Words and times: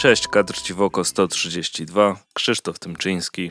Cześć, 0.00 0.28
kadr 0.28 0.54
Ciwoko 0.62 1.04
132, 1.04 2.16
Krzysztof 2.34 2.78
Tymczyński 2.78 3.50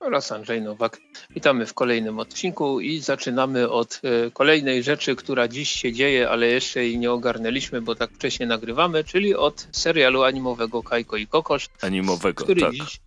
oraz 0.00 0.32
Andrzej 0.32 0.62
Nowak. 0.62 1.00
Witamy 1.30 1.66
w 1.66 1.74
kolejnym 1.74 2.18
odcinku 2.18 2.80
i 2.80 2.98
zaczynamy 2.98 3.70
od 3.70 4.00
e, 4.04 4.30
kolejnej 4.30 4.82
rzeczy, 4.82 5.16
która 5.16 5.48
dziś 5.48 5.70
się 5.70 5.92
dzieje, 5.92 6.30
ale 6.30 6.46
jeszcze 6.46 6.84
jej 6.84 6.98
nie 6.98 7.12
ogarnęliśmy, 7.12 7.82
bo 7.82 7.94
tak 7.94 8.10
wcześnie 8.10 8.46
nagrywamy, 8.46 9.04
czyli 9.04 9.34
od 9.34 9.68
serialu 9.72 10.22
animowego 10.22 10.82
Kajko 10.82 11.16
i 11.16 11.26
Kokosz. 11.26 11.68
Animowego, 11.82 12.44
który 12.44 12.60
tak. 12.60 12.72
dziś... 12.72 13.00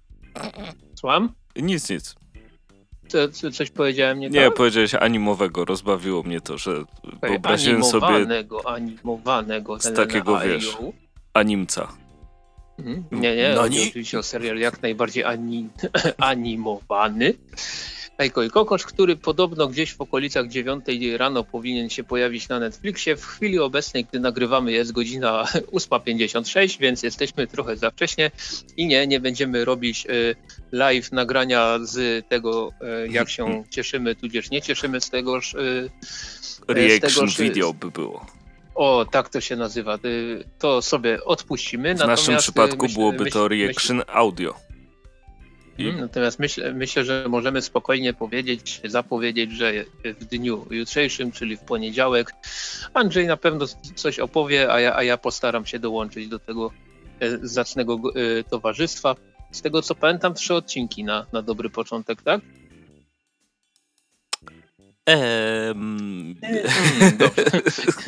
Słucham? 0.95 1.33
Nic, 1.55 1.89
nic. 1.89 2.15
Co, 3.07 3.29
co, 3.29 3.51
coś 3.51 3.69
powiedziałem 3.71 4.19
nie 4.19 4.29
Nie, 4.29 4.45
tak? 4.45 4.53
powiedziałeś 4.53 4.95
animowego, 4.95 5.65
rozbawiło 5.65 6.23
mnie 6.23 6.41
to, 6.41 6.57
że 6.57 6.71
Okej, 6.71 7.29
wyobraziłem 7.29 7.83
sobie 7.83 8.05
Animowanego, 8.05 8.69
animowanego. 8.69 9.79
z 9.79 9.93
takiego, 9.93 10.39
wiesz, 10.39 10.77
animca. 11.33 12.08
Mhm. 12.79 13.03
Nie, 13.21 13.35
nie, 13.35 13.51
No 13.55 13.61
chodzi 13.61 13.77
nie. 13.79 13.87
oczywiście 13.87 14.19
o 14.19 14.23
serial 14.23 14.57
jak 14.57 14.81
najbardziej 14.81 15.23
ani, 15.23 15.69
animowany. 16.17 17.33
Kajko 18.17 18.43
i 18.43 18.49
Kokosz, 18.49 18.83
który 18.85 19.15
podobno 19.15 19.67
gdzieś 19.67 19.93
w 19.93 20.01
okolicach 20.01 20.47
9 20.47 20.85
rano 21.17 21.43
powinien 21.43 21.89
się 21.89 22.03
pojawić 22.03 22.49
na 22.49 22.59
Netflixie. 22.59 23.15
W 23.15 23.25
chwili 23.25 23.59
obecnej, 23.59 24.05
gdy 24.05 24.19
nagrywamy, 24.19 24.71
jest 24.71 24.91
godzina 24.91 25.43
8.56, 25.71 26.79
więc 26.79 27.03
jesteśmy 27.03 27.47
trochę 27.47 27.77
za 27.77 27.91
wcześnie 27.91 28.31
i 28.77 28.87
nie, 28.87 29.07
nie 29.07 29.19
będziemy 29.19 29.65
robić 29.65 30.05
e, 30.05 30.09
live 30.71 31.11
nagrania 31.11 31.79
z 31.81 32.27
tego, 32.27 32.71
e, 32.81 33.07
jak 33.07 33.29
się 33.29 33.63
cieszymy, 33.75 34.15
tudzież 34.15 34.49
nie 34.49 34.61
cieszymy 34.61 35.01
z 35.01 35.09
tegoż. 35.09 35.55
e, 35.55 35.59
Reaction 36.67 37.29
z 37.29 37.35
tego, 37.35 37.49
video 37.49 37.73
by 37.73 37.91
było. 37.91 38.25
O, 38.79 39.05
tak 39.11 39.29
to 39.29 39.41
się 39.41 39.55
nazywa. 39.55 39.95
Y, 40.05 40.43
To 40.59 40.81
sobie 40.81 41.23
odpuścimy. 41.23 41.95
W 41.95 41.97
naszym 41.99 42.35
y, 42.35 42.37
przypadku 42.37 42.85
myśl- 42.85 42.93
byłoby 42.93 43.23
myśl- 43.23 43.33
to 43.33 43.47
reaction 43.47 44.01
audio. 44.07 44.53
I 45.77 45.83
Mhm, 45.85 46.01
Natomiast 46.01 46.39
myślę, 46.39 46.73
myślę, 46.73 47.03
że 47.05 47.25
możemy 47.29 47.61
spokojnie 47.61 48.13
powiedzieć, 48.13 48.81
zapowiedzieć, 48.85 49.51
że 49.51 49.71
w 50.19 50.25
dniu 50.25 50.65
jutrzejszym, 50.69 51.31
czyli 51.31 51.57
w 51.57 51.59
poniedziałek, 51.59 52.31
Andrzej 52.93 53.27
na 53.27 53.37
pewno 53.37 53.65
coś 53.95 54.19
opowie, 54.19 54.71
a 54.73 54.79
ja, 54.79 54.95
a 54.95 55.03
ja 55.03 55.17
postaram 55.17 55.65
się 55.65 55.79
dołączyć 55.79 56.27
do 56.27 56.39
tego 56.39 56.71
e, 57.19 57.37
zacnego 57.47 57.93
e, 58.39 58.43
towarzystwa. 58.43 59.15
Z 59.51 59.61
tego 59.61 59.81
co 59.81 59.95
pamiętam, 59.95 60.33
trzy 60.33 60.53
odcinki 60.55 61.03
na, 61.03 61.25
na 61.33 61.41
dobry 61.41 61.69
początek, 61.69 62.21
tak? 62.21 62.41
Ehm... 65.09 66.35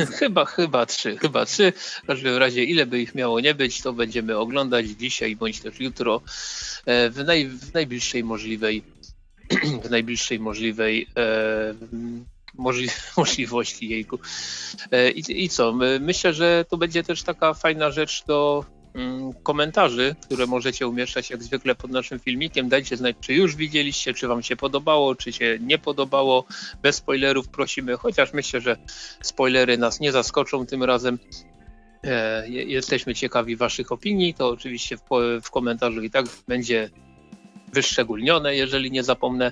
Chyba, 0.20 0.46
chyba 0.46 0.86
trzy, 0.86 1.18
chyba 1.18 1.46
trzy. 1.46 1.74
W 2.04 2.08
każdym 2.08 2.38
razie, 2.38 2.64
ile 2.64 2.86
by 2.86 3.02
ich 3.02 3.16
miało 3.16 3.40
nie 3.40 3.56
być, 3.56 3.82
to 3.82 3.94
będziemy 3.94 4.38
oglądać 4.38 4.86
dzisiaj 4.88 5.36
bądź 5.36 5.60
też 5.60 5.80
jutro 5.80 6.22
e, 6.86 7.10
w, 7.10 7.26
naj, 7.26 7.48
w 7.48 7.74
najbliższej 7.74 8.24
możliwej 8.24 8.84
w 9.84 9.90
najbliższej 9.90 10.40
możliwej 10.40 11.08
e, 11.18 11.74
możli, 12.54 12.90
możliwości 13.18 13.90
jejku. 13.90 14.20
E, 14.92 15.12
i, 15.12 15.44
I 15.44 15.50
co? 15.50 15.74
My- 15.74 16.00
Myślę, 16.02 16.34
że 16.34 16.66
to 16.70 16.78
będzie 16.78 17.04
też 17.04 17.24
taka 17.24 17.54
fajna 17.54 17.92
rzecz 17.92 18.24
do 18.26 18.66
komentarzy, 19.44 20.16
które 20.26 20.48
możecie 20.48 20.88
umieszczać 20.88 21.30
jak 21.30 21.44
zwykle 21.44 21.76
pod 21.76 21.92
naszym 21.92 22.20
filmikiem. 22.20 22.70
Dajcie 22.70 22.98
znać, 22.98 23.16
czy 23.22 23.34
już 23.34 23.56
widzieliście, 23.56 24.14
czy 24.14 24.28
wam 24.28 24.44
się 24.44 24.56
podobało, 24.56 25.16
czy 25.16 25.34
się 25.34 25.58
nie 25.62 25.78
podobało. 25.78 26.46
Bez 26.82 26.96
spoilerów 26.96 27.48
prosimy, 27.50 27.98
chociaż 27.98 28.34
myślę, 28.34 28.62
że 28.62 28.78
spoilery 29.22 29.78
nas 29.78 30.00
nie 30.00 30.12
zaskoczą 30.12 30.66
tym 30.66 30.84
razem. 30.84 31.20
E, 32.04 32.50
je- 32.50 32.64
jesteśmy 32.64 33.16
ciekawi 33.16 33.56
waszych 33.56 33.92
opinii, 33.92 34.34
to 34.34 34.50
oczywiście 34.50 34.98
w, 34.98 35.02
w 35.44 35.52
komentarzu 35.52 36.02
i 36.02 36.10
tak 36.10 36.26
będzie 36.48 36.90
wyszczególnione, 37.74 38.56
jeżeli 38.56 38.92
nie 38.92 39.04
zapomnę. 39.04 39.52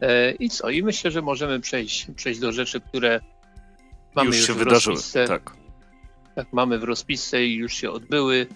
E, 0.00 0.32
I 0.32 0.50
co? 0.50 0.70
I 0.70 0.82
myślę, 0.82 1.10
że 1.10 1.22
możemy 1.22 1.60
przejść, 1.60 2.06
przejść 2.16 2.40
do 2.40 2.52
rzeczy, 2.52 2.80
które 2.80 3.20
mamy 4.14 4.26
już 4.26 4.36
już, 4.36 4.46
się 4.46 4.54
wydarzyły. 4.54 4.96
Tak. 5.26 5.59
Tak, 6.40 6.52
mamy 6.52 6.78
w 6.78 6.84
rozpisce 6.84 7.44
i 7.44 7.54
już 7.54 7.72
się 7.72 7.90
odbyły. 7.90 8.46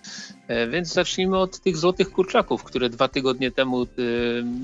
E, 0.49 0.69
Więc 0.69 0.93
zacznijmy 0.93 1.39
od 1.39 1.61
tych 1.61 1.77
złotych 1.77 2.11
kurczaków, 2.11 2.65
które 2.65 2.89
dwa 2.89 3.09
tygodnie 3.09 3.51
temu, 3.51 3.83
e, 3.83 3.87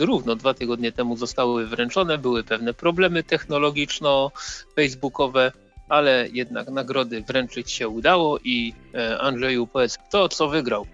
równo 0.05 0.37
dwa 0.37 0.55
tygodnie 0.55 0.93
temu 0.93 1.17
zostały 1.17 1.67
wręczone. 1.67 2.19
Były 2.19 2.45
pewne 2.45 2.75
problemy 2.75 3.23
technologiczno-facebookowe, 3.23 5.53
ale 5.89 6.29
jednak 6.33 6.69
nagrody 6.69 7.25
wręczyć 7.29 7.71
się 7.71 7.89
udało. 7.89 8.39
I 8.45 8.75
e, 8.95 9.19
Andrzeju, 9.19 9.67
powiedz, 9.67 9.99
kto 10.09 10.29
co 10.29 10.49
wygrał? 10.49 10.87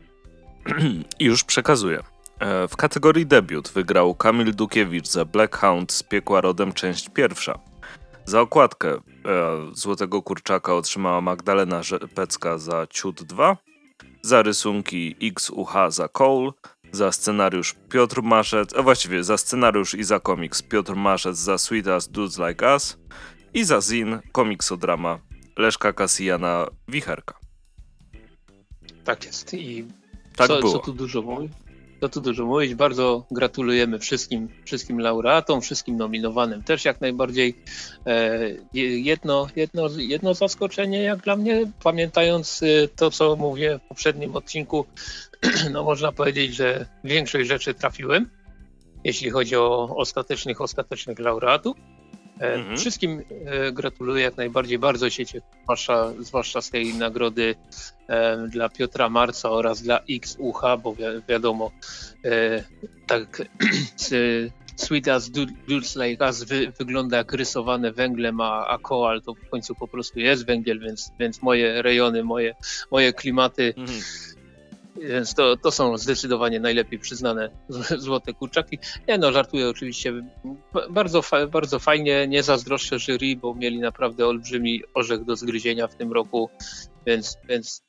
Już 1.20 1.44
przekazuję. 1.44 2.03
W 2.69 2.76
kategorii 2.76 3.26
debiut 3.26 3.69
wygrał 3.69 4.14
Kamil 4.14 4.54
Dukiewicz 4.54 5.08
za 5.08 5.25
Black 5.25 5.56
Hound 5.56 5.93
z 5.93 6.03
Piekła 6.03 6.41
Rodem 6.41 6.72
część 6.72 7.08
pierwsza. 7.08 7.58
Za 8.26 8.41
okładkę 8.41 8.88
e, 8.94 9.00
Złotego 9.72 10.22
Kurczaka 10.22 10.75
otrzymała 10.75 11.20
Magdalena 11.20 11.82
Rzepecka 11.82 12.59
za 12.59 12.87
Ciut 12.91 13.22
2, 13.22 13.56
za 14.22 14.42
rysunki 14.42 15.16
XUH 15.22 15.75
za 15.88 16.09
Cole, 16.09 16.50
za 16.92 17.12
scenariusz 17.12 17.75
Piotr 17.88 18.22
Maszec, 18.22 18.75
a 18.76 18.82
właściwie 18.82 19.25
za 19.25 19.38
scenariusz 19.38 19.94
i 19.94 20.04
za 20.04 20.20
komiks 20.20 20.62
Piotr 20.62 20.94
Maszec 20.97 21.37
za 21.37 21.59
Sweet 21.59 21.87
As 21.88 22.09
Dudes 22.09 22.38
Like 22.38 22.75
Us 22.75 22.98
i 23.54 23.64
za 23.64 23.81
zin 23.81 24.19
komiksodrama 24.32 25.19
Leszka 25.56 25.93
Kasijana 25.93 26.66
Wicherka. 26.88 27.34
Tak 29.04 29.25
jest. 29.25 29.54
I 29.54 29.84
Tak 30.37 30.48
co, 30.48 30.58
było. 30.60 30.72
co 30.72 30.78
tu 30.78 30.93
dużo 30.93 31.22
mówić? 31.22 31.53
Co 32.00 32.08
tu 32.08 32.20
dużo 32.20 32.46
mówić? 32.46 32.74
Bardzo 32.74 33.26
gratulujemy 33.30 33.98
wszystkim, 33.98 34.48
wszystkim 34.64 34.98
laureatom, 35.00 35.60
wszystkim 35.60 35.96
nominowanym 35.96 36.62
też 36.62 36.84
jak 36.84 37.00
najbardziej. 37.00 37.54
E, 38.06 38.38
je- 38.74 39.00
jedno, 39.00 39.46
jedno, 39.56 39.88
jedno 39.96 40.34
zaskoczenie 40.34 41.02
jak 41.02 41.22
dla 41.22 41.36
mnie, 41.36 41.72
pamiętając 41.82 42.62
y, 42.62 42.88
to, 42.96 43.10
co 43.10 43.36
mówię 43.36 43.78
w 43.84 43.88
poprzednim 43.88 44.36
odcinku, 44.36 44.86
no 45.72 45.84
można 45.84 46.12
powiedzieć, 46.12 46.54
że 46.54 46.86
większość 47.04 47.48
rzeczy 47.48 47.74
trafiłem, 47.74 48.30
jeśli 49.04 49.30
chodzi 49.30 49.56
o 49.56 49.96
ostatecznych, 49.96 50.60
ostatecznych 50.60 51.18
laureatów. 51.18 51.76
E, 52.41 52.54
Mhm. 52.54 52.76
Wszystkim 52.76 53.22
e, 53.47 53.72
gratuluję 53.72 54.22
jak 54.22 54.36
najbardziej, 54.36 54.78
bardzo 54.78 55.10
się 55.10 55.26
cieszę, 55.26 55.47
zwłaszcza, 55.62 56.12
zwłaszcza 56.20 56.60
z 56.60 56.70
tej 56.70 56.94
nagrody 56.94 57.54
e, 58.08 58.48
dla 58.48 58.69
Piotra 58.69 59.08
Marca 59.08 59.50
oraz 59.50 59.82
dla 59.82 60.00
XUH, 60.10 60.60
bo 60.82 60.94
wi 60.94 61.02
wiadomo, 61.28 61.70
tak 63.06 63.42
z, 63.96 64.12
Sweet 64.76 65.08
as 65.08 65.30
Du- 65.30 65.46
Dudes 65.69 65.96
Like 65.96 66.25
Us 66.25 66.42
wy 66.44 66.72
wygląda 66.78 67.16
jak 67.16 67.32
rysowane 67.32 67.92
węglem, 67.92 68.41
a, 68.41 68.66
a 68.66 68.78
koal 68.78 69.22
to 69.22 69.34
w 69.34 69.48
końcu 69.50 69.75
po 69.75 69.88
prostu 69.88 70.20
jest 70.20 70.46
węgiel, 70.46 70.80
więc, 70.80 71.12
więc 71.20 71.42
moje 71.42 71.82
rejony, 71.82 72.25
moje, 72.25 72.54
moje 72.91 73.12
klimaty, 73.12 73.75
Mhm. 73.76 74.00
Więc 75.02 75.34
to, 75.34 75.56
to 75.56 75.70
są 75.70 75.98
zdecydowanie 75.98 76.60
najlepiej 76.60 76.98
przyznane 76.98 77.50
złote 77.98 78.32
kurczaki. 78.32 78.78
Nie 79.08 79.18
no, 79.18 79.32
żartuję 79.32 79.68
oczywiście. 79.68 80.12
Bardzo, 80.90 81.22
fa 81.22 81.46
bardzo 81.46 81.78
fajnie, 81.78 82.28
nie 82.28 82.43
zazdroszczę 82.43 82.98
jury, 82.98 83.37
bo 83.37 83.54
mieli 83.54 83.78
naprawdę 83.78 84.26
olbrzymi 84.26 84.82
orzech 84.94 85.25
do 85.25 85.37
zgryzienia 85.37 85.87
w 85.87 85.94
tym 85.94 86.12
roku, 86.12 86.50
więc, 87.06 87.38
więc 87.48 87.82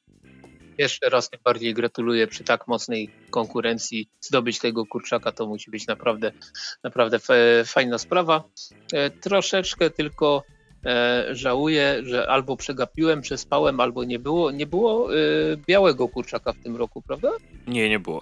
jeszcze 0.78 1.10
raz 1.10 1.30
tym 1.30 1.40
bardziej 1.44 1.74
gratuluję 1.74 2.28
przy 2.28 2.44
tak 2.44 2.68
mocnej 2.68 3.10
konkurencji. 3.30 4.10
Zdobyć 4.22 4.60
tego 4.60 4.86
kurczaka 4.86 5.32
to 5.32 5.48
musi 5.48 5.72
być 5.72 5.88
naprawdę, 5.88 6.32
naprawdę 6.84 7.20
fajna 7.66 7.98
sprawa. 7.98 8.44
E, 8.94 9.10
troszeczkę 9.10 9.90
tylko 9.90 10.44
żałuję, 11.32 12.02
że 12.04 12.30
albo 12.30 12.58
przegapiłem, 12.58 13.22
przespałem, 13.22 13.80
albo 13.80 14.04
nie 14.04 14.20
było, 14.20 14.52
nie 14.52 14.68
było 14.68 15.16
e, 15.16 15.18
białego 15.68 16.08
kurczaka 16.08 16.54
w 16.54 16.64
tym 16.64 16.76
roku, 16.76 17.02
prawda? 17.02 17.32
Nie, 17.68 17.90
nie 17.90 18.00
było. 18.00 18.22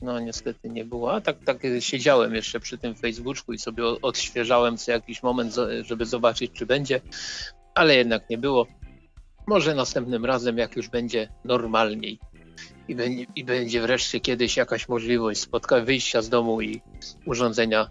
No 0.00 0.20
niestety 0.20 0.68
nie 0.68 0.84
było. 0.84 1.12
A 1.12 1.20
tak, 1.20 1.36
tak 1.44 1.64
e, 1.64 1.80
siedziałem 1.80 2.34
jeszcze 2.34 2.60
przy 2.60 2.78
tym 2.78 2.94
Facebooku 2.94 3.54
i 3.54 3.58
sobie 3.58 3.84
odświeżałem 3.84 4.76
co 4.76 4.92
jakiś 4.92 5.22
moment, 5.22 5.54
żeby 5.82 6.06
zobaczyć, 6.06 6.52
czy 6.52 6.66
będzie, 6.66 7.00
ale 7.74 7.96
jednak 7.96 8.30
nie 8.30 8.38
było. 8.38 8.66
Może 9.46 9.74
następnym 9.74 10.24
razem, 10.24 10.58
jak 10.58 10.76
już 10.76 10.88
będzie 10.88 11.28
normalniej 11.44 12.18
i 12.88 12.94
będzie, 12.94 13.26
i 13.36 13.44
będzie 13.44 13.80
wreszcie 13.80 14.20
kiedyś 14.20 14.56
jakaś 14.56 14.88
możliwość 14.88 15.40
spotka 15.40 15.80
wyjścia 15.80 16.22
z 16.22 16.28
domu 16.28 16.60
i 16.60 16.80
urządzenia 17.26 17.88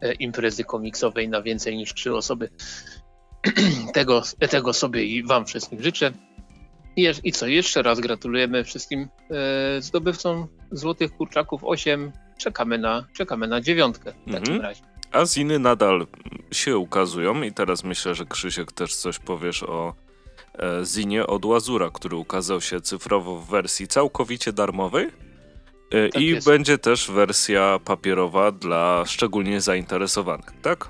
e, 0.00 0.12
imprezy 0.12 0.64
komiksowej 0.64 1.28
na 1.28 1.42
więcej 1.42 1.76
niż 1.76 1.94
trzy 1.94 2.14
osoby. 2.14 2.48
tego, 3.94 4.22
tego 4.50 4.72
sobie 4.72 5.04
i 5.04 5.22
Wam 5.22 5.46
wszystkim 5.46 5.82
życzę. 5.82 6.12
I, 7.24 7.32
co, 7.32 7.46
jeszcze 7.46 7.82
raz 7.82 8.00
gratulujemy 8.00 8.64
wszystkim 8.64 9.08
e, 9.30 9.82
zdobywcom 9.82 10.46
Złotych 10.72 11.12
Kurczaków 11.16 11.64
8. 11.64 12.12
Czekamy 12.38 12.78
na, 12.78 13.04
czekamy 13.12 13.48
na 13.48 13.60
dziewiątkę 13.60 14.12
w 14.26 14.32
takim 14.32 14.54
Mhm. 14.54 14.60
razie. 14.60 14.82
A 15.12 15.26
ziny 15.26 15.58
nadal 15.58 16.06
się 16.52 16.78
ukazują 16.78 17.42
i 17.42 17.52
teraz 17.52 17.84
myślę, 17.84 18.14
że 18.14 18.24
Krzysiek 18.26 18.72
też 18.72 18.96
coś 18.96 19.18
powiesz 19.18 19.62
o 19.62 19.94
e, 20.58 20.84
zinie 20.84 21.26
od 21.26 21.44
Łazura, 21.44 21.90
który 21.90 22.16
ukazał 22.16 22.60
się 22.60 22.80
cyfrowo 22.80 23.36
w 23.36 23.48
wersji 23.50 23.88
całkowicie 23.88 24.52
darmowej. 24.52 25.06
E, 25.90 26.08
tak 26.08 26.22
I 26.22 26.26
jest. 26.26 26.46
będzie 26.46 26.78
też 26.78 27.10
wersja 27.10 27.80
papierowa 27.84 28.52
dla 28.52 29.04
szczególnie 29.06 29.60
zainteresowanych, 29.60 30.52
tak? 30.62 30.88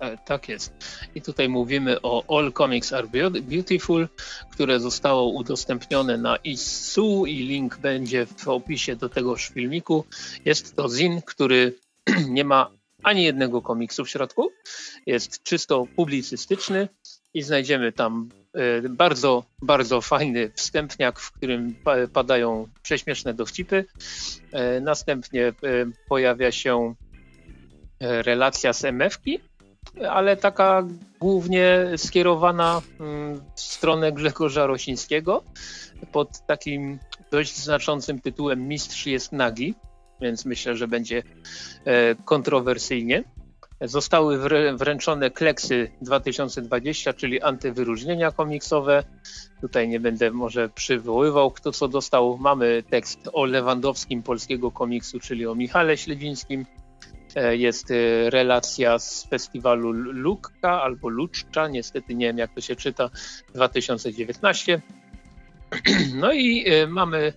E, 0.00 0.16
tak 0.16 0.48
jest. 0.48 0.72
I 1.14 1.22
tutaj 1.22 1.48
mówimy 1.48 2.02
o 2.02 2.38
All 2.38 2.52
Comics 2.52 2.92
Are 2.92 3.08
Beautiful, 3.42 4.08
które 4.52 4.80
zostało 4.80 5.28
udostępnione 5.28 6.18
na 6.18 6.36
ISU 6.36 7.26
i 7.26 7.34
link 7.34 7.76
będzie 7.76 8.26
w 8.26 8.48
opisie 8.48 8.96
do 8.96 9.08
tegoż 9.08 9.48
filmiku. 9.48 10.04
Jest 10.44 10.76
to 10.76 10.88
zin, 10.88 11.22
który 11.22 11.74
nie 12.28 12.44
ma 12.44 12.70
ani 13.02 13.24
jednego 13.24 13.62
komiksu 13.62 14.04
w 14.04 14.10
środku. 14.10 14.50
Jest 15.06 15.42
czysto 15.42 15.86
publicystyczny 15.96 16.88
i 17.34 17.42
znajdziemy 17.42 17.92
tam 17.92 18.28
e, 18.54 18.88
bardzo, 18.88 19.44
bardzo 19.62 20.00
fajny 20.00 20.50
wstępniak, 20.54 21.20
w 21.20 21.32
którym 21.32 21.74
padają 22.12 22.68
prześmieszne 22.82 23.34
dowcipy. 23.34 23.84
E, 24.52 24.80
następnie 24.80 25.52
pojawia 26.08 26.52
się 26.52 26.94
relacja 28.00 28.72
z 28.72 28.84
MF-ki, 28.84 29.40
ale 30.10 30.36
taka 30.36 30.84
głównie 31.20 31.86
skierowana 31.96 32.82
mm, 33.00 33.40
w 33.54 33.60
stronę 33.60 34.12
Grzegorza 34.12 34.66
Rosińskiego 34.66 35.42
pod 36.12 36.46
takim 36.46 36.98
dość 37.30 37.56
znaczącym 37.56 38.20
tytułem 38.20 38.68
Mistrz 38.68 39.06
jest 39.06 39.32
nagi, 39.32 39.74
więc 40.20 40.44
myślę, 40.44 40.76
że 40.76 40.88
będzie 40.88 41.22
e, 41.84 42.14
kontrowersyjnie. 42.14 43.24
Zostały 43.80 44.38
wręczone 44.76 45.30
kleksy 45.30 45.90
2020, 46.02 47.12
czyli 47.12 47.42
antywyróżnienia 47.42 48.32
komiksowe. 48.32 49.04
Tutaj 49.60 49.88
nie 49.88 50.00
będę 50.00 50.30
może 50.30 50.68
przywoływał, 50.68 51.50
kto 51.50 51.72
co 51.72 51.88
dostał. 51.88 52.38
Mamy 52.38 52.82
tekst 52.90 53.18
o 53.32 53.44
Lewandowskim 53.44 54.22
polskiego 54.22 54.70
komiksu, 54.70 55.20
czyli 55.20 55.46
o 55.46 55.54
Michale 55.54 55.96
Śledzińskim. 55.96 56.66
E, 57.36 57.56
jest 57.56 57.90
e, 57.90 58.30
relacja 58.30 58.98
z 58.98 59.26
festiwalu 59.26 59.92
Lukka 59.92 60.82
albo 60.82 61.08
Luczcza, 61.08 61.68
niestety 61.68 62.14
nie 62.14 62.26
wiem 62.26 62.38
jak 62.38 62.54
to 62.54 62.60
się 62.60 62.76
czyta, 62.76 63.10
2019. 63.54 64.80
No 66.14 66.32
i 66.32 66.64
e, 66.68 66.86
mamy 66.86 67.32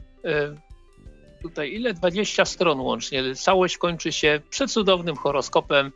tutaj 1.42 1.74
ile? 1.74 1.94
20 1.94 2.46
stron 2.46 2.80
łącznie. 2.80 3.36
Całość 3.36 3.78
kończy 3.78 4.12
się 4.12 4.42
przecudownym 4.50 5.16
horoskopem, 5.16 5.92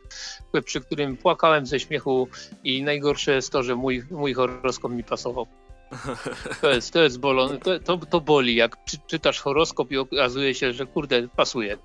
przy 0.64 0.80
którym 0.80 1.16
płakałem 1.16 1.66
ze 1.66 1.80
śmiechu 1.80 2.28
i 2.64 2.82
najgorsze 2.82 3.34
jest 3.34 3.52
to, 3.52 3.62
że 3.62 3.74
mój, 3.74 4.02
mój 4.10 4.34
horoskop 4.34 4.92
mi 4.92 5.04
pasował. 5.04 5.46
To 6.60 6.70
jest, 6.70 6.92
to 6.92 7.02
jest 7.02 7.20
to, 7.62 7.78
to, 7.84 7.96
to 7.96 8.20
boli, 8.20 8.54
jak 8.54 8.76
czytasz 9.06 9.40
horoskop 9.40 9.92
i 9.92 9.98
okazuje 9.98 10.54
się, 10.54 10.72
że 10.72 10.86
kurde, 10.86 11.28
pasuje. 11.28 11.78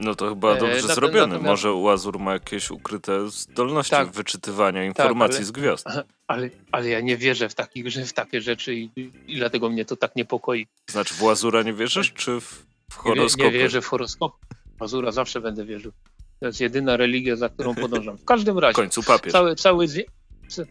No 0.00 0.14
to 0.14 0.28
chyba 0.28 0.56
dobrze 0.56 0.76
e, 0.76 0.94
zrobione. 0.94 1.38
Może 1.38 1.72
Łazur 1.72 2.18
ma 2.18 2.32
jakieś 2.32 2.70
ukryte 2.70 3.30
zdolności 3.30 3.90
tak, 3.90 4.08
wyczytywania 4.08 4.84
informacji 4.84 5.32
tak, 5.32 5.40
ale, 5.40 5.46
z 5.46 5.50
gwiazd. 5.50 5.86
Ale, 6.30 6.50
ale 6.72 6.88
ja 6.88 7.00
nie 7.00 7.16
wierzę 7.16 7.48
w, 7.48 7.54
takich, 7.54 7.86
w 7.86 8.12
takie 8.12 8.40
rzeczy 8.40 8.74
i, 8.74 8.90
i 9.26 9.36
dlatego 9.36 9.70
mnie 9.70 9.84
to 9.84 9.96
tak 9.96 10.16
niepokoi. 10.16 10.66
Znaczy 10.90 11.14
w 11.14 11.22
Łazura 11.22 11.62
nie 11.62 11.72
wierzysz, 11.72 12.12
czy 12.12 12.40
w, 12.40 12.66
w 12.90 12.96
horoskopy? 12.96 13.44
Nie, 13.44 13.52
nie 13.52 13.58
wierzę 13.58 13.80
w 13.80 13.86
horoskop. 13.86 14.32
Łazura 14.80 15.12
zawsze 15.12 15.40
będę 15.40 15.64
wierzył. 15.64 15.92
To 16.40 16.46
jest 16.46 16.60
jedyna 16.60 16.96
religia, 16.96 17.36
za 17.36 17.48
którą 17.48 17.74
podążam. 17.74 18.18
W 18.18 18.24
każdym 18.24 18.58
razie. 18.58 18.72
W 18.72 18.76
końcu 18.76 19.02
papież. 19.02 19.32
Cały, 19.32 19.56
cały, 19.56 19.88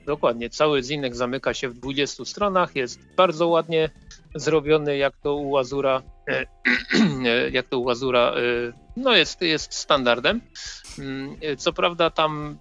dokładnie, 0.05 0.49
cały 0.49 0.83
zinek 0.83 1.15
zamyka 1.15 1.53
się 1.53 1.69
w 1.69 1.73
20 1.73 2.25
stronach. 2.25 2.75
Jest 2.75 2.99
bardzo 3.15 3.47
ładnie 3.47 3.89
zrobiony, 4.35 4.97
jak 4.97 5.17
to 5.17 5.35
u 5.35 5.49
Łazura, 5.49 6.01
e, 6.27 6.45
jak 7.57 7.67
to 7.67 7.79
u 7.79 7.83
Łazura, 7.83 8.31
e, 8.31 8.41
no 8.97 9.15
jest, 9.15 9.41
jest 9.41 9.73
standardem. 9.73 10.41
Mm, 10.99 11.37
co 11.57 11.73
prawda 11.73 12.09
tam 12.09 12.59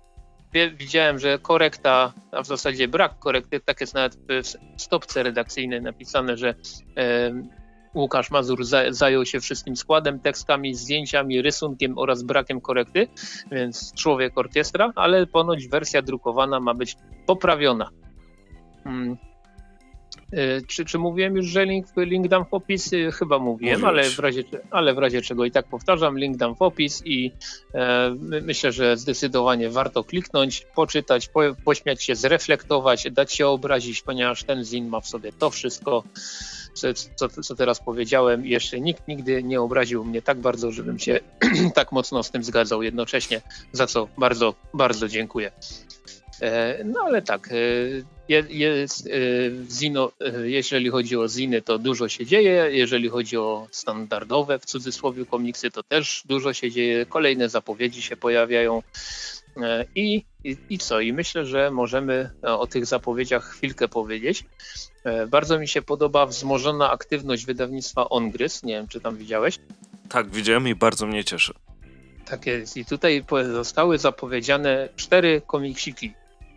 widziałem, 0.76 1.18
że 1.18 1.38
korekta, 1.38 2.12
a 2.32 2.42
w 2.42 2.46
zasadzie 2.46 2.88
brak 2.88 3.18
korekty, 3.18 3.60
tak 3.60 3.80
jest 3.80 3.94
nawet 3.94 4.16
w 4.76 4.82
stopce 4.82 5.22
redakcyjnej 5.22 5.82
napisane, 5.82 6.36
że 6.36 6.54
Łukasz 7.94 8.30
Mazur 8.30 8.64
zajął 8.90 9.26
się 9.26 9.40
wszystkim 9.40 9.76
składem, 9.76 10.20
tekstami, 10.20 10.74
zdjęciami, 10.74 11.42
rysunkiem 11.42 11.98
oraz 11.98 12.22
brakiem 12.22 12.60
korekty, 12.60 13.08
więc 13.52 13.94
człowiek 13.94 14.38
orkiestra, 14.38 14.92
ale 14.94 15.26
ponoć 15.26 15.68
wersja 15.68 16.02
drukowana 16.02 16.60
ma 16.60 16.74
być 16.74 16.96
poprawiona. 17.26 17.90
E, 20.32 20.62
czy, 20.62 20.84
czy 20.84 20.98
mówiłem 20.98 21.36
już, 21.36 21.46
że 21.46 21.64
link, 21.64 21.86
link 21.96 22.28
dam 22.28 22.44
w 22.44 22.54
opis? 22.54 22.92
E, 22.92 23.12
chyba 23.12 23.38
mówiłem, 23.38 23.84
ale 23.84 24.10
w, 24.10 24.18
razie, 24.18 24.44
ale 24.70 24.94
w 24.94 24.98
razie 24.98 25.22
czego 25.22 25.44
i 25.44 25.50
tak 25.50 25.66
powtarzam, 25.66 26.18
link 26.18 26.36
dam 26.36 26.54
w 26.54 26.62
opis 26.62 27.02
i 27.04 27.32
e, 27.74 28.14
myślę, 28.42 28.72
że 28.72 28.96
zdecydowanie 28.96 29.70
warto 29.70 30.04
kliknąć, 30.04 30.66
poczytać, 30.74 31.28
po, 31.28 31.40
pośmiać 31.64 32.04
się, 32.04 32.14
zreflektować, 32.14 33.10
dać 33.10 33.32
się 33.32 33.46
obrazić, 33.46 34.02
ponieważ 34.02 34.44
ten 34.44 34.64
zin 34.64 34.88
ma 34.88 35.00
w 35.00 35.08
sobie 35.08 35.32
to 35.32 35.50
wszystko, 35.50 36.04
co, 36.74 36.88
co, 37.16 37.42
co 37.42 37.54
teraz 37.54 37.80
powiedziałem. 37.80 38.46
Jeszcze 38.46 38.80
nikt 38.80 39.08
nigdy 39.08 39.42
nie 39.42 39.60
obraził 39.60 40.04
mnie 40.04 40.22
tak 40.22 40.40
bardzo, 40.40 40.72
żebym 40.72 40.98
się 40.98 41.20
tak 41.74 41.92
mocno 41.92 42.22
z 42.22 42.30
tym 42.30 42.44
zgadzał 42.44 42.82
jednocześnie, 42.82 43.40
za 43.72 43.86
co 43.86 44.08
bardzo, 44.18 44.54
bardzo 44.74 45.08
dziękuję. 45.08 45.52
E, 46.42 46.84
no 46.84 47.00
ale 47.00 47.22
tak, 47.22 47.48
jest 48.28 49.06
y, 49.06 49.56
Zino, 49.70 50.12
y, 50.42 50.50
jeżeli 50.50 50.90
chodzi 50.90 51.16
o 51.16 51.28
Ziny, 51.28 51.62
to 51.62 51.78
dużo 51.78 52.08
się 52.08 52.26
dzieje. 52.26 52.68
Jeżeli 52.70 53.08
chodzi 53.08 53.36
o 53.36 53.68
standardowe, 53.70 54.58
w 54.58 54.64
cudzysłowie, 54.64 55.26
komiksy, 55.26 55.70
to 55.70 55.82
też 55.82 56.22
dużo 56.26 56.52
się 56.52 56.70
dzieje. 56.70 57.06
Kolejne 57.06 57.48
zapowiedzi 57.48 58.02
się 58.02 58.16
pojawiają. 58.16 58.82
E, 59.56 59.84
I, 59.94 60.24
i, 60.44 60.56
I 60.70 60.78
co? 60.78 61.00
I 61.00 61.12
myślę, 61.12 61.46
że 61.46 61.70
możemy 61.70 62.30
o 62.42 62.66
tych 62.66 62.86
zapowiedziach 62.86 63.44
chwilkę 63.44 63.88
powiedzieć. 63.88 64.44
E, 65.04 65.26
bardzo 65.26 65.58
mi 65.58 65.68
się 65.68 65.82
podoba 65.82 66.26
wzmożona 66.26 66.90
aktywność 66.90 67.46
wydawnictwa 67.46 68.08
Ongrys. 68.08 68.62
Nie 68.62 68.74
wiem, 68.74 68.88
czy 68.88 69.00
tam 69.00 69.16
widziałeś. 69.16 69.58
Tak, 70.08 70.30
widziałem 70.30 70.68
i 70.68 70.74
bardzo 70.74 71.06
mnie 71.06 71.24
cieszy. 71.24 71.52
Tak 72.24 72.46
jest. 72.46 72.76
I 72.76 72.84
tutaj 72.84 73.24
zostały 73.52 73.98
zapowiedziane 73.98 74.88
cztery 74.96 75.42
komiksiki. 75.46 76.12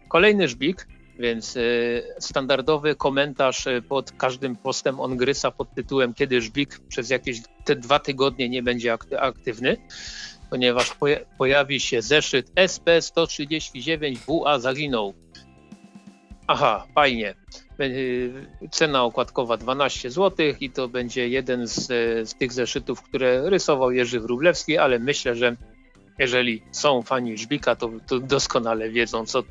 Kolejny 0.08 0.48
żbik, 0.48 0.88
więc 1.22 1.56
y, 1.56 2.04
standardowy 2.20 2.96
komentarz 2.96 3.68
y, 3.68 3.82
pod 3.82 4.12
każdym 4.12 4.56
postem 4.56 5.00
on 5.00 5.18
grysa 5.18 5.52
pod 5.52 5.74
tytułem 5.74 6.14
kiedy 6.14 6.42
Żbik 6.42 6.80
przez 6.80 7.10
jakieś 7.10 7.38
te 7.66 7.76
dwa 7.76 8.00
tygodnie 8.00 8.50
nie 8.50 8.64
będzie 8.64 8.98
aktywny, 9.20 9.78
ponieważ 10.50 10.98
pojawi 11.38 11.80
się 11.80 12.02
zeszyt 12.02 12.52
SP139 12.56 14.18
WA 14.28 14.60
zaginął. 14.60 15.14
Aha, 16.48 16.88
fajnie. 16.96 17.36
Cena 18.72 19.04
okładkowa 19.04 19.58
12 19.58 20.12
zł 20.12 20.46
i 20.60 20.70
to 20.70 20.88
będzie 20.88 21.28
jeden 21.28 21.68
z, 21.68 21.88
z 22.30 22.36
tych 22.36 22.54
zeszytów, 22.54 23.02
które 23.02 23.50
rysował 23.50 23.92
Jerzy 23.92 24.20
Wróblewski, 24.20 24.78
ale 24.78 25.00
myślę, 25.00 25.36
że 25.36 25.56
jeżeli 26.22 26.62
są 26.72 27.02
fani 27.02 27.38
Żbika, 27.38 27.76
to, 27.76 27.92
to 28.08 28.20
doskonale 28.20 28.90
wiedzą, 28.90 29.26
co, 29.26 29.44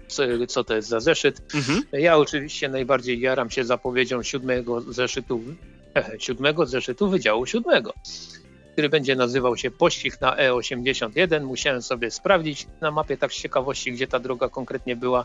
co, 0.49 0.65
to 0.65 0.75
jest 0.75 0.89
za 0.89 1.01
zeszyt. 1.01 1.43
Mhm. 1.55 1.83
Ja 1.93 2.17
oczywiście 2.17 2.69
najbardziej 2.69 3.21
jaram 3.21 3.51
się 3.51 3.65
zapowiedzią 3.65 4.23
siódmego 4.23 4.81
zeszytu, 4.81 5.41
siódmego 6.27 6.67
zeszytu 6.67 7.09
Wydziału 7.09 7.47
Siódmego, 7.47 7.95
który 8.73 8.89
będzie 8.89 9.17
nazywał 9.17 9.57
się 9.57 9.71
Pościg 9.71 10.21
na 10.21 10.37
E81. 10.37 11.45
Musiałem 11.45 11.83
sobie 11.83 12.11
sprawdzić 12.11 12.67
na 12.81 12.91
mapie 12.91 13.17
tak 13.17 13.33
z 13.33 13.37
ciekawości, 13.37 13.93
gdzie 13.93 14.07
ta 14.07 14.19
droga 14.19 14.49
konkretnie 14.49 14.97
była, 14.97 15.25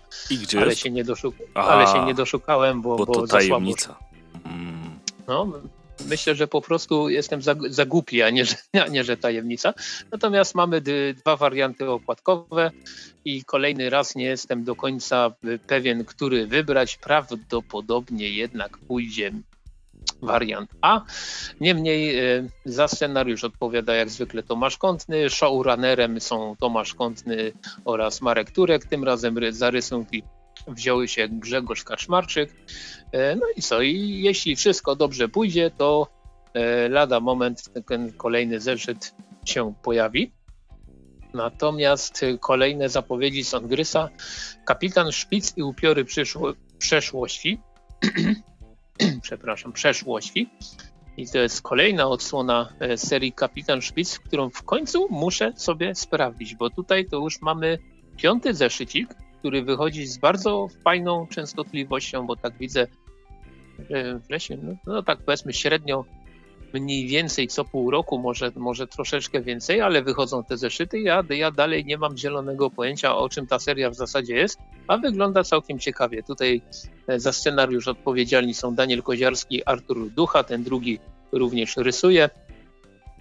ale, 0.56 0.76
się 0.76 0.92
ale 1.56 1.88
się 1.88 2.06
nie 2.06 2.14
doszukałem, 2.14 2.82
bo, 2.82 2.96
bo, 2.96 3.06
bo 3.06 3.14
to 3.14 3.28
tajemnica. 3.28 3.96
Mm. 4.46 5.00
No, 5.28 5.62
myślę, 6.10 6.36
że 6.36 6.48
po 6.48 6.62
prostu 6.62 7.10
jestem 7.10 7.42
za, 7.42 7.56
za 7.70 7.86
głupi, 7.86 8.22
a 8.22 8.30
nie, 8.30 8.46
że, 8.46 8.56
a 8.86 8.88
nie, 8.88 9.04
że 9.04 9.18
tajemnica. 9.18 9.74
Natomiast 10.12 10.56
mamy 10.56 10.82
dwa 11.16 11.36
warianty 11.36 11.90
okładkowe 11.90 12.72
i 13.26 13.44
kolejny 13.44 13.90
raz 13.90 14.16
nie 14.16 14.26
jestem 14.26 14.64
do 14.64 14.76
końca 14.76 15.32
pewien, 15.68 16.06
który 16.06 16.48
wybrać. 16.48 16.98
Prawdopodobnie 16.98 18.30
jednak 18.30 18.78
pójdzie 18.78 19.32
wariant 20.22 20.70
A. 20.82 21.02
Niemniej 21.62 22.20
e, 22.20 22.50
za 22.66 22.88
scenariusz 22.88 23.44
odpowiada 23.44 23.96
jak 23.96 24.10
zwykle 24.10 24.44
Tomasz 24.44 24.78
Kątny, 24.78 25.30
showrunnerem 25.30 26.22
są 26.22 26.56
Tomasz 26.60 26.94
Kątny 26.94 27.52
oraz 27.86 28.22
Marek 28.22 28.52
Turek, 28.52 28.86
tym 28.86 29.04
razem 29.04 29.36
za 29.50 29.70
rysunki 29.70 30.24
wzięły 30.68 31.08
się 31.08 31.28
Grzegorz 31.30 31.84
Kaczmarczyk. 31.84 32.56
E, 33.12 33.36
no 33.36 33.46
i 33.56 33.62
co? 33.62 33.82
I 33.82 34.22
jeśli 34.24 34.56
wszystko 34.56 34.96
dobrze 34.96 35.30
pójdzie, 35.30 35.72
to 35.78 36.08
e, 36.54 36.90
lada 36.90 37.20
moment 37.20 37.70
ten 37.88 38.14
kolejny 38.14 38.60
zeszyt 38.60 39.16
się 39.46 39.74
pojawi. 39.84 40.32
Natomiast 41.34 42.26
kolejne 42.40 42.90
zapowiedzi 42.90 43.44
z 43.44 43.54
Ongrysa, 43.54 44.10
kapitan 44.66 45.12
Szpic 45.12 45.54
i 45.58 45.64
upiory 45.64 46.06
przyszło, 46.06 46.54
przeszłości. 46.78 47.60
przepraszam, 49.22 49.74
przeszłości. 49.74 50.50
I 51.18 51.30
to 51.30 51.38
jest 51.38 51.62
kolejna 51.62 52.08
odsłona 52.08 52.70
e, 52.80 52.98
serii 52.98 53.34
Kapitan 53.34 53.82
Szpic, 53.82 54.20
którą 54.20 54.50
w 54.50 54.64
końcu 54.64 55.08
muszę 55.10 55.54
sobie 55.56 55.96
sprawdzić, 55.96 56.56
bo 56.56 56.70
tutaj 56.70 57.06
to 57.06 57.18
już 57.18 57.42
mamy 57.42 57.78
piąty 58.18 58.54
zeszycik, 58.54 59.16
który 59.46 59.64
wychodzi 59.64 60.08
z 60.08 60.18
bardzo 60.18 60.68
fajną 60.84 61.28
częstotliwością, 61.28 62.26
bo 62.28 62.36
tak 62.36 62.58
widzę, 62.58 62.88
że 63.90 64.20
w 64.20 64.30
lesie, 64.30 64.58
no, 64.64 64.76
no 64.88 65.04
tak 65.04 65.20
powiedzmy 65.26 65.54
średnio 65.54 66.06
mniej 66.74 67.08
więcej 67.08 67.48
co 67.48 67.66
pół 67.66 67.92
roku, 67.92 68.20
może, 68.20 68.52
może 68.56 68.88
troszeczkę 68.88 69.42
więcej, 69.42 69.82
ale 69.82 70.02
wychodzą 70.02 70.44
te 70.44 70.58
zeszyty. 70.58 71.00
Ja, 71.00 71.24
ja 71.30 71.52
dalej 71.52 71.86
nie 71.86 71.98
mam 71.98 72.18
zielonego 72.18 72.70
pojęcia, 72.70 73.18
o 73.18 73.30
czym 73.30 73.48
ta 73.48 73.60
seria 73.60 73.90
w 73.90 73.96
zasadzie 73.96 74.36
jest, 74.36 74.60
a 74.88 74.98
wygląda 74.98 75.44
całkiem 75.44 75.80
ciekawie. 75.80 76.24
Tutaj 76.24 76.62
e, 77.08 77.20
za 77.20 77.34
scenariusz 77.34 77.88
odpowiedzialni 77.88 78.54
są 78.54 78.76
Daniel 78.76 79.04
Koziarski, 79.04 79.66
Artur 79.66 80.10
Ducha, 80.10 80.44
ten 80.44 80.64
drugi 80.64 81.00
również 81.32 81.78
rysuje. 81.78 82.30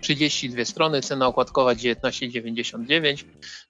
32 0.05 0.65
strony, 0.65 1.03
cena 1.03 1.27
okładkowa 1.27 1.75
19,99. 1.75 3.25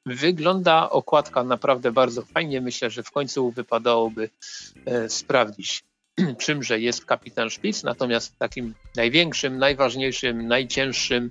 Wygląda 0.07 0.91
okładka 0.91 1.45
naprawdę 1.45 1.93
bardzo 1.93 2.23
fajnie. 2.23 2.61
Myślę, 2.61 2.91
że 2.91 3.03
w 3.03 3.11
końcu 3.11 3.51
wypadałoby 3.51 4.31
e, 4.87 5.09
sprawdzić 5.09 5.85
czymże 6.45 6.81
jest 6.81 7.05
kapitan 7.05 7.51
Szpic, 7.51 7.83
natomiast 7.83 8.39
takim 8.39 8.75
największym, 8.97 9.59
najważniejszym, 9.59 10.49
najcięższym 10.49 11.31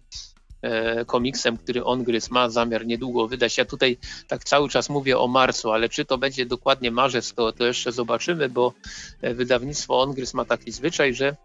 e, 0.62 1.06
komiksem, 1.06 1.58
który 1.58 1.84
Ongryz 1.84 2.32
ma 2.32 2.50
zamiar 2.50 2.86
niedługo 2.86 3.28
wydać. 3.28 3.58
Ja 3.58 3.66
tutaj 3.66 3.98
tak 4.28 4.44
cały 4.44 4.70
czas 4.70 4.90
mówię 4.90 5.18
o 5.20 5.28
marcu, 5.28 5.72
ale 5.72 5.90
czy 5.90 6.06
to 6.06 6.18
będzie 6.18 6.46
dokładnie 6.46 6.92
marzec, 6.92 7.34
to, 7.34 7.52
to 7.52 7.66
jeszcze 7.66 7.92
zobaczymy, 7.92 8.50
bo 8.50 8.74
e, 9.22 9.34
wydawnictwo 9.34 10.02
Ongryz 10.02 10.34
ma 10.34 10.46
taki 10.46 10.72
zwyczaj, 10.72 11.14
że 11.14 11.36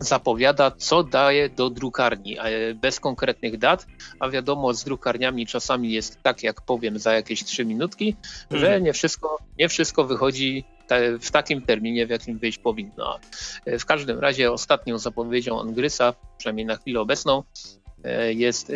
zapowiada, 0.00 0.70
co 0.70 1.02
daje 1.02 1.48
do 1.48 1.70
drukarni, 1.70 2.36
bez 2.74 3.00
konkretnych 3.00 3.58
dat, 3.58 3.86
a 4.20 4.28
wiadomo, 4.28 4.74
z 4.74 4.84
drukarniami 4.84 5.46
czasami 5.46 5.92
jest 5.92 6.22
tak, 6.22 6.42
jak 6.42 6.60
powiem 6.60 6.98
za 6.98 7.12
jakieś 7.12 7.44
trzy 7.44 7.64
minutki, 7.64 8.16
mhm. 8.50 8.60
że 8.60 8.80
nie 8.80 8.92
wszystko, 8.92 9.38
nie 9.58 9.68
wszystko 9.68 10.04
wychodzi 10.04 10.64
w 11.20 11.30
takim 11.30 11.62
terminie, 11.62 12.06
w 12.06 12.10
jakim 12.10 12.38
wyjść 12.38 12.58
powinno. 12.58 13.18
W 13.66 13.84
każdym 13.84 14.18
razie 14.18 14.52
ostatnią 14.52 14.98
zapowiedzią 14.98 15.58
Ongrysa, 15.58 16.14
przynajmniej 16.38 16.66
na 16.66 16.76
chwilę 16.76 17.00
obecną, 17.00 17.42
e, 18.04 18.32
jest, 18.32 18.70
e, 18.70 18.74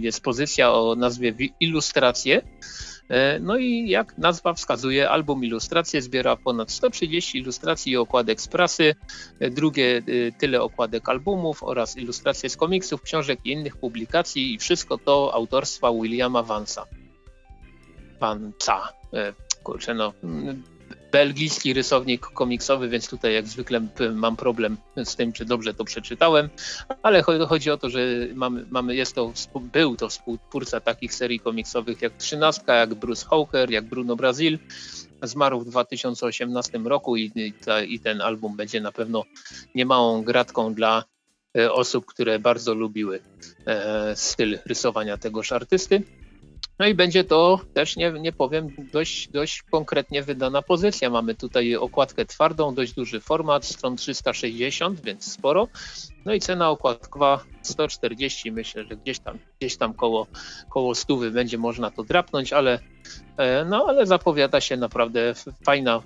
jest 0.00 0.20
pozycja 0.20 0.72
o 0.72 0.94
nazwie 0.94 1.34
Ilustracje, 1.60 2.42
E, 2.42 2.93
no 3.40 3.56
i 3.56 3.88
jak 3.88 4.18
nazwa 4.18 4.54
wskazuje, 4.54 5.10
album 5.10 5.44
ilustracje 5.44 6.02
zbiera 6.02 6.36
ponad 6.36 6.70
130 6.70 7.38
ilustracji 7.38 7.92
i 7.92 7.96
okładek 7.96 8.40
z 8.40 8.48
prasy, 8.48 8.94
e, 9.40 9.50
drugie 9.50 9.96
e, 9.96 10.32
tyle 10.32 10.62
okładek 10.62 11.08
albumów 11.08 11.62
oraz 11.62 11.96
ilustracje 11.96 12.50
z 12.50 12.56
komiksów, 12.56 13.02
książek 13.02 13.40
i 13.44 13.50
innych 13.50 13.76
publikacji 13.76 14.54
i 14.54 14.58
wszystko 14.58 14.98
to 14.98 15.34
autorstwa 15.34 15.92
Williama 15.92 16.42
Vansa. 16.42 16.86
Vansa. 18.20 18.92
Kurczę, 19.62 19.94
no 19.94 20.12
belgijski 21.14 21.72
rysownik 21.72 22.20
komiksowy, 22.20 22.88
więc 22.88 23.08
tutaj 23.08 23.34
jak 23.34 23.46
zwykle 23.46 23.80
mam 24.14 24.36
problem 24.36 24.76
z 25.04 25.16
tym, 25.16 25.32
czy 25.32 25.44
dobrze 25.44 25.74
to 25.74 25.84
przeczytałem, 25.84 26.48
ale 27.02 27.22
chodzi 27.22 27.70
o 27.70 27.76
to, 27.76 27.90
że 27.90 28.00
mamy, 28.34 28.66
mamy 28.70 28.94
jest 28.94 29.14
to, 29.14 29.32
był 29.72 29.96
to 29.96 30.08
współtwórca 30.08 30.80
takich 30.80 31.14
serii 31.14 31.40
komiksowych 31.40 32.02
jak 32.02 32.16
Trzynastka, 32.16 32.74
jak 32.74 32.94
Bruce 32.94 33.26
Hawker, 33.26 33.70
jak 33.70 33.84
Bruno 33.84 34.16
Brazil. 34.16 34.58
Zmarł 35.22 35.60
w 35.60 35.64
2018 35.64 36.78
roku 36.78 37.16
i, 37.16 37.52
ta, 37.64 37.82
i 37.82 37.98
ten 37.98 38.20
album 38.20 38.56
będzie 38.56 38.80
na 38.80 38.92
pewno 38.92 39.24
niemałą 39.74 40.22
gratką 40.22 40.74
dla 40.74 41.04
e, 41.58 41.72
osób, 41.72 42.06
które 42.06 42.38
bardzo 42.38 42.74
lubiły 42.74 43.20
e, 43.66 44.16
styl 44.16 44.58
rysowania 44.66 45.16
tegoż 45.16 45.52
artysty. 45.52 46.02
No 46.78 46.86
i 46.86 46.94
będzie 46.94 47.24
to 47.24 47.60
też, 47.74 47.96
nie, 47.96 48.12
nie 48.12 48.32
powiem, 48.32 48.68
dość, 48.92 49.28
dość 49.28 49.62
konkretnie 49.62 50.22
wydana 50.22 50.62
pozycja. 50.62 51.10
Mamy 51.10 51.34
tutaj 51.34 51.76
okładkę 51.76 52.26
twardą, 52.26 52.74
dość 52.74 52.94
duży 52.94 53.20
format, 53.20 53.64
stron 53.64 53.96
360, 53.96 55.00
więc 55.00 55.32
sporo. 55.32 55.68
No 56.24 56.34
i 56.34 56.40
cena 56.40 56.70
okładkowa 56.70 57.44
140, 57.62 58.52
myślę, 58.52 58.84
że 58.84 58.96
gdzieś 58.96 59.18
tam, 59.18 59.38
gdzieś 59.58 59.76
tam 59.76 59.94
koło, 59.94 60.26
koło 60.70 60.94
stówy 60.94 61.30
będzie 61.30 61.58
można 61.58 61.90
to 61.90 62.04
drapnąć, 62.04 62.52
ale, 62.52 62.78
e, 63.36 63.64
no, 63.64 63.84
ale 63.88 64.06
zapowiada 64.06 64.60
się 64.60 64.76
naprawdę 64.76 65.34
fajna, 65.64 66.02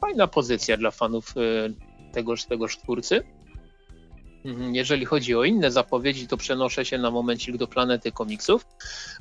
fajna 0.00 0.26
pozycja 0.26 0.76
dla 0.76 0.90
fanów 0.90 1.34
e, 1.36 2.12
tegoż, 2.12 2.44
tegoż 2.44 2.78
twórcy. 2.78 3.24
Mhm, 4.44 4.74
jeżeli 4.74 5.04
chodzi 5.04 5.34
o 5.34 5.44
inne 5.44 5.70
zapowiedzi, 5.70 6.26
to 6.26 6.36
przenoszę 6.36 6.84
się 6.84 6.98
na 6.98 7.10
momencik 7.10 7.56
do 7.56 7.66
Planety 7.66 8.12
Komiksów, 8.12 8.66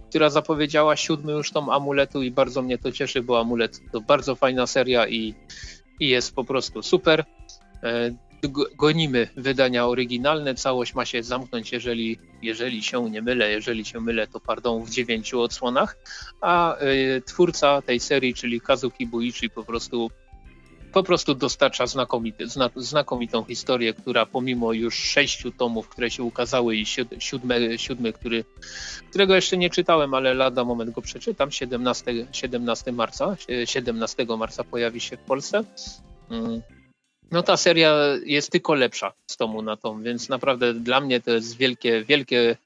która 0.09 0.29
zapowiedziała 0.29 0.95
siódmy 0.95 1.31
już 1.31 1.51
tom 1.51 1.69
Amuletu 1.69 2.23
i 2.23 2.31
bardzo 2.31 2.61
mnie 2.61 2.77
to 2.77 2.91
cieszy, 2.91 3.21
bo 3.21 3.39
Amulet 3.39 3.81
to 3.91 4.01
bardzo 4.01 4.35
fajna 4.35 4.67
seria 4.67 5.07
i, 5.07 5.33
i 5.99 6.07
jest 6.07 6.35
po 6.35 6.43
prostu 6.43 6.83
super. 6.83 7.25
E, 7.83 8.11
gonimy 8.77 9.27
wydania 9.35 9.87
oryginalne, 9.87 10.55
całość 10.55 10.95
ma 10.95 11.05
się 11.05 11.23
zamknąć, 11.23 11.71
jeżeli, 11.71 12.19
jeżeli 12.41 12.83
się 12.83 13.09
nie 13.09 13.21
mylę, 13.21 13.51
jeżeli 13.51 13.85
się 13.85 14.01
mylę, 14.01 14.27
to 14.27 14.39
pardon, 14.39 14.83
w 14.83 14.89
dziewięciu 14.89 15.41
odsłonach, 15.41 15.97
a 16.41 16.81
y, 16.81 17.21
twórca 17.25 17.81
tej 17.81 17.99
serii, 17.99 18.33
czyli 18.33 18.61
Kazuki 18.61 19.07
Buichi 19.07 19.49
po 19.49 19.63
prostu 19.63 20.11
po 20.93 21.03
prostu 21.03 21.35
dostarcza 21.35 21.87
znakomity, 21.87 22.47
zna, 22.47 22.69
znakomitą 22.75 23.43
historię, 23.43 23.93
która 23.93 24.25
pomimo 24.25 24.73
już 24.73 24.95
sześciu 24.95 25.51
tomów, 25.51 25.89
które 25.89 26.11
się 26.11 26.23
ukazały 26.23 26.75
i 26.75 26.85
siódmy, 27.19 27.79
siódmy 27.79 28.13
który, 28.13 28.45
którego 29.09 29.35
jeszcze 29.35 29.57
nie 29.57 29.69
czytałem, 29.69 30.13
ale 30.13 30.33
lada 30.33 30.63
moment 30.63 30.91
go 30.91 31.01
przeczytam, 31.01 31.51
17, 31.51 32.27
17 32.31 32.91
marca, 32.91 33.37
17 33.65 34.25
marca 34.37 34.63
pojawi 34.63 34.99
się 34.99 35.17
w 35.17 35.21
Polsce. 35.21 35.63
Mm. 36.29 36.61
No 37.31 37.43
ta 37.43 37.57
seria 37.57 37.95
jest 38.25 38.51
tylko 38.51 38.73
lepsza 38.73 39.13
z 39.27 39.37
tomu 39.37 39.61
na 39.61 39.77
tom, 39.77 40.03
więc 40.03 40.29
naprawdę 40.29 40.73
dla 40.73 41.01
mnie 41.01 41.21
to 41.21 41.31
jest 41.31 41.57
wielkie, 41.57 42.03
wielkie 42.03 42.57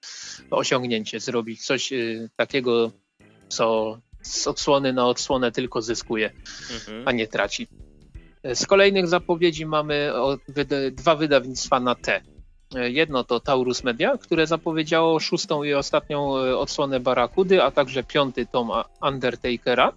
osiągnięcie 0.51 1.19
zrobić 1.19 1.65
coś 1.65 1.93
y, 1.93 2.29
takiego, 2.35 2.91
co 3.49 3.97
z 4.21 4.47
odsłony 4.47 4.93
na 4.93 5.07
odsłonę 5.07 5.51
tylko 5.51 5.81
zyskuje, 5.81 6.31
mhm. 6.73 7.07
a 7.07 7.11
nie 7.11 7.27
traci. 7.27 7.67
Z 8.53 8.65
kolejnych 8.65 9.07
zapowiedzi 9.07 9.65
mamy 9.65 10.11
dwa 10.91 11.15
wydawnictwa 11.15 11.79
na 11.79 11.95
T. 11.95 12.21
Jedno 12.75 13.23
to 13.23 13.39
Taurus 13.39 13.83
Media, 13.83 14.17
które 14.17 14.47
zapowiedziało 14.47 15.19
szóstą 15.19 15.63
i 15.63 15.73
ostatnią 15.73 16.37
e, 16.37 16.57
odsłonę 16.57 16.99
Barakudy, 16.99 17.63
a 17.63 17.71
także 17.71 18.03
piąty 18.03 18.45
tom 18.45 18.71
Undertakera. 19.01 19.93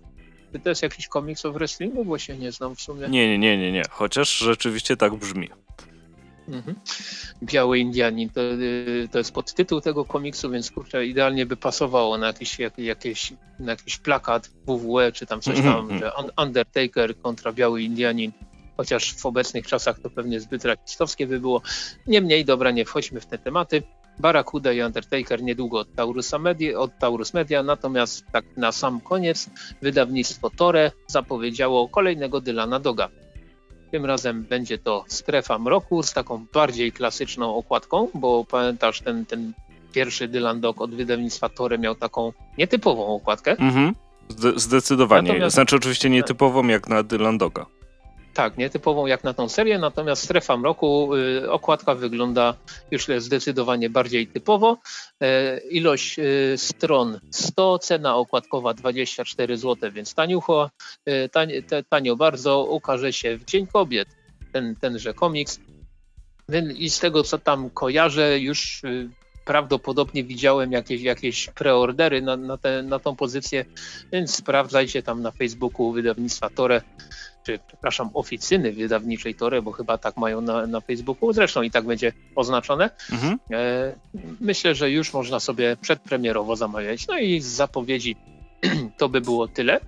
Czy 0.53 0.59
to 0.59 0.69
jest 0.69 0.83
jakiś 0.83 1.09
komiks 1.09 1.45
o 1.45 1.53
wrestlingu? 1.53 2.05
Bo 2.05 2.19
się 2.19 2.37
nie 2.37 2.53
znam 2.53 2.77
w 2.77 2.81
sumie. 2.81 3.09
Nie, 3.09 3.29
nie, 3.29 3.39
nie, 3.39 3.59
nie, 3.59 3.73
nie. 3.73 3.83
Chociaż 3.91 4.39
rzeczywiście 4.39 4.97
tak 4.97 5.15
brzmi. 5.15 5.49
Mhm. 6.49 6.77
Biały 7.43 7.79
Indianin 7.79 8.31
to, 8.31 8.41
y, 8.41 9.09
to 9.13 9.19
jest 9.19 9.33
podtytuł 9.33 9.81
tego 9.81 10.05
komiksu, 10.05 10.51
więc 10.51 10.71
kurczę, 10.71 11.07
idealnie 11.07 11.47
by 11.47 11.57
pasowało 11.57 12.19
na 12.19 12.27
jakiś, 12.27 12.59
jak, 12.59 12.79
jakieś, 12.79 13.33
na 13.59 13.73
jakiś 13.73 13.99
plakat 13.99 14.51
WWE 14.67 15.13
czy 15.13 15.27
tam 15.27 15.41
coś 15.41 15.57
tam, 15.57 15.79
mhm. 15.79 16.01
że 16.01 16.13
Undertaker 16.43 17.19
kontra 17.19 17.53
Biały 17.53 17.83
Indianin. 17.83 18.33
Chociaż 18.77 19.15
w 19.15 19.27
obecnych 19.27 19.67
czasach 19.67 20.01
to 20.01 20.11
pewnie 20.11 20.41
zbyt 20.41 20.65
rasistowskie 20.65 21.27
by 21.27 21.41
było. 21.41 21.63
Niemniej, 22.07 22.45
dobra, 22.45 22.71
nie 22.71 22.85
wchodźmy 22.85 23.21
w 23.21 23.27
te 23.27 23.39
tematy. 23.39 23.83
Barracuda 24.19 24.73
i 24.73 24.83
Undertaker 24.83 25.43
niedługo 25.43 25.79
od, 25.79 25.95
Taurusa 25.95 26.39
Media, 26.39 26.79
od 26.79 26.99
Taurus 26.99 27.35
Media, 27.35 27.63
natomiast 27.63 28.25
tak 28.33 28.45
na 28.57 28.73
sam 28.73 29.01
koniec 29.01 29.51
wydawnictwo 29.83 30.51
Tore 30.51 30.93
zapowiedziało 31.07 31.89
kolejnego 31.89 32.41
Dylana 32.41 32.81
Doga. 32.81 33.09
Tym 33.91 34.05
razem 34.05 34.43
będzie 34.43 34.79
to 34.79 35.05
strefa 35.09 35.59
mroku 35.59 36.03
z 36.03 36.13
taką 36.13 36.47
bardziej 36.53 36.93
klasyczną 36.93 37.57
okładką, 37.57 38.09
bo 38.15 38.45
pamiętasz, 38.45 39.01
ten, 39.01 39.27
ten 39.27 39.53
pierwszy 39.93 40.29
Dylan 40.29 40.61
Dog 40.61 40.81
od 40.81 40.95
wydawnictwa 40.95 41.49
Tore 41.49 41.79
miał 41.79 41.95
taką 41.95 42.33
nietypową 42.59 43.07
okładkę. 43.07 43.51
Mhm. 43.51 43.95
Zdecydowanie. 44.57 45.29
Natomiast... 45.29 45.55
Znaczy 45.55 45.77
oczywiście 45.77 46.11
nietypową 46.11 46.67
jak 46.67 46.89
na 46.89 47.03
Dylan 47.03 47.39
Doga 47.39 47.67
tak, 48.39 48.59
nietypową 48.59 49.07
jak 49.07 49.25
na 49.25 49.35
tą 49.35 49.49
serię, 49.49 49.79
natomiast 49.79 50.25
Strefa 50.25 50.57
Mroku, 50.57 51.15
y, 51.15 51.51
okładka 51.51 51.95
wygląda 51.95 52.55
już 52.91 53.07
zdecydowanie 53.19 53.91
bardziej 53.91 54.27
typowo. 54.27 54.79
E, 55.21 55.59
ilość 55.59 56.19
y, 56.19 56.55
stron 56.57 57.21
100, 57.31 57.79
cena 57.79 58.17
okładkowa 58.17 58.75
24 58.75 59.57
zł, 59.57 59.91
więc 59.93 60.15
taniucho, 60.15 60.71
y, 61.09 61.29
tanie, 61.29 61.63
tanio 61.89 62.17
bardzo, 62.17 62.65
ukaże 62.65 63.13
się 63.13 63.37
w 63.37 63.45
Dzień 63.45 63.67
Kobiet 63.67 64.09
ten, 64.53 64.77
tenże 64.77 65.15
komiks. 65.15 65.61
I 66.77 66.91
z 66.91 66.99
tego, 66.99 67.23
co 67.23 67.39
tam 67.39 67.71
kojarzę, 67.71 68.39
już 68.39 68.83
prawdopodobnie 69.45 70.25
widziałem 70.25 70.73
jakieś, 70.73 71.03
jakieś 71.03 71.47
preordery 71.47 72.23
na, 72.23 72.37
na, 72.37 72.57
te, 72.57 72.83
na 72.83 72.99
tą 72.99 73.17
pozycję, 73.17 73.65
więc 74.13 74.35
sprawdzajcie 74.35 75.03
tam 75.03 75.23
na 75.23 75.31
Facebooku 75.31 75.93
wydawnictwa 75.93 76.51
Tore 76.51 76.83
czy 77.49 77.59
przepraszam, 77.67 78.11
oficyny 78.15 78.73
wydawniczej 78.73 79.35
Tore, 79.35 79.63
bo 79.63 79.73
chyba 79.73 79.99
tak 79.99 80.17
mają 80.17 80.41
na, 80.41 80.67
na 80.67 80.81
Facebooku, 80.81 81.33
zresztą 81.33 81.63
i 81.63 81.71
tak 81.71 81.85
będzie 81.85 82.13
oznaczone. 82.35 82.91
Mhm. 83.13 83.39
E, 83.51 83.95
myślę, 84.41 84.75
że 84.75 84.91
już 84.91 85.13
można 85.13 85.41
sobie 85.41 85.77
przedpremierowo 85.81 86.57
zamawiać. 86.57 87.07
No 87.07 87.19
i 87.19 87.41
z 87.41 87.47
zapowiedzi 87.47 88.17
to 88.99 89.09
by 89.09 89.21
było 89.21 89.49
tyle. 89.49 89.81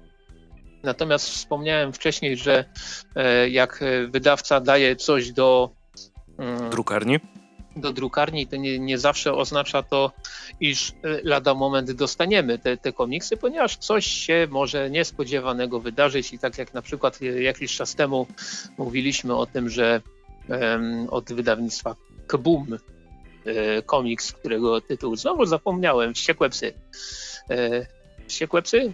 Natomiast 0.82 1.28
wspomniałem 1.30 1.92
wcześniej, 1.92 2.36
że 2.36 2.64
e, 3.16 3.48
jak 3.48 3.84
wydawca 4.08 4.60
daje 4.60 4.96
coś 4.96 5.32
do 5.32 5.70
mm, 6.38 6.70
drukarni, 6.70 7.20
do 7.76 7.92
drukarni, 7.92 8.46
to 8.46 8.56
nie, 8.56 8.78
nie 8.78 8.98
zawsze 8.98 9.34
oznacza 9.34 9.82
to, 9.82 10.12
iż 10.60 10.90
e, 10.90 10.94
lada 11.22 11.54
moment 11.54 11.90
dostaniemy 11.90 12.58
te, 12.58 12.76
te 12.76 12.92
komiksy, 12.92 13.36
ponieważ 13.36 13.76
coś 13.76 14.06
się 14.06 14.46
może 14.50 14.90
niespodziewanego 14.90 15.80
wydarzyć 15.80 16.32
i 16.32 16.38
tak 16.38 16.58
jak 16.58 16.74
na 16.74 16.82
przykład 16.82 17.18
e, 17.22 17.42
jakiś 17.42 17.76
czas 17.76 17.94
temu 17.94 18.26
mówiliśmy 18.78 19.36
o 19.36 19.46
tym, 19.46 19.68
że 19.68 20.00
um, 20.48 21.08
od 21.10 21.32
wydawnictwa 21.32 21.96
Kboom 22.28 22.78
e, 23.44 23.82
komiks, 23.82 24.32
którego 24.32 24.80
tytuł 24.80 25.16
znowu 25.16 25.46
zapomniałem, 25.46 26.14
Wściekłe 26.14 26.50
Psy. 26.50 26.72
Wściekłe 28.28 28.62
Psy? 28.62 28.92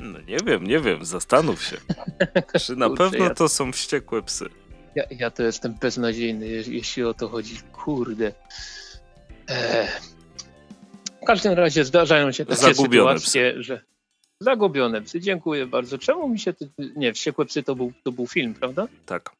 No 0.00 0.20
nie 0.20 0.36
wiem, 0.46 0.66
nie 0.66 0.80
wiem, 0.80 1.04
zastanów 1.04 1.64
się. 1.64 1.76
Czy 2.66 2.76
na 2.76 2.88
Kurczę, 2.88 3.10
pewno 3.10 3.34
to 3.34 3.48
są 3.48 3.72
Wściekłe 3.72 4.22
Psy? 4.22 4.61
Ja, 4.94 5.04
ja 5.10 5.30
to 5.30 5.42
jestem 5.42 5.74
beznadziejny, 5.74 6.46
jeśli 6.48 7.04
o 7.04 7.14
to 7.14 7.28
chodzi. 7.28 7.56
Kurde. 7.72 8.32
Eee. 9.48 9.88
W 11.22 11.24
każdym 11.24 11.52
razie 11.52 11.84
zdarzają 11.84 12.32
się 12.32 12.46
takie 12.46 12.60
Zagubione 12.60 13.18
sytuacje, 13.18 13.52
psy. 13.52 13.62
że 13.62 13.82
zagubione 14.40 15.02
psy. 15.02 15.20
Dziękuję 15.20 15.66
bardzo. 15.66 15.98
Czemu 15.98 16.28
mi 16.28 16.38
się... 16.38 16.54
Nie, 16.96 17.12
Wściekłe 17.12 17.44
psy 17.44 17.62
to 17.62 17.74
był, 17.76 17.92
to 18.04 18.12
był 18.12 18.26
film, 18.26 18.54
prawda? 18.54 18.88
Tak. 19.06 19.30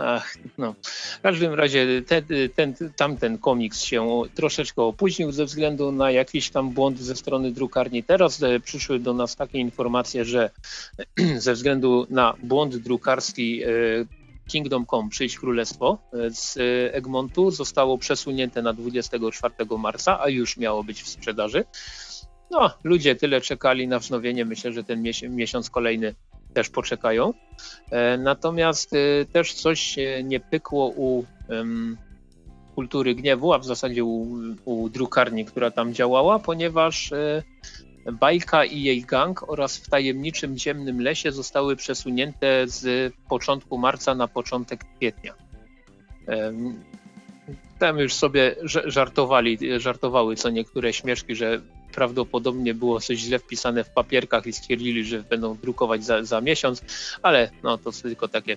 Ach, 0.00 0.34
no. 0.58 0.74
W 1.18 1.20
każdym 1.20 1.54
razie 1.54 2.02
ten, 2.02 2.24
ten, 2.54 2.74
tamten 2.96 3.38
komiks 3.38 3.82
się 3.82 4.22
troszeczkę 4.34 4.82
opóźnił 4.82 5.32
ze 5.32 5.44
względu 5.44 5.92
na 5.92 6.10
jakiś 6.10 6.50
tam 6.50 6.70
błąd 6.70 6.98
ze 6.98 7.16
strony 7.16 7.52
drukarni. 7.52 8.02
Teraz 8.02 8.42
e, 8.42 8.60
przyszły 8.60 8.98
do 8.98 9.14
nas 9.14 9.36
takie 9.36 9.58
informacje, 9.58 10.24
że 10.24 10.50
ze 11.36 11.52
względu 11.54 12.06
na 12.10 12.34
błąd 12.42 12.76
drukarski 12.76 13.62
e, 13.62 13.68
Kingdom 14.48 14.86
Come, 14.86 15.08
Przyjść 15.08 15.38
Królestwo 15.38 15.98
e, 16.12 16.30
z 16.30 16.58
Egmontu 16.92 17.50
zostało 17.50 17.98
przesunięte 17.98 18.62
na 18.62 18.72
24 18.72 19.54
marca, 19.78 20.20
a 20.20 20.28
już 20.28 20.56
miało 20.56 20.84
być 20.84 21.02
w 21.02 21.08
sprzedaży. 21.08 21.64
No, 22.50 22.70
ludzie 22.84 23.16
tyle 23.16 23.40
czekali 23.40 23.88
na 23.88 23.98
wznowienie, 23.98 24.44
myślę, 24.44 24.72
że 24.72 24.84
ten 24.84 25.02
miesiąc 25.22 25.70
kolejny 25.70 26.14
też 26.54 26.68
poczekają. 26.68 27.32
E, 27.90 28.18
natomiast 28.18 28.92
e, 28.92 29.24
też 29.24 29.54
coś 29.54 29.96
nie 30.24 30.40
pykło 30.40 30.88
u 30.88 31.24
kultury 32.74 33.14
gniewu, 33.14 33.52
a 33.52 33.58
w 33.58 33.64
zasadzie 33.64 34.04
u, 34.04 34.26
u 34.64 34.88
drukarni, 34.88 35.44
która 35.44 35.70
tam 35.70 35.94
działała, 35.94 36.38
ponieważ 36.38 37.12
Bajka 38.12 38.64
i 38.64 38.82
jej 38.82 39.02
gang 39.02 39.50
oraz 39.50 39.76
w 39.76 39.88
tajemniczym 39.88 40.58
ciemnym 40.58 41.00
lesie 41.00 41.32
zostały 41.32 41.76
przesunięte 41.76 42.68
z 42.68 43.14
początku 43.28 43.78
marca 43.78 44.14
na 44.14 44.28
początek 44.28 44.84
kwietnia. 44.96 45.34
Tam 47.78 47.98
już 47.98 48.14
sobie 48.14 48.56
żartowali, 48.84 49.58
żartowały 49.80 50.36
co 50.36 50.50
niektóre 50.50 50.92
śmieszki, 50.92 51.34
że 51.34 51.60
prawdopodobnie 51.94 52.74
było 52.74 53.00
coś 53.00 53.18
źle 53.18 53.38
wpisane 53.38 53.84
w 53.84 53.90
papierkach 53.90 54.46
i 54.46 54.52
stwierdzili, 54.52 55.04
że 55.04 55.22
będą 55.22 55.56
drukować 55.56 56.04
za, 56.04 56.24
za 56.24 56.40
miesiąc, 56.40 56.82
ale 57.22 57.50
no 57.62 57.78
to 57.78 57.92
tylko 57.92 58.28
takie 58.28 58.56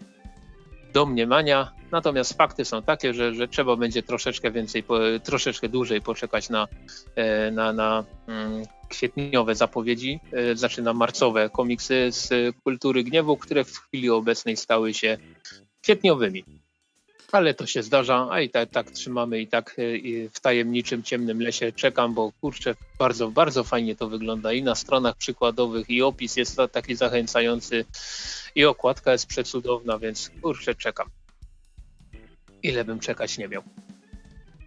domniemania. 0.94 1.72
Natomiast 1.92 2.34
fakty 2.34 2.66
są 2.66 2.82
takie, 2.82 3.14
że, 3.14 3.34
że 3.34 3.48
trzeba 3.48 3.76
będzie 3.76 4.04
troszeczkę 4.04 4.52
więcej, 4.52 4.84
troszeczkę 5.24 5.70
dłużej 5.70 6.02
poczekać 6.02 6.50
na, 6.50 6.68
e, 7.16 7.52
na, 7.52 7.74
na 7.74 8.04
mm, 8.28 8.64
kwietniowe 8.90 9.56
zapowiedzi, 9.56 10.20
e, 10.32 10.56
znaczy 10.56 10.82
na 10.82 10.94
marcowe 10.94 11.50
komiksy 11.50 12.12
z 12.12 12.56
kultury 12.64 13.04
gniewu, 13.04 13.38
które 13.38 13.64
w 13.64 13.78
chwili 13.78 14.10
obecnej 14.10 14.58
stały 14.58 14.94
się 14.94 15.18
kwietniowymi. 15.82 16.61
Ale 17.32 17.54
to 17.54 17.66
się 17.66 17.84
zdarza, 17.84 18.28
a 18.32 18.42
i 18.42 18.50
tak, 18.50 18.70
tak 18.70 18.92
trzymamy 18.92 19.40
i 19.40 19.48
tak 19.48 19.76
e, 19.80 20.30
w 20.30 20.40
tajemniczym, 20.40 21.04
ciemnym 21.04 21.42
lesie 21.42 21.72
czekam, 21.72 22.14
bo 22.14 22.32
kurczę, 22.42 22.76
bardzo, 23.00 23.32
bardzo 23.32 23.64
fajnie 23.64 23.96
to 23.96 24.10
wygląda 24.10 24.54
i 24.54 24.64
na 24.64 24.76
stronach 24.76 25.16
przykładowych 25.16 25.90
i 25.90 26.02
opis 26.02 26.36
jest 26.36 26.58
taki 26.72 26.96
zachęcający 26.96 27.86
i 28.56 28.66
okładka 28.66 29.12
jest 29.12 29.28
przecudowna, 29.28 30.00
więc 30.00 30.32
kurczę, 30.42 30.76
czekam. 30.76 31.08
Ile 32.64 32.86
bym 32.86 33.00
czekać 33.00 33.38
nie 33.38 33.48
miał. 33.48 33.64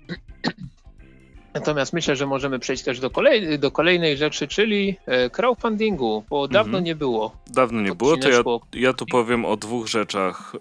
Natomiast 1.55 1.93
myślę, 1.93 2.17
że 2.17 2.27
możemy 2.27 2.59
przejść 2.59 2.83
też 2.83 3.01
do, 3.01 3.11
kolej, 3.11 3.59
do 3.59 3.71
kolejnej 3.71 4.17
rzeczy, 4.17 4.49
czyli 4.49 4.97
e, 5.07 5.31
crowdfundingu, 5.31 6.25
bo 6.31 6.49
dawno 6.49 6.79
mhm. 6.79 6.85
nie 6.85 6.95
było. 6.95 7.37
Dawno 7.47 7.81
nie 7.81 7.95
było, 7.95 8.17
to 8.17 8.29
ja, 8.29 8.43
ja 8.73 8.93
tu 8.93 9.07
powiem 9.07 9.45
o 9.45 9.57
dwóch 9.57 9.89
rzeczach 9.89 10.53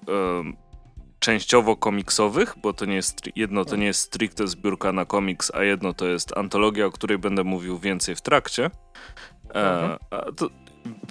częściowo 1.24 1.76
komiksowych, 1.76 2.56
bo 2.62 2.74
to 2.74 2.86
nie 2.86 2.96
jest, 2.96 3.22
jedno 3.36 3.66
to 3.66 3.76
nie 3.76 3.86
jest 3.86 4.00
stricte 4.00 4.48
zbiórka 4.48 4.92
na 4.92 5.06
komiks, 5.06 5.52
a 5.56 5.64
jedno 5.64 5.94
to 5.94 6.06
jest 6.08 6.38
antologia, 6.38 6.86
o 6.86 6.92
której 6.92 7.18
będę 7.18 7.44
mówił 7.44 7.80
więcej 7.80 8.16
w 8.16 8.22
trakcie. 8.22 8.70
E, 9.56 9.82
mhm. 9.82 10.36
to, 10.36 10.50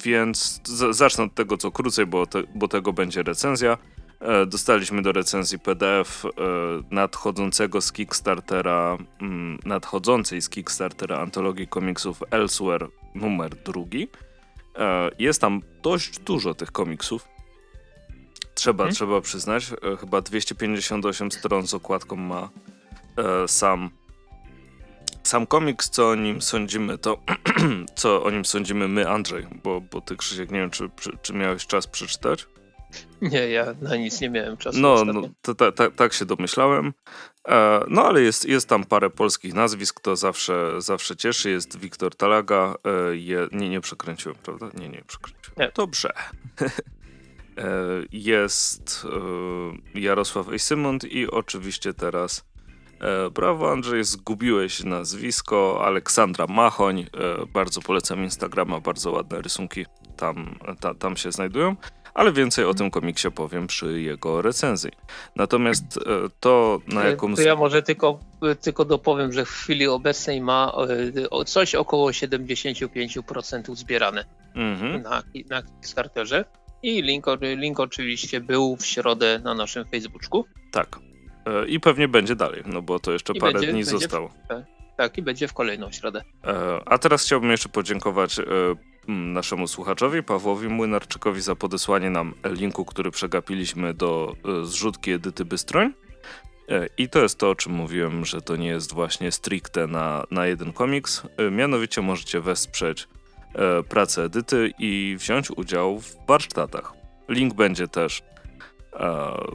więc 0.04 0.60
z, 0.64 0.96
zacznę 0.96 1.24
od 1.24 1.34
tego, 1.34 1.56
co 1.56 1.70
krócej, 1.70 2.06
bo, 2.06 2.26
te, 2.26 2.42
bo 2.54 2.68
tego 2.68 2.92
będzie 2.92 3.22
recenzja. 3.22 3.78
E, 4.20 4.46
dostaliśmy 4.46 5.02
do 5.02 5.12
recenzji 5.12 5.58
PDF 5.58 6.24
e, 6.24 6.30
nadchodzącego 6.90 7.80
z 7.80 7.92
Kickstartera, 7.92 8.98
mm, 9.20 9.58
nadchodzącej 9.64 10.42
z 10.42 10.48
Kickstartera 10.48 11.18
antologii 11.18 11.68
komiksów 11.68 12.22
Elsewhere 12.30 12.88
numer 13.14 13.56
drugi. 13.64 14.08
E, 14.78 15.10
jest 15.18 15.40
tam 15.40 15.62
dość 15.82 16.18
dużo 16.18 16.54
tych 16.54 16.72
komiksów. 16.72 17.31
Trzeba, 18.54 18.84
hmm? 18.84 18.94
trzeba 18.94 19.20
przyznać. 19.20 19.70
Chyba 20.00 20.20
258 20.20 21.32
stron 21.32 21.66
z 21.66 21.74
okładką 21.74 22.16
ma 22.16 22.50
sam 23.46 23.90
sam 25.22 25.46
komiks, 25.46 25.90
co 25.90 26.08
o 26.08 26.14
nim 26.14 26.42
sądzimy, 26.42 26.98
to 26.98 27.18
co 27.94 28.24
o 28.24 28.30
nim 28.30 28.44
sądzimy 28.44 28.88
my, 28.88 29.08
Andrzej, 29.08 29.46
bo, 29.62 29.80
bo 29.80 30.00
ty, 30.00 30.16
Krzysiek, 30.16 30.50
nie 30.50 30.58
wiem, 30.58 30.70
czy, 30.70 30.90
czy 31.22 31.32
miałeś 31.32 31.66
czas 31.66 31.86
przeczytać? 31.86 32.46
Nie, 33.22 33.48
ja 33.48 33.74
na 33.80 33.96
nic 33.96 34.20
nie 34.20 34.30
miałem 34.30 34.56
czasu. 34.56 34.80
No, 34.80 35.04
no 35.04 35.22
to, 35.42 35.54
to, 35.54 35.72
to, 35.72 35.90
tak 35.90 36.12
się 36.12 36.24
domyślałem. 36.24 36.92
E, 37.48 37.84
no, 37.88 38.04
ale 38.04 38.22
jest, 38.22 38.48
jest 38.48 38.68
tam 38.68 38.84
parę 38.84 39.10
polskich 39.10 39.54
nazwisk, 39.54 40.00
to 40.00 40.16
zawsze, 40.16 40.72
zawsze 40.78 41.16
cieszy. 41.16 41.50
Jest 41.50 41.78
Wiktor 41.78 42.14
Talaga. 42.14 42.74
E, 42.84 43.16
je, 43.16 43.48
nie, 43.52 43.68
nie 43.68 43.80
przekręciłem, 43.80 44.36
prawda? 44.42 44.70
Nie, 44.74 44.88
nie 44.88 45.02
przekręciłem. 45.06 45.54
Nie. 45.58 45.72
Dobrze. 45.74 46.12
e, 47.58 47.64
jest 48.12 49.06
e, 49.94 50.00
Jarosław 50.00 50.48
Ejsymont 50.48 51.04
i 51.04 51.30
oczywiście 51.30 51.94
teraz 51.94 52.44
e, 53.00 53.30
Brawo 53.30 53.72
Andrzej, 53.72 54.04
zgubiłeś 54.04 54.84
nazwisko 54.84 55.80
Aleksandra 55.84 56.46
Machoń. 56.46 57.06
Bardzo 57.52 57.80
polecam 57.80 58.24
Instagrama, 58.24 58.80
bardzo 58.80 59.10
ładne 59.10 59.42
rysunki 59.42 59.86
tam, 60.16 60.58
ta, 60.80 60.94
tam 60.94 61.16
się 61.16 61.32
znajdują 61.32 61.76
ale 62.14 62.32
więcej 62.32 62.64
o 62.64 62.74
tym 62.74 62.90
komiksie 62.90 63.30
powiem 63.30 63.66
przy 63.66 64.00
jego 64.00 64.42
recenzji. 64.42 64.90
Natomiast 65.36 65.84
to, 66.40 66.80
na 66.86 67.04
jaką... 67.04 67.34
To 67.34 67.42
ja 67.42 67.56
może 67.56 67.82
tylko, 67.82 68.20
tylko 68.60 68.84
dopowiem, 68.84 69.32
że 69.32 69.44
w 69.44 69.50
chwili 69.50 69.88
obecnej 69.88 70.40
ma 70.40 70.72
coś 71.46 71.74
około 71.74 72.10
75% 72.10 73.76
zbierane 73.76 74.24
mhm. 74.54 75.02
na, 75.02 75.22
na 75.50 75.62
Kickstarterze. 75.62 76.44
I 76.82 77.02
link, 77.02 77.26
link 77.40 77.80
oczywiście 77.80 78.40
był 78.40 78.76
w 78.76 78.86
środę 78.86 79.40
na 79.44 79.54
naszym 79.54 79.84
Facebooku. 79.84 80.44
Tak. 80.70 80.98
E, 81.46 81.66
I 81.66 81.80
pewnie 81.80 82.08
będzie 82.08 82.36
dalej, 82.36 82.62
no 82.66 82.82
bo 82.82 82.98
to 82.98 83.12
jeszcze 83.12 83.32
I 83.32 83.40
parę 83.40 83.52
będzie, 83.52 83.66
dni 83.66 83.80
będzie 83.80 83.90
zostało. 83.90 84.28
W, 84.28 84.92
tak, 84.96 85.18
i 85.18 85.22
będzie 85.22 85.48
w 85.48 85.52
kolejną 85.52 85.92
środę. 85.92 86.22
A 86.86 86.98
teraz 86.98 87.24
chciałbym 87.24 87.50
jeszcze 87.50 87.68
podziękować 87.68 88.40
Mm, 89.08 89.32
naszemu 89.32 89.68
słuchaczowi, 89.68 90.22
Pawłowi 90.22 90.68
Młynarczykowi 90.68 91.40
za 91.40 91.56
podesłanie 91.56 92.10
nam 92.10 92.34
linku, 92.44 92.84
który 92.84 93.10
przegapiliśmy 93.10 93.94
do 93.94 94.34
e, 94.62 94.66
zrzutki 94.66 95.12
Edyty 95.12 95.44
Bystroń. 95.44 95.92
E, 96.68 96.86
I 96.98 97.08
to 97.08 97.22
jest 97.22 97.38
to, 97.38 97.50
o 97.50 97.54
czym 97.54 97.72
mówiłem, 97.72 98.24
że 98.24 98.40
to 98.40 98.56
nie 98.56 98.68
jest 98.68 98.92
właśnie 98.92 99.32
stricte 99.32 99.86
na, 99.86 100.24
na 100.30 100.46
jeden 100.46 100.72
komiks. 100.72 101.22
E, 101.36 101.50
mianowicie 101.50 102.02
możecie 102.02 102.40
wesprzeć 102.40 103.08
pracę 103.88 104.22
Edyty 104.22 104.72
i 104.78 105.16
wziąć 105.18 105.50
udział 105.50 105.98
w 106.00 106.16
warsztatach. 106.28 106.92
Link 107.28 107.54
będzie 107.54 107.88
też 107.88 108.22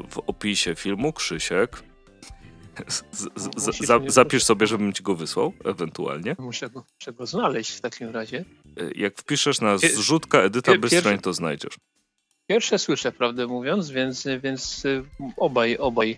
w 0.09 0.17
opisie 0.27 0.75
filmu. 0.75 1.13
Krzysiek, 1.13 1.83
z, 2.87 3.03
z, 3.11 3.85
za, 3.85 3.99
zapisz 4.07 4.43
sobie, 4.43 4.67
żebym 4.67 4.93
ci 4.93 5.03
go 5.03 5.15
wysłał, 5.15 5.53
ewentualnie. 5.65 6.35
Muszę 6.39 6.69
go, 6.69 6.83
muszę 6.99 7.13
go 7.13 7.25
znaleźć 7.25 7.71
w 7.71 7.81
takim 7.81 8.09
razie. 8.09 8.45
E, 8.77 8.91
jak 8.95 9.17
wpiszesz 9.17 9.61
na 9.61 9.77
zrzutka 9.77 10.39
Edyta 10.39 10.77
Bystroń, 10.77 11.19
to 11.19 11.33
znajdziesz. 11.33 11.77
Pierwsze 12.47 12.79
słyszę, 12.79 13.11
prawdę 13.11 13.47
mówiąc, 13.47 13.89
więc, 13.89 14.27
więc 14.43 14.83
obaj, 15.37 15.77
obaj, 15.77 16.17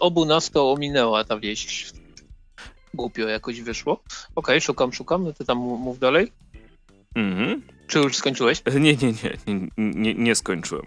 obu 0.00 0.24
nas 0.24 0.50
to 0.50 0.72
ominęła 0.72 1.24
ta 1.24 1.38
wieść. 1.38 1.92
Głupio 2.94 3.28
jakoś 3.28 3.60
wyszło. 3.60 3.92
Okej, 3.92 4.04
okay, 4.34 4.60
szukam, 4.60 4.92
szukam, 4.92 5.24
no 5.24 5.32
ty 5.32 5.44
tam 5.44 5.58
mów 5.58 5.98
dalej. 5.98 6.32
Mhm. 7.14 7.62
Czy 7.86 7.98
już 7.98 8.16
skończyłeś? 8.16 8.62
Nie, 8.74 8.80
nie, 8.80 8.96
nie, 8.96 9.36
nie, 9.46 9.68
nie, 9.76 10.14
nie 10.14 10.34
skończyłem. 10.34 10.86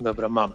Dobra, 0.00 0.28
mam. 0.28 0.52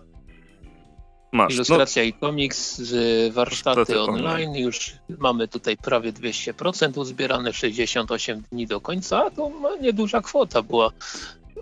Masz. 1.31 1.53
Ilustracja 1.53 2.03
no. 2.03 2.09
i 2.09 2.13
komiks 2.13 2.77
z 2.77 3.33
warsztaty 3.33 4.01
online. 4.01 4.25
online. 4.25 4.55
Już 4.55 4.93
mamy 5.19 5.47
tutaj 5.47 5.77
prawie 5.77 6.13
200% 6.13 6.99
uzbierane, 6.99 7.53
68 7.53 8.43
dni 8.51 8.67
do 8.67 8.81
końca, 8.81 9.31
to 9.31 9.51
nieduża 9.81 10.21
kwota 10.21 10.61
była. 10.61 10.91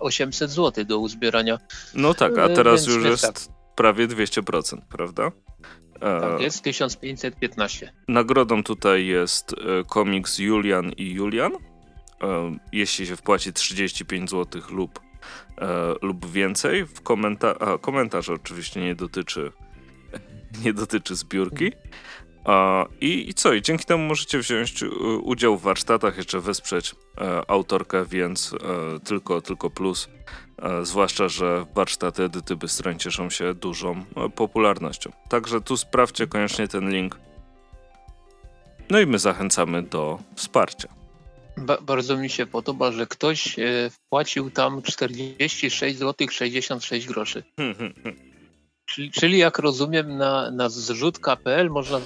800 0.00 0.50
zł 0.50 0.84
do 0.84 0.98
uzbierania. 0.98 1.58
No 1.94 2.14
tak, 2.14 2.38
a 2.38 2.44
e, 2.44 2.54
teraz 2.54 2.86
Więc 2.86 2.96
już 2.96 3.04
jest 3.04 3.22
tak. 3.22 3.38
prawie 3.76 4.08
200%, 4.08 4.78
prawda? 4.88 5.32
Tak, 6.00 6.40
jest 6.40 6.62
1515. 6.62 7.92
Nagrodą 8.08 8.62
tutaj 8.62 9.06
jest 9.06 9.52
e, 9.52 9.56
komiks 9.84 10.38
Julian 10.38 10.92
i 10.96 11.12
Julian. 11.12 11.52
E, 12.22 12.56
jeśli 12.72 13.06
się 13.06 13.16
wpłaci 13.16 13.52
35 13.52 14.30
zł 14.30 14.62
lub 14.70 15.00
lub 16.02 16.26
więcej. 16.26 16.84
W 16.84 17.00
komenta 17.02 17.58
a, 17.58 17.78
komentarz 17.78 18.28
oczywiście 18.28 18.80
nie 18.80 18.94
dotyczy, 18.94 19.52
nie 20.64 20.72
dotyczy 20.72 21.16
zbiórki. 21.16 21.72
A, 22.44 22.86
i, 23.00 23.28
I 23.28 23.34
co? 23.34 23.52
I 23.52 23.62
dzięki 23.62 23.84
temu 23.84 24.04
możecie 24.04 24.38
wziąć 24.38 24.82
e, 24.82 24.88
udział 25.22 25.58
w 25.58 25.62
warsztatach, 25.62 26.16
jeszcze 26.16 26.40
wesprzeć 26.40 26.94
e, 27.18 27.50
autorkę, 27.50 28.04
więc 28.04 28.54
e, 28.54 29.00
tylko, 29.00 29.40
tylko 29.40 29.70
plus. 29.70 30.08
Zwłaszcza, 30.82 31.28
że 31.28 31.66
warsztaty 31.74 32.22
Edyty 32.22 32.56
Bystroń 32.56 32.98
cieszą 32.98 33.30
się 33.30 33.54
dużą 33.54 34.04
popularnością. 34.34 35.10
Także 35.28 35.60
tu 35.60 35.76
sprawdźcie 35.76 36.26
koniecznie 36.26 36.68
ten 36.68 36.90
link. 36.90 37.18
No 38.90 39.00
i 39.00 39.06
my 39.06 39.18
zachęcamy 39.18 39.82
do 39.82 40.18
wsparcia. 40.34 40.88
Ba 41.56 41.78
bardzo 41.80 42.16
mi 42.16 42.30
się 42.30 42.46
podoba, 42.46 42.92
że 42.92 43.06
ktoś 43.06 43.56
wpłacił 43.90 44.50
tam 44.50 44.82
46 44.82 45.98
zł 45.98 46.28
66 46.30 47.06
groszy. 47.06 47.42
Czyli, 48.88 49.10
czyli, 49.10 49.38
jak 49.38 49.58
rozumiem 49.58 50.16
na, 50.16 50.50
na 50.50 50.68
zrzut.pl 50.68 51.70
można 51.70 51.96
e, 51.96 52.00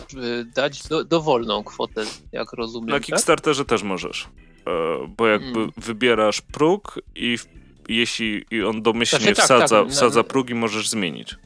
dać 0.55 0.83
do, 0.83 1.05
dowolną 1.05 1.65
kwotę, 1.65 2.05
jak 2.33 2.53
rozumiem. 2.53 2.89
Na 2.89 2.95
tak? 2.95 3.03
Kickstarterze 3.03 3.65
też 3.65 3.83
możesz. 3.83 4.29
E, 4.67 4.71
bo 5.17 5.27
jakby 5.27 5.53
hmm. 5.53 5.73
wybierasz 5.77 6.41
próg 6.41 7.01
i 7.15 7.39
jeśli 7.89 8.45
on 8.67 8.83
domyślnie 8.83 9.25
znaczy, 9.25 9.37
tak, 9.37 9.45
wsadza, 9.45 9.83
tak, 9.83 9.93
wsadza 9.93 10.25
prógi, 10.25 10.55
możesz 10.55 10.89
zmienić. 10.89 11.37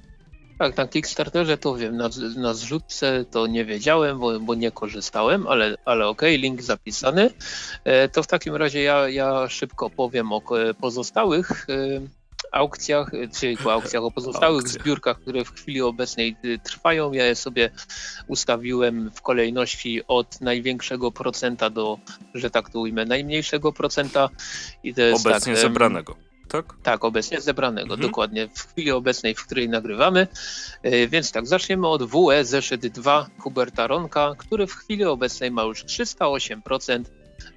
Tak, 0.59 0.77
na 0.77 0.88
Kickstarterze 0.88 1.59
to 1.59 1.77
wiem, 1.77 1.96
na, 1.96 2.11
na 2.37 2.55
zrzutce 2.55 3.25
to 3.31 3.46
nie 3.46 3.64
wiedziałem, 3.64 4.18
bo, 4.18 4.40
bo 4.40 4.55
nie 4.55 4.70
korzystałem, 4.70 5.46
ale, 5.46 5.77
ale 5.85 6.09
okej, 6.09 6.35
okay, 6.35 6.42
link 6.42 6.62
zapisany. 6.62 7.31
E, 7.85 8.09
to 8.09 8.22
w 8.22 8.27
takim 8.27 8.57
razie 8.57 8.83
ja, 8.83 9.09
ja 9.09 9.49
szybko 9.49 9.90
powiem 9.90 10.33
o 10.33 10.42
pozostałych 10.81 11.66
e, 11.68 12.01
aukcjach, 12.52 13.11
czyli 13.40 13.59
o 13.64 13.72
aukcjach, 13.72 14.02
o 14.02 14.11
pozostałych 14.11 14.62
Aukcje. 14.62 14.80
zbiórkach, 14.80 15.20
które 15.20 15.44
w 15.44 15.52
chwili 15.52 15.82
obecnej 15.82 16.37
e, 16.44 16.59
trwają. 16.59 17.12
Ja 17.12 17.26
je 17.26 17.35
sobie 17.35 17.70
ustawiłem 18.26 19.11
w 19.14 19.22
kolejności 19.22 20.02
od 20.09 20.40
największego 20.40 21.12
procenta 21.12 21.70
do, 21.70 21.98
że 22.35 22.50
tak 22.50 22.70
to 22.70 22.80
ujmę, 22.80 23.04
najmniejszego 23.04 23.72
procenta. 23.72 24.28
I 24.82 24.94
to 24.94 25.02
jest 25.02 25.26
Obecnie 25.26 25.52
tak, 25.52 25.62
zebranego 25.62 26.16
tak? 26.48 26.74
Tak, 26.82 27.04
obecnie 27.04 27.40
zebranego, 27.40 27.94
mhm. 27.94 28.00
dokładnie 28.00 28.48
w 28.48 28.66
chwili 28.66 28.90
obecnej, 28.90 29.35
w 29.35 29.46
której 29.46 29.68
nagrywamy. 29.68 30.26
E, 30.82 31.09
więc 31.09 31.32
tak, 31.32 31.46
zaczniemy 31.46 31.88
od 31.88 32.02
WE 32.02 32.44
zeszyt 32.44 32.87
2 32.87 33.26
Huberta 33.38 33.87
Ronka, 33.87 34.35
który 34.38 34.66
w 34.66 34.74
chwili 34.74 35.04
obecnej 35.04 35.50
ma 35.50 35.62
już 35.62 35.85
308% 35.85 37.04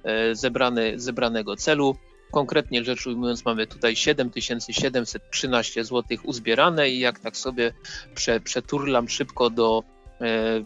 e, 0.02 0.34
zebrany, 0.34 1.00
zebranego 1.00 1.56
celu. 1.56 1.96
Konkretnie 2.30 2.84
rzecz 2.84 3.06
ujmując, 3.06 3.44
mamy 3.44 3.66
tutaj 3.66 3.96
7713 3.96 5.84
zł 5.84 6.18
uzbierane 6.24 6.90
i 6.90 6.98
jak 6.98 7.18
tak 7.18 7.36
sobie 7.36 7.72
prze, 8.14 8.40
przeturlam 8.40 9.08
szybko 9.08 9.50
do 9.50 9.82
e, 10.20 10.24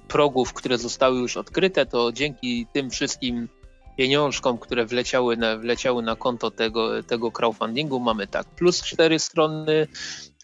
progów, 0.09 0.53
które 0.53 0.79
zostały 0.79 1.19
już 1.19 1.37
odkryte, 1.37 1.87
to 1.87 2.13
dzięki 2.13 2.67
tym 2.73 2.91
wszystkim 2.91 3.49
pieniążkom, 3.97 4.59
które 4.59 4.87
wleciały 4.87 5.37
na, 5.37 5.57
wleciały 5.57 6.03
na 6.03 6.17
konto 6.17 6.51
tego, 6.51 7.03
tego 7.03 7.33
crowdfundingu. 7.33 8.01
Mamy 8.01 8.27
tak, 8.27 8.47
plus 8.47 8.83
4 8.83 9.19
strony, 9.19 9.87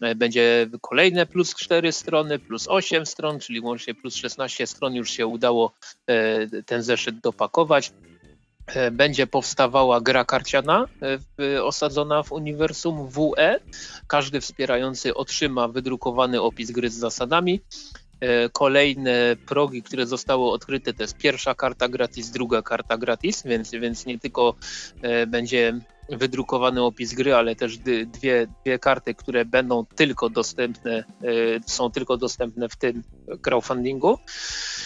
e, 0.01 0.15
będzie 0.15 0.69
kolejne 0.81 1.25
plus 1.25 1.55
4 1.55 1.91
strony, 1.91 2.39
plus 2.39 2.67
8 2.67 3.05
stron, 3.05 3.39
czyli 3.39 3.59
łącznie 3.59 3.95
plus 3.95 4.15
16 4.15 4.67
stron 4.67 4.95
już 4.95 5.11
się 5.11 5.27
udało 5.27 5.73
e, 6.07 6.63
ten 6.63 6.83
zeszyt 6.83 7.19
dopakować. 7.19 7.91
E, 8.75 8.91
będzie 8.91 9.27
powstawała 9.27 10.01
gra 10.01 10.25
karciana 10.25 10.87
osadzona 11.63 12.23
w 12.23 12.31
uniwersum 12.31 13.09
WE. 13.09 13.59
Każdy 14.07 14.41
wspierający 14.41 15.15
otrzyma 15.15 15.67
wydrukowany 15.67 16.41
opis 16.41 16.71
gry 16.71 16.89
z 16.89 16.93
zasadami. 16.93 17.61
E, 18.21 18.49
kolejne 18.49 19.35
progi, 19.45 19.83
które 19.83 20.05
zostały 20.05 20.51
odkryte, 20.51 20.93
to 20.93 21.03
jest 21.03 21.17
pierwsza 21.17 21.55
karta 21.55 21.87
gratis, 21.89 22.29
druga 22.29 22.61
karta 22.61 22.97
gratis, 22.97 23.43
więc, 23.45 23.71
więc 23.71 24.05
nie 24.05 24.19
tylko 24.19 24.55
e, 25.01 25.27
będzie 25.27 25.79
wydrukowany 26.09 26.83
opis 26.83 27.13
gry, 27.13 27.35
ale 27.35 27.55
też 27.55 27.77
dwie, 27.77 28.47
dwie 28.63 28.79
karty, 28.79 29.15
które 29.15 29.45
będą 29.45 29.85
tylko 29.85 30.29
dostępne, 30.29 30.91
e, 30.97 31.03
są 31.65 31.91
tylko 31.91 32.17
dostępne 32.17 32.69
w 32.69 32.75
tym 32.75 33.03
crowdfundingu. 33.41 34.17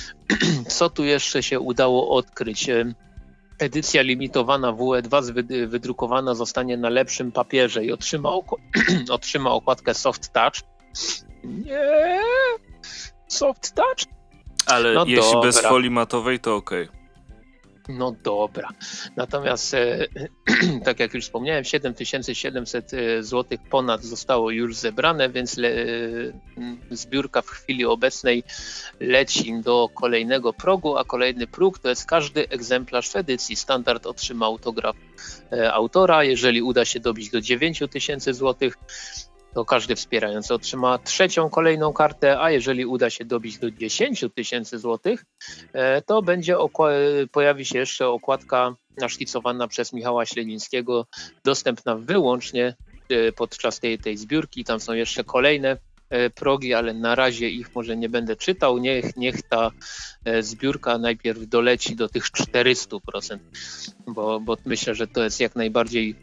Co 0.68 0.90
tu 0.90 1.06
jeszcze 1.06 1.44
się 1.44 1.60
udało 1.60 2.10
odkryć? 2.10 2.70
Edycja 3.60 4.02
limitowana 4.02 4.74
WE2 4.74 5.34
wydrukowana 5.68 6.36
zostanie 6.36 6.78
na 6.78 6.90
lepszym 6.90 7.32
papierze 7.32 7.86
i 7.86 7.92
otrzyma, 7.92 8.30
otrzyma 9.10 9.52
okładkę 9.52 9.94
Soft 9.94 10.34
Touch. 10.34 10.56
Nie, 11.44 12.20
soft 13.28 13.76
touch? 13.76 14.16
Ale 14.66 14.94
no 14.94 15.06
jeśli 15.06 15.32
dobra. 15.32 15.42
bez 15.42 15.62
folii 15.62 15.92
matowej, 15.92 16.40
to 16.40 16.56
ok. 16.56 16.72
No 17.90 18.12
dobra. 18.24 18.70
Natomiast, 19.16 19.74
e, 19.74 20.08
tak 20.86 21.00
jak 21.00 21.14
już 21.14 21.24
wspomniałem, 21.24 21.64
7700 21.64 22.94
e, 22.94 23.24
zł 23.24 23.58
ponad 23.70 24.04
zostało 24.04 24.52
już 24.52 24.76
zebrane, 24.76 25.30
więc 25.30 25.58
le, 25.58 25.70
e, 25.70 25.86
zbiórka 26.92 27.42
w 27.42 27.50
chwili 27.50 27.86
obecnej 27.86 28.44
leci 29.00 29.62
do 29.62 29.90
kolejnego 29.96 30.54
progu, 30.54 30.98
a 30.98 31.04
kolejny 31.04 31.48
próg 31.48 31.80
to 31.80 31.90
jest 31.90 32.06
każdy 32.06 32.50
egzemplarz 32.50 33.10
w 33.10 33.16
edycji. 33.16 33.56
Standard 33.56 34.06
otrzyma 34.06 34.46
autograf 34.46 34.96
autora. 35.72 36.24
Jeżeli 36.24 36.62
uda 36.62 36.86
się 36.86 37.00
dobić 37.00 37.30
do 37.30 37.42
9000 37.42 38.34
zł, 38.34 38.70
to 39.56 39.66
każdy 39.66 39.96
wspierający 39.96 40.54
otrzyma 40.54 40.98
trzecią 40.98 41.50
kolejną 41.50 41.94
kartę, 41.94 42.42
a 42.42 42.52
jeżeli 42.52 42.86
uda 42.86 43.10
się 43.10 43.26
dobić 43.26 43.58
do 43.58 43.72
10 43.72 44.26
tysięcy 44.36 44.80
złotych, 44.80 45.26
e, 45.74 46.02
to 46.02 46.22
będzie 46.22 46.56
pojawi 47.32 47.66
się 47.66 47.80
jeszcze 47.80 48.08
okładka 48.08 48.76
naszkicowana 48.98 49.68
przez 49.68 49.94
Michała 49.94 50.26
Śledzińskiego, 50.26 51.06
dostępna 51.46 51.96
wyłącznie 51.96 52.76
e, 53.10 53.32
podczas 53.32 53.80
tej, 53.80 54.00
tej 54.00 54.18
zbiórki. 54.18 54.64
Tam 54.64 54.80
są 54.80 54.94
jeszcze 54.94 55.24
kolejne 55.24 55.78
E, 56.10 56.30
progi, 56.30 56.74
ale 56.74 56.94
na 56.94 57.16
razie 57.16 57.50
ich 57.50 57.76
może 57.76 57.98
nie 57.98 58.10
będę 58.10 58.36
czytał. 58.36 58.78
Niech, 58.78 59.18
niech 59.18 59.42
ta 59.42 59.72
e, 60.26 60.44
zbiórka 60.44 60.98
najpierw 60.98 61.48
doleci 61.48 61.96
do 61.96 62.10
tych 62.10 62.24
400%, 62.24 63.38
bo, 64.08 64.40
bo 64.40 64.58
myślę, 64.66 64.96
że 64.96 65.08
to 65.08 65.24
jest 65.24 65.40
jak 65.40 65.56
najbardziej 65.56 66.16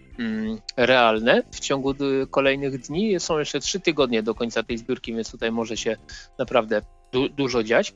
realne 0.76 1.42
w 1.50 1.60
ciągu 1.60 1.94
kolejnych 2.30 2.78
dni. 2.78 3.20
Są 3.20 3.38
jeszcze 3.38 3.60
trzy 3.60 3.80
tygodnie 3.80 4.22
do 4.22 4.34
końca 4.34 4.62
tej 4.62 4.78
zbiórki, 4.78 5.14
więc 5.14 5.30
tutaj 5.30 5.52
może 5.52 5.76
się 5.76 5.96
naprawdę 6.38 6.82
du 7.12 7.28
dużo 7.28 7.62
dziać. 7.62 7.94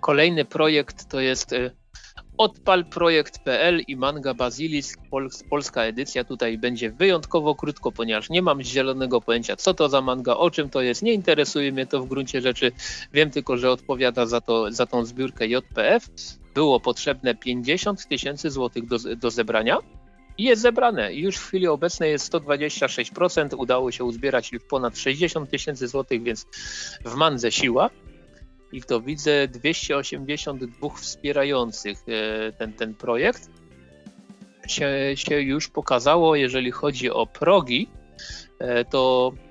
Kolejny 0.00 0.44
projekt 0.44 1.08
to 1.08 1.20
jest 1.20 1.52
e, 1.52 1.70
odpalprojekt.pl 2.38 3.80
i 3.88 3.96
manga 3.96 4.34
Basilisk, 4.34 5.00
polska 5.50 5.82
edycja 5.82 6.24
tutaj 6.24 6.58
będzie 6.58 6.90
wyjątkowo 6.90 7.54
krótko, 7.54 7.92
ponieważ 7.92 8.30
nie 8.30 8.42
mam 8.42 8.62
zielonego 8.62 9.20
pojęcia, 9.20 9.56
co 9.56 9.74
to 9.74 9.88
za 9.88 10.00
manga, 10.00 10.36
o 10.36 10.50
czym 10.50 10.70
to 10.70 10.80
jest, 10.80 11.02
nie 11.02 11.12
interesuje 11.12 11.72
mnie 11.72 11.86
to 11.86 12.00
w 12.00 12.08
gruncie 12.08 12.40
rzeczy, 12.40 12.72
wiem 13.12 13.30
tylko, 13.30 13.56
że 13.56 13.70
odpowiada 13.70 14.26
za, 14.26 14.40
to, 14.40 14.72
za 14.72 14.86
tą 14.86 15.04
zbiórkę 15.04 15.46
JPF. 15.46 16.08
Było 16.54 16.80
potrzebne 16.80 17.34
50 17.34 18.08
tysięcy 18.08 18.50
złotych 18.50 18.86
do, 18.86 18.98
do 19.16 19.30
zebrania 19.30 19.78
i 20.38 20.44
jest 20.44 20.62
zebrane. 20.62 21.14
Już 21.14 21.36
w 21.36 21.46
chwili 21.46 21.68
obecnej 21.68 22.10
jest 22.10 22.32
126%, 22.32 23.56
udało 23.56 23.92
się 23.92 24.04
uzbierać 24.04 24.52
już 24.52 24.62
ponad 24.62 24.98
60 24.98 25.50
tysięcy 25.50 25.88
złotych, 25.88 26.22
więc 26.22 26.46
w 27.04 27.14
mandze 27.14 27.52
siła 27.52 27.90
i 28.72 28.82
to 28.82 29.00
widzę 29.00 29.48
282 29.48 30.90
wspierających 30.90 31.98
e, 32.08 32.52
ten, 32.52 32.72
ten 32.72 32.94
projekt. 32.94 33.50
Się, 34.68 34.90
się 35.14 35.40
już 35.40 35.68
pokazało, 35.68 36.36
jeżeli 36.36 36.70
chodzi 36.70 37.10
o 37.10 37.26
progi, 37.26 37.88
to 38.90 39.32
mm, 39.32 39.45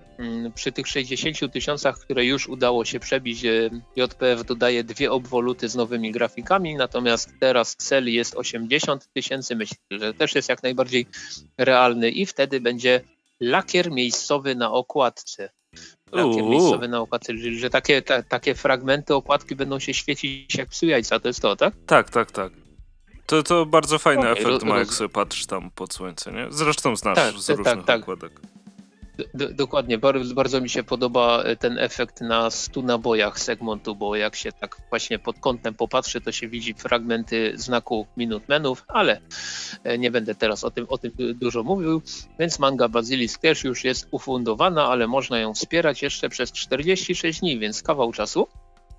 przy 0.55 0.71
tych 0.71 0.87
60 0.87 1.53
tysiącach, 1.53 1.99
które 1.99 2.25
już 2.25 2.47
udało 2.47 2.85
się 2.85 2.99
przebić, 2.99 3.43
JPF 3.95 4.45
dodaje 4.45 4.83
dwie 4.83 5.11
obwoluty 5.11 5.69
z 5.69 5.75
nowymi 5.75 6.11
grafikami, 6.11 6.75
natomiast 6.75 7.29
teraz 7.39 7.75
cel 7.75 8.13
jest 8.13 8.35
80 8.35 9.09
tysięcy. 9.13 9.55
Myślę, 9.55 9.77
że 9.91 10.13
też 10.13 10.35
jest 10.35 10.49
jak 10.49 10.63
najbardziej 10.63 11.07
realny 11.57 12.09
i 12.09 12.25
wtedy 12.25 12.61
będzie 12.61 13.01
lakier 13.39 13.91
miejscowy 13.91 14.55
na 14.55 14.71
okładce. 14.71 15.49
Lakier 16.11 16.43
Uuu. 16.43 16.51
miejscowy 16.51 16.87
na 16.87 16.99
okładce, 16.99 17.33
czyli 17.33 17.59
że 17.59 17.69
takie, 17.69 18.01
ta, 18.01 18.23
takie 18.23 18.55
fragmenty 18.55 19.15
okładki 19.15 19.55
będą 19.55 19.79
się 19.79 19.93
świecić 19.93 20.55
jak 20.55 20.69
psu 20.69 20.85
jajca, 20.85 21.19
to 21.19 21.27
jest 21.27 21.41
to, 21.41 21.55
tak? 21.55 21.73
Tak, 21.85 22.09
tak, 22.09 22.31
tak. 22.31 22.53
To, 23.25 23.43
to 23.43 23.65
bardzo 23.65 23.99
fajny 23.99 24.31
okay, 24.31 24.43
efekt 24.43 24.63
ma, 24.63 24.79
jak 24.79 24.93
sobie 24.93 25.09
patrzysz 25.09 25.45
tam 25.45 25.71
pod 25.71 25.93
słońce, 25.93 26.31
nie? 26.31 26.47
Zresztą 26.49 26.95
znasz 26.95 27.15
tak, 27.15 27.35
z 27.35 27.45
tak, 27.45 27.57
różnych 27.57 27.85
tak, 27.85 28.01
okładek. 28.01 28.41
Dokładnie, 29.33 29.97
bardzo, 30.35 30.61
mi 30.61 30.69
się 30.69 30.83
podoba 30.83 31.43
e, 31.43 31.55
ten 31.55 31.79
efekt 31.79 32.21
na 32.21 32.51
stu 32.51 32.81
nabojach 32.81 33.39
segmentu, 33.39 33.95
bo 33.95 34.15
jak 34.15 34.35
się 34.35 34.51
tak 34.51 34.77
właśnie 34.89 35.19
pod 35.19 35.39
kątem 35.39 35.73
popatrzy, 35.73 36.21
to 36.21 36.31
się 36.31 36.47
widzi 36.47 36.73
fragmenty 36.73 37.53
znaku 37.55 38.07
Minutemenów, 38.17 38.85
ale 38.87 39.21
e, 39.83 39.97
nie 39.97 40.11
będę 40.11 40.35
teraz 40.35 40.63
o 40.63 40.71
tym, 40.71 40.85
o 40.89 40.97
tym 40.97 41.11
dużo 41.35 41.63
mówił, 41.63 42.01
więc 42.39 42.59
manga 42.59 42.89
Basilisk 42.89 43.41
też 43.41 43.63
już 43.63 43.83
jest 43.83 44.07
ufundowana, 44.11 44.87
ale 44.87 45.07
można 45.07 45.39
ją 45.39 45.53
wspierać 45.53 46.01
jeszcze 46.01 46.29
przez 46.29 46.51
46 46.51 47.39
dni, 47.39 47.59
więc 47.59 47.83
kawał 47.83 48.11
czasu. 48.11 48.47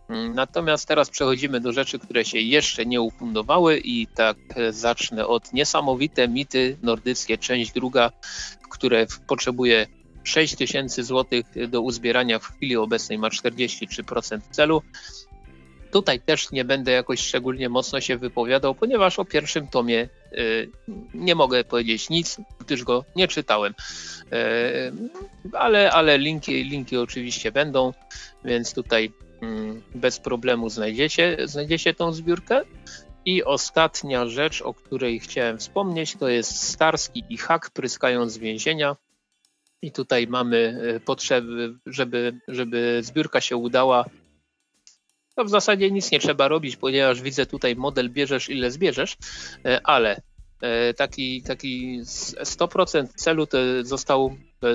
Mm, 0.09 0.35
natomiast 0.35 0.89
teraz 0.89 1.11
przechodzimy 1.11 1.61
do 1.61 1.73
rzeczy, 1.73 1.99
które 1.99 2.25
się 2.25 2.39
jeszcze 2.39 2.87
nie 2.87 3.01
ufundowały 3.01 3.79
i 3.79 4.07
tak 4.07 4.37
e, 4.57 4.73
zacznę 4.73 5.27
od 5.27 5.53
niesamowite 5.53 6.29
mity 6.29 6.79
nordyckie, 6.83 7.39
część 7.39 7.73
druga, 7.73 8.13
które 8.71 9.07
potrzebuje 9.27 9.87
6 10.29 10.57
tysięcy 10.57 11.05
złotych 11.05 11.47
do 11.69 11.81
uzbierania 11.81 12.39
w 12.39 12.47
chwili 12.47 12.77
obecnej 12.77 13.19
ma 13.19 13.29
43% 13.29 14.41
celu. 14.51 14.83
Tutaj 15.93 16.21
też 16.21 16.51
nie 16.51 16.65
będę 16.65 16.93
jakoś 16.93 17.21
szczególnie 17.21 17.69
mocno 17.69 18.01
się 18.01 18.17
wypowiadał, 18.17 18.75
ponieważ 18.75 19.19
o 19.19 19.25
pierwszym 19.25 19.69
tomie 19.69 20.09
y, 20.33 20.71
nie 21.15 21.35
mogę 21.35 21.65
powiedzieć 21.65 22.11
nic, 22.11 22.37
gdyż 22.61 22.85
go 22.85 23.05
nie 23.17 23.29
czytałem. 23.29 23.75
Y, 24.33 25.53
ale, 25.53 25.93
ale 25.93 26.19
linki, 26.19 26.65
linki 26.65 26.97
oczywiście 26.97 27.53
będą, 27.53 27.93
więc 28.45 28.75
tutaj 28.75 29.13
Mm, 29.43 29.83
bez 29.95 30.21
problemu 30.21 30.69
znajdziecie, 30.71 31.37
znajdziecie 31.45 31.95
tą 31.95 32.13
zbiórkę. 32.13 32.63
I 33.25 33.45
ostatnia 33.45 34.27
rzecz, 34.27 34.63
o 34.63 34.75
której 34.75 35.21
chciałem 35.21 35.59
wspomnieć, 35.59 36.17
to 36.17 36.29
jest 36.29 36.63
Starski 36.63 37.25
i 37.29 37.37
Hak 37.39 37.71
pryskają 37.71 38.29
z 38.29 38.39
więzienia. 38.39 38.97
I 39.83 39.93
tutaj 39.93 40.27
mamy 40.27 40.81
e, 40.97 41.01
potrzeby, 41.01 41.75
żeby, 41.87 42.41
żeby 42.49 43.01
zbiórka 43.03 43.41
się 43.41 43.57
udała. 43.57 44.05
To 45.35 45.45
w 45.45 45.51
zasadzie 45.51 45.91
nic 45.91 46.11
nie 46.11 46.21
trzeba 46.21 46.49
robić, 46.49 46.77
ponieważ 46.77 47.23
widzę 47.23 47.47
tutaj 47.47 47.77
model 47.77 48.11
bierzesz 48.11 48.49
ile 48.49 48.71
zbierzesz, 48.71 49.17
e, 49.65 49.81
ale 49.85 50.23
e, 50.61 50.95
taki, 50.95 51.43
taki 51.43 52.01
100% 52.01 53.07
celu 53.17 53.47
to 53.47 53.59
został 53.83 54.37
to 54.61 54.69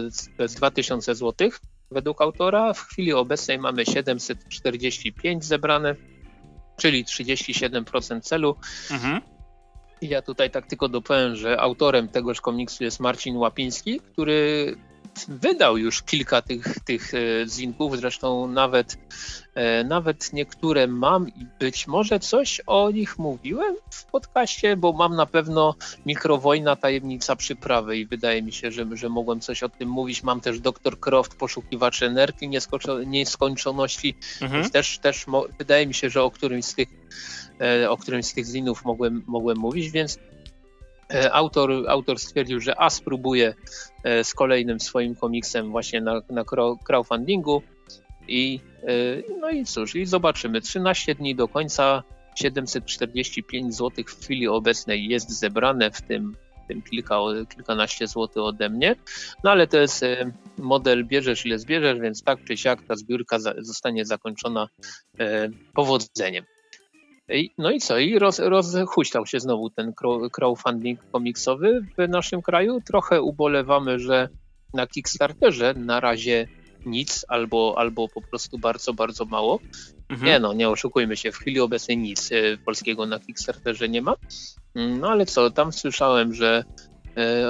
jest 0.43 0.57
2000 0.57 1.15
zł 1.15 1.49
według 1.91 2.21
autora. 2.21 2.73
W 2.73 2.79
chwili 2.79 3.13
obecnej 3.13 3.59
mamy 3.59 3.85
745 3.85 5.45
zebrane, 5.45 5.95
czyli 6.77 7.05
37% 7.05 8.21
celu. 8.21 8.55
Mhm. 8.91 9.21
Ja 10.01 10.21
tutaj 10.21 10.51
tak 10.51 10.67
tylko 10.67 10.89
dopowiem, 10.89 11.35
że 11.35 11.59
autorem 11.59 12.07
tegoż 12.07 12.41
komiksu 12.41 12.83
jest 12.83 12.99
Marcin 12.99 13.37
Łapiński, 13.37 13.99
który 13.99 14.75
wydał 15.28 15.78
już 15.78 16.02
kilka 16.02 16.41
tych, 16.41 16.80
tych 16.86 17.13
e, 17.13 17.17
zinków, 17.47 17.97
zresztą 17.97 18.47
nawet, 18.47 18.97
e, 19.56 19.84
nawet 19.84 20.34
niektóre 20.34 20.88
mam 20.88 21.30
i 21.30 21.45
być 21.60 21.88
może 21.88 22.19
coś 22.19 22.62
o 22.67 22.91
nich 22.91 23.19
mówiłem 23.19 23.76
w 23.91 24.06
podcaście, 24.06 24.78
bo 24.78 24.93
mam 24.93 25.15
na 25.15 25.26
pewno 25.26 25.76
Mikrowojna, 26.06 26.76
Tajemnica 26.76 27.36
Przyprawy 27.36 27.97
i 27.97 28.06
wydaje 28.06 28.41
mi 28.41 28.52
się, 28.52 28.71
że, 28.71 28.86
że 28.93 29.10
mogłem 29.10 29.39
coś 29.39 29.63
o 29.63 29.69
tym 29.69 29.89
mówić. 29.89 30.24
Mam 30.24 30.41
też 30.41 30.60
Dr. 30.60 31.00
Croft, 31.00 31.36
Poszukiwacze 31.36 32.06
Energii 32.06 32.50
Nieskończoności, 33.06 34.15
mhm. 34.41 34.62
więc 34.62 34.74
też, 34.74 35.00
też 35.00 35.26
wydaje 35.58 35.88
mi 35.88 35.93
się, 35.93 36.10
że 36.10 36.24
o 36.24 36.32
którymś 36.32 36.65
z 36.65 36.76
tych 36.76 36.89
e, 37.62 37.89
o 37.89 37.97
którymś 37.97 38.26
z 38.26 38.34
tych 38.34 38.45
zinów 38.45 38.86
mogłem, 38.86 39.24
mogłem 39.28 39.58
mówić, 39.58 39.89
więc 39.89 40.19
E, 40.19 40.40
autor, 41.32 41.71
autor 41.88 42.19
stwierdził, 42.19 42.60
że 42.60 42.82
a 42.82 42.89
spróbuje 42.89 43.54
e, 44.04 44.24
z 44.24 44.34
kolejnym 44.34 44.80
swoim 44.80 45.15
komiksem 45.15 45.71
właśnie 45.71 46.02
na, 46.02 46.21
na 46.30 46.43
crowdfundingu 46.86 47.62
i 48.28 48.60
e, 48.84 49.38
no 49.39 49.50
i 49.50 49.65
cóż, 49.65 49.95
i 49.95 50.06
zobaczymy. 50.06 50.62
13 50.62 51.15
dni 51.15 51.36
do 51.36 51.47
końca, 51.47 52.04
745 52.36 53.76
zł 53.76 54.06
w 54.08 54.24
chwili 54.24 54.47
obecnej 54.47 55.08
jest 55.08 55.39
zebrane, 55.39 55.91
w 55.91 56.02
tym, 56.02 56.36
w 56.63 56.67
tym 56.67 56.82
kilka, 56.82 57.17
kilkanaście 57.56 58.08
złotych 58.08 58.43
ode 58.43 58.69
mnie. 58.69 58.95
No 59.43 59.52
ale 59.52 59.67
to 59.67 59.78
jest 59.78 60.06
model 60.58 61.06
bierzesz 61.06 61.45
ile 61.45 61.60
zbierzesz, 61.60 62.00
więc 62.00 62.24
tak 62.24 62.43
czy 62.43 62.58
siak 62.58 62.84
ta 62.88 62.95
zbiórka 62.95 63.39
zostanie 63.58 64.06
zakończona 64.06 64.67
powodzeniem. 65.74 66.45
No 67.58 67.72
i 67.72 67.80
co? 67.80 67.98
I 67.98 68.20
roz, 68.20 68.39
rozhuśtał 68.39 69.26
się 69.26 69.39
znowu 69.39 69.70
ten 69.70 69.94
crowdfunding 70.32 71.00
komiksowy 71.12 71.86
w 71.98 72.08
naszym 72.10 72.41
kraju. 72.41 72.82
Trochę 72.86 73.22
ubolewamy, 73.22 74.00
że 74.00 74.30
na 74.74 74.88
Kickstarterze 74.88 75.74
na 75.74 76.00
razie 76.00 76.48
nic 76.86 77.26
albo, 77.28 77.74
albo 77.78 78.08
po 78.08 78.22
prostu 78.22 78.58
bardzo, 78.58 78.94
bardzo 78.94 79.26
mało. 79.26 79.60
Mhm. 80.10 80.28
Nie 80.28 80.39
no, 80.39 80.54
nie 80.54 80.70
oszukujmy 80.70 81.17
się, 81.17 81.32
w 81.32 81.38
chwili 81.38 81.60
obecnej 81.60 81.98
nic 81.98 82.32
e, 82.32 82.58
polskiego 82.65 83.06
na 83.06 83.20
Kickstarterze 83.20 83.89
nie 83.89 84.02
ma. 84.02 84.15
Mm, 84.76 85.00
no 85.00 85.10
ale 85.10 85.26
co, 85.26 85.52
tam 85.52 85.74
słyszałem, 85.74 86.34
że 86.34 86.63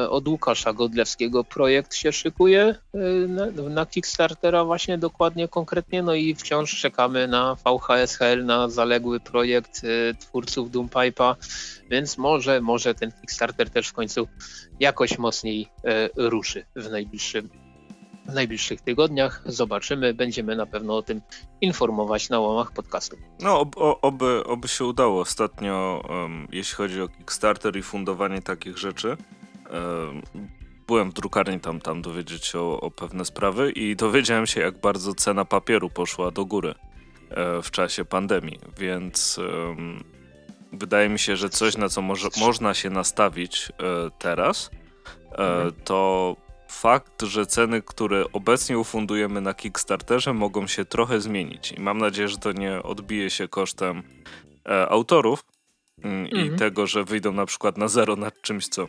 od 0.10 0.28
Łukasza 0.28 0.74
Godlewskiego 0.74 1.44
projekt 1.44 1.96
się 1.96 2.12
szykuje 2.12 2.76
e, 2.94 3.00
na, 3.28 3.46
na, 3.70 3.86
Kickstartera 3.86 4.66
właśnie 4.66 4.98
dokładnie 4.98 5.48
konkretnie, 5.48 6.04
no 6.04 6.14
i 6.14 6.36
wciąż 6.36 6.82
czekamy 6.82 7.28
na 7.28 7.56
VHSHL, 7.56 8.46
na 8.46 8.70
zaległy 8.70 9.20
projekt 9.20 9.82
e, 9.84 10.14
twórców 10.14 10.72
Doompipe'a, 10.72 11.36
więc 11.90 12.18
może, 12.18 12.62
może 12.62 12.96
ten 12.96 13.12
Kickstarter 13.12 13.70
też 13.70 13.88
w 13.88 13.94
końcu 13.94 14.28
jakoś 14.80 15.18
mocniej 15.18 15.68
ruszy 16.16 16.66
w 16.76 16.92
najbliższym 16.92 17.50
w 18.26 18.34
najbliższych 18.34 18.82
tygodniach. 18.82 19.42
Zobaczymy, 19.46 20.14
będziemy 20.14 20.56
na 20.56 20.66
pewno 20.66 20.98
o 20.98 21.02
tym 21.02 21.22
informować 21.62 22.30
na 22.30 22.40
łamach 22.40 22.72
podcastu. 22.72 23.18
No, 23.40 23.60
ob, 23.60 23.76
oby, 24.02 24.44
oby 24.46 24.68
się 24.68 24.86
udało. 24.86 25.22
Ostatnio, 25.22 26.04
um, 26.10 26.48
jeśli 26.52 26.76
chodzi 26.76 27.02
o 27.02 27.08
Kickstarter 27.08 27.78
i 27.78 27.84
fundowanie 27.84 28.42
takich 28.42 28.78
rzeczy, 28.78 29.18
byłem 30.88 31.12
w 31.12 31.14
drukarni 31.14 31.60
tam, 31.60 31.82
tam 31.82 32.02
dowiedzieć 32.02 32.46
się 32.46 32.60
o, 32.60 32.82
o, 32.82 32.92
pewne 32.92 33.26
sprawy 33.26 33.72
i 33.72 33.96
dowiedziałem 33.96 34.48
się, 34.48 34.62
jak 34.62 34.82
bardzo 34.82 35.14
cena 35.14 35.46
papieru 35.46 35.90
poszła 35.90 36.32
do 36.32 36.46
góry 36.46 36.76
e, 37.30 37.62
w 37.62 37.72
czasie 37.72 38.06
pandemii, 38.06 38.60
więc 38.78 39.40
wydaje 40.74 41.10
mi 41.10 41.20
się, 41.20 41.36
że 41.36 41.50
coś, 41.50 41.78
na 41.78 41.90
co 41.90 42.02
może, 42.02 42.30
można 42.40 42.74
się 42.74 42.90
nastawić 42.90 43.70
e, 43.70 44.10
teraz, 44.20 44.72
e, 45.32 45.38
mhm. 45.38 45.72
to 45.84 46.36
fakt, 46.68 47.22
że 47.22 47.46
ceny, 47.46 47.82
które 47.82 48.26
obecnie 48.34 48.80
ufundujemy 48.80 49.42
na 49.42 49.54
Kickstarterze, 49.54 50.34
mogą 50.34 50.68
się 50.68 50.86
trochę 50.86 51.22
zmienić. 51.22 51.72
I 51.72 51.82
mam 51.82 51.98
nadzieję, 51.98 52.28
że 52.28 52.38
to 52.38 52.52
nie 52.52 52.84
odbije 52.84 53.30
się 53.30 53.48
kosztem 53.48 54.04
e, 54.70 54.90
autorów 54.90 55.46
mm, 56.04 56.28
i 56.28 56.40
mhm. 56.40 56.60
tego, 56.60 56.88
że 56.88 57.04
wyjdą 57.04 57.34
na 57.34 57.46
przykład 57.46 57.78
na 57.78 57.88
zero 57.88 58.16
nad 58.16 58.42
czymś, 58.42 58.68
co 58.68 58.88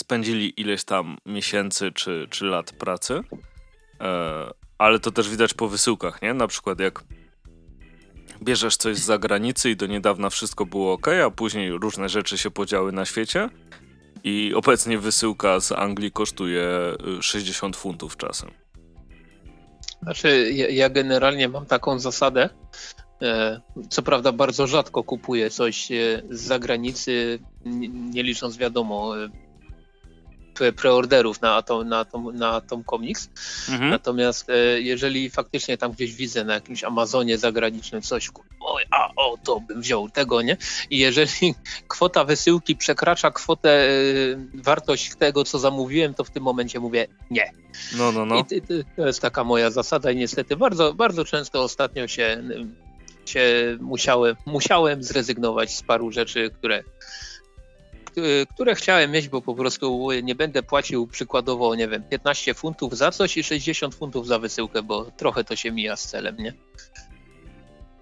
spędzili 0.00 0.60
ileś 0.60 0.84
tam 0.84 1.16
miesięcy 1.26 1.92
czy, 1.92 2.26
czy 2.30 2.44
lat 2.44 2.72
pracy, 2.72 3.20
e, 4.00 4.50
ale 4.78 4.98
to 5.00 5.10
też 5.10 5.28
widać 5.28 5.54
po 5.54 5.68
wysyłkach, 5.68 6.22
nie? 6.22 6.34
Na 6.34 6.46
przykład 6.46 6.80
jak 6.80 7.04
bierzesz 8.42 8.76
coś 8.76 8.96
z 8.96 9.04
zagranicy 9.04 9.70
i 9.70 9.76
do 9.76 9.86
niedawna 9.86 10.30
wszystko 10.30 10.66
było 10.66 10.92
ok, 10.92 11.08
a 11.08 11.30
później 11.30 11.70
różne 11.70 12.08
rzeczy 12.08 12.38
się 12.38 12.50
podziały 12.50 12.92
na 12.92 13.04
świecie 13.04 13.48
i 14.24 14.54
obecnie 14.54 14.98
wysyłka 14.98 15.60
z 15.60 15.72
Anglii 15.72 16.12
kosztuje 16.12 16.68
60 17.20 17.76
y, 17.76 17.78
funtów 17.78 18.16
czasem. 18.16 18.50
Znaczy, 20.02 20.52
ja, 20.52 20.68
ja 20.68 20.90
generalnie 20.90 21.48
mam 21.48 21.66
taką 21.66 21.98
zasadę, 21.98 22.48
e, 23.22 23.60
co 23.90 24.02
prawda 24.02 24.32
bardzo 24.32 24.66
rzadko 24.66 25.04
kupuję 25.04 25.50
coś 25.50 25.92
e, 25.92 26.22
z 26.30 26.40
zagranicy, 26.40 27.38
nie 28.12 28.22
licząc 28.22 28.56
wiadomo 28.56 29.14
preorderów 30.76 31.40
na 31.40 31.56
Atom, 31.56 31.88
na 31.88 31.98
Atom, 31.98 32.36
na 32.36 32.50
Atom 32.50 32.84
Comics. 32.84 33.30
Mhm. 33.68 33.90
Natomiast 33.90 34.50
e, 34.50 34.80
jeżeli 34.80 35.30
faktycznie 35.30 35.78
tam 35.78 35.92
gdzieś 35.92 36.14
widzę 36.14 36.44
na 36.44 36.54
jakimś 36.54 36.84
Amazonie 36.84 37.38
zagranicznym 37.38 38.02
coś, 38.02 38.30
oj, 38.60 38.84
a 38.90 39.08
o, 39.16 39.36
to 39.44 39.60
bym 39.60 39.80
wziął 39.80 40.10
tego, 40.10 40.42
nie? 40.42 40.56
I 40.90 40.98
jeżeli 40.98 41.54
kwota 41.88 42.24
wysyłki 42.24 42.76
przekracza 42.76 43.30
kwotę, 43.30 43.70
e, 43.70 43.92
wartość 44.54 45.14
tego, 45.16 45.44
co 45.44 45.58
zamówiłem, 45.58 46.14
to 46.14 46.24
w 46.24 46.30
tym 46.30 46.42
momencie 46.42 46.80
mówię 46.80 47.06
nie. 47.30 47.52
No, 47.98 48.12
no, 48.12 48.26
no. 48.26 48.38
I 48.38 48.44
to 48.96 49.06
jest 49.06 49.20
taka 49.20 49.44
moja 49.44 49.70
zasada 49.70 50.10
i 50.10 50.16
niestety 50.16 50.56
bardzo, 50.56 50.94
bardzo 50.94 51.24
często 51.24 51.62
ostatnio 51.62 52.08
się, 52.08 52.42
się 53.26 53.76
musiałem, 53.80 54.36
musiałem 54.46 55.02
zrezygnować 55.02 55.76
z 55.76 55.82
paru 55.82 56.12
rzeczy, 56.12 56.50
które 56.50 56.82
które 58.54 58.74
chciałem 58.74 59.10
mieć, 59.10 59.28
bo 59.28 59.42
po 59.42 59.54
prostu 59.54 60.08
nie 60.22 60.34
będę 60.34 60.62
płacił 60.62 61.06
przykładowo, 61.06 61.74
nie 61.74 61.88
wiem, 61.88 62.02
15 62.02 62.54
funtów 62.54 62.96
za 62.96 63.10
coś 63.10 63.36
i 63.36 63.44
60 63.44 63.94
funtów 63.94 64.26
za 64.26 64.38
wysyłkę, 64.38 64.82
bo 64.82 65.04
trochę 65.04 65.44
to 65.44 65.56
się 65.56 65.72
mija 65.72 65.96
z 65.96 66.08
celem, 66.08 66.36
nie? 66.36 66.54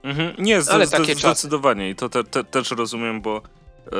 Mhm. 0.02 0.34
Nie, 0.38 0.60
Ale 0.70 0.86
zdecydowanie 0.86 1.90
i 1.90 1.94
to 1.94 2.08
te, 2.08 2.24
te, 2.24 2.44
też 2.44 2.70
rozumiem, 2.70 3.20
bo 3.20 3.36
e, 3.36 3.90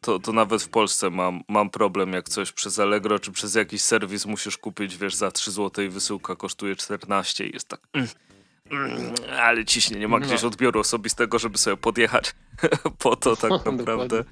to, 0.00 0.18
to 0.18 0.32
nawet 0.32 0.62
w 0.62 0.68
Polsce 0.68 1.10
mam, 1.10 1.42
mam 1.48 1.70
problem, 1.70 2.12
jak 2.12 2.28
coś 2.28 2.52
przez 2.52 2.78
Allegro 2.78 3.18
czy 3.18 3.32
przez 3.32 3.54
jakiś 3.54 3.82
serwis 3.82 4.26
musisz 4.26 4.58
kupić, 4.58 4.96
wiesz, 4.96 5.14
za 5.14 5.30
3 5.30 5.50
zł 5.50 5.84
i 5.84 5.88
wysyłka 5.88 6.36
kosztuje 6.36 6.76
14 6.76 7.46
i 7.46 7.52
jest 7.52 7.68
tak... 7.68 7.80
Mm, 7.92 8.08
mm, 8.70 9.14
ale 9.40 9.64
ciśnie, 9.64 10.00
nie 10.00 10.08
ma 10.08 10.20
gdzieś 10.20 10.42
no. 10.42 10.48
odbioru 10.48 10.80
osobistego, 10.80 11.38
żeby 11.38 11.58
sobie 11.58 11.76
podjechać 11.76 12.34
po 12.98 13.16
to 13.16 13.36
tak 13.36 13.50
naprawdę. 13.78 14.24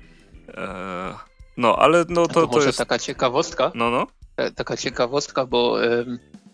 E, 0.57 1.15
no, 1.57 1.77
ale 1.77 2.05
no 2.09 2.27
to, 2.27 2.35
to, 2.35 2.47
to 2.47 2.63
jest... 2.63 2.79
taka 2.79 2.99
ciekawostka. 2.99 3.73
No, 3.75 3.91
no. 3.91 4.07
E, 4.37 4.51
taka 4.51 4.77
ciekawostka, 4.77 5.47
bo 5.47 5.77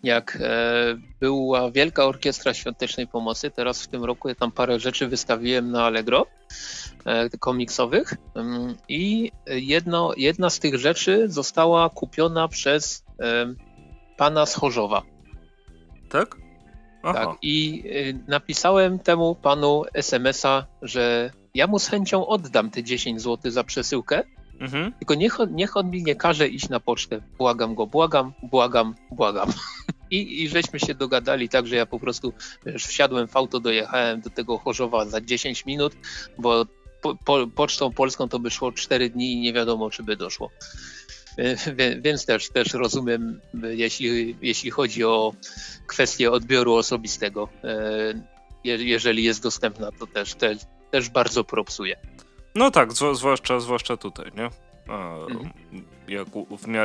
jak 0.03 0.39
e, 0.41 0.97
była 1.21 1.71
Wielka 1.71 2.05
Orkiestra 2.05 2.55
Świątecznej 2.55 3.07
Pomocy, 3.07 3.51
teraz 3.51 3.83
w 3.83 3.89
tym 3.89 4.05
roku 4.05 4.29
ja 4.29 4.35
tam 4.35 4.53
parę 4.53 4.81
rzeczy 4.81 5.09
wystawiłem 5.09 5.71
na 5.71 5.85
Allegro 5.85 6.27
komiksowych 7.41 8.15
i 8.89 9.33
jedno, 9.47 10.13
jedna 10.17 10.51
z 10.51 10.59
tych 10.59 10.75
rzeczy 10.79 11.29
została 11.29 11.91
kupiona 11.91 12.49
przez 12.49 13.05
pana 14.17 14.47
z 14.47 14.55
Chorzowa. 14.55 15.03
Tak? 16.11 16.37
Aha. 17.03 17.27
Tak. 17.27 17.37
I 17.43 17.85
napisałem 18.29 18.99
temu 18.99 19.35
panu 19.35 19.85
SMS-a, 19.95 20.67
że 20.83 21.31
ja 21.59 21.67
mu 21.67 21.79
z 21.79 21.89
chęcią 21.89 22.27
oddam 22.27 22.71
te 22.71 22.83
10 22.83 23.23
zł 23.23 23.51
za 23.51 23.65
przesyłkę, 23.65 24.23
mhm. 24.61 24.93
tylko 24.93 25.15
niech, 25.15 25.39
niech 25.51 25.77
on 25.77 25.91
mi 25.91 26.03
nie 26.03 26.17
każe 26.17 26.49
iść 26.49 26.69
na 26.69 26.81
pocztę. 26.81 27.21
Błagam 27.39 27.75
go, 27.75 27.87
błagam, 27.87 28.33
błagam, 28.43 28.95
błagam. 29.11 29.53
I, 30.11 30.43
I 30.43 30.49
żeśmy 30.49 30.81
się 30.81 30.95
dogadali 30.95 31.49
tak, 31.49 31.67
że 31.67 31.77
ja 31.77 31.87
po 31.87 32.01
prostu 32.01 32.33
wiesz, 32.67 32.87
wsiadłem 32.87 33.29
w 33.29 33.37
auto, 33.37 33.61
dojechałem 33.61 34.21
do 34.21 34.31
tego 34.31 34.59
Chorzowa 34.59 35.07
za 35.07 35.21
10 35.21 35.67
minut, 35.67 35.93
bo 36.39 36.67
po, 37.03 37.17
po, 37.25 37.47
pocztą 37.47 37.93
polską 37.93 38.29
to 38.29 38.39
by 38.39 38.51
szło 38.51 38.73
4 38.73 39.11
dni 39.11 39.33
i 39.33 39.41
nie 39.41 39.53
wiadomo, 39.53 39.91
czy 39.91 40.03
by 40.03 40.17
doszło. 40.17 40.51
Więc 42.01 42.27
też, 42.27 42.49
też 42.49 42.75
rozumiem, 42.75 43.41
jeśli, 43.63 44.37
jeśli 44.43 44.71
chodzi 44.71 45.05
o 45.05 45.35
kwestię 45.87 46.31
odbioru 46.31 46.75
osobistego. 46.75 47.49
E, 47.65 48.39
jeżeli 48.65 49.25
jest 49.25 49.43
dostępna, 49.43 49.91
to 49.99 50.07
też, 50.07 50.35
też, 50.35 50.59
też 50.91 51.09
bardzo 51.11 51.45
propsuje. 51.45 51.97
No 52.55 52.71
tak, 52.71 52.93
zwłaszcza, 52.93 53.61
zwłaszcza 53.61 53.97
tutaj, 53.97 54.33
nie? 54.37 54.51
A, 54.93 55.15
mhm. 55.15 55.51
jak, 56.09 56.29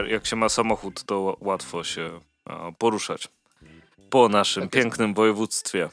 jak 0.08 0.26
się 0.26 0.36
ma 0.36 0.50
samochód, 0.50 1.04
to 1.04 1.38
łatwo 1.42 1.84
się 1.84 2.20
a, 2.46 2.72
poruszać 2.78 3.28
po 4.10 4.30
naszym 4.30 4.64
tak 4.64 4.72
pięknym 4.72 5.10
jest. 5.10 5.18
województwie. 5.18 5.90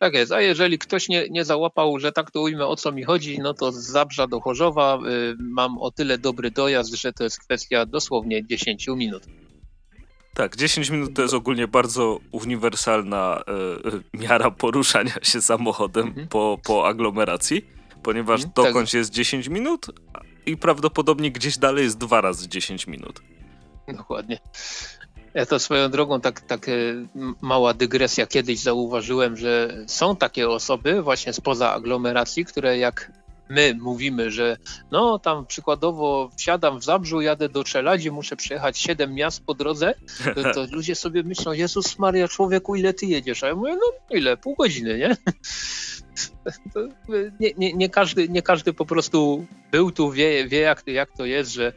Tak 0.00 0.14
jest, 0.14 0.32
a 0.32 0.40
jeżeli 0.40 0.78
ktoś 0.78 1.08
nie, 1.08 1.28
nie 1.30 1.44
załapał, 1.44 1.98
że 1.98 2.12
tak 2.12 2.30
to 2.30 2.40
ujmę 2.40 2.66
o 2.66 2.76
co 2.76 2.92
mi 2.92 3.02
chodzi, 3.04 3.38
no 3.38 3.54
to 3.54 3.72
z 3.72 3.76
Zabrza 3.76 4.26
do 4.26 4.40
Chorzowa 4.40 4.98
y, 4.98 5.36
mam 5.38 5.78
o 5.78 5.90
tyle 5.90 6.18
dobry 6.18 6.50
dojazd, 6.50 6.94
że 6.94 7.12
to 7.12 7.24
jest 7.24 7.40
kwestia 7.40 7.86
dosłownie 7.86 8.46
10 8.46 8.88
minut. 8.88 9.22
Tak, 10.40 10.56
10 10.56 10.90
minut 10.90 11.14
to 11.14 11.22
jest 11.22 11.34
ogólnie 11.34 11.68
bardzo 11.68 12.20
uniwersalna 12.32 13.42
e, 14.14 14.18
miara 14.18 14.50
poruszania 14.50 15.12
się 15.22 15.42
samochodem 15.42 16.06
mhm. 16.06 16.28
po, 16.28 16.58
po 16.64 16.86
aglomeracji, 16.86 17.64
ponieważ 18.02 18.44
mhm, 18.44 18.52
dokądś 18.54 18.90
tak. 18.90 18.98
jest 18.98 19.10
10 19.10 19.48
minut 19.48 19.86
i 20.46 20.56
prawdopodobnie 20.56 21.30
gdzieś 21.30 21.58
dalej 21.58 21.84
jest 21.84 21.98
dwa 21.98 22.20
razy 22.20 22.48
10 22.48 22.86
minut. 22.86 23.22
Dokładnie. 23.88 24.38
Ja 25.34 25.46
to 25.46 25.58
swoją 25.58 25.90
drogą, 25.90 26.20
tak, 26.20 26.40
tak 26.40 26.68
e, 26.68 26.72
mała 27.40 27.74
dygresja, 27.74 28.26
kiedyś 28.26 28.58
zauważyłem, 28.58 29.36
że 29.36 29.84
są 29.86 30.16
takie 30.16 30.48
osoby 30.48 31.02
właśnie 31.02 31.32
spoza 31.32 31.72
aglomeracji, 31.72 32.44
które 32.44 32.78
jak 32.78 33.12
my 33.50 33.74
mówimy, 33.80 34.30
że 34.30 34.56
no 34.90 35.18
tam 35.18 35.46
przykładowo 35.46 36.30
wsiadam 36.36 36.80
w 36.80 36.84
Zabrzu, 36.84 37.20
jadę 37.20 37.48
do 37.48 37.64
Czeladzi, 37.64 38.10
muszę 38.10 38.36
przejechać 38.36 38.78
7 38.78 39.14
miast 39.14 39.44
po 39.44 39.54
drodze, 39.54 39.94
to, 40.34 40.54
to 40.54 40.66
ludzie 40.76 40.94
sobie 40.94 41.22
myślą, 41.22 41.52
Jezus 41.52 41.98
Maria, 41.98 42.28
człowieku, 42.28 42.76
ile 42.76 42.94
ty 42.94 43.06
jedziesz? 43.06 43.44
A 43.44 43.46
ja 43.46 43.54
mówię, 43.54 43.74
no 43.74 44.16
ile, 44.16 44.36
pół 44.36 44.54
godziny, 44.54 44.98
nie? 44.98 45.16
Nie, 47.40 47.50
nie, 47.58 47.72
nie, 47.72 47.88
każdy, 47.88 48.28
nie 48.28 48.42
każdy 48.42 48.72
po 48.72 48.86
prostu 48.86 49.46
był 49.72 49.90
tu, 49.90 50.10
wie, 50.10 50.48
wie 50.48 50.60
jak, 50.60 50.82
jak 50.86 51.12
to 51.16 51.24
jest, 51.24 51.52
że, 51.52 51.72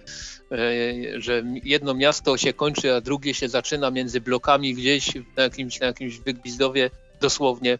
e, 0.51 1.21
że 1.21 1.43
jedno 1.63 1.93
miasto 1.93 2.37
się 2.37 2.53
kończy, 2.53 2.95
a 2.95 3.01
drugie 3.01 3.33
się 3.33 3.49
zaczyna 3.49 3.91
między 3.91 4.21
blokami 4.21 4.73
gdzieś 4.73 5.15
na 5.37 5.43
jakimś, 5.43 5.79
na 5.79 5.87
jakimś 5.87 6.19
wygwizdowie 6.19 6.89
dosłownie. 7.21 7.79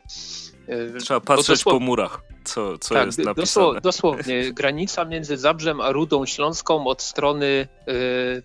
E, 0.67 0.99
Trzeba 0.99 1.19
patrzeć 1.19 1.63
po 1.63 1.79
murach 1.79 2.21
co, 2.43 2.77
co 2.77 2.95
tak, 2.95 3.05
jest 3.05 3.19
napisane. 3.19 3.81
dosłownie, 3.81 4.51
granica 4.53 5.05
między 5.05 5.37
Zabrzem 5.37 5.81
a 5.81 5.91
Rudą 5.91 6.25
Śląską 6.25 6.87
od 6.87 7.01
strony, 7.01 7.67
yy, 7.87 8.43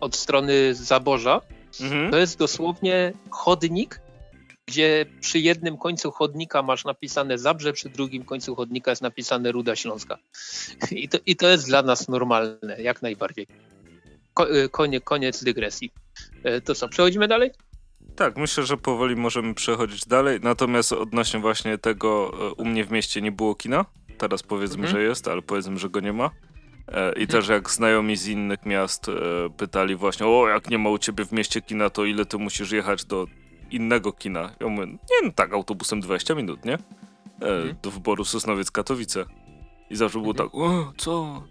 od 0.00 0.16
strony 0.16 0.74
Zaborza 0.74 1.40
mhm. 1.80 2.10
to 2.10 2.16
jest 2.16 2.38
dosłownie 2.38 3.12
chodnik, 3.30 4.00
gdzie 4.66 5.06
przy 5.20 5.38
jednym 5.38 5.78
końcu 5.78 6.10
chodnika 6.10 6.62
masz 6.62 6.84
napisane 6.84 7.38
Zabrze, 7.38 7.72
przy 7.72 7.88
drugim 7.88 8.24
końcu 8.24 8.54
chodnika 8.54 8.90
jest 8.90 9.02
napisane 9.02 9.52
Ruda 9.52 9.76
Śląska. 9.76 10.18
I 10.90 11.08
to, 11.08 11.18
i 11.26 11.36
to 11.36 11.48
jest 11.48 11.66
dla 11.66 11.82
nas 11.82 12.08
normalne, 12.08 12.76
jak 12.78 13.02
najbardziej. 13.02 13.46
Ko, 14.34 14.56
y, 14.56 14.68
konie, 14.68 15.00
koniec 15.00 15.44
dygresji. 15.44 15.92
Y, 16.46 16.60
to 16.60 16.74
co, 16.74 16.88
przechodzimy 16.88 17.28
dalej? 17.28 17.50
Tak, 18.16 18.36
myślę, 18.36 18.66
że 18.66 18.76
powoli 18.76 19.16
możemy 19.16 19.54
przechodzić 19.54 20.06
dalej. 20.06 20.38
Natomiast 20.42 20.92
odnośnie 20.92 21.40
właśnie 21.40 21.78
tego, 21.78 22.32
e, 22.48 22.52
u 22.52 22.64
mnie 22.64 22.84
w 22.84 22.90
mieście 22.90 23.22
nie 23.22 23.32
było 23.32 23.54
kina. 23.54 23.84
Teraz 24.18 24.42
powiedzmy, 24.42 24.84
mhm. 24.84 24.92
że 24.92 25.02
jest, 25.02 25.28
ale 25.28 25.42
powiedzmy, 25.42 25.78
że 25.78 25.90
go 25.90 26.00
nie 26.00 26.12
ma. 26.12 26.30
E, 26.88 27.06
I 27.06 27.22
mhm. 27.22 27.26
też 27.26 27.48
jak 27.48 27.70
znajomi 27.70 28.16
z 28.16 28.26
innych 28.26 28.66
miast 28.66 29.08
e, 29.08 29.12
pytali 29.56 29.96
właśnie, 29.96 30.26
o 30.26 30.48
jak 30.48 30.70
nie 30.70 30.78
ma 30.78 30.90
u 30.90 30.98
ciebie 30.98 31.24
w 31.24 31.32
mieście 31.32 31.62
kina, 31.62 31.90
to 31.90 32.04
ile 32.04 32.26
ty 32.26 32.38
musisz 32.38 32.72
jechać 32.72 33.04
do 33.04 33.26
innego 33.70 34.12
kina? 34.12 34.50
Ja 34.60 34.68
mówię, 34.68 34.86
nie 34.86 35.26
no 35.26 35.32
tak, 35.34 35.52
autobusem 35.52 36.00
20 36.00 36.34
minut, 36.34 36.64
nie? 36.64 36.78
Mhm. 37.40 37.76
Do 37.82 37.90
wyboru 37.90 38.24
Sosnowiec-Katowice. 38.24 39.24
I 39.90 39.96
zawsze 39.96 40.18
było 40.18 40.34
tak, 40.34 40.46
o 40.52 40.92
co? 40.96 41.42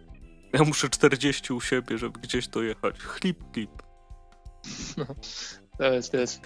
Ja 0.54 0.64
muszę 0.64 0.90
40 0.90 1.54
u 1.54 1.62
siebie, 1.62 1.98
żeby 1.98 2.20
gdzieś 2.20 2.48
dojechać. 2.48 3.00
Chlip, 3.00 3.52
klip. 3.52 3.72
No, 4.98 5.06
to 5.78 5.94
jest, 5.94 6.12
to 6.12 6.18
jest. 6.18 6.42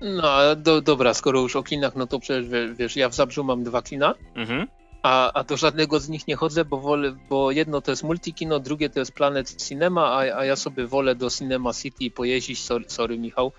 No, 0.00 0.56
do, 0.56 0.80
dobra, 0.80 1.14
skoro 1.14 1.40
już 1.40 1.56
o 1.56 1.62
kinach, 1.62 1.96
no 1.96 2.06
to 2.06 2.20
przecież 2.20 2.46
wiesz, 2.74 2.96
ja 2.96 3.08
w 3.08 3.14
Zabrzu 3.14 3.44
mam 3.44 3.64
dwa 3.64 3.82
kina, 3.82 4.14
mhm. 4.34 4.66
a, 5.02 5.32
a 5.32 5.44
do 5.44 5.56
żadnego 5.56 6.00
z 6.00 6.08
nich 6.08 6.28
nie 6.28 6.36
chodzę, 6.36 6.64
bo 6.64 6.80
wolę, 6.80 7.16
bo 7.30 7.50
jedno 7.50 7.80
to 7.80 7.92
jest 7.92 8.02
multikino, 8.02 8.60
drugie 8.60 8.90
to 8.90 8.98
jest 8.98 9.12
Planet 9.12 9.62
Cinema, 9.68 10.06
a, 10.06 10.18
a 10.18 10.44
ja 10.44 10.56
sobie 10.56 10.86
wolę 10.86 11.14
do 11.14 11.30
Cinema 11.30 11.72
City 11.72 12.10
pojeździć, 12.10 12.64
sorry, 12.64 12.84
sorry 12.88 13.18
Michał, 13.18 13.52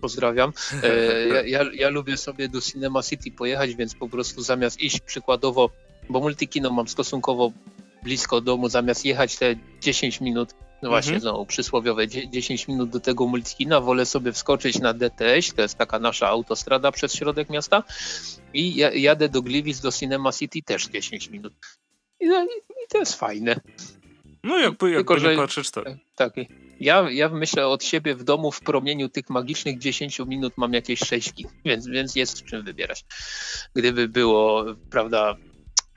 pozdrawiam. 0.00 0.52
E, 0.82 1.28
ja, 1.28 1.42
ja, 1.42 1.70
ja, 1.74 1.88
lubię 1.88 2.16
sobie 2.16 2.48
do 2.48 2.60
Cinema 2.60 3.02
City 3.02 3.30
pojechać, 3.30 3.74
więc 3.74 3.94
po 3.94 4.08
prostu 4.08 4.42
zamiast 4.42 4.80
iść 4.80 5.00
przykładowo, 5.00 5.70
bo 6.10 6.20
multikino 6.20 6.70
mam 6.70 6.88
stosunkowo 6.88 7.52
blisko 8.02 8.40
domu, 8.40 8.68
zamiast 8.68 9.04
jechać 9.04 9.36
te 9.36 9.54
10 9.80 10.20
minut 10.20 10.54
no 10.82 10.88
właśnie, 10.88 11.14
mhm. 11.14 11.20
znowu 11.20 11.46
przysłowiowe 11.46 12.08
10 12.08 12.68
minut 12.68 12.90
do 12.90 13.00
tego 13.00 13.26
multikina, 13.26 13.80
wolę 13.80 14.06
sobie 14.06 14.32
wskoczyć 14.32 14.78
na 14.78 14.94
DTS, 14.94 15.54
to 15.54 15.62
jest 15.62 15.78
taka 15.78 15.98
nasza 15.98 16.28
autostrada 16.28 16.92
przez 16.92 17.14
środek 17.14 17.50
miasta 17.50 17.82
i 18.54 18.76
jadę 18.94 19.28
do 19.28 19.42
Gliwic, 19.42 19.80
do 19.80 19.92
Cinema 19.92 20.32
City 20.32 20.62
też 20.62 20.88
10 20.88 21.30
minut. 21.30 21.52
I, 22.20 22.26
i 22.26 22.88
to 22.88 22.98
jest 22.98 23.14
fajne. 23.14 23.60
No 24.44 24.58
jakby, 24.58 24.90
jakby 24.90 25.14
Tylko, 25.14 25.30
nie 25.30 25.36
patrzeć 25.36 25.70
tak. 25.70 25.84
Tak, 26.16 26.32
ja, 26.80 27.10
ja 27.10 27.28
myślę 27.28 27.66
od 27.66 27.84
siebie 27.84 28.14
w 28.14 28.24
domu 28.24 28.52
w 28.52 28.60
promieniu 28.60 29.08
tych 29.08 29.30
magicznych 29.30 29.78
10 29.78 30.18
minut 30.18 30.52
mam 30.56 30.72
jakieś 30.72 30.98
6 30.98 31.32
więc, 31.64 31.86
więc 31.86 32.16
jest 32.16 32.40
w 32.40 32.44
czym 32.44 32.62
wybierać. 32.62 33.04
Gdyby 33.74 34.08
było, 34.08 34.64
prawda, 34.90 35.36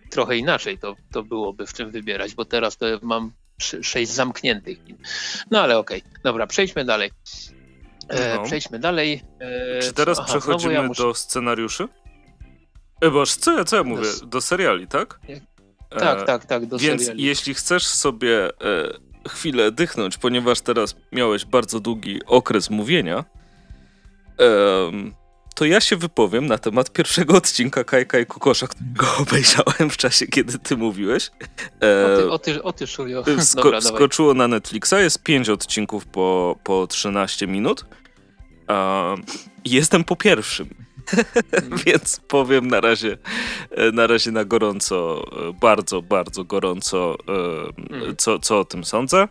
trochę 0.09 0.37
inaczej, 0.37 0.77
to, 0.77 0.95
to 1.11 1.23
byłoby 1.23 1.67
w 1.67 1.73
czym 1.73 1.91
wybierać, 1.91 2.35
bo 2.35 2.45
teraz 2.45 2.77
to 2.77 2.85
mam 3.01 3.31
sześć 3.61 4.11
zamkniętych. 4.11 4.77
No 5.51 5.61
ale 5.61 5.77
okej, 5.77 5.99
okay. 5.99 6.19
dobra, 6.23 6.47
przejdźmy 6.47 6.85
dalej. 6.85 7.11
E, 8.09 8.35
no. 8.35 8.43
Przejdźmy 8.43 8.79
dalej. 8.79 9.23
E, 9.39 9.81
Czy 9.81 9.93
teraz 9.93 10.19
Aha, 10.19 10.27
przechodzimy 10.27 10.73
ja 10.73 10.83
muszę... 10.83 11.03
do 11.03 11.13
scenariuszy? 11.13 11.87
E, 13.01 13.11
boż, 13.11 13.35
co 13.35 13.57
ja, 13.57 13.65
co 13.65 13.75
ja 13.75 13.83
mówię? 13.83 14.07
Do 14.25 14.41
seriali, 14.41 14.87
tak? 14.87 15.19
Tak, 15.89 16.21
e, 16.21 16.25
tak, 16.25 16.45
tak, 16.45 16.65
do 16.65 16.77
Więc 16.77 17.01
seriali. 17.01 17.23
jeśli 17.23 17.53
chcesz 17.53 17.87
sobie 17.87 18.45
e, 18.45 18.49
chwilę 19.29 19.71
dychnąć, 19.71 20.17
ponieważ 20.17 20.61
teraz 20.61 20.95
miałeś 21.11 21.45
bardzo 21.45 21.79
długi 21.79 22.19
okres 22.25 22.69
mówienia, 22.69 23.25
to 25.55 25.65
ja 25.65 25.81
się 25.81 25.95
wypowiem 25.95 26.45
na 26.47 26.57
temat 26.57 26.91
pierwszego 26.91 27.37
odcinka 27.37 27.83
Kajka 27.83 28.19
i 28.19 28.25
Kukosza, 28.25 28.67
którego 28.67 29.05
obejrzałem 29.23 29.89
w 29.89 29.97
czasie, 29.97 30.27
kiedy 30.27 30.59
ty 30.59 30.77
mówiłeś. 30.77 31.31
E, 31.83 32.05
o 32.05 32.17
ty, 32.17 32.31
o 32.31 32.39
ty, 32.39 32.63
o 32.63 32.73
ty 32.73 32.87
Szulio. 32.87 33.23
Sko 33.39 33.63
Dobra, 33.63 33.81
skoczyło 33.81 34.33
na 34.33 34.47
Netflixa, 34.47 34.93
jest 34.99 35.23
5 35.23 35.49
odcinków 35.49 36.05
po, 36.05 36.55
po 36.63 36.87
13 36.87 37.47
minut. 37.47 37.85
E, 38.69 39.15
jestem 39.65 40.03
po 40.03 40.15
pierwszym. 40.15 40.69
Mm. 41.51 41.79
Więc 41.85 42.19
powiem 42.27 42.67
na 42.67 42.81
razie, 42.81 43.17
e, 43.71 43.91
na 43.91 44.07
razie 44.07 44.31
na 44.31 44.45
gorąco, 44.45 45.25
e, 45.49 45.53
bardzo, 45.53 46.01
bardzo 46.01 46.43
gorąco, 46.43 47.15
mm. 47.89 48.15
co, 48.17 48.39
co 48.39 48.59
o 48.59 48.65
tym 48.65 48.83
sądzę. 48.83 49.27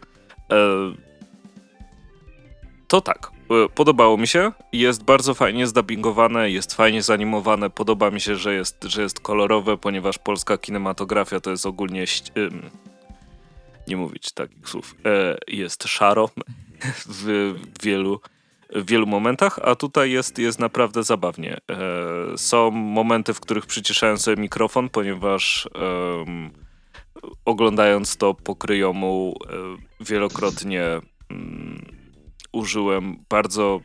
To 2.88 3.00
tak. 3.00 3.33
E, 3.50 3.68
podobało 3.68 4.16
mi 4.16 4.26
się. 4.26 4.52
Jest 4.72 5.04
bardzo 5.04 5.34
fajnie 5.34 5.66
zdubbingowane, 5.66 6.50
jest 6.50 6.74
fajnie 6.74 7.02
zanimowane. 7.02 7.70
Podoba 7.70 8.10
mi 8.10 8.20
się, 8.20 8.36
że 8.36 8.54
jest, 8.54 8.84
że 8.84 9.02
jest 9.02 9.20
kolorowe, 9.20 9.76
ponieważ 9.76 10.18
polska 10.18 10.58
kinematografia 10.58 11.40
to 11.40 11.50
jest 11.50 11.66
ogólnie. 11.66 12.04
Nie 13.88 13.96
mówić 13.96 14.32
takich 14.32 14.68
słów. 14.68 14.94
E, 15.04 15.36
jest 15.48 15.84
szaro 15.84 16.30
w 17.06 17.54
wielu, 17.82 18.20
w 18.70 18.90
wielu 18.90 19.06
momentach, 19.06 19.58
a 19.62 19.74
tutaj 19.74 20.10
jest, 20.10 20.38
jest 20.38 20.58
naprawdę 20.58 21.02
zabawnie. 21.02 21.56
E, 21.70 22.38
są 22.38 22.70
momenty, 22.70 23.34
w 23.34 23.40
których 23.40 23.66
przyciszałem 23.66 24.18
sobie 24.18 24.42
mikrofon, 24.42 24.88
ponieważ 24.88 25.68
oglądając 27.44 28.16
to 28.16 28.34
pokryjomu 28.34 29.34
wielokrotnie 30.00 30.82
mm, 31.30 32.03
użyłem 32.54 33.24
bardzo, 33.28 33.80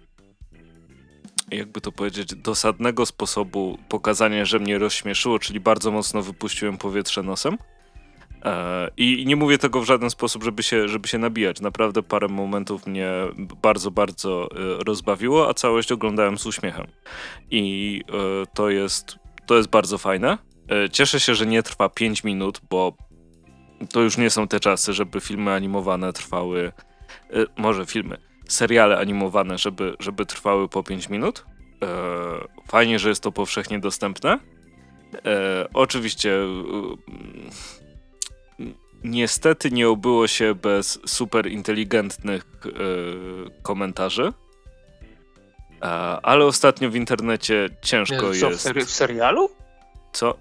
jakby 1.51 1.82
to 1.82 1.91
powiedzieć, 1.91 2.36
dosadnego 2.36 3.05
sposobu 3.05 3.78
pokazania, 3.89 4.45
że 4.45 4.59
mnie 4.59 4.78
rozśmieszyło, 4.78 5.39
czyli 5.39 5.59
bardzo 5.59 5.91
mocno 5.91 6.22
wypuściłem 6.22 6.78
powietrze 6.78 7.24
nosem. 7.24 7.57
E, 8.45 8.89
I 8.97 9.26
nie 9.28 9.36
mówię 9.36 9.57
tego 9.57 9.82
w 9.82 9.86
żaden 9.86 10.09
sposób, 10.09 10.43
żeby 10.43 10.63
się, 10.63 10.88
żeby 10.88 11.07
się 11.07 11.17
nabijać. 11.17 11.61
Naprawdę 11.61 12.03
parę 12.03 12.28
momentów 12.28 12.88
mnie 12.88 13.11
bardzo, 13.61 13.91
bardzo 13.91 14.49
e, 14.51 14.84
rozbawiło, 14.84 15.49
a 15.49 15.53
całość 15.53 15.91
oglądałem 15.91 16.38
z 16.38 16.45
uśmiechem. 16.45 16.88
I 17.51 18.03
e, 18.09 18.45
to 18.53 18.70
jest, 18.70 19.17
to 19.45 19.57
jest 19.57 19.70
bardzo 19.70 19.97
fajne. 19.97 20.38
Cieszę 20.91 21.20
się, 21.20 21.36
że 21.36 21.45
nie 21.45 21.63
trwa 21.63 21.89
5 21.89 22.24
minut, 22.24 22.61
bo 22.70 22.93
to 23.91 24.01
już 24.01 24.17
nie 24.17 24.30
są 24.30 24.47
te 24.47 24.59
czasy, 24.59 24.93
żeby 24.93 25.22
filmy 25.22 25.51
animowane 25.51 26.13
trwały. 26.13 26.72
Może 27.57 27.86
filmy 27.86 28.29
seriale 28.50 28.97
animowane, 28.97 29.58
żeby, 29.58 29.95
żeby 30.00 30.26
trwały 30.26 30.70
po 30.70 30.84
5 30.84 31.10
minut. 31.10 31.45
E, 31.84 31.88
fajnie, 32.68 33.00
że 33.00 33.10
jest 33.10 33.24
to 33.24 33.32
powszechnie 33.32 33.80
dostępne. 33.80 34.39
E, 35.26 35.68
oczywiście 35.74 36.36
e, 36.36 36.47
niestety 39.04 39.72
nie 39.72 39.89
obyło 39.89 40.28
się 40.28 40.56
bez 40.56 41.00
super 41.06 41.47
inteligentnych 41.47 42.45
e, 42.66 42.70
komentarzy. 43.62 44.34
E, 45.82 45.86
ale 46.24 46.45
ostatnio 46.45 46.89
w 46.89 46.95
internecie 46.95 47.70
ciężko 47.82 48.34
jest. 48.34 48.70
W 48.70 48.91
serialu? 48.91 49.50
Co? 50.12 50.38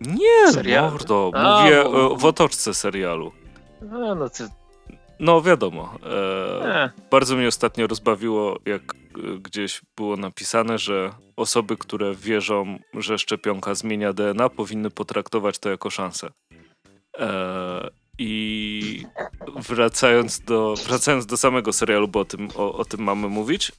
Nie, 0.00 0.52
Serial? 0.52 0.90
mordo. 0.92 1.32
Mówię 1.34 1.80
A, 1.80 1.84
bo... 1.84 2.16
w 2.16 2.24
otoczce 2.24 2.74
serialu. 2.74 3.32
A, 3.92 4.14
no 4.14 4.30
to 4.30 4.44
no 5.20 5.42
wiadomo. 5.42 5.94
E, 6.06 6.90
bardzo 7.10 7.36
mnie 7.36 7.48
ostatnio 7.48 7.86
rozbawiło, 7.86 8.58
jak 8.66 8.82
e, 8.94 9.38
gdzieś 9.42 9.80
było 9.96 10.16
napisane, 10.16 10.78
że 10.78 11.10
osoby, 11.36 11.76
które 11.76 12.14
wierzą, 12.14 12.78
że 12.94 13.18
szczepionka 13.18 13.74
zmienia 13.74 14.12
DNA, 14.12 14.48
powinny 14.48 14.90
potraktować 14.90 15.58
to 15.58 15.70
jako 15.70 15.90
szansę. 15.90 16.30
E, 17.18 17.90
I 18.18 19.04
wracając 19.56 20.40
do, 20.40 20.74
wracając 20.88 21.26
do 21.26 21.36
samego 21.36 21.72
serialu, 21.72 22.08
bo 22.08 22.20
o 22.20 22.24
tym, 22.24 22.48
o, 22.56 22.72
o 22.72 22.84
tym 22.84 23.00
mamy 23.00 23.28
mówić. 23.28 23.72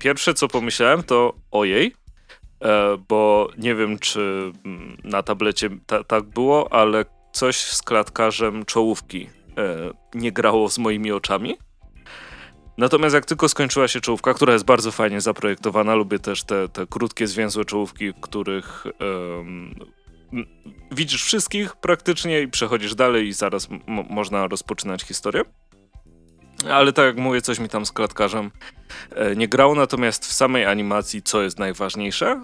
pierwsze 0.00 0.34
co 0.34 0.48
pomyślałem 0.48 1.02
to 1.02 1.34
ojej, 1.50 1.94
e, 2.64 2.96
bo 3.08 3.48
nie 3.58 3.74
wiem 3.74 3.98
czy 3.98 4.52
mm, 4.64 4.96
na 5.04 5.22
tablecie 5.22 5.70
ta, 5.86 6.04
tak 6.04 6.24
było, 6.24 6.72
ale 6.72 7.04
coś 7.32 7.56
z 7.56 7.82
klatkarzem 7.82 8.64
czołówki 8.64 9.37
nie 10.14 10.32
grało 10.32 10.68
z 10.68 10.78
moimi 10.78 11.12
oczami. 11.12 11.56
Natomiast 12.78 13.14
jak 13.14 13.26
tylko 13.26 13.48
skończyła 13.48 13.88
się 13.88 14.00
czołówka, 14.00 14.34
która 14.34 14.52
jest 14.52 14.64
bardzo 14.64 14.92
fajnie 14.92 15.20
zaprojektowana, 15.20 15.94
lubię 15.94 16.18
też 16.18 16.44
te, 16.44 16.68
te 16.68 16.86
krótkie, 16.86 17.26
zwięzłe 17.26 17.64
czołówki, 17.64 18.12
w 18.12 18.20
których 18.20 18.84
widzisz 20.92 21.24
wszystkich 21.24 21.76
praktycznie 21.76 22.42
i 22.42 22.48
przechodzisz 22.48 22.94
dalej 22.94 23.26
i 23.26 23.32
zaraz 23.32 23.68
można 24.10 24.46
rozpoczynać 24.46 25.02
historię. 25.02 25.42
Ale 26.70 26.92
tak 26.92 27.06
jak 27.06 27.16
mówię, 27.16 27.40
coś 27.40 27.58
mi 27.58 27.68
tam 27.68 27.86
z 27.86 27.92
klatkarzem 27.92 28.50
e, 29.10 29.36
nie 29.36 29.48
grało, 29.48 29.74
natomiast 29.74 30.26
w 30.26 30.32
samej 30.32 30.66
animacji, 30.66 31.22
co 31.22 31.42
jest 31.42 31.58
najważniejsze, 31.58 32.26
e, 32.26 32.42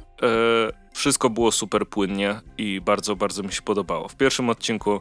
wszystko 0.92 1.30
było 1.30 1.52
super 1.52 1.88
płynnie 1.88 2.40
i 2.58 2.80
bardzo, 2.80 3.16
bardzo 3.16 3.42
mi 3.42 3.52
się 3.52 3.62
podobało. 3.62 4.08
W 4.08 4.16
pierwszym 4.16 4.50
odcinku 4.50 5.00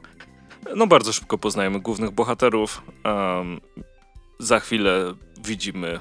no 0.75 0.87
bardzo 0.87 1.13
szybko 1.13 1.37
poznajemy 1.37 1.79
głównych 1.79 2.11
bohaterów. 2.11 2.81
Um, 3.05 3.61
za 4.39 4.59
chwilę 4.59 5.13
widzimy. 5.43 5.99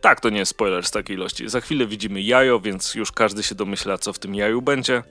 Tak, 0.00 0.20
to 0.20 0.30
nie 0.30 0.38
jest 0.38 0.50
spoiler 0.50 0.86
z 0.86 0.90
takiej 0.90 1.16
ilości. 1.16 1.48
Za 1.48 1.60
chwilę 1.60 1.86
widzimy 1.86 2.22
jajo, 2.22 2.60
więc 2.60 2.94
już 2.94 3.12
każdy 3.12 3.42
się 3.42 3.54
domyśla, 3.54 3.98
co 3.98 4.12
w 4.12 4.18
tym 4.18 4.34
jaju 4.34 4.62
będzie. 4.62 5.02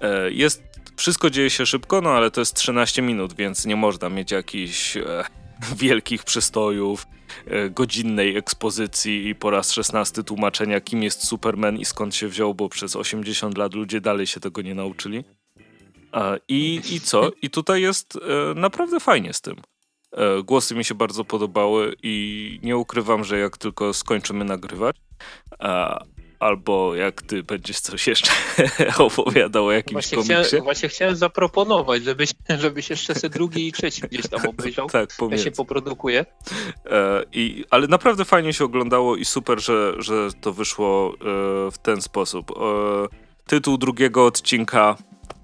E, 0.00 0.30
jest. 0.30 0.62
Wszystko 0.96 1.30
dzieje 1.30 1.50
się 1.50 1.66
szybko, 1.66 2.00
no 2.00 2.10
ale 2.10 2.30
to 2.30 2.40
jest 2.40 2.54
13 2.54 3.02
minut, 3.02 3.34
więc 3.34 3.66
nie 3.66 3.76
można 3.76 4.08
mieć 4.08 4.30
jakichś 4.30 4.96
e, 4.96 5.24
wielkich 5.82 6.24
przystojów, 6.24 7.06
e, 7.46 7.70
godzinnej 7.70 8.36
ekspozycji 8.36 9.28
i 9.28 9.34
po 9.34 9.50
raz 9.50 9.72
16 9.72 10.22
tłumaczenia, 10.22 10.80
kim 10.80 11.02
jest 11.02 11.26
Superman 11.26 11.76
i 11.76 11.84
skąd 11.84 12.14
się 12.14 12.28
wziął, 12.28 12.54
bo 12.54 12.68
przez 12.68 12.96
80 12.96 13.58
lat 13.58 13.74
ludzie 13.74 14.00
dalej 14.00 14.26
się 14.26 14.40
tego 14.40 14.62
nie 14.62 14.74
nauczyli. 14.74 15.24
I, 16.48 16.80
I 16.90 17.00
co? 17.00 17.30
I 17.42 17.50
tutaj 17.50 17.82
jest 17.82 18.16
e, 18.16 18.54
naprawdę 18.54 19.00
fajnie 19.00 19.32
z 19.32 19.40
tym. 19.40 19.56
E, 20.12 20.42
głosy 20.42 20.74
mi 20.74 20.84
się 20.84 20.94
bardzo 20.94 21.24
podobały 21.24 21.94
i 22.02 22.58
nie 22.62 22.76
ukrywam, 22.76 23.24
że 23.24 23.38
jak 23.38 23.58
tylko 23.58 23.94
skończymy 23.94 24.44
nagrywać, 24.44 24.96
albo 26.38 26.94
jak 26.94 27.22
ty 27.22 27.42
będziesz 27.42 27.80
coś 27.80 28.06
jeszcze 28.06 28.30
opowiadał 28.98 29.66
o 29.66 29.72
jakimś 29.72 29.92
właśnie 29.92 30.16
komiksie. 30.16 30.48
Chciałem, 30.48 30.64
właśnie 30.64 30.88
chciałem 30.88 31.16
zaproponować, 31.16 32.04
żebyś, 32.04 32.30
żebyś 32.58 32.90
jeszcze 32.90 33.14
se 33.14 33.28
drugi 33.28 33.68
i 33.68 33.72
trzeci 33.72 34.02
gdzieś 34.02 34.28
tam 34.28 34.46
obejrzał. 34.46 34.88
tak, 34.98 35.10
pomiędzy. 35.18 35.44
Ja 35.44 35.50
się 35.50 35.56
poprodukuję. 35.56 36.26
E, 36.86 37.24
i, 37.32 37.64
ale 37.70 37.86
naprawdę 37.86 38.24
fajnie 38.24 38.52
się 38.52 38.64
oglądało 38.64 39.16
i 39.16 39.24
super, 39.24 39.60
że, 39.60 39.94
że 39.98 40.28
to 40.40 40.52
wyszło 40.52 41.14
e, 41.14 41.14
w 41.70 41.78
ten 41.82 42.02
sposób. 42.02 42.50
E, 42.50 43.25
tytuł 43.46 43.78
drugiego 43.78 44.26
odcinka 44.26 44.96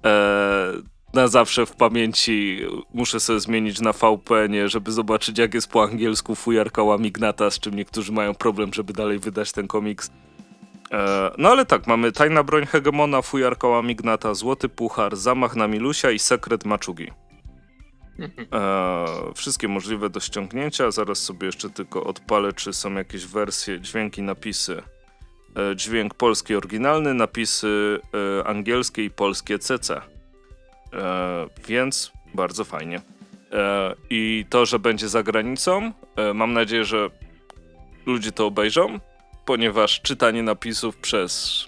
e, 0.05 0.73
na 1.13 1.27
zawsze 1.27 1.65
w 1.65 1.75
pamięci 1.75 2.59
muszę 2.93 3.19
sobie 3.19 3.39
zmienić 3.39 3.81
na 3.81 3.93
VPN, 3.93 4.69
żeby 4.69 4.91
zobaczyć 4.91 5.37
jak 5.37 5.53
jest 5.53 5.71
po 5.71 5.83
angielsku 5.83 6.35
fujarka 6.35 6.83
Łamignata, 6.83 7.51
z 7.51 7.59
czym 7.59 7.75
niektórzy 7.75 8.11
mają 8.11 8.35
problem, 8.35 8.73
żeby 8.73 8.93
dalej 8.93 9.19
wydać 9.19 9.51
ten 9.51 9.67
komiks. 9.67 10.11
E, 10.91 11.31
no 11.37 11.49
ale 11.49 11.65
tak, 11.65 11.87
mamy 11.87 12.11
Tajna 12.11 12.43
Broń 12.43 12.65
Hegemona, 12.65 13.21
Fujarka 13.21 13.67
Łamignata, 13.67 14.33
Złoty 14.33 14.69
Puchar, 14.69 15.15
Zamach 15.15 15.55
na 15.55 15.67
Milusia 15.67 16.11
i 16.11 16.19
Sekret 16.19 16.65
Maczugi. 16.65 17.11
E, 18.53 19.05
wszystkie 19.35 19.67
możliwe 19.67 20.09
do 20.09 20.19
ściągnięcia. 20.19 20.91
Zaraz 20.91 21.17
sobie 21.17 21.45
jeszcze 21.45 21.69
tylko 21.69 22.03
odpalę, 22.03 22.53
czy 22.53 22.73
są 22.73 22.93
jakieś 22.93 23.25
wersje, 23.25 23.81
dźwięki, 23.81 24.21
napisy 24.21 24.83
dźwięk 25.75 26.13
polski 26.13 26.55
oryginalny, 26.55 27.13
napisy 27.13 27.99
e, 28.39 28.47
angielskie 28.47 29.03
i 29.05 29.09
polskie 29.09 29.59
CC. 29.59 30.01
E, 30.93 31.47
więc 31.67 32.11
bardzo 32.33 32.63
fajnie. 32.63 33.01
I 34.09 34.45
to, 34.49 34.65
że 34.65 34.79
będzie 34.79 35.09
za 35.09 35.23
granicą, 35.23 35.91
mam 36.33 36.53
nadzieję, 36.53 36.85
że 36.85 37.09
ludzie 38.05 38.31
to 38.31 38.45
obejrzą, 38.45 38.99
ponieważ 39.45 40.01
czytanie 40.01 40.43
napisów 40.43 40.97
przez 40.97 41.65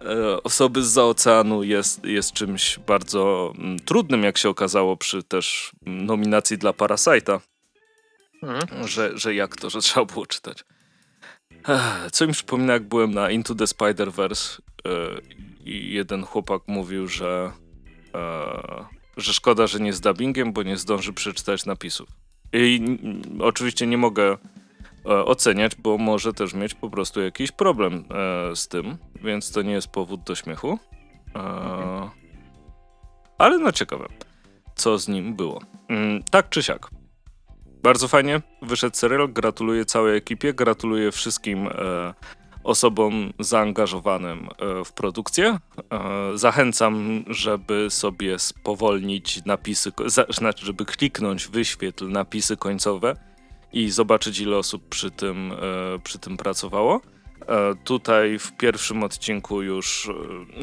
e, 0.00 0.42
osoby 0.42 0.82
z 0.82 0.98
oceanu 0.98 1.62
jest, 1.62 2.04
jest 2.04 2.32
czymś 2.32 2.78
bardzo 2.78 3.52
mm, 3.58 3.78
trudnym, 3.78 4.22
jak 4.22 4.38
się 4.38 4.48
okazało, 4.48 4.96
przy 4.96 5.22
też 5.22 5.72
nominacji 5.82 6.58
dla 6.58 6.70
Parasite'a. 6.70 7.40
Mhm. 8.42 8.88
Że, 8.88 9.18
że 9.18 9.34
jak 9.34 9.56
to, 9.56 9.70
że 9.70 9.80
trzeba 9.80 10.06
było 10.06 10.26
czytać. 10.26 10.64
Co 12.12 12.26
mi 12.26 12.32
przypomina, 12.32 12.72
jak 12.72 12.88
byłem 12.88 13.14
na 13.14 13.30
Into 13.30 13.54
the 13.54 13.64
Spider-Verse 13.64 14.60
e, 14.60 14.90
i 15.64 15.92
jeden 15.92 16.24
chłopak 16.24 16.62
mówił, 16.66 17.08
że, 17.08 17.52
e, 18.14 18.84
że 19.16 19.34
szkoda, 19.34 19.66
że 19.66 19.80
nie 19.80 19.92
z 19.92 20.00
dubbingiem, 20.00 20.52
bo 20.52 20.62
nie 20.62 20.76
zdąży 20.76 21.12
przeczytać 21.12 21.66
napisów. 21.66 22.08
I 22.52 22.98
oczywiście 23.40 23.86
nie 23.86 23.98
mogę 23.98 24.38
E, 25.08 25.24
oceniać, 25.24 25.76
bo 25.76 25.98
może 25.98 26.32
też 26.32 26.54
mieć 26.54 26.74
po 26.74 26.90
prostu 26.90 27.20
jakiś 27.20 27.52
problem 27.52 28.04
z 28.54 28.68
tym, 28.68 28.98
więc 29.22 29.52
to 29.52 29.62
nie 29.62 29.72
jest 29.72 29.88
powód 29.88 30.22
do 30.22 30.34
śmiechu. 30.34 30.78
E, 31.36 32.10
ale 33.38 33.58
no 33.58 33.72
ciekawe, 33.72 34.06
co 34.74 34.98
z 34.98 35.08
nim 35.08 35.36
było. 35.36 35.62
Mm, 35.88 36.22
tak 36.30 36.48
czy 36.48 36.62
siak. 36.62 36.90
Bardzo 37.82 38.08
fajnie 38.08 38.40
wyszedł 38.62 38.96
serial. 38.96 39.28
Gratuluję 39.28 39.84
całej 39.84 40.16
ekipie, 40.16 40.54
gratuluję 40.54 41.12
wszystkim 41.12 41.68
osobom 42.64 43.32
zaangażowanym 43.38 44.48
w 44.84 44.92
produkcję. 44.92 45.58
Zachęcam, 46.34 47.24
żeby 47.26 47.86
sobie 47.90 48.38
spowolnić 48.38 49.44
napisy, 49.44 49.92
znaczy, 50.28 50.66
żeby 50.66 50.84
kliknąć 50.84 51.48
wyświetl 51.48 52.08
napisy 52.08 52.56
końcowe 52.56 53.16
i 53.72 53.90
zobaczyć, 53.90 54.40
ile 54.40 54.56
osób 54.56 54.88
przy 54.88 55.10
tym, 55.10 55.52
e, 55.52 55.98
przy 55.98 56.18
tym 56.18 56.36
pracowało. 56.36 57.00
E, 57.48 57.74
tutaj 57.84 58.38
w 58.38 58.52
pierwszym 58.52 59.02
odcinku 59.02 59.62
już, 59.62 60.08
e, 60.08 60.12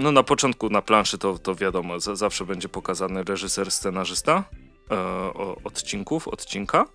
no 0.01 0.11
na 0.11 0.23
początku 0.23 0.69
na 0.69 0.81
planszy 0.81 1.17
to, 1.17 1.37
to 1.37 1.55
wiadomo, 1.55 1.99
zawsze 1.99 2.45
będzie 2.45 2.69
pokazany 2.69 3.23
reżyser, 3.23 3.71
scenarzysta 3.71 4.43
odcinków, 5.63 6.27
odcinka. 6.27 6.85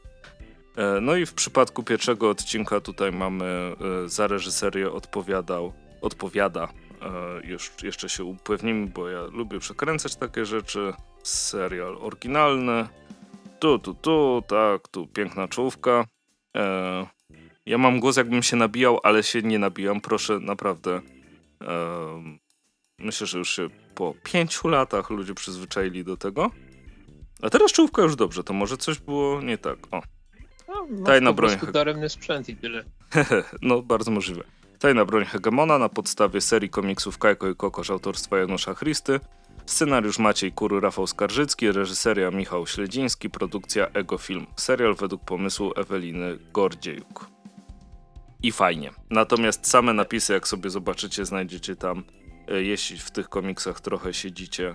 No 1.02 1.16
i 1.16 1.26
w 1.26 1.34
przypadku 1.34 1.82
pierwszego 1.82 2.30
odcinka 2.30 2.80
tutaj 2.80 3.12
mamy 3.12 3.76
za 4.06 4.26
reżyserię 4.26 4.92
odpowiadał, 4.92 5.72
odpowiada, 6.00 6.68
już, 7.44 7.72
jeszcze 7.82 8.08
się 8.08 8.24
upewnimy, 8.24 8.86
bo 8.86 9.08
ja 9.08 9.22
lubię 9.22 9.58
przekręcać 9.58 10.16
takie 10.16 10.44
rzeczy, 10.44 10.92
serial 11.22 11.96
oryginalny, 12.00 12.88
tu, 13.60 13.78
tu, 13.78 13.94
tu, 13.94 14.42
tak, 14.48 14.88
tu 14.88 15.06
piękna 15.06 15.48
czołówka. 15.48 16.04
E, 16.56 17.06
ja 17.66 17.78
mam 17.78 18.00
głos, 18.00 18.16
jakbym 18.16 18.42
się 18.42 18.56
nabijał, 18.56 19.00
ale 19.02 19.22
się 19.22 19.42
nie 19.42 19.58
nabijam, 19.58 20.00
proszę, 20.00 20.38
naprawdę. 20.38 21.00
E, 21.62 22.38
myślę, 22.98 23.26
że 23.26 23.38
już 23.38 23.56
się 23.56 23.68
po 23.94 24.14
pięciu 24.22 24.68
latach 24.68 25.10
ludzie 25.10 25.34
przyzwyczaili 25.34 26.04
do 26.04 26.16
tego. 26.16 26.50
A 27.42 27.50
teraz 27.50 27.72
czołówka 27.72 28.02
już 28.02 28.16
dobrze, 28.16 28.44
to 28.44 28.52
może 28.52 28.76
coś 28.76 28.98
było 28.98 29.42
nie 29.42 29.58
tak. 29.58 29.78
O. 29.90 30.02
No, 30.70 31.06
Tajna 31.06 31.32
broń. 31.32 31.56
daremny 31.72 32.08
sprzęt 32.08 32.48
i 32.48 32.56
tyle. 32.56 32.84
no, 33.62 33.82
bardzo 33.82 34.10
możliwe. 34.10 34.44
Tajna 34.78 35.04
broń 35.04 35.24
Hegemona 35.24 35.78
na 35.78 35.88
podstawie 35.88 36.40
serii 36.40 36.70
komiksów 36.70 37.18
Kajko 37.18 37.48
i 37.48 37.54
Kokosz 37.54 37.90
autorstwa 37.90 38.38
Janusza 38.38 38.74
Christy. 38.74 39.20
Scenariusz 39.66 40.18
Maciej 40.18 40.52
Kury, 40.52 40.80
Rafał 40.80 41.06
Skarżycki, 41.06 41.72
reżyseria 41.72 42.30
Michał 42.30 42.66
Śledziński, 42.66 43.30
produkcja 43.30 43.86
Ego 43.86 44.18
Film. 44.18 44.46
Serial 44.56 44.94
według 44.94 45.24
pomysłu 45.24 45.72
Eweliny 45.76 46.38
Gordziejuk. 46.52 47.28
I 48.42 48.52
fajnie. 48.52 48.90
Natomiast 49.10 49.66
same 49.66 49.92
napisy, 49.92 50.32
jak 50.32 50.48
sobie 50.48 50.70
zobaczycie, 50.70 51.24
znajdziecie 51.24 51.76
tam, 51.76 52.04
e, 52.48 52.62
jeśli 52.62 52.98
w 52.98 53.10
tych 53.10 53.28
komiksach 53.28 53.80
trochę 53.80 54.14
siedzicie, 54.14 54.74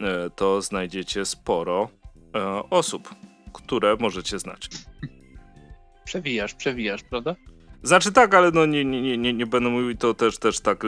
e, 0.00 0.30
to 0.30 0.62
znajdziecie 0.62 1.24
sporo 1.24 1.88
e, 2.34 2.62
osób, 2.70 3.14
które 3.52 3.96
możecie 4.00 4.38
znać. 4.38 4.68
Przewijasz, 6.04 6.54
przewijasz, 6.54 7.02
prawda? 7.02 7.36
Znaczy 7.82 8.12
tak, 8.12 8.34
ale 8.34 8.50
no 8.50 8.66
nie, 8.66 8.84
nie, 8.84 9.18
nie, 9.18 9.32
nie 9.32 9.46
będę 9.46 9.70
mówił, 9.70 9.96
to 9.96 10.14
też, 10.14 10.38
też 10.38 10.60
tak 10.60 10.84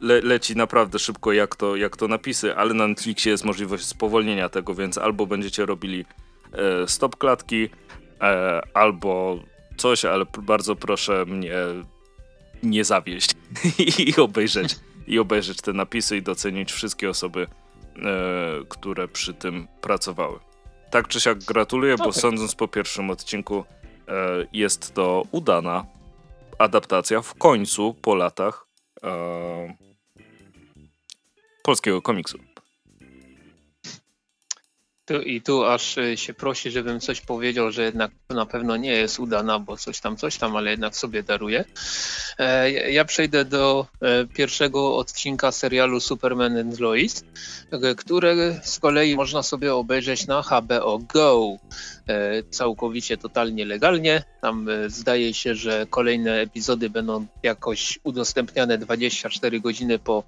le, 0.00 0.20
leci 0.20 0.56
naprawdę 0.56 0.98
szybko 0.98 1.32
jak 1.32 1.56
to, 1.56 1.76
jak 1.76 1.96
to 1.96 2.08
napisy, 2.08 2.56
ale 2.56 2.74
na 2.74 2.88
Netflixie 2.88 3.32
jest 3.32 3.44
możliwość 3.44 3.84
spowolnienia 3.84 4.48
tego, 4.48 4.74
więc 4.74 4.98
albo 4.98 5.26
będziecie 5.26 5.66
robili 5.66 6.04
e, 6.52 6.88
stop 6.88 7.16
klatki, 7.16 7.68
e, 8.20 8.60
albo 8.74 9.38
coś, 9.76 10.04
ale 10.04 10.24
bardzo 10.42 10.76
proszę 10.76 11.24
mnie 11.26 11.54
nie 12.62 12.84
zawieść 12.84 13.30
i 14.06 14.20
obejrzeć, 14.20 14.76
i 15.06 15.18
obejrzeć 15.18 15.60
te 15.60 15.72
napisy 15.72 16.16
i 16.16 16.22
docenić 16.22 16.72
wszystkie 16.72 17.10
osoby, 17.10 17.46
e, 17.96 17.98
które 18.68 19.08
przy 19.08 19.34
tym 19.34 19.68
pracowały. 19.80 20.38
Tak 20.90 21.08
czy 21.08 21.20
siak 21.20 21.38
gratuluję, 21.38 21.94
okay. 21.94 22.06
bo 22.06 22.12
sądząc 22.12 22.54
po 22.54 22.68
pierwszym 22.68 23.10
odcinku 23.10 23.64
jest 24.52 24.94
to 24.94 25.22
udana 25.30 25.84
adaptacja 26.58 27.22
w 27.22 27.34
końcu 27.34 27.94
po 27.94 28.14
latach 28.14 28.66
e, 29.02 29.74
polskiego 31.62 32.02
komiksu. 32.02 32.38
Tu, 35.08 35.22
I 35.22 35.40
tu 35.40 35.64
aż 35.64 35.98
e, 35.98 36.16
się 36.16 36.34
prosi, 36.34 36.70
żebym 36.70 37.00
coś 37.00 37.20
powiedział, 37.20 37.72
że 37.72 37.82
jednak 37.82 38.10
na 38.30 38.46
pewno 38.46 38.76
nie 38.76 38.92
jest 38.92 39.20
udana, 39.20 39.58
bo 39.58 39.76
coś 39.76 40.00
tam, 40.00 40.16
coś 40.16 40.36
tam, 40.36 40.56
ale 40.56 40.70
jednak 40.70 40.96
sobie 40.96 41.22
daruję. 41.22 41.64
E, 42.38 42.70
ja 42.90 43.04
przejdę 43.04 43.44
do 43.44 43.86
e, 44.00 44.26
pierwszego 44.26 44.96
odcinka 44.96 45.52
serialu 45.52 46.00
Superman 46.00 46.56
and 46.56 46.80
Lois, 46.80 47.24
które 47.96 48.60
z 48.62 48.78
kolei 48.78 49.16
można 49.16 49.42
sobie 49.42 49.74
obejrzeć 49.74 50.26
na 50.26 50.42
HBO 50.42 50.98
Go. 50.98 51.56
Całkowicie, 52.50 53.16
totalnie 53.16 53.64
legalnie. 53.64 54.22
Tam 54.40 54.66
zdaje 54.86 55.34
się, 55.34 55.54
że 55.54 55.86
kolejne 55.90 56.40
epizody 56.40 56.90
będą 56.90 57.26
jakoś 57.42 57.98
udostępniane 58.02 58.78
24 58.78 59.60
godziny 59.60 59.98
po, 59.98 60.24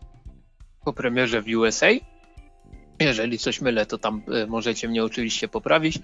po 0.84 0.92
premierze 0.92 1.42
w 1.42 1.46
USA. 1.56 1.88
Jeżeli 3.00 3.38
coś 3.38 3.60
mylę, 3.60 3.86
to 3.86 3.98
tam 3.98 4.22
e, 4.32 4.46
możecie 4.46 4.88
mnie 4.88 5.04
oczywiście 5.04 5.48
poprawić. 5.48 5.98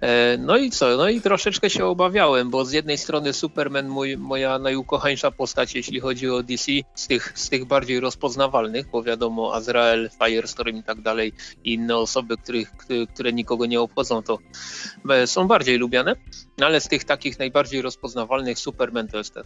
E, 0.00 0.38
no 0.38 0.56
i 0.56 0.70
co? 0.70 0.96
No 0.96 1.08
i 1.08 1.20
troszeczkę 1.20 1.70
się 1.70 1.86
obawiałem, 1.86 2.50
bo 2.50 2.64
z 2.64 2.72
jednej 2.72 2.98
strony 2.98 3.32
Superman, 3.32 3.88
mój, 3.88 4.16
moja 4.16 4.58
najukochańsza 4.58 5.30
postać, 5.30 5.74
jeśli 5.74 6.00
chodzi 6.00 6.30
o 6.30 6.42
DC, 6.42 6.72
z 6.94 7.06
tych, 7.06 7.32
z 7.34 7.48
tych 7.48 7.64
bardziej 7.64 8.00
rozpoznawalnych, 8.00 8.90
bo 8.90 9.02
wiadomo, 9.02 9.54
Azrael, 9.54 10.10
Firestorm 10.24 10.76
i 10.76 10.82
tak 10.82 11.00
dalej, 11.00 11.32
i 11.64 11.74
inne 11.74 11.96
osoby, 11.96 12.36
których, 12.36 12.72
które 13.14 13.32
nikogo 13.32 13.66
nie 13.66 13.80
obchodzą, 13.80 14.22
to 14.22 14.38
e, 15.10 15.26
są 15.26 15.48
bardziej 15.48 15.78
lubiane. 15.78 16.16
No 16.58 16.66
ale 16.66 16.80
z 16.80 16.88
tych 16.88 17.04
takich 17.04 17.38
najbardziej 17.38 17.82
rozpoznawalnych 17.82 18.58
Superman 18.58 19.08
to 19.08 19.18
jest 19.18 19.34
ten 19.34 19.44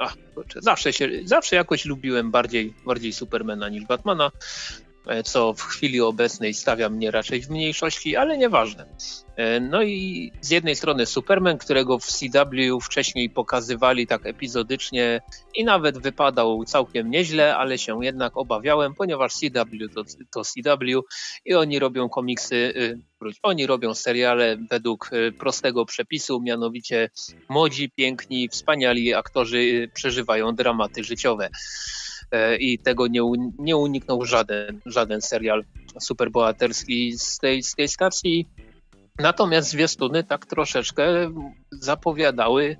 Ach, 0.00 0.16
zawsze, 0.56 0.92
się, 0.92 1.08
zawsze 1.24 1.56
jakoś 1.56 1.84
lubiłem 1.84 2.30
bardziej, 2.30 2.74
bardziej 2.86 3.12
Supermana 3.12 3.68
niż 3.68 3.84
Batmana. 3.84 4.30
E, 5.08 5.22
co 5.22 5.54
w 5.54 5.62
chwili 5.62 6.00
obecnej 6.00 6.54
stawia 6.54 6.88
mnie 6.88 7.10
raczej 7.10 7.42
w 7.42 7.50
mniejszości, 7.50 8.16
ale 8.16 8.38
nieważne. 8.38 8.86
E, 9.36 9.60
no 9.60 9.82
i 9.82 10.32
z 10.40 10.50
jednej 10.50 10.76
strony 10.76 11.06
Superman, 11.06 11.58
którego 11.58 11.98
w 11.98 12.06
CW 12.06 12.80
wcześniej 12.80 13.30
pokazywali 13.30 14.06
tak 14.06 14.26
epizodycznie 14.26 15.20
i 15.54 15.64
nawet 15.64 15.98
wypadał 15.98 16.64
całkiem 16.64 17.10
nieźle, 17.10 17.56
ale 17.56 17.78
się 17.78 18.04
jednak 18.04 18.36
obawiałem, 18.36 18.94
ponieważ 18.94 19.32
CW 19.32 19.88
to, 19.94 20.02
to 20.30 20.42
CW 20.44 21.02
i 21.44 21.54
oni 21.54 21.78
robią 21.78 22.08
komiksy, 22.08 22.56
y, 22.56 22.98
oni 23.42 23.66
robią 23.66 23.94
seriale 23.94 24.56
według 24.70 25.10
y, 25.12 25.32
prostego 25.32 25.84
przepisu, 25.84 26.40
mianowicie 26.40 27.10
młodzi, 27.48 27.90
piękni, 27.90 28.48
wspaniali 28.48 29.14
aktorzy 29.14 29.58
y, 29.58 29.90
przeżywają 29.94 30.54
dramaty 30.54 31.04
życiowe. 31.04 31.50
E, 32.30 32.56
i 32.56 32.78
tego 32.78 33.06
nie, 33.06 33.20
nie 33.58 33.76
uniknął 33.76 34.24
żaden, 34.24 34.80
żaden 34.86 35.20
serial 35.20 35.64
superbohaterski 36.00 37.18
z 37.18 37.38
tej, 37.38 37.62
z 37.62 37.74
tej 37.74 37.88
stacji. 37.88 38.46
Natomiast 39.18 39.68
zwiastuny 39.68 40.24
tak 40.24 40.46
troszeczkę 40.46 41.32
zapowiadały, 41.70 42.76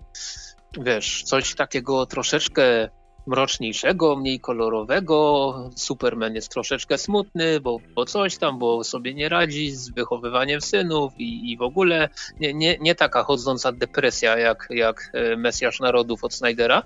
wiesz, 0.80 1.22
coś 1.22 1.54
takiego 1.54 2.06
troszeczkę 2.06 2.88
mroczniejszego, 3.28 4.16
mniej 4.16 4.40
kolorowego. 4.40 5.70
Superman 5.76 6.34
jest 6.34 6.52
troszeczkę 6.52 6.98
smutny, 6.98 7.60
bo, 7.60 7.78
bo 7.94 8.04
coś 8.04 8.38
tam, 8.38 8.58
bo 8.58 8.84
sobie 8.84 9.14
nie 9.14 9.28
radzi 9.28 9.70
z 9.70 9.90
wychowywaniem 9.90 10.60
synów 10.60 11.12
i, 11.18 11.52
i 11.52 11.56
w 11.56 11.62
ogóle 11.62 12.08
nie, 12.40 12.54
nie, 12.54 12.78
nie 12.80 12.94
taka 12.94 13.22
chodząca 13.22 13.72
depresja 13.72 14.38
jak, 14.38 14.68
jak 14.70 15.10
e, 15.14 15.36
Mesjasz 15.36 15.80
Narodów 15.80 16.24
od 16.24 16.34
Snydera. 16.34 16.82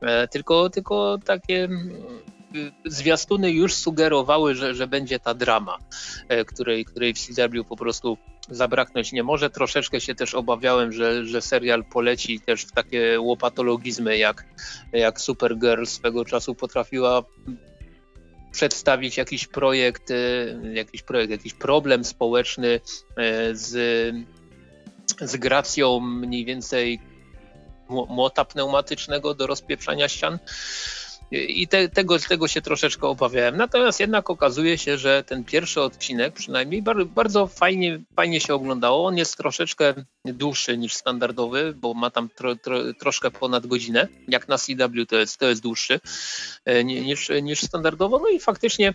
E, 0.00 0.28
tylko, 0.28 0.70
tylko 0.70 1.18
takie 1.24 1.64
mm, 1.64 1.90
zwiastuny 2.86 3.50
już 3.50 3.74
sugerowały, 3.74 4.54
że, 4.54 4.74
że 4.74 4.86
będzie 4.86 5.18
ta 5.18 5.34
drama, 5.34 5.78
e, 6.28 6.44
której, 6.44 6.84
której 6.84 7.14
w 7.14 7.18
CW 7.18 7.64
po 7.68 7.76
prostu 7.76 8.18
zabraknąć 8.50 9.12
nie 9.12 9.22
może. 9.22 9.50
Troszeczkę 9.50 10.00
się 10.00 10.14
też 10.14 10.34
obawiałem, 10.34 10.92
że, 10.92 11.24
że 11.24 11.42
serial 11.42 11.84
poleci 11.84 12.40
też 12.40 12.62
w 12.62 12.72
takie 12.72 13.20
łopatologizmy, 13.20 14.18
jak, 14.18 14.44
jak 14.92 15.20
Supergirl 15.20 15.84
swego 15.84 16.24
czasu 16.24 16.54
potrafiła 16.54 17.22
przedstawić 18.52 19.16
jakiś 19.16 19.46
projekt, 19.46 20.12
jakiś 20.72 21.02
projekt, 21.02 21.30
jakiś 21.30 21.54
problem 21.54 22.04
społeczny 22.04 22.80
z, 23.52 23.70
z 25.20 25.36
gracją 25.36 26.00
mniej 26.00 26.44
więcej 26.44 27.00
młota 27.88 28.44
pneumatycznego 28.44 29.34
do 29.34 29.46
rozpieprzania 29.46 30.08
ścian. 30.08 30.38
I 31.30 31.68
te, 31.68 31.88
tego, 31.88 32.18
tego 32.18 32.48
się 32.48 32.62
troszeczkę 32.62 33.06
obawiałem. 33.06 33.56
Natomiast 33.56 34.00
jednak 34.00 34.30
okazuje 34.30 34.78
się, 34.78 34.98
że 34.98 35.24
ten 35.24 35.44
pierwszy 35.44 35.80
odcinek 35.80 36.34
przynajmniej 36.34 36.82
bardzo, 36.82 37.06
bardzo 37.06 37.46
fajnie, 37.46 38.00
fajnie 38.16 38.40
się 38.40 38.54
oglądało. 38.54 39.06
On 39.06 39.16
jest 39.16 39.36
troszeczkę 39.36 39.94
dłuższy 40.24 40.78
niż 40.78 40.94
standardowy, 40.94 41.74
bo 41.76 41.94
ma 41.94 42.10
tam 42.10 42.28
tro, 42.28 42.56
tro, 42.56 42.94
troszkę 42.94 43.30
ponad 43.30 43.66
godzinę. 43.66 44.08
Jak 44.28 44.48
na 44.48 44.58
CW 44.58 45.06
to 45.08 45.16
jest, 45.16 45.38
to 45.38 45.48
jest 45.48 45.62
dłuższy 45.62 46.00
e, 46.64 46.84
niż, 46.84 47.30
niż 47.42 47.60
standardowo. 47.60 48.18
No 48.18 48.28
i 48.28 48.40
faktycznie 48.40 48.94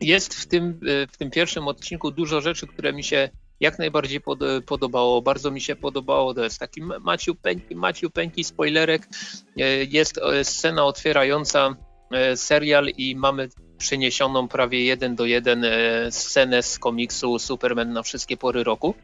jest 0.00 0.34
w 0.34 0.46
tym, 0.46 0.80
e, 0.86 1.06
w 1.06 1.16
tym 1.16 1.30
pierwszym 1.30 1.68
odcinku 1.68 2.10
dużo 2.10 2.40
rzeczy, 2.40 2.66
które 2.66 2.92
mi 2.92 3.04
się 3.04 3.28
jak 3.62 3.78
najbardziej 3.78 4.20
pod, 4.20 4.40
podobało. 4.66 5.22
Bardzo 5.22 5.50
mi 5.50 5.60
się 5.60 5.76
podobało. 5.76 6.34
To 6.34 6.44
jest 6.44 6.58
taki 6.58 6.82
maciupeńki, 6.82 7.76
maciupeńki 7.76 8.44
spoilerek. 8.44 9.08
E, 9.56 9.84
jest 9.84 10.18
e, 10.18 10.44
scena 10.44 10.84
otwierająca 10.84 11.76
e, 12.10 12.36
serial 12.36 12.88
i 12.88 13.16
mamy 13.16 13.48
przeniesioną 13.78 14.48
prawie 14.48 14.84
jeden 14.84 15.16
do 15.16 15.24
jeden 15.24 15.66
scenę 16.10 16.62
z 16.62 16.78
komiksu 16.78 17.38
Superman 17.38 17.92
na 17.92 18.02
wszystkie 18.02 18.36
pory 18.36 18.64
roku. 18.64 18.94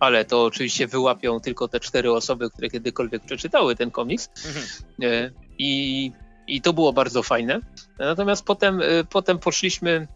Ale 0.00 0.24
to 0.24 0.44
oczywiście 0.44 0.86
wyłapią 0.86 1.40
tylko 1.40 1.68
te 1.68 1.80
cztery 1.80 2.12
osoby, 2.12 2.50
które 2.50 2.70
kiedykolwiek 2.70 3.24
przeczytały 3.24 3.76
ten 3.76 3.90
komiks. 3.90 4.30
Mhm. 4.46 5.32
I, 5.58 6.12
I 6.46 6.60
to 6.60 6.72
było 6.72 6.92
bardzo 6.92 7.22
fajne. 7.22 7.60
Natomiast 7.98 8.44
potem, 8.44 8.80
potem 9.10 9.38
poszliśmy 9.38 10.08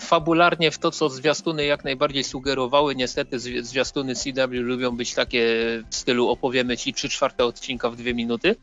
fabularnie 0.00 0.70
w 0.70 0.78
to, 0.78 0.90
co 0.90 1.08
zwiastuny 1.08 1.64
jak 1.64 1.84
najbardziej 1.84 2.24
sugerowały. 2.24 2.94
Niestety 2.94 3.38
zwiastuny 3.62 4.14
CW 4.14 4.52
lubią 4.52 4.96
być 4.96 5.14
takie 5.14 5.44
w 5.90 5.94
stylu 5.94 6.28
opowiemy 6.28 6.76
ci 6.76 6.94
trzy 6.94 7.08
czwarte 7.08 7.44
odcinka 7.44 7.90
w 7.90 7.96
dwie 7.96 8.14
minuty. 8.14 8.56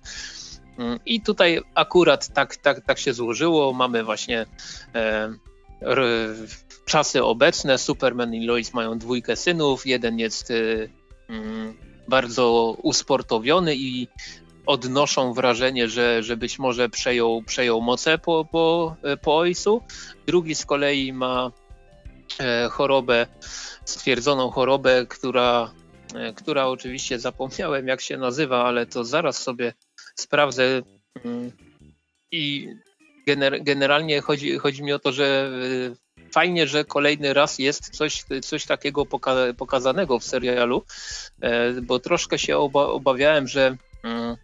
Mm, 0.78 1.00
I 1.06 1.22
tutaj 1.22 1.62
akurat 1.76 2.28
tak, 2.28 2.56
tak, 2.56 2.82
tak 2.82 3.00
się 3.00 3.14
złożyło. 3.14 3.74
Mamy 3.74 4.04
właśnie 4.04 4.46
e, 4.96 5.34
r, 5.82 6.02
czasy 6.86 7.24
obecne. 7.24 7.78
Superman 7.78 8.34
i 8.34 8.46
Lois 8.46 8.74
mają 8.74 8.98
dwójkę 9.00 9.36
synów. 9.36 9.86
Jeden 9.86 10.20
jest 10.20 10.52
e, 10.52 10.54
mm, 11.30 11.74
bardzo 12.08 12.78
usportowiony 12.84 13.76
i 13.76 14.08
odnoszą 14.66 15.34
wrażenie, 15.34 15.90
że, 15.90 16.24
że 16.24 16.38
być 16.38 16.60
może 16.60 16.90
przejął, 16.90 17.42
przejął 17.42 17.82
moce 17.82 18.18
po, 18.18 18.46
po, 18.52 18.96
po 19.22 19.38
ojcu. 19.38 19.82
Drugi 20.28 20.56
z 20.56 20.66
kolei 20.66 21.14
ma 21.14 21.52
e, 22.40 22.70
chorobę, 22.70 23.28
stwierdzoną 23.86 24.50
chorobę, 24.50 25.06
która, 25.10 25.72
e, 26.16 26.34
która 26.34 26.68
oczywiście 26.68 27.20
zapomniałem 27.20 27.88
jak 27.88 28.02
się 28.02 28.18
nazywa, 28.18 28.66
ale 28.66 28.86
to 28.86 29.04
zaraz 29.04 29.38
sobie 29.38 29.74
sprawdzę. 30.16 30.82
Mm, 31.26 31.52
I 32.32 32.68
gener, 33.28 33.64
generalnie 33.64 34.22
chodzi, 34.22 34.58
chodzi 34.58 34.84
mi 34.84 34.94
o 34.94 35.00
to, 35.00 35.12
że 35.12 35.52
e, 36.22 36.32
fajnie, 36.32 36.68
że 36.68 36.86
kolejny 36.86 37.34
raz 37.34 37.60
jest 37.60 37.90
coś, 37.90 38.24
coś 38.42 38.66
takiego 38.66 39.06
poka 39.06 39.36
pokazanego 39.58 40.20
w 40.20 40.24
serialu, 40.24 40.86
bo 41.82 42.00
troszkę 42.00 42.40
się 42.40 42.58
oba, 42.58 42.86
obawiałem, 42.86 43.48
że 43.48 43.78
mm, 44.04 44.38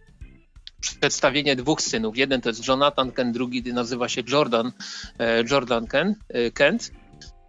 przedstawienie 0.90 1.56
dwóch 1.56 1.82
synów. 1.82 2.16
Jeden 2.16 2.40
to 2.40 2.48
jest 2.48 2.68
Jonathan 2.68 3.12
Kent, 3.12 3.34
drugi 3.34 3.72
nazywa 3.72 4.08
się 4.08 4.22
Jordan, 4.28 4.72
e, 5.18 5.44
Jordan 5.50 5.86
Kent, 5.86 6.18
e, 6.28 6.50
Kent 6.50 6.92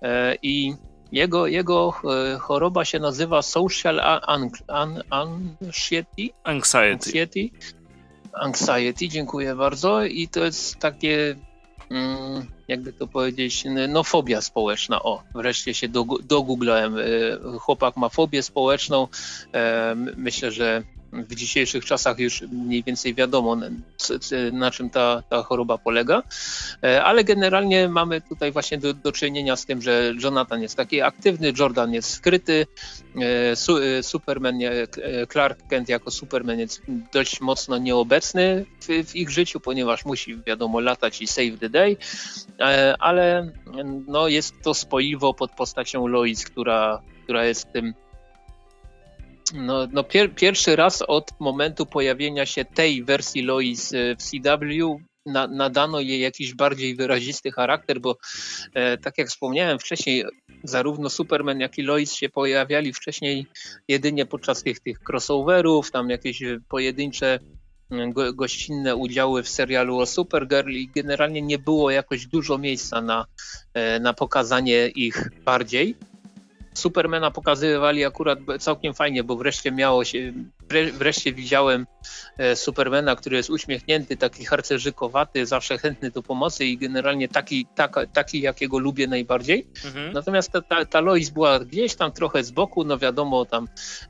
e, 0.01 0.35
i 0.41 0.75
jego, 1.11 1.47
jego 1.47 1.93
choroba 2.39 2.85
się 2.85 2.99
nazywa 2.99 3.41
social 3.41 4.01
anxiety. 5.09 6.29
Anxiety. 6.43 7.49
Anxiety, 8.33 9.07
dziękuję 9.07 9.55
bardzo. 9.55 10.03
I 10.03 10.27
to 10.27 10.45
jest 10.45 10.75
takie, 10.75 11.35
mm, 11.91 12.47
jakby 12.67 12.93
to 12.93 13.07
powiedzieć, 13.07 13.63
no 13.89 14.03
fobia 14.03 14.41
społeczna. 14.41 15.03
O, 15.03 15.23
wreszcie 15.35 15.73
się 15.73 15.87
dogooglałem. 16.23 16.95
Chłopak 17.59 17.97
ma 17.97 18.09
fobię 18.09 18.43
społeczną. 18.43 19.07
Myślę, 20.17 20.51
że 20.51 20.83
w 21.13 21.35
dzisiejszych 21.35 21.85
czasach 21.85 22.19
już 22.19 22.41
mniej 22.41 22.83
więcej 22.83 23.15
wiadomo, 23.15 23.57
na 24.51 24.71
czym 24.71 24.89
ta, 24.89 25.23
ta 25.29 25.43
choroba 25.43 25.77
polega, 25.77 26.23
e, 26.83 27.03
ale 27.03 27.23
generalnie 27.23 27.89
mamy 27.89 28.21
tutaj 28.21 28.51
właśnie 28.51 28.77
do, 28.77 28.93
do 28.93 29.11
czynienia 29.11 29.55
z 29.55 29.65
tym, 29.65 29.81
że 29.81 30.13
Jonathan 30.23 30.61
jest 30.61 30.75
taki 30.75 31.01
aktywny, 31.01 31.53
Jordan 31.59 31.93
jest 31.93 32.09
skryty, 32.09 32.67
e, 33.15 33.51
e, 33.97 34.03
Superman, 34.03 34.59
Clark 35.31 35.67
Kent 35.67 35.89
jako 35.89 36.11
Superman 36.11 36.59
jest 36.59 36.81
dość 37.13 37.41
mocno 37.41 37.77
nieobecny 37.77 38.65
w, 38.81 39.09
w 39.09 39.15
ich 39.15 39.29
życiu, 39.29 39.59
ponieważ 39.59 40.05
musi, 40.05 40.37
wiadomo, 40.47 40.79
latać 40.79 41.21
i 41.21 41.27
save 41.27 41.59
the 41.59 41.69
day, 41.69 41.97
ale 42.99 43.51
no, 44.07 44.27
jest 44.27 44.53
to 44.63 44.73
spoiwo 44.73 45.33
pod 45.33 45.51
postacią 45.51 46.07
Lois, 46.07 46.45
która, 46.45 47.01
która 47.23 47.45
jest 47.45 47.71
tym 47.71 47.93
no, 49.53 49.87
no 49.91 50.03
pier, 50.03 50.35
pierwszy 50.35 50.75
raz 50.75 51.01
od 51.01 51.31
momentu 51.39 51.85
pojawienia 51.85 52.45
się 52.45 52.65
tej 52.65 53.03
wersji 53.03 53.41
Lois 53.41 53.93
e, 53.93 54.15
w 54.15 54.23
CW 54.23 54.99
na, 55.25 55.47
nadano 55.47 55.99
jej 55.99 56.19
jakiś 56.19 56.53
bardziej 56.53 56.95
wyrazisty 56.95 57.51
charakter, 57.51 58.01
bo 58.01 58.17
e, 58.73 58.97
tak 58.97 59.17
jak 59.17 59.27
wspomniałem 59.27 59.79
wcześniej, 59.79 60.25
zarówno 60.63 61.09
Superman, 61.09 61.59
jak 61.59 61.77
i 61.77 61.81
Lois 61.81 62.13
się 62.13 62.29
pojawiali 62.29 62.93
wcześniej 62.93 63.45
jedynie 63.87 64.25
podczas 64.25 64.63
tych, 64.63 64.79
tych 64.79 64.99
crossoverów, 65.09 65.91
tam 65.91 66.09
jakieś 66.09 66.43
pojedyncze 66.69 67.39
go, 68.09 68.33
gościnne 68.33 68.95
udziały 68.95 69.43
w 69.43 69.49
serialu 69.49 69.99
o 69.99 70.05
Supergirl 70.05 70.71
i 70.71 70.89
generalnie 70.95 71.41
nie 71.41 71.59
było 71.59 71.91
jakoś 71.91 72.27
dużo 72.27 72.57
miejsca 72.57 73.01
na, 73.01 73.25
e, 73.73 73.99
na 73.99 74.13
pokazanie 74.13 74.87
ich 74.87 75.29
bardziej. 75.45 75.95
Supermana 76.73 77.31
pokazywali 77.31 78.05
akurat 78.05 78.39
całkiem 78.59 78.93
fajnie, 78.93 79.23
bo 79.23 79.35
wreszcie 79.35 79.71
miało 79.71 80.03
się, 80.03 80.33
wreszcie 80.93 81.33
widziałem 81.33 81.85
e, 82.37 82.55
Supermana, 82.55 83.15
który 83.15 83.37
jest 83.37 83.49
uśmiechnięty, 83.49 84.17
taki 84.17 84.45
harcerzykowaty, 84.45 85.45
zawsze 85.45 85.77
chętny 85.77 86.11
do 86.11 86.23
pomocy 86.23 86.65
i 86.65 86.77
generalnie 86.77 87.27
taki, 87.27 87.65
taka, 87.75 88.05
taki 88.05 88.41
jakiego 88.41 88.79
lubię 88.79 89.07
najbardziej. 89.07 89.67
Mhm. 89.85 90.13
Natomiast 90.13 90.51
ta, 90.51 90.61
ta, 90.61 90.85
ta 90.85 90.99
Lois 90.99 91.29
była 91.29 91.59
gdzieś 91.59 91.95
tam 91.95 92.11
trochę 92.11 92.43
z 92.43 92.51
boku, 92.51 92.83
no 92.83 92.97
wiadomo, 92.97 93.45
tam 93.45 93.67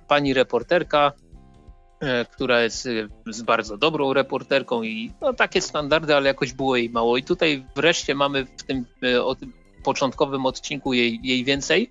pani 0.07 0.34
reporterka, 0.34 1.11
e, 1.99 2.26
która 2.26 2.61
jest, 2.61 2.88
z 3.26 3.41
bardzo 3.41 3.78
dobrą 3.78 4.14
reporterką 4.14 4.84
i 4.84 5.11
no, 5.22 5.34
takie 5.34 5.61
standardy, 5.61 6.16
ale 6.16 6.28
jakoś 6.28 6.53
było 6.53 6.76
jej 6.76 6.89
mało. 6.89 7.18
I 7.18 7.24
tutaj 7.24 7.66
wreszcie 7.76 8.16
mamy 8.16 8.45
w 8.45 8.64
tym, 8.64 8.86
e, 9.03 9.24
początkowym 9.84 10.45
odcinku 10.45 10.93
jej, 10.93 11.19
jej 11.23 11.43
więcej. 11.43 11.89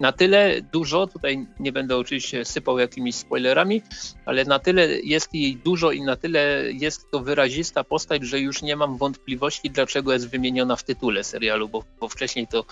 Na 0.00 0.12
tyle 0.12 0.62
dużo, 0.72 1.06
tutaj 1.06 1.46
nie 1.60 1.72
będę 1.72 1.96
oczywiście 1.96 2.44
sypał 2.44 2.78
jakimiś 2.78 3.14
spoilerami, 3.14 3.82
ale 4.24 4.44
na 4.44 4.58
tyle 4.58 5.00
jest 5.00 5.34
jej 5.34 5.56
dużo 5.56 5.92
i 5.92 6.02
na 6.02 6.16
tyle 6.16 6.62
jest 6.72 7.10
to 7.10 7.20
wyrazista 7.20 7.84
postać, 7.84 8.22
że 8.22 8.40
już 8.40 8.62
nie 8.62 8.76
mam 8.76 8.96
wątpliwości, 8.96 9.70
dlaczego 9.70 10.12
jest 10.12 10.28
wymieniona 10.28 10.76
w 10.76 10.84
tytule 10.84 11.24
serialu, 11.24 11.68
bo, 11.68 11.84
bo 12.00 12.08
wcześniej 12.08 12.46
to 12.46 12.64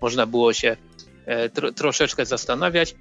można 0.00 0.26
było 0.26 0.52
się 0.52 0.76
e, 1.26 1.48
tro, 1.48 1.72
troszeczkę 1.72 2.26
zastanawiać 2.26 2.94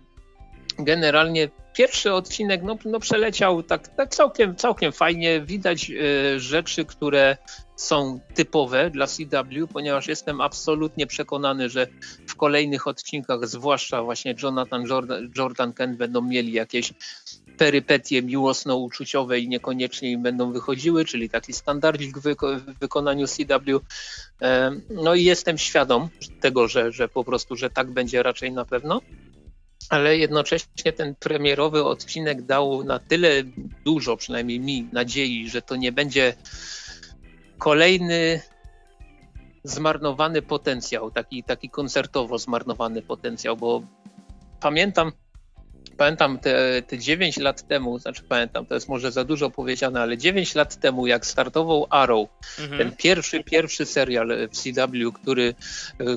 generalnie 0.80 1.50
pierwszy 1.74 2.14
odcinek 2.14 2.64
no, 2.64 2.78
no 2.86 3.00
przeleciał 3.00 3.64
tak, 3.64 3.88
tak 3.88 4.10
całkiem, 4.10 4.56
całkiem 4.56 4.92
fajnie. 4.92 5.42
Widać 5.42 5.90
y, 5.90 6.40
rzeczy, 6.40 6.86
które 6.86 7.38
są 7.76 8.20
typowe 8.34 8.90
dla 8.90 9.08
CW, 9.08 9.68
ponieważ 9.74 10.08
jestem 10.08 10.42
absolutnie 10.42 11.08
przekonany, 11.08 11.70
że 11.70 11.88
w 12.28 12.36
kolejnych 12.36 12.88
odcinkach, 12.88 13.48
zwłaszcza 13.48 14.04
właśnie 14.04 14.36
Jonathan 14.44 14.86
Jordan, 14.88 15.32
Jordan 15.38 15.74
Kent 15.74 15.98
będą 15.98 16.22
mieli 16.22 16.52
jakieś 16.52 16.94
perypetie 17.58 18.22
miłosno-uczuciowe 18.22 19.40
i 19.40 19.48
niekoniecznie 19.48 20.12
im 20.12 20.24
będą 20.24 20.52
wychodziły, 20.52 21.06
czyli 21.06 21.30
taki 21.30 21.54
standardzik 21.54 22.18
w, 22.18 22.22
wyko 22.22 22.56
w 22.56 22.80
wykonaniu 22.80 23.28
CW. 23.28 23.82
E, 24.42 24.72
no 24.90 25.16
i 25.16 25.24
jestem 25.24 25.58
świadom 25.58 26.10
tego, 26.42 26.68
że, 26.68 26.92
że 26.92 27.08
po 27.08 27.24
prostu, 27.24 27.56
że 27.56 27.70
tak 27.70 27.92
będzie 27.92 28.24
raczej 28.24 28.52
na 28.52 28.66
pewno 28.66 29.02
ale 29.90 30.18
jednocześnie 30.18 30.94
ten 30.94 31.16
premierowy 31.16 31.84
odcinek 31.84 32.42
dał 32.42 32.84
na 32.84 33.00
tyle 33.00 33.44
dużo, 33.86 34.18
przynajmniej 34.18 34.60
mi, 34.60 34.88
nadziei, 34.94 35.50
że 35.50 35.62
to 35.62 35.76
nie 35.76 35.92
będzie 35.92 36.34
kolejny 37.58 38.42
zmarnowany 39.64 40.42
potencjał, 40.42 41.12
taki, 41.12 41.44
taki 41.44 41.70
koncertowo 41.70 42.38
zmarnowany 42.38 43.02
potencjał, 43.02 43.58
bo 43.58 43.82
pamiętam 44.60 45.12
pamiętam 45.98 46.40
te, 46.40 46.82
te 46.82 47.00
9 47.00 47.38
lat 47.38 47.68
temu, 47.68 48.00
znaczy 48.00 48.24
pamiętam, 48.24 48.66
to 48.66 48.74
jest 48.74 48.90
może 48.90 49.12
za 49.12 49.24
dużo 49.24 49.50
powiedziane, 49.50 50.02
ale 50.02 50.18
9 50.18 50.56
lat 50.56 50.76
temu, 50.76 51.08
jak 51.08 51.26
startował 51.26 51.88
Arrow, 51.90 52.30
mhm. 52.60 52.78
ten 52.78 52.98
pierwszy, 52.98 53.44
pierwszy 53.44 53.86
serial 53.86 54.32
w 54.52 54.58
CW, 54.58 55.12
który, 55.14 55.56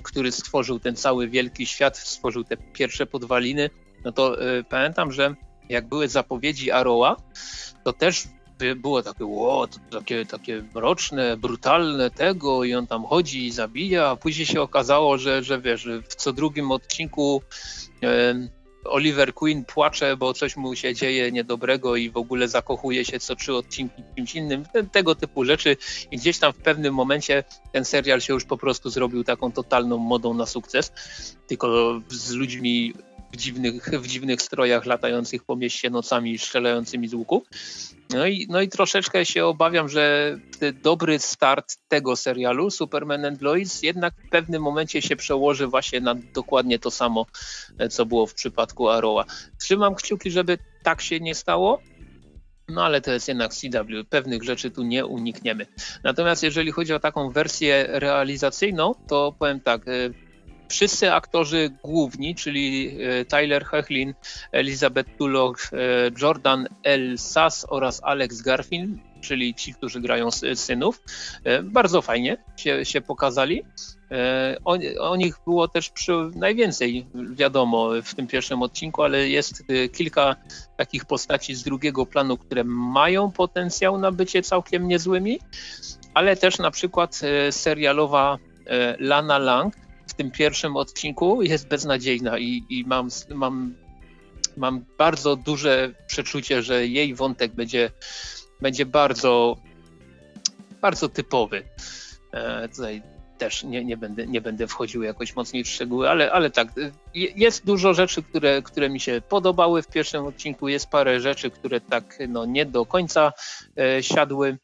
który 0.02 0.32
stworzył 0.32 0.78
ten 0.78 0.96
cały 0.96 1.28
wielki 1.28 1.66
świat, 1.66 1.98
stworzył 1.98 2.44
te 2.44 2.56
pierwsze 2.56 3.06
podwaliny, 3.06 3.70
no 4.04 4.12
to 4.12 4.42
y, 4.58 4.64
pamiętam, 4.64 5.12
że 5.12 5.34
jak 5.68 5.88
były 5.88 6.08
zapowiedzi 6.08 6.70
Arrowa, 6.70 7.16
to 7.84 7.92
też 7.92 8.24
było 8.76 9.02
takie, 9.02 9.24
ło, 9.24 9.68
takie, 9.90 10.26
takie 10.26 10.64
mroczne, 10.74 11.36
brutalne 11.36 12.10
tego 12.10 12.64
i 12.64 12.74
on 12.74 12.86
tam 12.86 13.04
chodzi 13.04 13.46
i 13.46 13.50
zabija, 13.50 14.08
a 14.08 14.16
później 14.16 14.46
się 14.46 14.62
okazało, 14.62 15.18
że, 15.18 15.42
że 15.42 15.60
wiesz, 15.60 15.88
w 16.08 16.14
co 16.14 16.32
drugim 16.32 16.70
odcinku 16.70 17.42
e, 18.02 18.34
Oliver 18.84 19.34
Queen 19.34 19.64
płacze, 19.64 20.16
bo 20.16 20.34
coś 20.34 20.56
mu 20.56 20.74
się 20.74 20.94
dzieje 20.94 21.32
niedobrego 21.32 21.96
i 21.96 22.10
w 22.10 22.16
ogóle 22.16 22.48
zakochuje 22.48 23.04
się 23.04 23.20
co 23.20 23.36
trzy 23.36 23.54
odcinki 23.54 24.02
kimś 24.16 24.34
innym, 24.34 24.64
tego 24.92 25.14
typu 25.14 25.44
rzeczy. 25.44 25.76
I 26.10 26.16
gdzieś 26.16 26.38
tam 26.38 26.52
w 26.52 26.56
pewnym 26.56 26.94
momencie 26.94 27.44
ten 27.72 27.84
serial 27.84 28.20
się 28.20 28.32
już 28.32 28.44
po 28.44 28.58
prostu 28.58 28.90
zrobił 28.90 29.24
taką 29.24 29.52
totalną 29.52 29.98
modą 29.98 30.34
na 30.34 30.46
sukces, 30.46 30.92
tylko 31.46 32.00
z 32.08 32.32
ludźmi 32.32 32.94
w 33.32 33.36
dziwnych, 33.36 33.90
w 34.02 34.06
dziwnych 34.06 34.42
strojach 34.42 34.86
latających 34.86 35.44
po 35.44 35.56
mieście 35.56 35.90
nocami 35.90 36.38
strzelającymi 36.38 37.08
z 37.08 37.14
łuku. 37.14 37.44
No 38.10 38.26
i, 38.26 38.46
no 38.50 38.60
i 38.60 38.68
troszeczkę 38.68 39.26
się 39.26 39.46
obawiam, 39.46 39.88
że 39.88 40.36
dobry 40.82 41.18
start 41.18 41.76
tego 41.88 42.16
serialu 42.16 42.70
Superman 42.70 43.24
and 43.24 43.42
Lois 43.42 43.82
jednak 43.82 44.14
w 44.26 44.30
pewnym 44.30 44.62
momencie 44.62 45.02
się 45.02 45.16
przełoży 45.16 45.66
właśnie 45.66 46.00
na 46.00 46.14
dokładnie 46.14 46.78
to 46.78 46.90
samo, 46.90 47.26
co 47.90 48.06
było 48.06 48.26
w 48.26 48.34
przypadku 48.34 48.88
Arrowa. 48.88 49.24
Trzymam 49.60 49.94
kciuki, 49.94 50.30
żeby 50.30 50.58
tak 50.82 51.00
się 51.00 51.20
nie 51.20 51.34
stało, 51.34 51.82
no 52.68 52.84
ale 52.84 53.00
to 53.00 53.12
jest 53.12 53.28
jednak 53.28 53.54
CW, 53.54 54.04
pewnych 54.10 54.42
rzeczy 54.42 54.70
tu 54.70 54.82
nie 54.82 55.06
unikniemy. 55.06 55.66
Natomiast 56.04 56.42
jeżeli 56.42 56.72
chodzi 56.72 56.92
o 56.92 57.00
taką 57.00 57.30
wersję 57.30 57.86
realizacyjną, 57.88 58.94
to 59.08 59.34
powiem 59.38 59.60
tak, 59.60 59.82
wszyscy 60.68 61.12
aktorzy 61.12 61.70
główni, 61.82 62.34
czyli 62.34 62.96
e, 63.02 63.24
Tyler 63.24 63.64
Hechlin, 63.64 64.14
Elizabeth 64.52 65.16
Tulloch, 65.18 65.70
e, 65.72 65.76
Jordan 66.22 66.68
L. 66.82 67.18
Sass 67.18 67.66
oraz 67.68 68.00
Alex 68.04 68.42
Garfin, 68.42 68.98
czyli 69.20 69.54
ci, 69.54 69.74
którzy 69.74 70.00
grają 70.00 70.30
synów, 70.54 71.02
e, 71.44 71.62
bardzo 71.62 72.02
fajnie 72.02 72.36
się, 72.56 72.84
się 72.84 73.00
pokazali. 73.00 73.64
O, 74.64 74.78
o, 75.00 75.16
nich 75.16 75.34
było 75.44 75.68
też 75.68 75.90
przy, 75.90 76.12
najwięcej 76.34 77.06
wiadomo 77.32 77.90
w 78.04 78.14
tym 78.14 78.26
pierwszym 78.26 78.62
odcinku, 78.62 79.02
ale 79.02 79.28
jest 79.28 79.62
kilka 79.92 80.36
takich 80.76 81.04
postaci 81.04 81.54
z 81.54 81.62
drugiego 81.62 82.06
planu, 82.06 82.36
które 82.36 82.64
mają 82.64 83.30
potencjał 83.30 83.98
na 83.98 84.12
bycie 84.12 84.42
całkiem 84.42 84.88
niezłymi, 84.88 85.38
ale 86.14 86.36
też 86.36 86.58
na 86.58 86.70
przykład 86.70 87.20
serialowa 87.50 88.38
Lana 88.98 89.38
Lang, 89.38 89.74
w 90.08 90.14
tym 90.14 90.30
pierwszym 90.30 90.76
odcinku 90.76 91.42
jest 91.42 91.68
beznadziejna 91.68 92.38
i, 92.38 92.64
i 92.70 92.84
mam, 92.86 93.08
mam, 93.34 93.74
mam 94.56 94.84
bardzo 94.98 95.36
duże 95.36 95.92
przeczucie, 96.06 96.62
że 96.62 96.86
jej 96.86 97.14
wątek 97.14 97.52
będzie, 97.52 97.90
będzie 98.60 98.86
bardzo, 98.86 99.56
bardzo 100.80 101.08
typowy. 101.08 101.62
E, 102.32 102.68
tutaj 102.68 103.02
też 103.38 103.64
nie, 103.64 103.84
nie, 103.84 103.96
będę, 103.96 104.26
nie 104.26 104.40
będę 104.40 104.66
wchodził 104.66 105.02
jakoś 105.02 105.36
mocniej 105.36 105.64
w 105.64 105.68
szczegóły, 105.68 106.10
ale, 106.10 106.32
ale 106.32 106.50
tak, 106.50 106.68
jest 107.14 107.66
dużo 107.66 107.94
rzeczy, 107.94 108.22
które, 108.22 108.62
które 108.62 108.90
mi 108.90 109.00
się 109.00 109.22
podobały 109.28 109.82
w 109.82 109.88
pierwszym 109.88 110.24
odcinku, 110.24 110.68
jest 110.68 110.90
parę 110.90 111.20
rzeczy, 111.20 111.50
które 111.50 111.80
tak 111.80 112.18
no, 112.28 112.44
nie 112.44 112.66
do 112.66 112.86
końca 112.86 113.32
e, 113.76 114.02
siadły. 114.02 114.58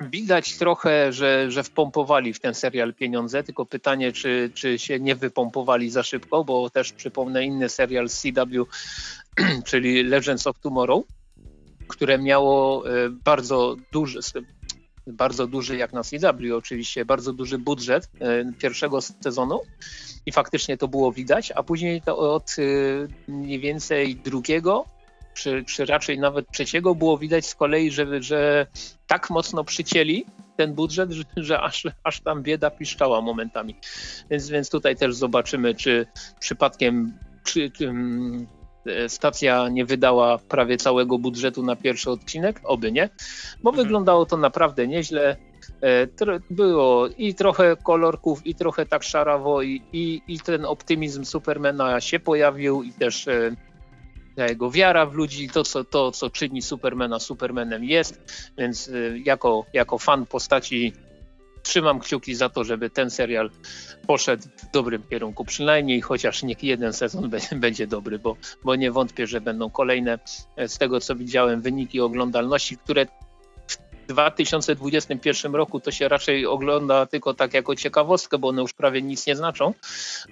Widać 0.00 0.56
trochę, 0.56 1.12
że, 1.12 1.50
że 1.50 1.62
wpompowali 1.62 2.34
w 2.34 2.40
ten 2.40 2.54
serial 2.54 2.94
pieniądze, 2.94 3.42
tylko 3.42 3.66
pytanie, 3.66 4.12
czy, 4.12 4.50
czy 4.54 4.78
się 4.78 5.00
nie 5.00 5.14
wypompowali 5.14 5.90
za 5.90 6.02
szybko, 6.02 6.44
bo 6.44 6.70
też 6.70 6.92
przypomnę 6.92 7.44
inny 7.44 7.68
serial 7.68 8.08
z 8.08 8.20
CW, 8.22 8.66
czyli 9.68 10.02
Legends 10.02 10.46
of 10.46 10.58
Tomorrow, 10.60 11.04
które 11.88 12.18
miało 12.18 12.88
e, 12.88 13.10
bardzo 13.24 13.76
duży, 13.92 14.20
bardzo 15.06 15.46
duży 15.46 15.76
jak 15.76 15.92
na 15.92 16.02
CW 16.02 16.56
oczywiście, 16.56 17.04
bardzo 17.04 17.32
duży 17.32 17.58
budżet 17.58 18.10
e, 18.20 18.52
pierwszego 18.58 19.00
sezonu 19.00 19.60
i 20.26 20.32
faktycznie 20.32 20.76
to 20.76 20.88
było 20.88 21.12
widać, 21.12 21.52
a 21.52 21.62
później 21.62 22.02
to 22.02 22.34
od 22.34 22.56
e, 22.58 23.32
mniej 23.32 23.60
więcej 23.60 24.16
drugiego 24.16 24.84
czy, 25.34 25.64
czy 25.64 25.86
raczej 25.86 26.18
nawet 26.18 26.50
trzeciego 26.50 26.94
było 26.94 27.18
widać 27.18 27.46
z 27.46 27.54
kolei, 27.54 27.90
że, 27.90 28.22
że 28.22 28.66
tak 29.06 29.30
mocno 29.30 29.64
przycięli 29.64 30.24
ten 30.56 30.74
budżet, 30.74 31.10
że, 31.10 31.24
że 31.36 31.60
aż, 31.60 31.86
aż 32.04 32.20
tam 32.20 32.42
bieda 32.42 32.70
piszczała 32.70 33.20
momentami. 33.20 33.76
Więc, 34.30 34.48
więc 34.48 34.70
tutaj 34.70 34.96
też 34.96 35.14
zobaczymy, 35.14 35.74
czy 35.74 36.06
przypadkiem 36.40 37.18
czy, 37.44 37.70
mm, 37.80 38.46
stacja 39.08 39.68
nie 39.68 39.84
wydała 39.84 40.38
prawie 40.38 40.76
całego 40.76 41.18
budżetu 41.18 41.62
na 41.62 41.76
pierwszy 41.76 42.10
odcinek, 42.10 42.60
oby 42.64 42.92
nie, 42.92 43.08
bo 43.62 43.70
mhm. 43.70 43.86
wyglądało 43.86 44.26
to 44.26 44.36
naprawdę 44.36 44.88
nieźle. 44.88 45.36
E, 45.82 46.06
było 46.50 47.08
i 47.08 47.34
trochę 47.34 47.76
kolorków, 47.76 48.46
i 48.46 48.54
trochę 48.54 48.86
tak 48.86 49.02
szarawo, 49.02 49.62
i, 49.62 49.82
i, 49.92 50.22
i 50.28 50.40
ten 50.40 50.64
optymizm 50.64 51.24
Supermana 51.24 52.00
się 52.00 52.20
pojawił, 52.20 52.82
i 52.82 52.92
też 52.92 53.26
e, 54.40 54.48
jego 54.48 54.70
wiara 54.70 55.06
w 55.06 55.14
ludzi, 55.14 55.48
to 55.48 55.64
co, 55.64 55.84
to, 55.84 56.12
co 56.12 56.30
czyni 56.30 56.62
Supermana 56.62 57.18
Supermanem 57.18 57.84
jest, 57.84 58.20
więc 58.58 58.88
y, 58.88 59.20
jako, 59.24 59.66
jako 59.72 59.98
fan 59.98 60.26
postaci 60.26 60.92
trzymam 61.62 62.00
kciuki 62.00 62.34
za 62.34 62.48
to, 62.48 62.64
żeby 62.64 62.90
ten 62.90 63.10
serial 63.10 63.50
poszedł 64.06 64.42
w 64.42 64.70
dobrym 64.72 65.02
kierunku, 65.02 65.44
przynajmniej 65.44 66.00
chociaż 66.00 66.42
niech 66.42 66.62
jeden 66.62 66.92
sezon 66.92 67.30
będzie 67.52 67.86
dobry, 67.86 68.18
bo, 68.18 68.36
bo 68.64 68.74
nie 68.76 68.92
wątpię, 68.92 69.26
że 69.26 69.40
będą 69.40 69.70
kolejne, 69.70 70.18
z 70.66 70.78
tego 70.78 71.00
co 71.00 71.16
widziałem, 71.16 71.60
wyniki 71.60 72.00
oglądalności, 72.00 72.76
które 72.76 73.06
2021 74.10 75.54
roku 75.54 75.80
to 75.80 75.90
się 75.90 76.08
raczej 76.08 76.46
ogląda 76.46 77.06
tylko 77.06 77.34
tak 77.34 77.54
jako 77.54 77.76
ciekawostkę, 77.76 78.38
bo 78.38 78.48
one 78.48 78.62
już 78.62 78.72
prawie 78.72 79.02
nic 79.02 79.26
nie 79.26 79.36
znaczą. 79.36 79.74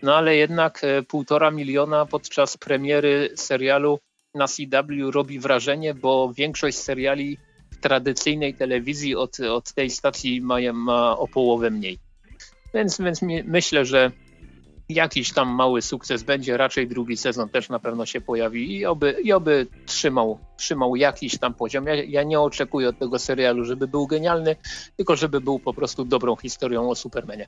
No 0.03 0.17
ale 0.17 0.37
jednak 0.37 0.85
e, 0.85 1.03
półtora 1.03 1.51
miliona 1.51 2.07
podczas 2.07 2.57
premiery 2.57 3.33
serialu 3.37 3.99
na 4.35 4.49
CW 4.49 5.11
robi 5.11 5.39
wrażenie, 5.39 5.95
bo 5.95 6.33
większość 6.37 6.79
seriali 6.79 7.39
w 7.71 7.81
tradycyjnej 7.81 8.55
telewizji 8.55 9.17
od, 9.17 9.41
od 9.41 9.73
tej 9.73 9.91
stacji 9.91 10.41
ma, 10.41 10.57
ma 10.73 11.19
o 11.19 11.29
połowę 11.29 11.71
mniej. 11.71 11.99
Więc, 12.75 13.01
więc 13.01 13.21
myślę, 13.45 13.85
że 13.85 14.11
jakiś 14.89 15.33
tam 15.33 15.49
mały 15.49 15.83
sukces 15.83 16.23
będzie, 16.23 16.57
raczej 16.57 16.89
drugi 16.89 17.17
sezon 17.17 17.49
też 17.49 17.69
na 17.69 17.79
pewno 17.79 18.07
się 18.07 18.21
pojawi 18.21 18.77
i 18.77 18.87
oby, 18.87 19.17
i 19.23 19.33
oby 19.33 19.67
trzymał, 19.87 20.39
trzymał 20.57 20.97
jakiś 20.97 21.39
tam 21.39 21.55
poziom. 21.55 21.87
Ja, 21.87 21.95
ja 21.95 22.23
nie 22.23 22.41
oczekuję 22.41 22.89
od 22.89 22.99
tego 22.99 23.19
serialu, 23.19 23.65
żeby 23.65 23.89
był 23.89 24.07
genialny, 24.07 24.57
tylko 24.97 25.17
żeby 25.17 25.41
był 25.41 25.59
po 25.59 25.75
prostu 25.75 26.05
dobrą 26.05 26.37
historią 26.37 26.91
o 26.91 26.95
Supermanie. 26.95 27.47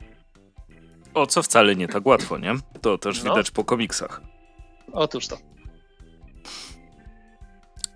O 1.14 1.26
co 1.26 1.42
wcale 1.42 1.76
nie 1.76 1.88
tak 1.88 2.06
łatwo, 2.06 2.38
nie? 2.38 2.54
To 2.80 2.98
też 2.98 3.24
no. 3.24 3.30
widać 3.30 3.50
po 3.50 3.64
komiksach. 3.64 4.20
Otóż 4.92 5.26
to. 5.26 5.38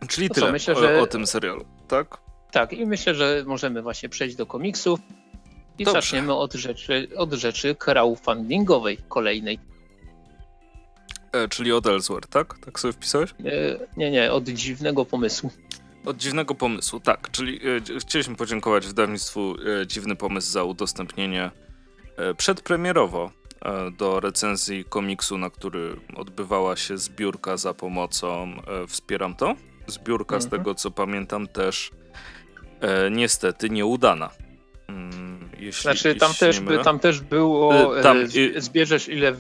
Czyli 0.09 0.29
to 0.29 0.35
tyle 0.35 0.47
co, 0.47 0.53
myślę, 0.53 0.75
że... 0.75 0.99
o, 0.99 1.03
o 1.03 1.07
tym 1.07 1.27
serialu, 1.27 1.65
tak? 1.89 2.19
Tak, 2.53 2.73
i 2.73 2.87
myślę, 2.87 3.15
że 3.15 3.45
możemy 3.47 3.83
właśnie 3.83 4.09
przejść 4.09 4.37
do 4.37 4.47
komiksów. 4.47 5.01
I 5.79 5.85
Dobrze. 5.85 6.01
zaczniemy 6.01 6.35
od 6.35 6.53
rzeczy, 6.53 7.09
od 7.17 7.33
rzeczy 7.33 7.75
crowdfundingowej 7.75 8.99
kolejnej. 9.09 9.59
E, 11.33 11.49
czyli 11.49 11.73
od 11.73 11.87
Elsewhere, 11.87 12.29
tak? 12.31 12.59
Tak 12.59 12.81
sobie 12.81 12.93
wpisałeś? 12.93 13.31
E, 13.31 13.35
nie, 13.97 14.11
nie, 14.11 14.33
od 14.33 14.45
dziwnego 14.49 15.05
pomysłu. 15.05 15.51
Od 16.07 16.17
dziwnego 16.17 16.55
pomysłu, 16.55 17.01
tak. 17.01 17.31
Czyli 17.31 17.61
e, 17.97 18.01
chcieliśmy 18.01 18.37
podziękować 18.37 18.87
wydawnictwu 18.87 19.55
e, 19.83 19.87
Dziwny 19.87 20.17
Pomysł 20.17 20.51
za 20.51 20.65
udostępnienie 20.65 21.51
e, 22.17 22.35
przedpremierowo 22.35 23.31
e, 23.65 23.91
do 23.91 24.21
recenzji 24.21 24.85
komiksu, 24.85 25.39
na 25.39 25.51
który 25.51 25.97
odbywała 26.17 26.77
się 26.77 26.99
zbiórka 26.99 27.57
za 27.57 27.75
pomocą 27.75 28.57
Wspieram 28.89 29.35
to. 29.35 29.55
Zbiórka, 29.87 30.37
mhm. 30.37 30.49
z 30.49 30.51
tego 30.51 30.75
co 30.75 30.91
pamiętam, 30.91 31.49
też 31.49 31.91
niestety 33.11 33.71
nieudana. 33.71 34.31
Mm, 34.89 35.24
jeśli, 35.65 35.83
znaczy 35.83 36.15
tam, 36.15 36.35
też, 36.35 36.61
by, 36.61 36.79
tam 36.79 36.99
też 36.99 37.21
było, 37.21 37.99
e, 37.99 38.03
tam, 38.03 38.17
e, 38.57 38.61
zbierzesz 38.61 39.09
ile... 39.09 39.29
E, 39.29 39.35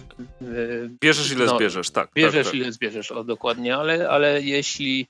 bierzesz 1.01 1.33
ile 1.33 1.47
no, 1.47 1.57
zbierzesz, 1.57 1.91
tak. 1.91 2.11
Bierzesz 2.15 2.47
tak, 2.47 2.53
tak. 2.53 2.55
ile 2.55 2.73
zbierzesz, 2.73 3.13
o 3.13 3.25
dokładnie, 3.25 3.77
ale, 3.77 4.09
ale 4.09 4.43
jeśli 4.43 5.07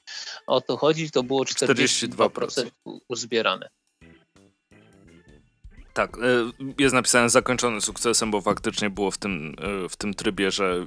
o 0.47 0.61
to 0.61 0.77
chodzi, 0.77 1.11
to 1.11 1.23
było 1.23 1.45
42%, 1.45 2.09
42%. 2.09 2.71
uzbierane. 3.09 3.69
Tak, 5.93 6.17
jest 6.79 6.95
napisane 6.95 7.31
zakończony 7.31 7.81
sukcesem, 7.81 8.31
bo 8.31 8.41
faktycznie 8.41 8.91
było 8.91 9.11
w 9.11 9.19
tym, 9.19 9.57
w 9.91 9.97
tym 9.97 10.15
trybie, 10.15 10.51
że 10.51 10.87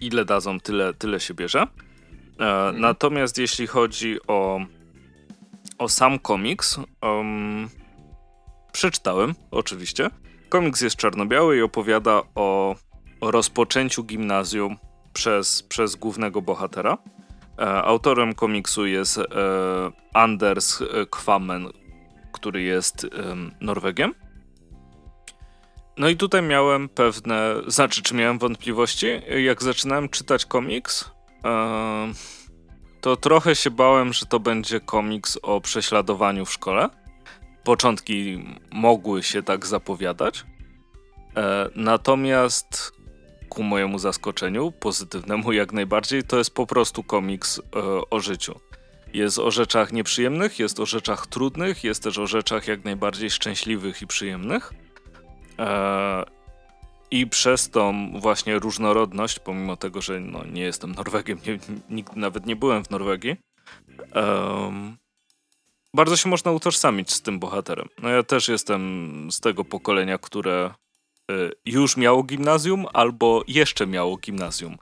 ile 0.00 0.24
dadzą, 0.24 0.60
tyle, 0.60 0.94
tyle 0.94 1.20
się 1.20 1.34
bierze. 1.34 1.66
Mhm. 2.38 2.80
Natomiast 2.80 3.38
jeśli 3.38 3.66
chodzi 3.66 4.18
o, 4.26 4.60
o 5.78 5.88
sam 5.88 6.18
komiks, 6.18 6.78
um, 7.02 7.68
przeczytałem 8.72 9.34
oczywiście. 9.50 10.10
Komiks 10.48 10.80
jest 10.80 10.96
czarno-biały 10.96 11.56
i 11.56 11.62
opowiada 11.62 12.22
o, 12.34 12.74
rozpoczęciu 13.20 14.04
gimnazjum 14.04 14.76
przez, 15.12 15.62
przez 15.62 15.96
głównego 15.96 16.42
bohatera. 16.42 16.98
E, 17.58 17.82
autorem 17.82 18.34
komiksu 18.34 18.86
jest 18.86 19.18
e, 19.18 19.22
Anders 20.14 20.82
Kwammen, 21.10 21.68
który 22.32 22.62
jest 22.62 23.04
e, 23.04 23.08
Norwegiem. 23.60 24.14
No 25.96 26.08
i 26.08 26.16
tutaj 26.16 26.42
miałem 26.42 26.88
pewne, 26.88 27.54
znaczy, 27.66 28.02
czy 28.02 28.14
miałem 28.14 28.38
wątpliwości? 28.38 29.06
Jak 29.44 29.62
zaczynałem 29.62 30.08
czytać 30.08 30.46
komiks, 30.46 31.10
e, 31.44 32.12
to 33.00 33.16
trochę 33.16 33.54
się 33.56 33.70
bałem, 33.70 34.12
że 34.12 34.26
to 34.26 34.40
będzie 34.40 34.80
komiks 34.80 35.38
o 35.42 35.60
prześladowaniu 35.60 36.44
w 36.44 36.52
szkole. 36.52 36.88
Początki 37.64 38.44
mogły 38.72 39.22
się 39.22 39.42
tak 39.42 39.66
zapowiadać. 39.66 40.44
E, 41.36 41.68
natomiast 41.76 42.92
ku 43.48 43.62
mojemu 43.62 43.98
zaskoczeniu, 43.98 44.72
pozytywnemu 44.72 45.52
jak 45.52 45.72
najbardziej, 45.72 46.22
to 46.22 46.38
jest 46.38 46.54
po 46.54 46.66
prostu 46.66 47.02
komiks 47.02 47.58
e, 47.58 47.62
o 48.10 48.20
życiu. 48.20 48.60
Jest 49.14 49.38
o 49.38 49.50
rzeczach 49.50 49.92
nieprzyjemnych, 49.92 50.58
jest 50.58 50.80
o 50.80 50.86
rzeczach 50.86 51.26
trudnych, 51.26 51.84
jest 51.84 52.02
też 52.02 52.18
o 52.18 52.26
rzeczach 52.26 52.68
jak 52.68 52.84
najbardziej 52.84 53.30
szczęśliwych 53.30 54.02
i 54.02 54.06
przyjemnych. 54.06 54.72
E, 55.58 56.24
I 57.10 57.26
przez 57.26 57.70
tą 57.70 58.12
właśnie 58.20 58.58
różnorodność, 58.58 59.38
pomimo 59.38 59.76
tego, 59.76 60.00
że 60.00 60.20
no, 60.20 60.44
nie 60.44 60.62
jestem 60.62 60.92
Norwegiem, 60.92 61.38
nie, 61.46 61.58
nigdy 61.90 62.20
nawet 62.20 62.46
nie 62.46 62.56
byłem 62.56 62.84
w 62.84 62.90
Norwegii, 62.90 63.36
um, 64.14 64.96
bardzo 65.94 66.16
się 66.16 66.28
można 66.28 66.50
utożsamić 66.50 67.12
z 67.12 67.22
tym 67.22 67.38
bohaterem. 67.38 67.88
No 68.02 68.08
ja 68.08 68.22
też 68.22 68.48
jestem 68.48 69.28
z 69.32 69.40
tego 69.40 69.64
pokolenia, 69.64 70.18
które 70.18 70.74
y, 71.30 71.52
już 71.66 71.96
miało 71.96 72.22
gimnazjum 72.22 72.86
albo 72.92 73.42
jeszcze 73.48 73.86
miało 73.86 74.16
gimnazjum. 74.16 74.76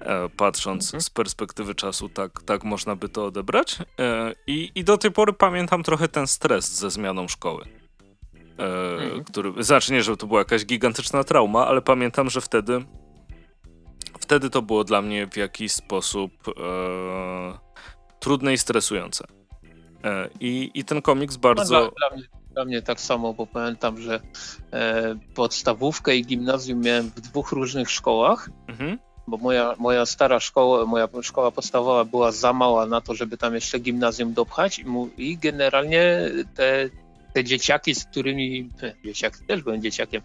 E, 0.00 0.28
patrząc 0.28 0.84
mhm. 0.84 1.00
z 1.02 1.10
perspektywy 1.10 1.74
czasu, 1.74 2.08
tak, 2.08 2.42
tak 2.42 2.64
można 2.64 2.96
by 2.96 3.08
to 3.08 3.26
odebrać. 3.26 3.78
E, 3.98 4.32
I, 4.46 4.70
I 4.74 4.84
do 4.84 4.98
tej 4.98 5.10
pory 5.10 5.32
pamiętam 5.32 5.82
trochę 5.82 6.08
ten 6.08 6.26
stres 6.26 6.72
ze 6.72 6.90
zmianą 6.90 7.28
szkoły. 7.28 7.64
E, 8.58 8.92
mhm. 8.92 9.24
który, 9.24 9.64
znaczy 9.64 9.92
nie, 9.92 10.02
że 10.02 10.16
to 10.16 10.26
była 10.26 10.38
jakaś 10.40 10.66
gigantyczna 10.66 11.24
trauma, 11.24 11.66
ale 11.66 11.82
pamiętam, 11.82 12.30
że 12.30 12.40
wtedy 12.40 12.84
wtedy 14.20 14.50
to 14.50 14.62
było 14.62 14.84
dla 14.84 15.02
mnie 15.02 15.26
w 15.26 15.36
jakiś 15.36 15.72
sposób 15.72 16.32
e, 16.48 16.52
trudne 18.20 18.52
i 18.52 18.58
stresujące. 18.58 19.41
E, 20.04 20.28
I, 20.40 20.70
I 20.74 20.84
ten 20.84 21.02
komiks 21.02 21.36
bardzo. 21.36 21.74
No, 21.74 21.80
dla, 21.80 21.90
dla, 21.90 22.16
mnie, 22.16 22.28
dla, 22.54 22.64
mnie, 22.64 22.82
tak 22.82 23.00
samo, 23.00 23.34
bo 23.34 23.46
pamiętam, 23.46 24.00
że 24.00 24.20
e, 24.72 25.14
podstawówkę 25.34 26.16
i 26.16 26.24
gimnazjum 26.24 26.80
miałem 26.80 27.10
w 27.10 27.20
dwóch 27.20 27.52
różnych 27.52 27.90
szkołach. 27.90 28.50
Mhm. 28.68 28.98
Bo 29.26 29.36
moja, 29.36 29.74
moja 29.78 30.06
stara 30.06 30.40
szkoła, 30.40 30.86
moja 30.86 31.08
szkoła 31.22 31.50
podstawowa 31.50 32.04
była 32.04 32.32
za 32.32 32.52
mała 32.52 32.86
na 32.86 33.00
to, 33.00 33.14
żeby 33.14 33.36
tam 33.36 33.54
jeszcze 33.54 33.78
gimnazjum 33.78 34.34
dopchać 34.34 34.78
i, 34.78 34.84
mu, 34.84 35.08
i 35.16 35.38
generalnie 35.38 36.30
te, 36.54 36.88
te 37.34 37.44
dzieciaki, 37.44 37.94
z 37.94 38.04
którymi, 38.04 38.70
dzieciak 39.04 39.38
też 39.38 39.62
byłem 39.62 39.82
dzieciakiem, 39.82 40.22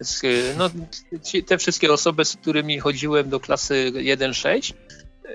z, 0.00 0.22
no, 0.58 0.70
te 1.46 1.58
wszystkie 1.58 1.92
osoby, 1.92 2.24
z 2.24 2.36
którymi 2.36 2.78
chodziłem 2.78 3.28
do 3.28 3.40
klasy 3.40 3.92
1-6, 3.94 4.74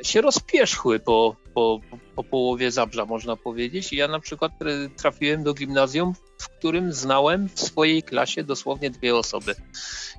się 0.04 0.22
rozpierzchły 0.22 1.00
po, 1.00 1.36
po, 1.54 1.80
po 2.16 2.24
połowie 2.24 2.72
Zabrza, 2.72 3.06
można 3.06 3.36
powiedzieć. 3.36 3.94
I 3.94 3.96
ja 3.96 4.08
na 4.08 4.20
przykład 4.20 4.52
trafiłem 4.98 5.44
do 5.44 5.54
gimnazjum, 5.54 6.14
w 6.38 6.50
którym 6.50 6.94
znałem 6.94 7.50
w 7.50 7.60
swojej 7.60 8.04
klasie 8.04 8.44
dosłownie 8.44 8.90
dwie 8.90 9.16
osoby. 9.16 9.56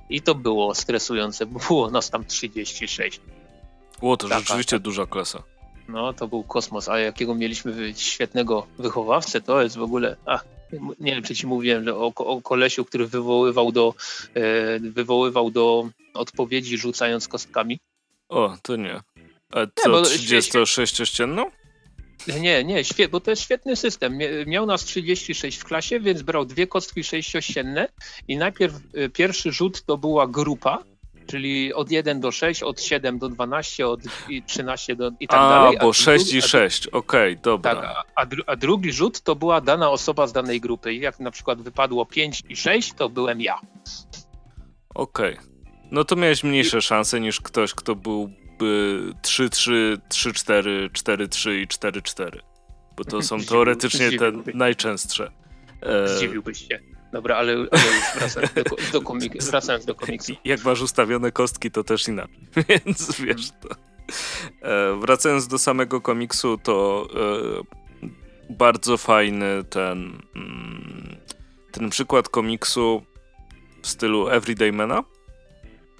I 0.09 0.21
to 0.21 0.35
było 0.35 0.75
stresujące, 0.75 1.45
bo 1.45 1.59
było 1.67 1.91
nas 1.91 2.09
tam 2.09 2.25
36. 2.25 3.21
Było 3.99 4.17
to 4.17 4.27
Taka, 4.27 4.39
rzeczywiście 4.39 4.79
duża 4.79 5.05
klasa. 5.05 5.43
No, 5.87 6.13
to 6.13 6.27
był 6.27 6.43
kosmos. 6.43 6.89
A 6.89 6.99
jakiego 6.99 7.35
mieliśmy 7.35 7.93
świetnego 7.95 8.67
wychowawcę, 8.79 9.41
to 9.41 9.61
jest 9.61 9.77
w 9.77 9.81
ogóle... 9.81 10.15
Ach, 10.25 10.45
nie 10.99 11.11
wiem, 11.11 11.23
czy 11.23 11.35
ci 11.35 11.47
mówiłem, 11.47 11.83
że 11.83 11.95
o, 11.95 12.11
o 12.15 12.41
kolesiu, 12.41 12.85
który 12.85 13.07
wywoływał 13.07 13.71
do, 13.71 13.93
e, 14.33 14.79
wywoływał 14.79 15.51
do 15.51 15.89
odpowiedzi 16.13 16.77
rzucając 16.77 17.27
kostkami. 17.27 17.79
O, 18.29 18.57
to 18.61 18.75
nie. 18.75 19.01
A 19.51 19.59
co, 19.75 19.89
nie, 19.89 20.05
36-ścienną? 20.05 21.45
Nie, 22.39 22.63
nie, 22.63 22.83
bo 23.11 23.19
to 23.19 23.31
jest 23.31 23.41
świetny 23.41 23.75
system. 23.75 24.19
Miał 24.45 24.65
nas 24.65 24.85
36 24.85 25.57
w 25.57 25.63
klasie, 25.63 25.99
więc 25.99 26.21
brał 26.21 26.45
dwie 26.45 26.67
kostki 26.67 27.03
sześciościenne 27.03 27.89
i 28.27 28.37
najpierw 28.37 28.75
y, 28.95 29.09
pierwszy 29.09 29.51
rzut 29.51 29.85
to 29.85 29.97
była 29.97 30.27
grupa, 30.27 30.83
czyli 31.27 31.73
od 31.73 31.91
1 31.91 32.19
do 32.19 32.31
6, 32.31 32.63
od 32.63 32.81
7 32.81 33.19
do 33.19 33.29
12, 33.29 33.87
od 33.87 33.99
13 34.47 34.95
do 34.95 35.11
i 35.19 35.27
tak 35.27 35.39
a, 35.39 35.49
dalej. 35.49 35.77
A, 35.77 35.83
bo 35.83 35.93
6 35.93 36.33
i 36.33 36.41
6, 36.41 36.87
okej, 36.87 37.31
okay, 37.31 37.41
dobra. 37.43 37.75
Tak, 37.75 37.83
a, 37.83 38.03
a, 38.15 38.25
a, 38.47 38.55
drugi 38.55 38.93
rzut 38.93 39.21
to 39.21 39.35
była 39.35 39.61
dana 39.61 39.89
osoba 39.89 40.27
z 40.27 40.33
danej 40.33 40.61
grupy. 40.61 40.93
I 40.93 40.99
jak 40.99 41.19
na 41.19 41.31
przykład 41.31 41.61
wypadło 41.61 42.05
5 42.05 42.43
i 42.49 42.55
6, 42.55 42.93
to 42.93 43.09
byłem 43.09 43.41
ja. 43.41 43.59
Okej. 44.95 45.33
Okay. 45.33 45.47
No 45.91 46.03
to 46.03 46.15
miałeś 46.15 46.43
mniejsze 46.43 46.81
szanse 46.81 47.19
niż 47.19 47.41
ktoś, 47.41 47.73
kto 47.73 47.95
był 47.95 48.29
3-3, 48.65 49.97
3-4, 50.09 50.89
4-3 50.89 51.51
i 51.51 51.67
4-4. 51.67 52.39
Bo 52.97 53.03
to 53.03 53.21
są 53.21 53.39
teoretycznie 53.39 54.17
te 54.17 54.31
najczęstsze. 54.53 55.31
E, 55.81 56.07
Zdziwiłbyś 56.07 56.67
się. 56.67 56.79
Dobra, 57.11 57.35
ale, 57.35 57.53
ale 57.53 57.65
już 57.85 58.05
wracając 58.15 58.53
do, 58.53 58.63
do, 58.91 59.01
komik 59.01 59.43
wracając 59.43 59.85
do 59.85 59.95
komiksu. 59.95 60.33
Jak 60.45 60.65
masz 60.65 60.81
ustawione 60.81 61.31
kostki, 61.31 61.71
to 61.71 61.83
też 61.83 62.07
inaczej. 62.07 62.47
Więc 62.69 63.21
wiesz 63.21 63.51
to. 63.51 63.69
E, 64.61 64.99
wracając 64.99 65.47
do 65.47 65.59
samego 65.59 66.01
komiksu, 66.01 66.57
to 66.57 67.07
e, 67.13 68.53
bardzo 68.53 68.97
fajny 68.97 69.63
ten, 69.69 70.21
mm, 70.35 71.15
ten 71.71 71.89
przykład 71.89 72.29
komiksu 72.29 73.03
w 73.81 73.87
stylu 73.87 74.29
Everydaymana 74.29 75.03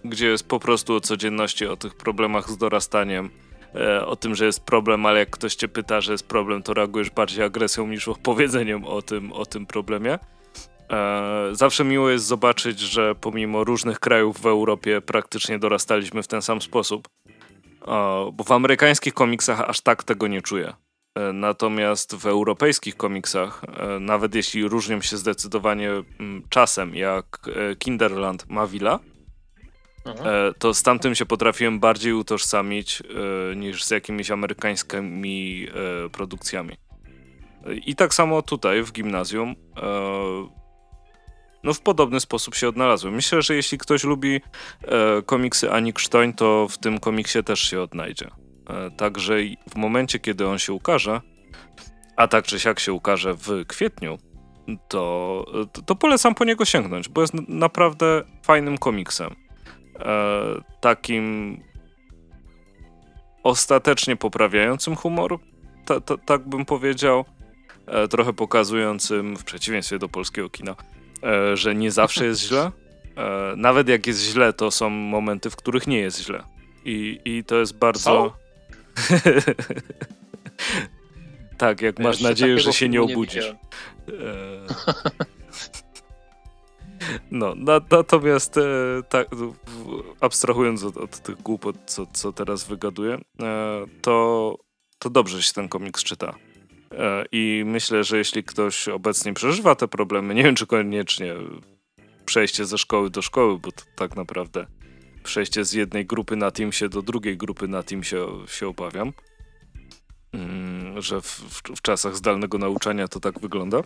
gdzie 0.05 0.27
jest 0.27 0.47
po 0.47 0.59
prostu 0.59 0.95
o 0.95 1.01
codzienności, 1.01 1.67
o 1.67 1.77
tych 1.77 1.95
problemach 1.95 2.49
z 2.49 2.57
dorastaniem, 2.57 3.29
e, 3.75 4.05
o 4.05 4.15
tym, 4.15 4.35
że 4.35 4.45
jest 4.45 4.65
problem, 4.65 5.05
ale 5.05 5.19
jak 5.19 5.29
ktoś 5.29 5.55
cię 5.55 5.67
pyta, 5.67 6.01
że 6.01 6.11
jest 6.11 6.27
problem, 6.27 6.63
to 6.63 6.73
reagujesz 6.73 7.09
bardziej 7.09 7.43
agresją 7.43 7.87
niż 7.87 8.07
opowiedzeniem 8.07 8.85
o 8.85 9.01
tym, 9.01 9.33
o 9.33 9.45
tym 9.45 9.65
problemie. 9.65 10.19
E, 10.91 11.49
zawsze 11.51 11.83
miło 11.83 12.09
jest 12.09 12.25
zobaczyć, 12.25 12.79
że 12.79 13.15
pomimo 13.15 13.63
różnych 13.63 13.99
krajów 13.99 14.41
w 14.41 14.45
Europie 14.45 15.01
praktycznie 15.01 15.59
dorastaliśmy 15.59 16.23
w 16.23 16.27
ten 16.27 16.41
sam 16.41 16.61
sposób. 16.61 17.07
Bo 18.33 18.43
w 18.43 18.51
amerykańskich 18.51 19.13
komiksach 19.13 19.59
aż 19.69 19.81
tak 19.81 20.03
tego 20.03 20.27
nie 20.27 20.41
czuję. 20.41 20.73
E, 21.15 21.33
natomiast 21.33 22.15
w 22.15 22.25
europejskich 22.25 22.97
komiksach, 22.97 23.61
nawet 23.99 24.35
jeśli 24.35 24.67
różnią 24.67 25.01
się 25.01 25.17
zdecydowanie 25.17 25.91
mm, 26.19 26.43
czasem, 26.49 26.95
jak 26.95 27.25
Kinderland 27.79 28.49
ma 28.49 28.67
Villa, 28.67 28.99
Mhm. 30.07 30.49
E, 30.49 30.53
to 30.53 30.73
z 30.73 30.83
tamtym 30.83 31.15
się 31.15 31.25
potrafiłem 31.25 31.79
bardziej 31.79 32.13
utożsamić 32.13 33.01
e, 33.01 33.55
niż 33.55 33.83
z 33.83 33.91
jakimiś 33.91 34.31
amerykańskimi 34.31 35.67
e, 36.05 36.09
produkcjami. 36.09 36.77
I 37.85 37.95
tak 37.95 38.13
samo 38.13 38.41
tutaj 38.41 38.83
w 38.83 38.91
gimnazjum 38.91 39.55
no 41.63 41.73
w 41.73 41.81
podobny 41.81 42.19
sposób 42.19 42.55
się 42.55 42.69
odnalazłem. 42.69 43.13
Myślę, 43.13 43.41
że 43.41 43.55
jeśli 43.55 43.77
ktoś 43.77 44.03
lubi 44.03 44.41
komiksy 45.25 45.71
Ani 45.71 45.93
Krztoń, 45.93 46.33
to 46.33 46.67
w 46.67 46.77
tym 46.77 46.99
komiksie 46.99 47.43
też 47.43 47.59
się 47.59 47.81
odnajdzie. 47.81 48.27
Także 48.97 49.35
w 49.69 49.75
momencie, 49.75 50.19
kiedy 50.19 50.47
on 50.47 50.59
się 50.59 50.73
ukaże, 50.73 51.21
a 52.15 52.27
tak 52.27 52.45
czy 52.45 52.59
siak 52.59 52.79
się 52.79 52.93
ukaże 52.93 53.33
w 53.33 53.65
kwietniu, 53.67 54.17
to, 54.87 55.45
to 55.85 55.95
polecam 55.95 56.35
po 56.35 56.45
niego 56.45 56.65
sięgnąć, 56.65 57.09
bo 57.09 57.21
jest 57.21 57.33
naprawdę 57.47 58.23
fajnym 58.43 58.77
komiksem 58.77 59.46
takim 60.81 61.57
ostatecznie 63.43 64.15
poprawiającym 64.15 64.95
humor, 64.95 65.39
ta, 65.85 66.01
ta, 66.01 66.17
tak 66.17 66.49
bym 66.49 66.65
powiedział, 66.65 67.25
e, 67.85 68.07
trochę 68.07 68.33
pokazującym, 68.33 69.37
w 69.37 69.43
przeciwieństwie 69.43 69.99
do 69.99 70.09
polskiego 70.09 70.49
kina, 70.49 70.75
e, 71.23 71.57
że 71.57 71.75
nie 71.75 71.91
zawsze 71.91 72.25
jest 72.25 72.41
źle. 72.41 72.71
E, 73.17 73.53
nawet 73.55 73.89
jak 73.89 74.07
jest 74.07 74.21
źle, 74.21 74.53
to 74.53 74.71
są 74.71 74.89
momenty, 74.89 75.49
w 75.49 75.55
których 75.55 75.87
nie 75.87 75.99
jest 75.99 76.23
źle. 76.23 76.43
I, 76.85 77.19
i 77.25 77.43
to 77.43 77.55
jest 77.55 77.77
bardzo... 77.77 78.37
tak, 81.57 81.81
jak 81.81 81.99
masz 81.99 82.21
nadzieję, 82.21 82.59
że 82.59 82.73
się 82.73 82.89
nie 82.89 83.01
obudzisz. 83.01 83.45
Nie 83.45 83.55
no, 87.31 87.55
natomiast 87.91 88.57
e, 88.57 88.61
tak, 89.09 89.27
abstrahując 90.21 90.83
od, 90.83 90.97
od, 90.97 91.19
tych 91.19 91.41
głupot, 91.41 91.75
co, 91.85 92.05
co 92.13 92.33
teraz 92.33 92.63
wygaduję, 92.63 93.17
e, 93.41 93.85
to 94.01 94.57
to 94.99 95.09
dobrze 95.09 95.43
się 95.43 95.53
ten 95.53 95.69
komiks 95.69 96.03
czyta. 96.03 96.35
E, 96.91 97.25
I 97.31 97.63
myślę, 97.65 98.03
że 98.03 98.17
jeśli 98.17 98.43
ktoś 98.43 98.87
obecnie 98.87 99.33
przeżywa 99.33 99.75
te 99.75 99.87
problemy, 99.87 100.35
nie 100.35 100.43
wiem 100.43 100.55
czy 100.55 100.67
koniecznie 100.67 101.35
przejście 102.25 102.65
ze 102.65 102.77
szkoły 102.77 103.09
do 103.09 103.21
szkoły, 103.21 103.59
bo 103.59 103.71
to 103.71 103.83
tak 103.95 104.15
naprawdę 104.15 104.67
przejście 105.23 105.65
z 105.65 105.73
jednej 105.73 106.05
grupy 106.05 106.35
na 106.35 106.51
Teamsie 106.51 106.89
do 106.89 107.01
drugiej 107.01 107.37
grupy 107.37 107.67
na 107.67 107.83
Teamsie 107.83 108.15
się 108.47 108.67
obawiam, 108.67 109.13
mm, 110.33 111.01
że 111.01 111.21
w, 111.21 111.25
w, 111.25 111.61
w 111.61 111.81
czasach 111.81 112.15
zdalnego 112.15 112.57
nauczania 112.57 113.07
to 113.07 113.19
tak 113.19 113.39
wygląda, 113.39 113.77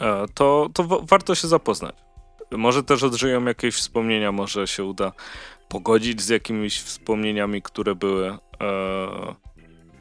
e, 0.00 0.24
to, 0.34 0.68
to 0.74 0.84
warto 1.02 1.34
się 1.34 1.48
zapoznać. 1.48 2.07
Może 2.50 2.82
też 2.82 3.02
odżyją 3.02 3.44
jakieś 3.44 3.74
wspomnienia, 3.74 4.32
może 4.32 4.66
się 4.66 4.84
uda 4.84 5.12
pogodzić 5.68 6.22
z 6.22 6.28
jakimiś 6.28 6.80
wspomnieniami, 6.80 7.62
które 7.62 7.94
były. 7.94 8.28
E, 8.28 8.38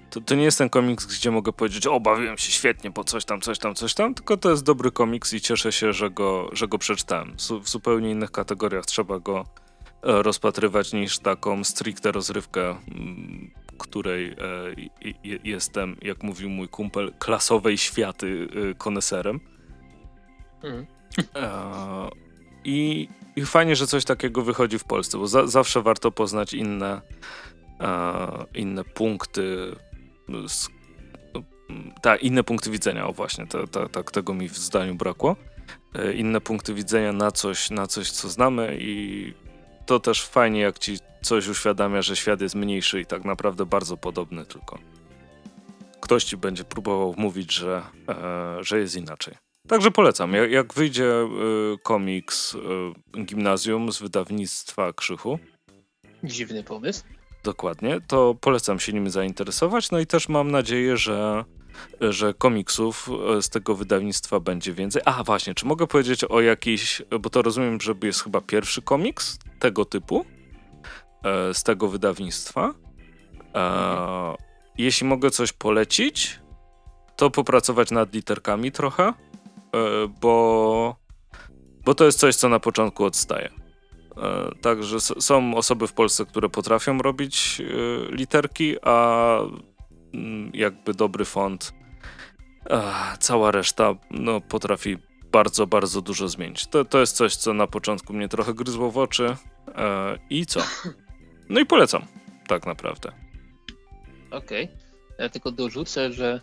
to, 0.09 0.21
to 0.21 0.35
nie 0.35 0.43
jest 0.43 0.57
ten 0.57 0.69
komiks, 0.69 1.05
gdzie 1.05 1.31
mogę 1.31 1.53
powiedzieć, 1.53 1.87
o, 1.87 1.99
bawiłem 1.99 2.37
się 2.37 2.51
świetnie, 2.51 2.91
po 2.91 3.03
coś 3.03 3.25
tam, 3.25 3.41
coś 3.41 3.59
tam, 3.59 3.75
coś 3.75 3.93
tam, 3.93 4.13
tylko 4.13 4.37
to 4.37 4.49
jest 4.49 4.63
dobry 4.63 4.91
komiks 4.91 5.33
i 5.33 5.41
cieszę 5.41 5.71
się, 5.71 5.93
że 5.93 6.09
go, 6.09 6.49
że 6.51 6.67
go 6.67 6.77
przeczytałem. 6.77 7.35
W 7.61 7.69
zupełnie 7.69 8.11
innych 8.11 8.31
kategoriach 8.31 8.85
trzeba 8.85 9.19
go 9.19 9.45
e, 10.03 10.23
rozpatrywać 10.23 10.93
niż 10.93 11.19
taką 11.19 11.63
stricte 11.63 12.11
rozrywkę, 12.11 12.75
której 13.77 14.31
e, 14.31 14.35
jestem, 15.43 15.97
jak 16.01 16.23
mówił 16.23 16.49
mój 16.49 16.67
kumpel, 16.67 17.13
klasowej 17.19 17.77
światy 17.77 18.47
koneserem. 18.77 19.39
Mm. 20.63 20.85
I, 22.67 23.09
I 23.35 23.45
fajnie, 23.45 23.75
że 23.75 23.87
coś 23.87 24.05
takiego 24.05 24.41
wychodzi 24.41 24.79
w 24.79 24.83
Polsce, 24.83 25.17
bo 25.17 25.27
za, 25.27 25.47
zawsze 25.47 25.81
warto 25.81 26.11
poznać 26.11 26.53
inne, 26.53 27.01
e, 27.79 28.45
inne 28.55 28.83
punkty. 28.83 29.75
Z, 30.47 30.67
tak, 32.01 32.23
inne 32.23 32.43
punkty 32.43 32.71
widzenia, 32.71 33.07
o 33.07 33.13
właśnie, 33.13 33.47
ta, 33.47 33.67
ta, 33.67 33.89
ta, 33.89 34.03
tego 34.03 34.33
mi 34.33 34.49
w 34.49 34.57
zdaniu 34.57 34.95
brakło. 34.95 35.35
E, 35.95 36.13
inne 36.13 36.41
punkty 36.41 36.73
widzenia 36.73 37.13
na 37.13 37.31
coś, 37.31 37.69
na 37.69 37.87
coś, 37.87 38.11
co 38.11 38.29
znamy 38.29 38.77
i 38.81 39.33
to 39.85 39.99
też 39.99 40.25
fajnie, 40.25 40.59
jak 40.59 40.79
ci 40.79 40.97
coś 41.21 41.47
uświadamia, 41.47 42.01
że 42.01 42.15
świat 42.15 42.41
jest 42.41 42.55
mniejszy 42.55 43.01
i 43.01 43.05
tak 43.05 43.25
naprawdę 43.25 43.65
bardzo 43.65 43.97
podobny, 43.97 44.45
tylko 44.45 44.79
ktoś 46.01 46.23
ci 46.23 46.37
będzie 46.37 46.63
próbował 46.63 47.15
mówić, 47.17 47.53
że, 47.53 47.81
e, 48.09 48.63
że 48.63 48.79
jest 48.79 48.95
inaczej. 48.95 49.46
Także 49.67 49.91
polecam. 49.91 50.33
Jak, 50.33 50.51
jak 50.51 50.73
wyjdzie 50.73 51.05
y, 51.05 51.77
komiks 51.83 52.55
y, 52.55 53.23
Gimnazjum 53.23 53.91
z 53.91 53.99
wydawnictwa 53.99 54.93
Krzychu. 54.93 55.39
Dziwny 56.23 56.63
pomysł. 56.63 57.03
Dokładnie, 57.43 57.99
to 58.07 58.35
polecam 58.41 58.79
się 58.79 58.93
nim 58.93 59.09
zainteresować. 59.09 59.91
No 59.91 59.99
i 59.99 60.05
też 60.05 60.29
mam 60.29 60.51
nadzieję, 60.51 60.97
że, 60.97 61.45
że 62.01 62.33
komiksów 62.33 63.09
y, 63.37 63.41
z 63.41 63.49
tego 63.49 63.75
wydawnictwa 63.75 64.39
będzie 64.39 64.73
więcej. 64.73 65.01
A 65.05 65.23
właśnie, 65.23 65.53
czy 65.53 65.65
mogę 65.65 65.87
powiedzieć 65.87 66.23
o 66.23 66.41
jakiś, 66.41 67.01
bo 67.19 67.29
to 67.29 67.41
rozumiem, 67.41 67.81
że 67.81 67.93
jest 68.03 68.23
chyba 68.23 68.41
pierwszy 68.41 68.81
komiks 68.81 69.39
tego 69.59 69.85
typu 69.85 70.25
e, 71.23 71.53
z 71.53 71.63
tego 71.63 71.87
wydawnictwa. 71.87 72.73
E, 73.53 73.59
mhm. 73.59 74.35
Jeśli 74.77 75.07
mogę 75.07 75.31
coś 75.31 75.53
polecić, 75.53 76.39
to 77.15 77.29
popracować 77.29 77.91
nad 77.91 78.13
literkami 78.13 78.71
trochę 78.71 79.13
bo, 80.21 80.95
bo 81.85 81.95
to 81.95 82.05
jest 82.05 82.19
coś, 82.19 82.35
co 82.35 82.49
na 82.49 82.59
początku 82.59 83.05
odstaje. 83.05 83.49
E, 84.17 84.55
także 84.61 84.99
są 84.99 85.55
osoby 85.55 85.87
w 85.87 85.93
Polsce, 85.93 86.25
które 86.25 86.49
potrafią 86.49 86.97
robić 86.97 87.61
e, 87.61 88.15
literki, 88.15 88.75
a 88.81 89.39
mm, 90.13 90.51
jakby 90.53 90.93
dobry 90.93 91.25
font, 91.25 91.73
cała 93.19 93.51
reszta 93.51 93.95
no, 94.11 94.41
potrafi 94.41 94.97
bardzo, 95.31 95.67
bardzo 95.67 96.01
dużo 96.01 96.27
zmienić. 96.27 96.67
To, 96.67 96.85
to 96.85 96.99
jest 96.99 97.15
coś, 97.15 97.35
co 97.35 97.53
na 97.53 97.67
początku 97.67 98.13
mnie 98.13 98.27
trochę 98.27 98.53
gryzło 98.53 98.91
w 98.91 98.97
oczy. 98.97 99.35
I 100.29 100.45
co? 100.45 100.61
No 101.49 101.59
i 101.59 101.65
polecam, 101.65 102.05
tak 102.47 102.65
naprawdę. 102.65 103.11
Okej. 104.31 104.63
Okay. 104.65 104.77
Ja 105.19 105.29
tylko 105.29 105.51
dorzucę, 105.51 106.13
że 106.13 106.41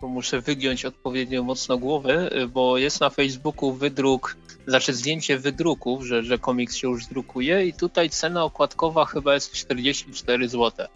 bo 0.00 0.08
muszę 0.08 0.40
wygiąć 0.40 0.84
odpowiednio 0.84 1.42
mocno 1.42 1.78
głowę, 1.78 2.30
y, 2.36 2.46
bo 2.46 2.78
jest 2.78 3.00
na 3.00 3.10
Facebooku 3.10 3.72
wydruk, 3.72 4.36
znaczy 4.66 4.94
zdjęcie 4.94 5.38
wydruków, 5.38 6.04
że, 6.06 6.22
że 6.22 6.38
komiks 6.38 6.76
się 6.76 6.88
już 6.88 7.06
drukuje 7.06 7.66
i 7.66 7.72
tutaj 7.72 8.10
cena 8.10 8.44
okładkowa 8.44 9.04
chyba 9.04 9.34
jest 9.34 9.52
44 9.52 10.48
zł. 10.48 10.86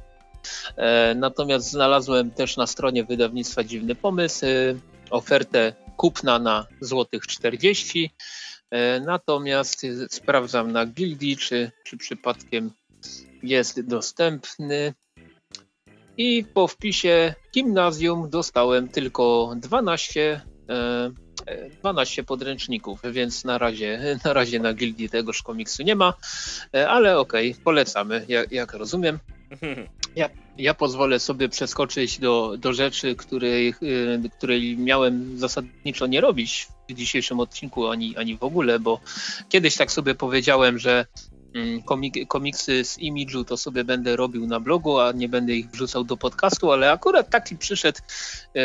E, 0.76 1.14
natomiast 1.14 1.70
znalazłem 1.70 2.30
też 2.30 2.57
na 2.57 2.66
stronie 2.66 3.05
wydawnictwa 3.05 3.64
dziwny 3.64 3.94
pomysł, 3.94 4.46
y, 4.46 4.80
ofertę 5.11 5.72
kupna 5.96 6.38
na 6.38 6.66
złotych 6.80 7.26
40. 7.26 8.11
E, 8.70 9.00
natomiast 9.00 9.82
sprawdzam 10.11 10.72
na 10.72 10.86
Gildii, 10.86 11.36
czy, 11.36 11.70
czy 11.84 11.96
przypadkiem 11.96 12.70
jest 13.42 13.80
dostępny. 13.80 14.94
I 16.16 16.44
po 16.54 16.68
wpisie 16.68 17.34
gimnazjum 17.54 18.30
dostałem 18.30 18.88
tylko 18.88 19.54
12, 19.56 20.40
12 21.80 22.22
e, 22.22 22.24
podręczników, 22.24 23.00
więc 23.10 23.44
na 23.44 23.58
razie, 23.58 24.00
na 24.24 24.32
razie 24.32 24.60
na 24.60 24.74
gildii 24.74 25.08
tegoż 25.08 25.42
komiksu 25.42 25.82
nie 25.82 25.94
ma, 25.94 26.14
e, 26.74 26.88
ale 26.88 27.18
okej, 27.18 27.50
okay, 27.50 27.64
polecamy, 27.64 28.24
jak, 28.28 28.52
jak 28.52 28.72
rozumiem. 28.72 29.18
Ja, 30.16 30.30
ja 30.58 30.74
pozwolę 30.74 31.20
sobie 31.20 31.48
przeskoczyć 31.48 32.18
do, 32.18 32.54
do 32.58 32.72
rzeczy, 32.72 33.16
której, 33.16 33.68
e, 33.68 34.28
której 34.38 34.76
miałem 34.78 35.38
zasadniczo 35.38 36.06
nie 36.06 36.20
robić 36.20 36.68
w 36.88 36.94
dzisiejszym 36.94 37.40
odcinku, 37.40 37.88
ani, 37.88 38.16
ani 38.16 38.36
w 38.36 38.42
ogóle, 38.42 38.78
bo 38.78 39.00
kiedyś 39.48 39.76
tak 39.76 39.92
sobie 39.92 40.14
powiedziałem, 40.14 40.78
że 40.78 41.06
komik 41.84 42.28
komiksy 42.28 42.84
z 42.84 42.98
imidżu 42.98 43.44
to 43.44 43.57
sobie 43.57 43.84
będę 43.84 44.16
robił 44.16 44.46
na 44.46 44.61
blogu, 44.61 44.98
a 44.98 45.12
nie 45.12 45.28
będę 45.28 45.52
ich 45.52 45.70
wrzucał 45.70 46.05
do 46.05 46.16
podcastu, 46.16 46.72
ale 46.72 46.92
akurat 46.92 47.30
taki 47.30 47.57
przyszedł 47.57 47.98
e, 48.57 48.61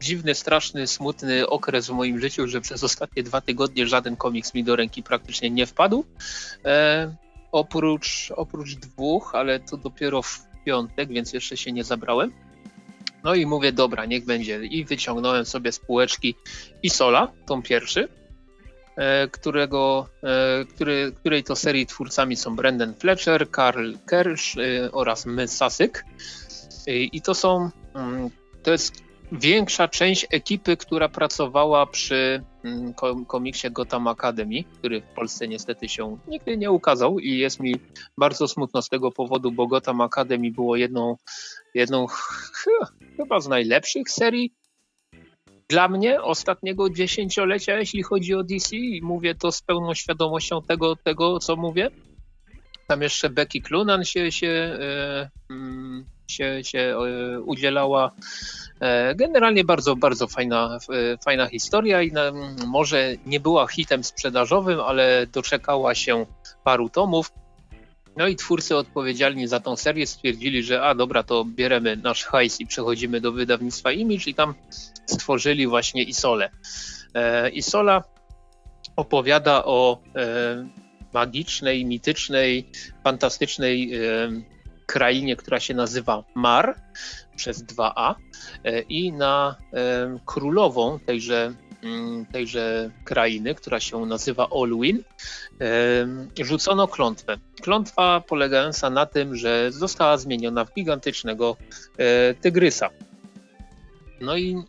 dziwny, 0.00 0.34
straszny, 0.34 0.86
smutny 0.86 1.48
okres 1.48 1.86
w 1.86 1.90
moim 1.90 2.20
życiu, 2.20 2.48
że 2.48 2.60
przez 2.60 2.84
ostatnie 2.84 3.22
dwa 3.22 3.40
tygodnie 3.40 3.86
żaden 3.86 4.16
komiks 4.16 4.54
mi 4.54 4.64
do 4.64 4.76
ręki 4.76 5.02
praktycznie 5.02 5.50
nie 5.50 5.66
wpadł. 5.66 6.04
E, 6.64 7.14
oprócz, 7.52 8.32
oprócz 8.36 8.74
dwóch, 8.74 9.34
ale 9.34 9.60
to 9.60 9.76
dopiero 9.76 10.22
w 10.22 10.46
piątek, 10.64 11.08
więc 11.08 11.32
jeszcze 11.32 11.56
się 11.56 11.72
nie 11.72 11.84
zabrałem. 11.84 12.32
No 13.24 13.34
i 13.34 13.46
mówię, 13.46 13.72
dobra, 13.72 14.04
niech 14.04 14.24
będzie. 14.24 14.64
I 14.64 14.84
wyciągnąłem 14.84 15.44
sobie 15.44 15.72
z 15.72 15.78
półeczki 15.78 16.34
Isola, 16.82 17.32
tą 17.46 17.62
pierwszy 17.62 18.08
którego, 19.32 20.06
e, 20.22 20.64
który, 20.64 21.12
której 21.16 21.44
to 21.44 21.56
serii 21.56 21.86
twórcami 21.86 22.36
są 22.36 22.56
Brendan 22.56 22.94
Fletcher, 22.94 23.50
Karl 23.50 23.92
Kersch 24.06 24.56
e, 24.58 24.92
oraz 24.92 25.26
My 25.26 25.48
Sasyk. 25.48 26.04
I 26.86 27.22
to 27.22 27.34
są, 27.34 27.70
mm, 27.94 28.30
to 28.62 28.70
jest 28.70 29.04
większa 29.32 29.88
część 29.88 30.26
ekipy, 30.30 30.76
która 30.76 31.08
pracowała 31.08 31.86
przy 31.86 32.42
mm, 32.64 32.94
komiksie 33.26 33.70
Gotham 33.70 34.08
Academy, 34.08 34.64
który 34.78 35.00
w 35.00 35.14
Polsce 35.14 35.48
niestety 35.48 35.88
się 35.88 36.18
nigdy 36.28 36.56
nie 36.56 36.70
ukazał 36.70 37.18
i 37.18 37.38
jest 37.38 37.60
mi 37.60 37.74
bardzo 38.18 38.48
smutno 38.48 38.82
z 38.82 38.88
tego 38.88 39.12
powodu, 39.12 39.52
bo 39.52 39.66
Gotham 39.66 40.00
Academy 40.00 40.50
było 40.50 40.76
jedną, 40.76 41.16
jedną 41.74 42.06
chyba 43.16 43.40
z 43.40 43.48
najlepszych 43.48 44.10
serii 44.10 44.52
dla 45.68 45.88
mnie 45.88 46.22
ostatniego 46.22 46.90
dziesięciolecia, 46.90 47.78
jeśli 47.78 48.02
chodzi 48.02 48.34
o 48.34 48.44
DC, 48.44 48.76
i 48.76 49.02
mówię 49.02 49.34
to 49.34 49.52
z 49.52 49.62
pełną 49.62 49.94
świadomością 49.94 50.62
tego, 50.62 50.96
tego 50.96 51.38
co 51.38 51.56
mówię. 51.56 51.90
Tam 52.86 53.02
jeszcze 53.02 53.30
Becky 53.30 53.60
Clunan 53.60 54.04
się, 54.04 54.32
się, 54.32 54.48
e, 54.80 55.30
mm, 55.50 56.04
się, 56.26 56.60
się 56.64 56.78
e, 56.78 57.40
udzielała. 57.40 58.10
E, 58.80 59.14
generalnie 59.14 59.64
bardzo, 59.64 59.96
bardzo 59.96 60.26
fajna, 60.26 60.78
fajna 61.24 61.46
historia 61.46 62.02
i 62.02 62.12
może 62.66 63.14
nie 63.26 63.40
była 63.40 63.66
hitem 63.66 64.04
sprzedażowym, 64.04 64.80
ale 64.80 65.26
doczekała 65.26 65.94
się 65.94 66.26
paru 66.64 66.88
tomów. 66.88 67.32
No 68.16 68.28
i 68.28 68.36
twórcy 68.36 68.76
odpowiedzialni 68.76 69.48
za 69.48 69.60
tą 69.60 69.76
serię 69.76 70.06
stwierdzili, 70.06 70.62
że 70.62 70.82
a 70.82 70.94
dobra, 70.94 71.22
to 71.22 71.44
bieremy 71.44 71.96
nasz 71.96 72.24
hajs 72.24 72.60
i 72.60 72.66
przechodzimy 72.66 73.20
do 73.20 73.32
wydawnictwa 73.32 73.92
Image 73.92 74.30
i 74.30 74.34
tam 74.34 74.54
stworzyli 75.06 75.66
właśnie 75.66 76.02
Isole. 76.02 76.50
E, 77.14 77.50
Isola 77.50 78.02
opowiada 78.96 79.64
o 79.64 80.00
e, 80.16 80.68
magicznej, 81.12 81.84
mitycznej, 81.84 82.70
fantastycznej 83.04 83.94
e, 83.94 84.00
krainie, 84.86 85.36
która 85.36 85.60
się 85.60 85.74
nazywa 85.74 86.24
Mar 86.34 86.74
przez 87.36 87.64
2A 87.64 88.14
i 88.88 89.12
na 89.12 89.56
królową 90.26 90.98
tejże 90.98 91.54
tejże 92.32 92.90
krainy, 93.04 93.54
która 93.54 93.80
się 93.80 94.06
nazywa 94.06 94.50
Olwyn, 94.50 95.02
rzucono 96.40 96.88
klątwę. 96.88 97.36
Klątwa 97.62 98.20
polegająca 98.20 98.90
na 98.90 99.06
tym, 99.06 99.36
że 99.36 99.72
została 99.72 100.16
zmieniona 100.16 100.64
w 100.64 100.74
gigantycznego 100.74 101.56
e, 101.98 102.34
tygrysa. 102.34 102.90
No 104.20 104.36
i 104.36 104.54
e, 104.54 104.62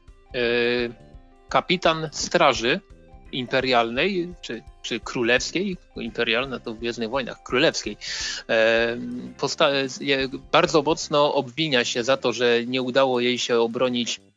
kapitan 1.49 2.09
straży 2.11 2.80
imperialnej, 3.32 4.34
czy, 4.41 4.63
czy 4.82 4.99
królewskiej, 4.99 5.78
imperialna 5.95 6.59
to 6.59 6.74
w 6.74 6.80
Gwiezdnych 6.80 7.09
Wojnach, 7.09 7.43
królewskiej, 7.43 7.97
bardzo 10.51 10.82
mocno 10.82 11.34
obwinia 11.34 11.86
się 11.86 12.03
za 12.03 12.18
to, 12.18 12.34
że 12.34 12.66
nie 12.66 12.82
udało 12.82 13.20
jej 13.20 13.38
się 13.38 13.59
obronić 13.59 14.20
mm, 14.20 14.34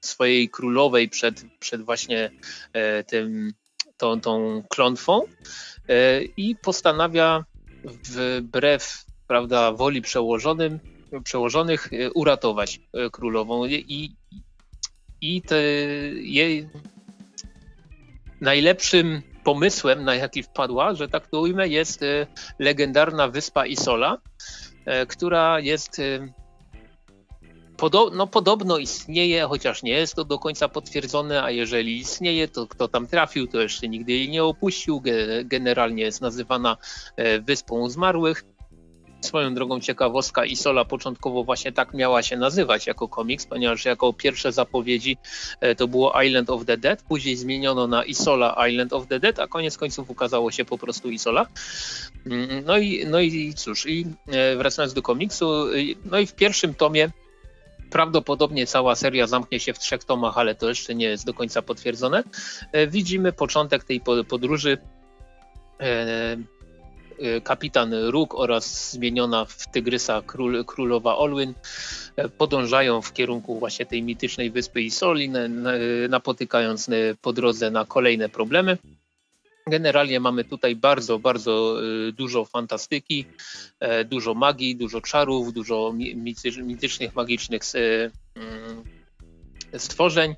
swojej 0.00 0.48
królowej 0.48 1.08
przed, 1.08 1.44
przed 1.58 1.82
właśnie 1.82 2.30
e, 2.72 3.04
tym, 3.04 3.52
tą, 3.96 4.20
tą 4.20 4.62
klątwą 4.68 5.22
e, 5.88 6.22
i 6.22 6.56
postanawia 6.56 7.44
wbrew 7.84 9.04
prawda, 9.26 9.72
woli 9.72 10.02
przełożonym, 10.02 10.80
przełożonych 11.24 11.92
e, 11.92 12.10
uratować 12.10 12.80
królową. 13.12 13.66
I, 13.66 14.16
i 15.20 15.42
te, 15.42 15.62
jej 16.14 16.68
najlepszym 18.40 19.22
pomysłem, 19.44 20.04
na 20.04 20.14
jaki 20.14 20.42
wpadła, 20.42 20.94
że 20.94 21.08
tak 21.08 21.26
to 21.26 21.40
ujmę, 21.40 21.68
jest 21.68 22.00
legendarna 22.58 23.28
wyspa 23.28 23.66
Isola, 23.66 24.18
która 25.08 25.60
jest 25.60 26.00
Podo 27.80 28.10
no, 28.14 28.26
podobno 28.26 28.78
istnieje, 28.78 29.42
chociaż 29.42 29.82
nie 29.82 29.92
jest 29.92 30.14
to 30.14 30.24
do 30.24 30.38
końca 30.38 30.68
potwierdzone, 30.68 31.42
a 31.42 31.50
jeżeli 31.50 31.98
istnieje, 31.98 32.48
to 32.48 32.66
kto 32.66 32.88
tam 32.88 33.06
trafił, 33.06 33.46
to 33.46 33.60
jeszcze 33.60 33.88
nigdy 33.88 34.12
jej 34.12 34.28
nie 34.28 34.44
opuścił. 34.44 35.02
Generalnie 35.44 36.02
jest 36.02 36.20
nazywana 36.20 36.76
Wyspą 37.42 37.88
Zmarłych. 37.90 38.44
Swoją 39.20 39.54
drogą 39.54 39.80
ciekawostka 39.80 40.44
Isola 40.44 40.84
początkowo 40.84 41.44
właśnie 41.44 41.72
tak 41.72 41.94
miała 41.94 42.22
się 42.22 42.36
nazywać 42.36 42.86
jako 42.86 43.08
komiks, 43.08 43.46
ponieważ 43.46 43.84
jako 43.84 44.12
pierwsze 44.12 44.52
zapowiedzi 44.52 45.16
e, 45.60 45.74
to 45.74 45.88
było 45.88 46.22
Island 46.22 46.50
of 46.50 46.64
the 46.64 46.76
Dead, 46.76 47.02
później 47.02 47.36
zmieniono 47.36 47.86
na 47.86 48.04
Isola 48.04 48.68
Island 48.68 48.92
of 48.92 49.06
the 49.06 49.20
Dead, 49.20 49.38
a 49.38 49.46
koniec 49.46 49.78
końców 49.78 50.10
ukazało 50.10 50.50
się 50.50 50.64
po 50.64 50.78
prostu 50.78 51.10
Isola. 51.10 51.46
Mm, 52.26 52.64
no 52.66 52.78
i, 52.78 53.06
no 53.06 53.20
i 53.20 53.54
cóż, 53.54 53.86
i 53.86 54.06
e, 54.28 54.56
wracając 54.56 54.94
do 54.94 55.02
komiksu, 55.02 55.66
no 56.04 56.18
i 56.18 56.26
w 56.26 56.34
pierwszym 56.34 56.74
tomie 56.74 57.10
Prawdopodobnie 57.90 58.66
cała 58.66 58.94
seria 58.94 59.26
zamknie 59.26 59.60
się 59.60 59.74
w 59.74 59.78
trzech 59.78 60.04
tomach, 60.04 60.38
ale 60.38 60.54
to 60.54 60.68
jeszcze 60.68 60.94
nie 60.94 61.06
jest 61.06 61.26
do 61.26 61.34
końca 61.34 61.62
potwierdzone. 61.62 62.22
E, 62.72 62.86
widzimy 62.86 63.32
początek 63.32 63.84
tej 63.84 64.00
podróży 64.28 64.78
Y, 67.22 67.40
kapitan 67.40 67.94
Róg 67.94 68.34
oraz 68.34 68.92
zmieniona 68.92 69.44
w 69.44 69.70
Tygrysa 69.70 70.22
król, 70.26 70.64
królowa 70.64 71.16
Olwyn 71.16 71.54
podążają 72.38 73.02
w 73.02 73.12
kierunku 73.12 73.58
właśnie 73.58 73.86
tej 73.86 74.02
mitycznej 74.02 74.50
wyspy 74.50 74.82
Isoli, 74.82 75.30
napotykając 76.08 76.90
po 77.22 77.32
drodze 77.32 77.70
na 77.70 77.84
kolejne 77.84 78.28
problemy. 78.28 78.78
Generalnie 79.66 80.20
mamy 80.20 80.44
tutaj 80.44 80.76
bardzo, 80.76 81.18
bardzo 81.18 81.76
dużo 82.12 82.44
fantastyki, 82.44 83.24
dużo 84.04 84.34
magii, 84.34 84.76
dużo 84.76 85.00
czarów, 85.00 85.52
dużo 85.52 85.92
mitycznych, 86.64 87.14
magicznych 87.14 87.62
mm, 87.74 88.84
stworzeń. 89.78 90.34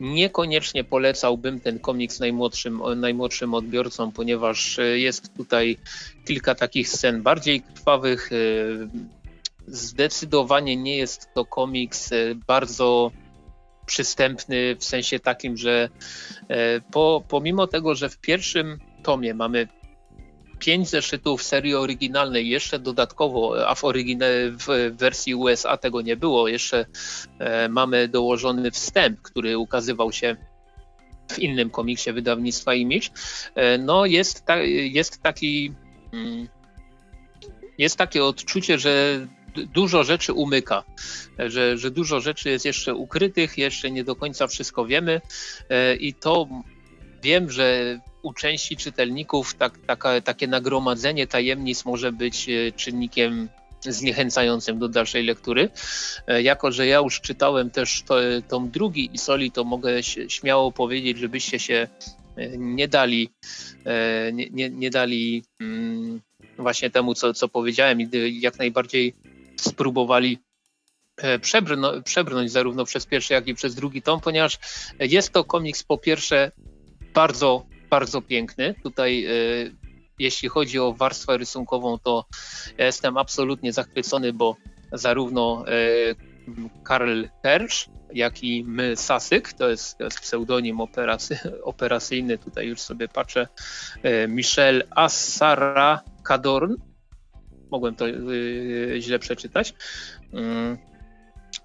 Niekoniecznie 0.00 0.84
polecałbym 0.84 1.60
ten 1.60 1.78
komiks 1.78 2.20
najmłodszym, 2.20 2.82
najmłodszym 2.96 3.54
odbiorcom, 3.54 4.12
ponieważ 4.12 4.78
e, 4.78 4.98
jest 4.98 5.34
tutaj 5.36 5.78
kilka 6.26 6.54
takich 6.54 6.88
scen 6.88 7.22
bardziej 7.22 7.62
krwawych. 7.62 8.30
E, 8.32 8.36
zdecydowanie 9.66 10.76
nie 10.76 10.96
jest 10.96 11.28
to 11.34 11.44
komiks 11.44 12.12
e, 12.12 12.34
bardzo 12.46 13.10
przystępny 13.90 14.76
w 14.76 14.84
sensie 14.84 15.20
takim, 15.20 15.56
że 15.56 15.88
po, 16.92 17.24
pomimo 17.28 17.66
tego, 17.66 17.94
że 17.94 18.08
w 18.08 18.18
pierwszym 18.18 18.78
tomie 19.02 19.34
mamy 19.34 19.68
pięć 20.58 20.88
zeszytów 20.88 21.42
serii 21.42 21.74
oryginalnej, 21.74 22.48
jeszcze 22.48 22.78
dodatkowo, 22.78 23.68
a 23.68 23.74
w, 23.74 23.82
w 24.58 24.96
wersji 24.96 25.34
USA 25.34 25.76
tego 25.76 26.00
nie 26.00 26.16
było, 26.16 26.48
jeszcze 26.48 26.86
e, 27.38 27.68
mamy 27.68 28.08
dołożony 28.08 28.70
wstęp, 28.70 29.22
który 29.22 29.58
ukazywał 29.58 30.12
się 30.12 30.36
w 31.30 31.38
innym 31.38 31.70
komiksie 31.70 32.12
wydawnictwa 32.12 32.74
Image. 32.74 33.08
E, 33.54 33.78
no 33.78 34.06
jest, 34.06 34.44
ta, 34.44 34.56
jest 34.92 35.22
taki 35.22 35.72
mm, 36.12 36.48
jest 37.78 37.96
takie 37.96 38.24
odczucie, 38.24 38.78
że 38.78 39.26
dużo 39.54 40.04
rzeczy 40.04 40.32
umyka, 40.32 40.84
że, 41.38 41.78
że 41.78 41.90
dużo 41.90 42.20
rzeczy 42.20 42.50
jest 42.50 42.64
jeszcze 42.64 42.94
ukrytych, 42.94 43.58
jeszcze 43.58 43.90
nie 43.90 44.04
do 44.04 44.16
końca 44.16 44.46
wszystko 44.46 44.86
wiemy 44.86 45.20
e, 45.68 45.94
i 45.94 46.14
to 46.14 46.48
wiem, 47.22 47.50
że 47.50 47.98
u 48.22 48.32
części 48.32 48.76
czytelników 48.76 49.54
tak, 49.54 49.78
taka, 49.86 50.20
takie 50.20 50.46
nagromadzenie 50.46 51.26
tajemnic 51.26 51.84
może 51.84 52.12
być 52.12 52.48
e, 52.48 52.72
czynnikiem 52.72 53.48
zniechęcającym 53.80 54.78
do 54.78 54.88
dalszej 54.88 55.24
lektury. 55.24 55.68
E, 56.26 56.42
jako, 56.42 56.72
że 56.72 56.86
ja 56.86 56.98
już 56.98 57.20
czytałem 57.20 57.70
też 57.70 58.02
to, 58.02 58.16
tom 58.48 58.70
drugi 58.70 59.10
Isoli, 59.12 59.50
to 59.50 59.64
mogę 59.64 60.02
śmiało 60.28 60.72
powiedzieć, 60.72 61.18
żebyście 61.18 61.58
się 61.58 61.88
nie 62.58 62.88
dali, 62.88 63.30
nie, 64.32 64.50
nie, 64.50 64.70
nie 64.70 64.90
dali 64.90 65.44
mm, 65.60 66.20
właśnie 66.58 66.90
temu, 66.90 67.14
co, 67.14 67.34
co 67.34 67.48
powiedziałem, 67.48 67.98
jak 68.40 68.58
najbardziej 68.58 69.14
spróbowali 69.60 70.38
przebrnąć, 71.40 72.04
przebrnąć 72.04 72.52
zarówno 72.52 72.84
przez 72.84 73.06
pierwszy, 73.06 73.34
jak 73.34 73.48
i 73.48 73.54
przez 73.54 73.74
drugi 73.74 74.02
tom, 74.02 74.20
ponieważ 74.20 74.58
jest 74.98 75.32
to 75.32 75.44
komiks 75.44 75.82
po 75.82 75.98
pierwsze 75.98 76.52
bardzo 77.14 77.66
bardzo 77.90 78.22
piękny. 78.22 78.74
Tutaj 78.82 79.24
e, 79.24 79.30
jeśli 80.18 80.48
chodzi 80.48 80.78
o 80.78 80.92
warstwę 80.92 81.38
rysunkową, 81.38 81.98
to 81.98 82.24
jestem 82.78 83.16
absolutnie 83.16 83.72
zachwycony, 83.72 84.32
bo 84.32 84.56
zarówno 84.92 85.64
e, 85.68 85.72
Karl 86.84 87.24
Persz, 87.42 87.88
jak 88.12 88.42
i 88.44 88.64
My 88.64 88.96
Sasyk, 88.96 89.52
to 89.52 89.70
jest, 89.70 89.98
to 89.98 90.04
jest 90.04 90.20
pseudonim 90.20 90.80
operacy, 90.80 91.38
operacyjny, 91.62 92.38
tutaj 92.38 92.66
już 92.66 92.80
sobie 92.80 93.08
patrzę, 93.08 93.48
e, 94.02 94.28
Michel 94.28 94.82
Assara 94.90 96.00
Kadorn, 96.22 96.74
mogłem 97.70 97.94
to 97.94 98.06
źle 98.98 99.18
przeczytać, 99.18 99.74
mm, 100.32 100.78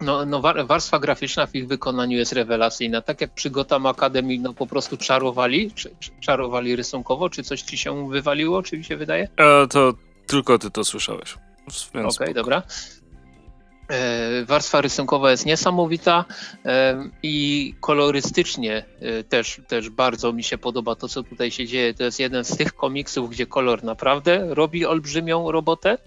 no, 0.02 0.26
no 0.26 0.42
warstwa 0.42 1.00
graficzna 1.00 1.48
w 1.48 1.56
ich 1.56 1.68
wykonaniu 1.68 2.18
jest 2.18 2.34
rewelacyjna. 2.34 3.02
Tak 3.02 3.22
jak 3.22 3.34
przy 3.34 3.50
Gotham 3.50 3.86
Academy, 3.86 4.38
no 4.40 4.54
po 4.54 4.68
prostu 4.68 4.98
czarowali, 4.98 5.72
czy, 5.72 5.96
czarowali 6.20 6.76
rysunkowo, 6.76 7.30
czy 7.30 7.44
coś 7.44 7.62
ci 7.62 7.78
się 7.78 8.10
wywaliło, 8.10 8.64
czy 8.64 8.78
mi 8.78 8.84
się 8.84 8.98
wydaje? 8.98 9.28
E, 9.38 9.68
to 9.68 9.94
tylko 10.28 10.60
ty 10.60 10.72
to 10.72 10.84
słyszałeś. 10.84 11.38
Okej, 11.90 12.06
okay, 12.06 12.34
dobra. 12.34 12.64
E, 13.90 14.46
warstwa 14.46 14.82
rysunkowa 14.82 15.32
jest 15.32 15.46
niesamowita 15.46 16.26
e, 16.66 17.10
i 17.24 17.76
kolorystycznie 17.80 18.86
e, 19.00 19.24
też, 19.24 19.62
też 19.68 19.90
bardzo 19.90 20.34
mi 20.34 20.44
się 20.44 20.58
podoba 20.58 20.96
to, 20.96 21.08
co 21.08 21.24
tutaj 21.24 21.52
się 21.52 21.68
dzieje. 21.68 21.94
To 21.94 22.04
jest 22.04 22.20
jeden 22.20 22.46
z 22.46 22.58
tych 22.58 22.74
komiksów, 22.74 23.30
gdzie 23.30 23.46
kolor 23.46 23.84
naprawdę 23.84 24.48
robi 24.50 24.86
olbrzymią 24.86 25.52
robotę. 25.52 25.98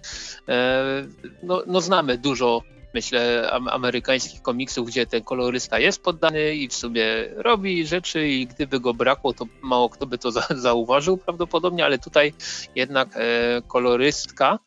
No, 1.43 1.63
no 1.67 1.81
znamy 1.81 2.17
dużo 2.17 2.61
myślę, 2.93 3.51
amerykańskich 3.51 4.41
komiksów, 4.41 4.87
gdzie 4.87 5.05
ten 5.05 5.23
kolorysta 5.23 5.79
jest 5.79 6.03
poddany 6.03 6.55
i 6.55 6.67
w 6.67 6.73
sobie 6.73 7.33
robi 7.35 7.87
rzeczy 7.87 8.27
i 8.27 8.47
gdyby 8.47 8.79
go 8.79 8.93
brakło, 8.93 9.33
to 9.33 9.45
mało 9.61 9.89
kto 9.89 10.05
by 10.05 10.17
to 10.17 10.31
za 10.31 10.47
zauważył 10.55 11.17
prawdopodobnie, 11.17 11.85
ale 11.85 11.97
tutaj 11.99 12.33
jednak 12.75 13.09
kolorystka 13.67 14.59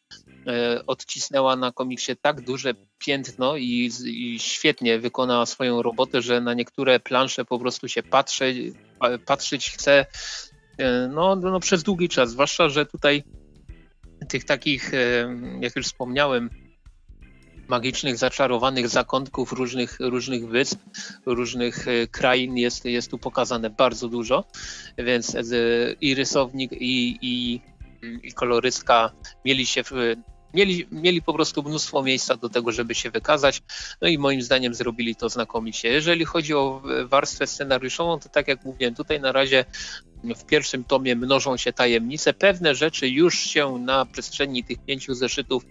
odcisnęła 0.87 1.57
na 1.57 1.73
komiksie 1.73 2.17
tak 2.17 2.41
duże 2.41 2.75
piętno 2.99 3.57
i, 3.57 3.91
i, 4.07 4.39
świetnie 4.39 4.99
wykonała 4.99 5.47
swoją 5.47 5.83
robotę, 5.83 6.23
że 6.23 6.41
na 6.41 6.55
niektóre 6.55 7.01
plansze 7.01 7.45
po 7.45 7.59
prostu 7.59 7.89
się 7.89 8.03
patrzy, 8.03 8.73
patrzeć 9.27 9.71
chce 9.71 10.07
e, 10.79 11.09
no, 11.09 11.37
no, 11.37 11.61
przez 11.61 11.83
długi 11.83 12.09
czas, 12.09 12.31
zwłaszcza, 12.31 12.69
że 12.69 12.87
tutaj 12.87 13.25
tych 14.29 14.45
takich, 14.45 14.95
e, 14.95 14.99
jak 15.61 15.77
już 15.77 15.87
wspomniałem, 15.87 16.51
magicznych, 17.69 18.17
zaczarowanych 18.17 18.89
zakątków 18.89 19.53
różnych, 19.53 19.97
różnych 20.01 20.49
wysp, 20.49 20.79
różnych 21.27 21.89
e, 21.89 22.07
krain 22.07 22.57
jest, 22.57 22.85
jest 22.85 23.11
tu 23.11 23.19
pokazane 23.19 23.71
bardzo 23.71 24.09
dużo, 24.09 24.45
więc 24.99 25.35
e, 25.35 25.43
i 26.01 26.15
rysownik, 26.15 26.73
i, 26.73 27.19
i, 27.23 27.61
i 28.23 28.33
kolorystka 28.33 29.13
mieli 29.45 29.67
się 29.67 29.83
mieli, 30.55 30.87
mieli 30.93 31.23
po 31.23 31.35
prostu 31.35 31.63
mnóstwo 31.63 32.03
miejsca 32.03 32.37
do 32.37 32.49
tego, 32.49 32.73
żeby 32.73 32.95
się 32.95 33.11
wykazać, 33.11 33.63
no 34.01 34.09
i 34.09 34.19
moim 34.19 34.43
zdaniem 34.43 34.75
zrobili 34.75 35.17
to 35.17 35.29
znakomicie. 35.29 35.89
Jeżeli 35.89 36.25
chodzi 36.25 36.55
o 36.55 36.83
warstwę 37.05 37.47
scenariuszową, 37.47 38.19
to 38.19 38.29
tak 38.29 38.49
jak 38.49 38.65
mówiłem, 38.65 38.95
tutaj 38.95 39.21
na 39.21 39.33
razie 39.33 39.65
w 40.25 40.45
pierwszym 40.45 40.85
tomie 40.85 41.17
mnożą 41.17 41.57
się 41.57 41.73
tajemnice. 41.73 42.33
Pewne 42.33 42.75
rzeczy 42.75 43.09
już 43.09 43.39
się 43.39 43.79
na 43.79 44.07
przestrzeni 44.07 44.65
tych 44.65 44.79
pięciu 44.85 45.15
zeszytów 45.15 45.65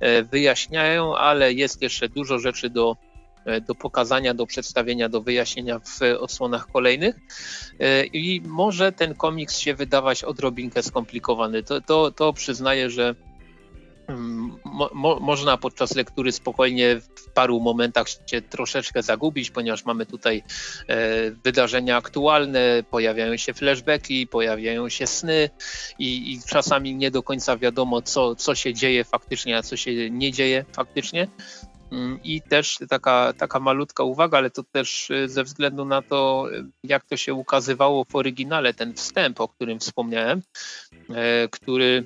e, 0.00 0.22
wyjaśniają, 0.22 1.16
ale 1.16 1.52
jest 1.52 1.82
jeszcze 1.82 2.08
dużo 2.08 2.38
rzeczy 2.38 2.70
do, 2.70 2.96
e, 3.44 3.60
do 3.60 3.74
pokazania, 3.74 4.34
do 4.34 4.46
przedstawienia, 4.46 5.08
do 5.08 5.22
wyjaśnienia 5.22 5.78
w 5.78 6.00
odsłonach 6.18 6.66
kolejnych. 6.66 7.16
E, 7.80 8.06
I 8.06 8.40
może 8.40 8.92
ten 8.92 9.14
komiks 9.14 9.58
się 9.58 9.74
wydawać 9.74 10.24
odrobinkę 10.24 10.82
skomplikowany. 10.82 11.62
To, 11.62 11.80
to, 11.80 12.10
to 12.10 12.32
przyznaję, 12.32 12.90
że 12.90 13.14
Mo, 14.64 14.90
mo, 14.94 15.20
można 15.20 15.56
podczas 15.56 15.94
lektury 15.94 16.32
spokojnie 16.32 17.00
w 17.00 17.30
paru 17.34 17.60
momentach 17.60 18.06
się 18.26 18.42
troszeczkę 18.42 19.02
zagubić, 19.02 19.50
ponieważ 19.50 19.84
mamy 19.84 20.06
tutaj 20.06 20.42
e, 20.88 21.30
wydarzenia 21.30 21.96
aktualne, 21.96 22.82
pojawiają 22.90 23.36
się 23.36 23.54
flashbacki, 23.54 24.26
pojawiają 24.26 24.88
się 24.88 25.06
sny 25.06 25.50
i, 25.98 26.32
i, 26.32 26.40
czasami 26.48 26.94
nie 26.94 27.10
do 27.10 27.22
końca 27.22 27.56
wiadomo, 27.56 28.02
co, 28.02 28.34
co 28.34 28.54
się 28.54 28.74
dzieje 28.74 29.04
faktycznie, 29.04 29.56
a 29.56 29.62
co 29.62 29.76
się 29.76 30.10
nie 30.10 30.32
dzieje 30.32 30.64
faktycznie. 30.72 31.28
Mm, 31.92 32.22
I 32.24 32.42
też 32.42 32.78
taka, 32.88 33.32
taka 33.38 33.60
malutka 33.60 34.02
uwaga, 34.02 34.38
ale 34.38 34.50
to 34.50 34.62
też 34.62 35.10
e, 35.10 35.28
ze 35.28 35.44
względu 35.44 35.84
na 35.84 36.02
to, 36.02 36.48
jak 36.84 37.04
to 37.04 37.16
się 37.16 37.34
ukazywało 37.34 38.04
w 38.04 38.16
oryginale, 38.16 38.74
ten 38.74 38.94
wstęp, 38.94 39.40
o 39.40 39.48
którym 39.48 39.78
wspomniałem, 39.78 40.42
e, 41.10 41.48
który 41.48 42.04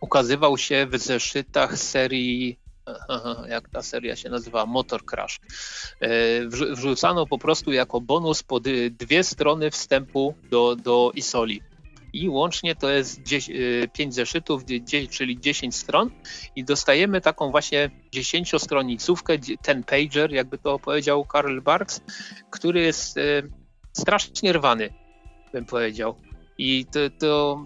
ukazywał 0.00 0.58
się 0.58 0.86
w 0.86 0.98
zeszytach 0.98 1.78
serii 1.78 2.58
jak 3.48 3.68
ta 3.68 3.82
seria 3.82 4.16
się 4.16 4.28
nazywa, 4.28 4.66
Motor 4.66 5.04
Crash. 5.04 5.40
E, 6.00 6.08
wrzucano 6.48 7.26
po 7.26 7.38
prostu 7.38 7.72
jako 7.72 8.00
bonus 8.00 8.42
pod 8.42 8.64
dwie 8.90 9.24
strony 9.24 9.70
wstępu 9.70 10.34
do, 10.50 10.76
do 10.76 11.12
Isoli. 11.14 11.62
I 12.12 12.28
łącznie 12.28 12.74
to 12.74 12.90
jest 12.90 13.20
5 13.92 14.12
e, 14.12 14.12
zeszytów, 14.12 14.62
czyli 15.10 15.40
10 15.40 15.76
stron 15.76 16.10
i 16.56 16.64
dostajemy 16.64 17.20
taką 17.20 17.50
właśnie 17.50 17.90
10-stronicówkę, 18.14 19.56
ten 19.62 19.84
pager, 19.84 20.32
jakby 20.32 20.58
to 20.58 20.78
powiedział 20.78 21.24
Karl 21.24 21.60
Barks, 21.60 22.00
który 22.50 22.80
jest 22.80 23.18
e, 23.18 23.42
strasznie 23.92 24.52
rwany, 24.52 24.94
bym 25.52 25.64
powiedział. 25.64 26.14
I 26.58 26.86
to, 26.86 27.00
to 27.18 27.64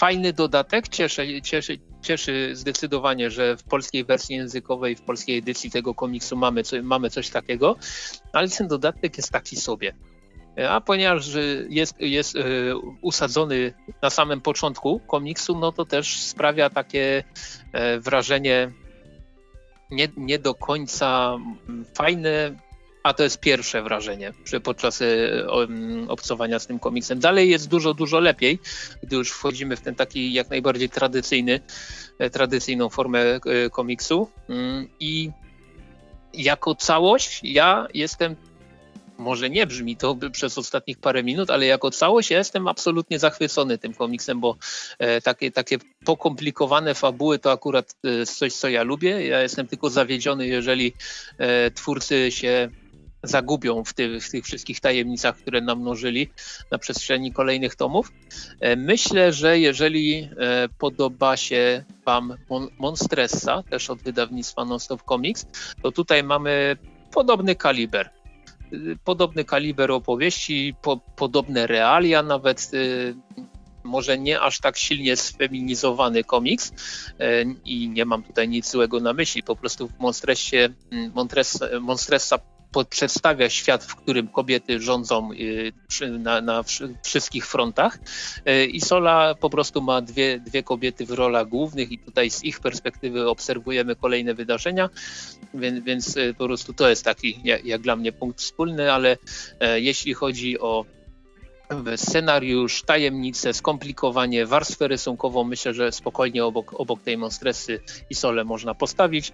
fajny 0.00 0.32
dodatek, 0.32 0.88
cieszy, 0.88 1.42
cieszy, 1.42 1.78
cieszy 2.02 2.50
zdecydowanie, 2.56 3.30
że 3.30 3.56
w 3.56 3.64
polskiej 3.64 4.04
wersji 4.04 4.36
językowej, 4.36 4.96
w 4.96 5.02
polskiej 5.02 5.38
edycji 5.38 5.70
tego 5.70 5.94
komiksu 5.94 6.36
mamy, 6.36 6.62
co, 6.62 6.82
mamy 6.82 7.10
coś 7.10 7.30
takiego, 7.30 7.76
ale 8.32 8.48
ten 8.48 8.68
dodatek 8.68 9.16
jest 9.16 9.30
taki 9.30 9.56
sobie. 9.56 9.94
A 10.68 10.80
ponieważ 10.80 11.28
jest, 11.68 12.00
jest 12.00 12.36
e, 12.36 12.40
usadzony 13.02 13.72
na 14.02 14.10
samym 14.10 14.40
początku 14.40 15.00
komiksu, 15.00 15.58
no 15.58 15.72
to 15.72 15.84
też 15.84 16.22
sprawia 16.22 16.70
takie 16.70 17.24
e, 17.72 18.00
wrażenie 18.00 18.72
nie, 19.90 20.08
nie 20.16 20.38
do 20.38 20.54
końca 20.54 21.38
fajne, 21.94 22.56
a 23.02 23.14
to 23.14 23.22
jest 23.22 23.40
pierwsze 23.40 23.82
wrażenie 23.82 24.32
podczas 24.62 25.02
e, 25.02 25.06
obcowania 26.08 26.58
z 26.58 26.66
tym 26.66 26.78
komiksem. 26.78 27.20
Dalej 27.20 27.50
jest 27.50 27.68
dużo, 27.68 27.94
dużo 27.94 28.20
lepiej, 28.20 28.58
gdy 29.02 29.16
już 29.16 29.30
wchodzimy 29.30 29.76
w 29.76 29.80
ten 29.80 29.94
taki 29.94 30.32
jak 30.32 30.50
najbardziej 30.50 30.88
tradycyjny, 30.88 31.60
e, 32.18 32.30
tradycyjną 32.30 32.88
formę 32.88 33.20
e, 33.20 33.70
komiksu. 33.70 34.28
Mm, 34.48 34.88
I 35.00 35.30
jako 36.34 36.74
całość 36.74 37.40
ja 37.42 37.88
jestem 37.94 38.36
może 39.18 39.50
nie 39.50 39.66
brzmi 39.66 39.96
to 39.96 40.16
przez 40.32 40.58
ostatnich 40.58 40.98
parę 40.98 41.22
minut, 41.22 41.50
ale 41.50 41.66
jako 41.66 41.90
całość 41.90 42.30
ja 42.30 42.38
jestem 42.38 42.68
absolutnie 42.68 43.18
zachwycony 43.18 43.78
tym 43.78 43.94
komiksem, 43.94 44.40
bo 44.40 44.56
e, 44.98 45.20
takie, 45.20 45.50
takie 45.50 45.78
pokomplikowane 46.04 46.94
fabuły 46.94 47.38
to 47.38 47.52
akurat 47.52 47.96
coś, 48.26 48.54
co 48.54 48.68
ja 48.68 48.82
lubię. 48.82 49.26
Ja 49.26 49.42
jestem 49.42 49.66
tylko 49.66 49.90
zawiedziony, 49.90 50.46
jeżeli 50.46 50.92
twórcy 51.74 52.30
się 52.30 52.70
zagubią 53.22 53.84
w, 53.84 53.94
ty, 53.94 54.20
w 54.20 54.30
tych 54.30 54.44
wszystkich 54.44 54.80
tajemnicach, 54.80 55.36
które 55.36 55.60
namnożyli 55.60 56.28
na 56.70 56.78
przestrzeni 56.78 57.32
kolejnych 57.32 57.76
tomów. 57.76 58.12
E, 58.60 58.76
myślę, 58.76 59.32
że 59.32 59.58
jeżeli 59.58 60.28
e, 60.38 60.68
podoba 60.78 61.36
się 61.36 61.84
Wam 62.06 62.34
Monstressa, 62.78 63.62
też 63.62 63.90
od 63.90 64.02
wydawnictwa 64.02 64.64
Nonstop 64.64 65.02
Comics, 65.08 65.46
to 65.82 65.92
tutaj 65.92 66.24
mamy 66.24 66.76
podobny 67.12 67.54
kaliber. 67.54 68.06
E, 68.06 68.76
podobny 69.04 69.44
kaliber 69.44 69.90
opowieści, 69.90 70.74
po, 70.82 70.96
podobne 70.96 71.66
realia, 71.66 72.22
nawet 72.22 72.70
może 73.84 74.18
nie 74.18 74.40
aż 74.40 74.60
tak 74.60 74.78
silnie 74.78 75.16
sfeminizowany 75.16 76.24
komiks 76.24 76.72
i 77.64 77.88
nie 77.88 78.04
mam 78.04 78.22
tutaj 78.22 78.48
nic 78.48 78.70
złego 78.70 79.00
na 79.00 79.12
myśli, 79.12 79.42
po 79.42 79.56
prostu 79.56 79.88
w 79.88 79.98
Monstressie, 79.98 80.68
Monstressa, 81.14 81.66
Monstressa 81.80 82.38
przedstawia 82.90 83.50
świat, 83.50 83.84
w 83.84 83.96
którym 83.96 84.28
kobiety 84.28 84.80
rządzą 84.80 85.32
y, 85.32 85.72
na, 86.18 86.40
na 86.40 86.62
wszystkich 87.02 87.46
frontach. 87.46 87.98
Y, 88.48 88.66
I 88.66 88.80
Sola 88.80 89.34
po 89.34 89.50
prostu 89.50 89.82
ma 89.82 90.00
dwie, 90.00 90.40
dwie 90.40 90.62
kobiety 90.62 91.06
w 91.06 91.10
rolach 91.10 91.48
głównych 91.48 91.92
i 91.92 91.98
tutaj 91.98 92.30
z 92.30 92.44
ich 92.44 92.60
perspektywy 92.60 93.28
obserwujemy 93.28 93.96
kolejne 93.96 94.34
wydarzenia, 94.34 94.90
więc, 95.54 95.84
więc 95.84 96.16
y, 96.16 96.34
po 96.38 96.46
prostu 96.46 96.72
to 96.72 96.88
jest 96.88 97.04
taki 97.04 97.40
jak, 97.44 97.64
jak 97.64 97.80
dla 97.80 97.96
mnie 97.96 98.12
punkt 98.12 98.40
wspólny, 98.40 98.92
ale 98.92 99.16
jeśli 99.76 100.14
chodzi 100.14 100.60
o 100.60 100.84
scenariusz, 101.96 102.82
tajemnice, 102.82 103.54
skomplikowanie, 103.54 104.46
warstwę 104.46 104.88
rysunkową 104.88 105.44
myślę, 105.44 105.74
że 105.74 105.92
spokojnie 105.92 106.44
obok, 106.44 106.80
obok 106.80 107.02
tej 107.02 107.18
Monstresy 107.18 107.80
i 108.10 108.14
Sole 108.14 108.44
można 108.44 108.74
postawić. 108.74 109.32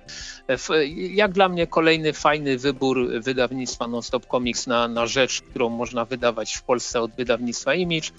Jak 0.94 1.32
dla 1.32 1.48
mnie 1.48 1.66
kolejny 1.66 2.12
fajny 2.12 2.58
wybór 2.58 3.08
wydawnictwa 3.22 3.88
Nonstop 3.88 4.26
Comics 4.26 4.66
na, 4.66 4.88
na 4.88 5.06
rzecz, 5.06 5.40
którą 5.40 5.68
można 5.68 6.04
wydawać 6.04 6.54
w 6.54 6.62
Polsce 6.62 7.00
od 7.00 7.10
wydawnictwa 7.10 7.74
Image. 7.74 8.10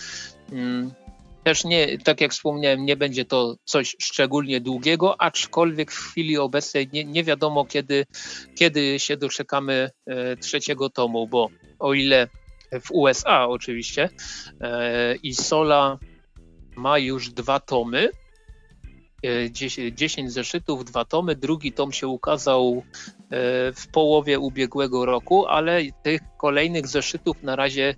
Mm, 0.52 0.92
też 1.44 1.64
nie, 1.64 1.98
tak 1.98 2.22
jak 2.22 2.32
wspomniałem, 2.32 2.86
nie 2.86 2.98
będzie 2.98 3.26
to 3.26 3.56
coś 3.64 3.96
szczególnie 4.00 4.62
długiego, 4.62 5.22
aczkolwiek 5.22 5.92
w 5.92 5.98
chwili 5.98 6.38
obecnej 6.38 6.90
nie, 6.94 7.06
nie 7.06 7.24
wiadomo, 7.24 7.66
kiedy, 7.66 8.06
kiedy 8.56 9.00
się 9.00 9.18
doczekamy 9.18 9.90
e, 10.06 10.38
trzeciego 10.38 10.90
tomu, 10.90 11.28
bo 11.28 11.50
o 11.80 11.94
ile 11.94 12.28
w 12.82 12.92
USA 12.92 13.48
oczywiście. 13.48 14.10
E, 14.62 15.16
I 15.16 15.34
Sola 15.34 15.98
ma 16.76 16.98
już 17.00 17.30
dwa 17.30 17.60
tomy. 17.60 18.10
10 19.92 20.28
e, 20.28 20.32
zeszytów, 20.32 20.86
dwa 20.86 21.06
tomy. 21.06 21.36
Drugi 21.36 21.72
tom 21.72 21.92
się 21.92 22.08
ukazał 22.08 22.84
e, 22.84 23.74
w 23.74 23.88
połowie 23.92 24.40
ubiegłego 24.40 25.06
roku, 25.06 25.46
ale 25.46 25.82
tych 26.04 26.22
kolejnych 26.38 26.88
zeszytów 26.88 27.44
na 27.44 27.56
razie 27.56 27.96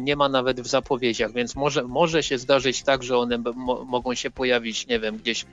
nie 0.00 0.16
ma 0.16 0.28
nawet 0.28 0.60
w 0.60 0.66
zapowiedziach, 0.66 1.32
więc 1.32 1.56
może, 1.56 1.82
może 1.82 2.22
się 2.22 2.38
zdarzyć 2.38 2.82
tak, 2.82 3.02
że 3.02 3.18
one 3.18 3.38
mogą 3.86 4.14
się 4.14 4.30
pojawić, 4.30 4.86
nie 4.86 5.00
wiem, 5.00 5.16
gdzieś 5.16 5.46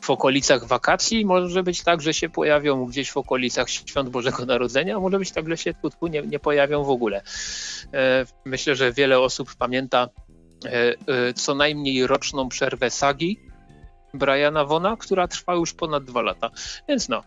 w 0.00 0.10
okolicach 0.10 0.66
wakacji, 0.66 1.26
może 1.26 1.62
być 1.62 1.82
tak, 1.82 2.02
że 2.02 2.14
się 2.14 2.28
pojawią 2.28 2.86
gdzieś 2.86 3.10
w 3.10 3.16
okolicach 3.16 3.70
Świąt 3.70 4.08
Bożego 4.08 4.46
Narodzenia, 4.46 4.96
a 4.96 5.00
może 5.00 5.18
być 5.18 5.32
tak, 5.32 5.48
że 5.48 5.56
się 5.56 5.74
krótko 5.74 6.08
nie, 6.08 6.22
nie 6.22 6.38
pojawią 6.38 6.84
w 6.84 6.90
ogóle. 6.90 7.22
E, 7.92 8.26
myślę, 8.44 8.76
że 8.76 8.92
wiele 8.92 9.20
osób 9.20 9.54
pamięta 9.54 10.08
e, 10.64 10.70
e, 10.70 11.34
co 11.34 11.54
najmniej 11.54 12.06
roczną 12.06 12.48
przerwę 12.48 12.90
sagi 12.90 13.51
Briana 14.14 14.64
Wona, 14.64 14.96
która 14.96 15.28
trwa 15.28 15.54
już 15.54 15.74
ponad 15.74 16.04
dwa 16.04 16.22
lata. 16.22 16.50
Więc 16.88 17.08
no, 17.08 17.22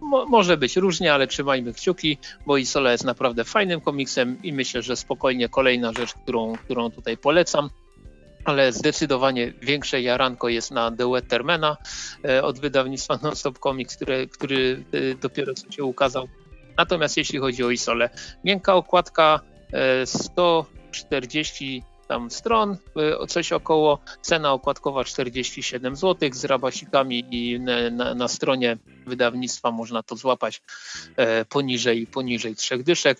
mo 0.00 0.26
może 0.26 0.56
być 0.56 0.76
różnie, 0.76 1.14
ale 1.14 1.26
trzymajmy 1.26 1.72
kciuki, 1.72 2.18
bo 2.46 2.56
Isola 2.56 2.92
jest 2.92 3.04
naprawdę 3.04 3.44
fajnym 3.44 3.80
komiksem 3.80 4.38
i 4.42 4.52
myślę, 4.52 4.82
że 4.82 4.96
spokojnie 4.96 5.48
kolejna 5.48 5.92
rzecz, 5.92 6.14
którą, 6.14 6.56
którą 6.56 6.90
tutaj 6.90 7.16
polecam 7.16 7.70
ale 8.48 8.72
zdecydowanie 8.72 9.52
większe 9.62 10.02
jaranko 10.02 10.48
jest 10.48 10.70
na 10.70 10.90
The 10.90 11.10
Wettermana 11.10 11.76
e, 12.24 12.42
od 12.42 12.60
wydawnictwa 12.60 13.18
Nonstop 13.22 13.58
Comics, 13.58 13.96
który, 13.96 14.28
który 14.28 14.84
e, 14.92 15.14
dopiero 15.14 15.54
co 15.54 15.72
się 15.72 15.84
ukazał. 15.84 16.28
Natomiast 16.76 17.16
jeśli 17.16 17.38
chodzi 17.38 17.64
o 17.64 17.70
Isole, 17.70 18.10
miękka 18.44 18.74
okładka 18.74 19.40
140 20.04 21.82
e, 21.84 21.97
tam 22.08 22.30
stron, 22.30 22.76
coś 23.28 23.52
około, 23.52 23.98
cena 24.22 24.52
okładkowa 24.52 25.04
47 25.04 25.96
zł 25.96 26.30
z 26.32 26.44
rabasikami 26.44 27.24
i 27.30 27.60
na, 27.60 27.90
na, 27.90 28.14
na 28.14 28.28
stronie 28.28 28.76
wydawnictwa 29.06 29.70
można 29.70 30.02
to 30.02 30.16
złapać 30.16 30.62
poniżej, 31.48 32.06
poniżej 32.06 32.56
trzech 32.56 32.82
dyszek. 32.82 33.18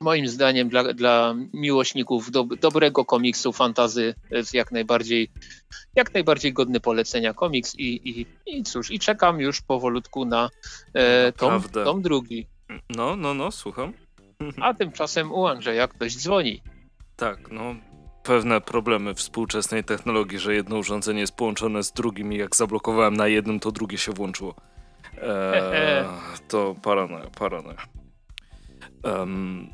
moim 0.00 0.28
zdaniem 0.28 0.68
dla, 0.68 0.94
dla 0.94 1.34
miłośników 1.52 2.30
do, 2.30 2.44
dobrego 2.44 3.04
komiksu, 3.04 3.52
fantazy 3.52 4.14
jest 4.30 4.54
jak 4.54 4.72
najbardziej, 4.72 5.30
jak 5.96 6.14
najbardziej 6.14 6.52
godny 6.52 6.80
polecenia 6.80 7.34
komiks 7.34 7.74
i, 7.74 8.10
i, 8.10 8.26
i 8.46 8.62
cóż, 8.62 8.90
i 8.90 8.98
czekam 8.98 9.40
już 9.40 9.62
powolutku 9.62 10.24
na 10.24 10.50
e, 10.94 11.32
tom, 11.32 11.62
tom 11.62 12.02
drugi. 12.02 12.46
No, 12.90 13.16
no, 13.16 13.34
no, 13.34 13.50
słucham. 13.50 13.92
A 14.60 14.74
tymczasem 14.74 15.32
u 15.32 15.46
Andrzeja 15.46 15.88
ktoś 15.88 16.16
dzwoni. 16.16 16.62
Tak, 17.16 17.50
no 17.50 17.74
pewne 18.28 18.60
problemy 18.60 19.14
współczesnej 19.14 19.84
technologii, 19.84 20.38
że 20.38 20.54
jedno 20.54 20.76
urządzenie 20.76 21.20
jest 21.20 21.36
połączone 21.36 21.82
z 21.82 21.92
drugim 21.92 22.32
i 22.32 22.36
jak 22.36 22.56
zablokowałem 22.56 23.16
na 23.16 23.28
jednym, 23.28 23.60
to 23.60 23.72
drugie 23.72 23.98
się 23.98 24.12
włączyło. 24.12 24.54
Eee, 25.22 26.04
to 26.48 26.74
paranoja, 26.82 27.30
paranoja. 27.38 27.78
Um, 29.04 29.68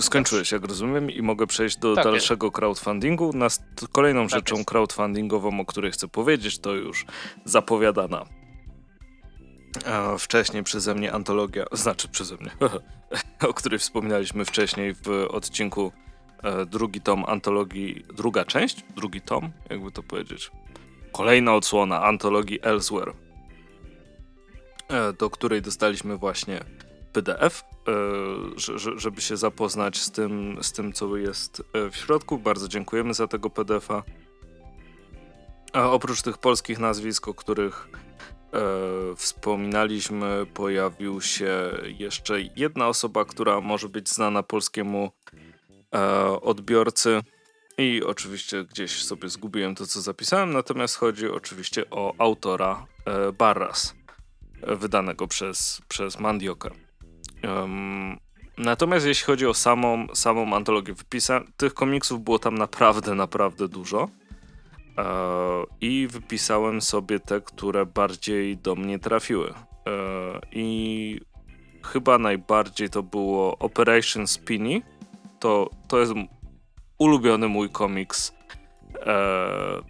skończyłeś, 0.00 0.52
jak 0.52 0.64
rozumiem, 0.64 1.10
i 1.10 1.22
mogę 1.22 1.46
przejść 1.46 1.76
do 1.76 1.94
tak 1.94 2.04
dalszego 2.04 2.46
jest. 2.46 2.56
crowdfundingu. 2.56 3.32
Nas, 3.32 3.62
kolejną 3.92 4.20
tak 4.22 4.30
rzeczą 4.30 4.56
jest. 4.56 4.68
crowdfundingową, 4.68 5.60
o 5.60 5.64
której 5.64 5.90
chcę 5.90 6.08
powiedzieć, 6.08 6.58
to 6.58 6.72
już 6.72 7.06
zapowiadana 7.44 8.24
wcześniej 10.18 10.62
przeze 10.62 10.94
mnie 10.94 11.12
antologia, 11.12 11.64
znaczy 11.72 12.08
przeze 12.08 12.36
mnie, 12.36 12.50
o 13.50 13.54
której 13.54 13.78
wspominaliśmy 13.78 14.44
wcześniej 14.44 14.94
w 14.94 15.08
odcinku 15.28 15.92
e, 15.96 16.09
drugi 16.66 17.00
tom 17.00 17.24
antologii, 17.28 18.04
druga 18.14 18.44
część, 18.44 18.84
drugi 18.96 19.20
tom, 19.20 19.50
jakby 19.70 19.92
to 19.92 20.02
powiedzieć. 20.02 20.50
Kolejna 21.12 21.54
odsłona 21.54 22.02
antologii 22.02 22.58
Elsewhere, 22.62 23.12
e, 24.88 25.12
do 25.12 25.30
której 25.30 25.62
dostaliśmy 25.62 26.16
właśnie 26.16 26.60
PDF, 27.12 27.64
e, 27.88 28.96
żeby 28.96 29.20
się 29.20 29.36
zapoznać 29.36 29.98
z 29.98 30.10
tym, 30.10 30.58
z 30.62 30.72
tym, 30.72 30.92
co 30.92 31.16
jest 31.16 31.62
w 31.90 31.96
środku. 31.96 32.38
Bardzo 32.38 32.68
dziękujemy 32.68 33.14
za 33.14 33.26
tego 33.26 33.50
PDF-a. 33.50 34.02
A 35.72 35.90
oprócz 35.90 36.22
tych 36.22 36.38
polskich 36.38 36.78
nazwisk, 36.78 37.28
o 37.28 37.34
których 37.34 37.88
e, 37.92 38.60
wspominaliśmy, 39.16 40.46
pojawił 40.54 41.20
się 41.20 41.70
jeszcze 41.98 42.40
jedna 42.56 42.88
osoba, 42.88 43.24
która 43.24 43.60
może 43.60 43.88
być 43.88 44.08
znana 44.08 44.42
polskiemu 44.42 45.04
e, 45.04 45.19
odbiorcy. 46.42 47.20
I 47.78 48.02
oczywiście 48.06 48.64
gdzieś 48.64 49.04
sobie 49.04 49.28
zgubiłem 49.28 49.74
to, 49.74 49.86
co 49.86 50.00
zapisałem, 50.00 50.52
natomiast 50.52 50.96
chodzi 50.96 51.28
oczywiście 51.28 51.90
o 51.90 52.14
autora 52.18 52.86
e, 53.04 53.32
Barras, 53.32 53.94
e, 54.62 54.76
wydanego 54.76 55.26
przez, 55.26 55.82
przez 55.88 56.20
Mandiokę. 56.20 56.70
Um, 57.44 58.18
natomiast 58.58 59.06
jeśli 59.06 59.26
chodzi 59.26 59.46
o 59.46 59.54
samą, 59.54 60.06
samą 60.14 60.56
antologię, 60.56 60.94
wypisa 60.94 61.40
tych 61.56 61.74
komiksów 61.74 62.24
było 62.24 62.38
tam 62.38 62.58
naprawdę, 62.58 63.14
naprawdę 63.14 63.68
dużo. 63.68 64.08
E, 64.98 65.04
I 65.80 66.08
wypisałem 66.10 66.80
sobie 66.80 67.20
te, 67.20 67.40
które 67.40 67.86
bardziej 67.86 68.56
do 68.56 68.74
mnie 68.74 68.98
trafiły. 68.98 69.50
E, 69.50 69.54
I 70.52 71.20
chyba 71.84 72.18
najbardziej 72.18 72.90
to 72.90 73.02
było 73.02 73.58
Operation 73.58 74.26
Spinny. 74.26 74.82
To, 75.40 75.70
to 75.88 76.00
jest 76.00 76.12
ulubiony 76.98 77.48
mój 77.48 77.70
komiks 77.70 78.34
e, 78.94 79.04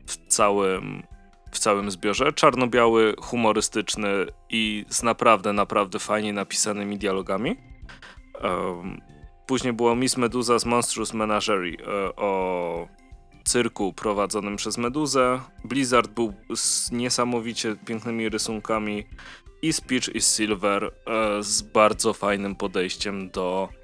w 0.07 0.17
całym, 0.29 1.03
w 1.51 1.59
całym 1.59 1.91
zbiorze. 1.91 2.33
Czarno-biały, 2.33 3.15
humorystyczny 3.21 4.09
i 4.51 4.85
z 4.89 5.03
naprawdę, 5.03 5.53
naprawdę 5.53 5.99
fajnie 5.99 6.33
napisanymi 6.33 6.99
dialogami. 6.99 7.57
Później 9.47 9.73
było 9.73 9.97
Miss 9.97 10.17
Medusa 10.17 10.59
z 10.59 10.65
Monstrous 10.65 11.15
Menagerie 11.15 11.77
o 12.17 12.89
cyrku 13.45 13.93
prowadzonym 13.93 14.57
przez 14.57 14.79
Meduzę. 14.79 15.41
Blizzard 15.65 16.11
był 16.11 16.33
z 16.55 16.91
niesamowicie 16.93 17.77
pięknymi 17.87 18.29
rysunkami 18.29 19.07
i 19.63 19.73
Speech 19.73 20.15
is 20.15 20.37
Silver 20.37 20.85
e, 20.85 20.91
z 21.43 21.63
bardzo 21.63 22.13
fajnym 22.13 22.57
podejściem 22.57 23.31
do 23.31 23.69
e, 23.73 23.80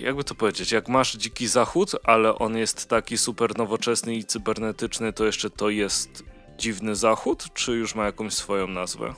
jakby 0.00 0.24
to 0.24 0.34
powiedzieć, 0.34 0.72
jak 0.72 0.88
masz 0.88 1.12
dziki 1.12 1.46
zachód, 1.46 1.92
ale 2.04 2.34
on 2.34 2.56
jest 2.56 2.88
taki 2.88 3.18
super 3.18 3.58
nowoczesny 3.58 4.14
i 4.14 4.24
cybernetyczny, 4.24 5.12
to 5.12 5.24
jeszcze 5.24 5.50
to 5.50 5.70
jest 5.70 6.24
dziwny 6.58 6.96
zachód, 6.96 7.44
czy 7.54 7.72
już 7.72 7.94
ma 7.94 8.04
jakąś 8.04 8.34
swoją 8.34 8.66
nazwę? 8.66 9.14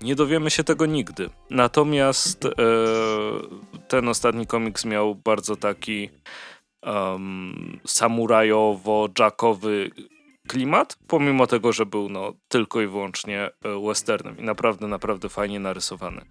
Nie 0.00 0.14
dowiemy 0.14 0.50
się 0.50 0.64
tego 0.64 0.86
nigdy. 0.86 1.30
Natomiast 1.50 2.44
e, 2.44 2.50
ten 3.88 4.08
ostatni 4.08 4.46
komiks 4.46 4.84
miał 4.84 5.14
bardzo 5.14 5.56
taki 5.56 6.10
um, 6.82 7.80
samurajowo-jackowy 7.86 9.90
klimat, 10.48 10.98
pomimo 11.06 11.46
tego, 11.46 11.72
że 11.72 11.86
był 11.86 12.08
no, 12.08 12.32
tylko 12.48 12.80
i 12.80 12.86
wyłącznie 12.86 13.42
e, 13.42 13.50
westernem 13.86 14.38
i 14.38 14.42
naprawdę, 14.42 14.86
naprawdę 14.86 15.28
fajnie 15.28 15.60
narysowany. 15.60 16.24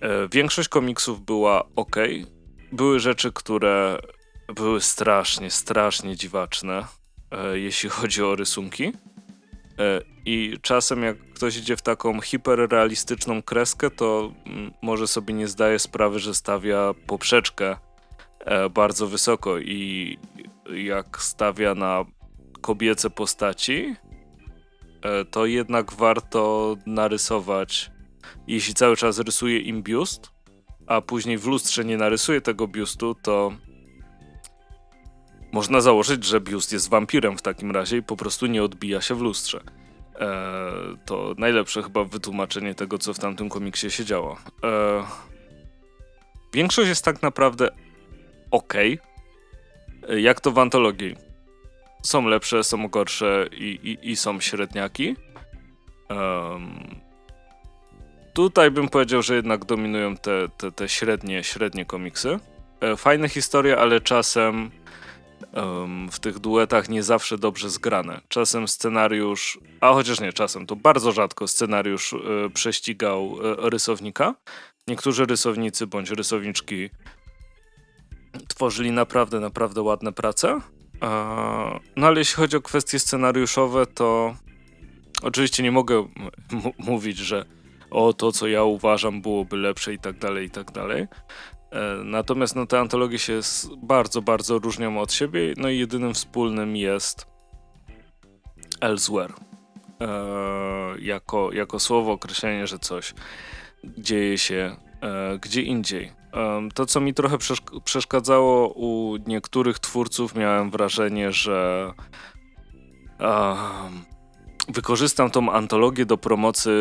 E, 0.00 0.28
większość 0.32 0.68
komiksów 0.68 1.24
była 1.24 1.64
ok. 1.76 1.96
Były 2.72 3.00
rzeczy, 3.00 3.32
które 3.32 3.98
były 4.54 4.80
strasznie, 4.80 5.50
strasznie 5.50 6.16
dziwaczne, 6.16 6.84
e, 7.30 7.58
jeśli 7.58 7.88
chodzi 7.96 8.22
o 8.22 8.36
rysunki. 8.36 8.92
I 10.24 10.58
czasem 10.62 11.02
jak 11.02 11.18
ktoś 11.34 11.56
idzie 11.56 11.76
w 11.76 11.82
taką 11.82 12.20
hiperrealistyczną 12.20 13.42
kreskę, 13.42 13.90
to 13.90 14.32
mm, 14.46 14.72
może 14.82 15.06
sobie 15.06 15.34
nie 15.34 15.48
zdaje 15.48 15.78
sprawy, 15.78 16.18
że 16.18 16.34
stawia 16.34 16.94
poprzeczkę 17.06 17.76
E, 18.46 18.70
bardzo 18.70 19.06
wysoko 19.06 19.58
i 19.58 20.18
jak 20.74 21.22
stawia 21.22 21.74
na 21.74 22.04
kobiece 22.60 23.10
postaci, 23.10 23.94
e, 25.02 25.24
to 25.24 25.46
jednak 25.46 25.92
warto 25.92 26.76
narysować, 26.86 27.90
jeśli 28.46 28.74
cały 28.74 28.96
czas 28.96 29.18
rysuje 29.18 29.58
im 29.58 29.82
biust, 29.82 30.30
a 30.86 31.00
później 31.00 31.38
w 31.38 31.46
lustrze 31.46 31.84
nie 31.84 31.96
narysuje 31.96 32.40
tego 32.40 32.68
biustu, 32.68 33.14
to 33.22 33.52
można 35.52 35.80
założyć, 35.80 36.24
że 36.24 36.40
biust 36.40 36.72
jest 36.72 36.90
wampirem 36.90 37.38
w 37.38 37.42
takim 37.42 37.70
razie 37.70 37.96
i 37.96 38.02
po 38.02 38.16
prostu 38.16 38.46
nie 38.46 38.62
odbija 38.62 39.00
się 39.00 39.14
w 39.14 39.20
lustrze. 39.20 39.60
E, 40.20 40.72
to 41.04 41.34
najlepsze 41.38 41.82
chyba 41.82 42.04
wytłumaczenie 42.04 42.74
tego, 42.74 42.98
co 42.98 43.14
w 43.14 43.18
tamtym 43.18 43.48
komiksie 43.48 43.90
się 43.90 44.04
działo. 44.04 44.36
E, 44.64 45.04
większość 46.54 46.88
jest 46.88 47.04
tak 47.04 47.22
naprawdę 47.22 47.70
ok. 48.50 48.74
Jak 50.08 50.40
to 50.40 50.52
w 50.52 50.58
antologii? 50.58 51.16
Są 52.02 52.26
lepsze, 52.26 52.64
są 52.64 52.88
gorsze 52.88 53.48
i, 53.52 53.98
i, 54.02 54.10
i 54.10 54.16
są 54.16 54.40
średniaki. 54.40 55.16
Um, 56.10 57.05
tutaj 58.36 58.70
bym 58.70 58.88
powiedział, 58.88 59.22
że 59.22 59.34
jednak 59.34 59.64
dominują 59.64 60.16
te, 60.16 60.48
te, 60.56 60.72
te 60.72 60.88
średnie, 60.88 61.44
średnie 61.44 61.84
komiksy. 61.84 62.38
E, 62.80 62.96
fajne 62.96 63.28
historie, 63.28 63.78
ale 63.78 64.00
czasem 64.00 64.70
um, 65.52 66.08
w 66.10 66.20
tych 66.20 66.38
duetach 66.38 66.88
nie 66.88 67.02
zawsze 67.02 67.38
dobrze 67.38 67.70
zgrane. 67.70 68.20
Czasem 68.28 68.68
scenariusz, 68.68 69.58
a 69.80 69.92
chociaż 69.92 70.20
nie 70.20 70.32
czasem, 70.32 70.66
to 70.66 70.76
bardzo 70.76 71.12
rzadko 71.12 71.48
scenariusz 71.48 72.12
e, 72.12 72.18
prześcigał 72.54 73.36
e, 73.42 73.70
rysownika. 73.70 74.34
Niektórzy 74.88 75.26
rysownicy 75.26 75.86
bądź 75.86 76.10
rysowniczki 76.10 76.90
tworzyli 78.48 78.90
naprawdę, 78.90 79.40
naprawdę 79.40 79.82
ładne 79.82 80.12
prace. 80.12 80.60
No 81.96 82.06
ale 82.06 82.18
jeśli 82.18 82.36
chodzi 82.36 82.56
o 82.56 82.60
kwestie 82.60 82.98
scenariuszowe, 82.98 83.86
to 83.86 84.36
oczywiście 85.22 85.62
nie 85.62 85.72
mogę 85.72 86.08
mówić, 86.78 87.18
że 87.18 87.55
o 87.96 88.12
to, 88.12 88.32
co 88.32 88.46
ja 88.46 88.62
uważam, 88.62 89.22
byłoby 89.22 89.56
lepsze 89.56 89.94
i 89.94 89.98
tak 89.98 90.18
dalej, 90.18 90.46
i 90.46 90.50
tak 90.50 90.72
dalej. 90.72 91.02
E, 91.70 91.96
natomiast 92.04 92.56
no, 92.56 92.66
te 92.66 92.80
antologie 92.80 93.18
się 93.18 93.40
bardzo, 93.82 94.22
bardzo 94.22 94.58
różnią 94.58 95.00
od 95.00 95.12
siebie, 95.12 95.54
no 95.56 95.68
i 95.68 95.78
jedynym 95.78 96.14
wspólnym 96.14 96.76
jest 96.76 97.26
elsewhere. 98.80 99.34
E, 100.00 100.08
jako, 100.98 101.52
jako 101.52 101.78
słowo 101.80 102.12
określenie, 102.12 102.66
że 102.66 102.78
coś 102.78 103.14
dzieje 103.98 104.38
się 104.38 104.76
e, 105.02 105.38
gdzie 105.38 105.62
indziej. 105.62 106.12
To, 106.74 106.86
co 106.86 107.00
mi 107.00 107.14
trochę 107.14 107.38
przeszkadzało 107.84 108.72
u 108.74 109.16
niektórych 109.26 109.78
twórców, 109.78 110.34
miałem 110.34 110.70
wrażenie, 110.70 111.32
że 111.32 111.92
wykorzystam 114.68 115.30
tą 115.30 115.52
antologię 115.52 116.06
do 116.06 116.18
promocji. 116.18 116.72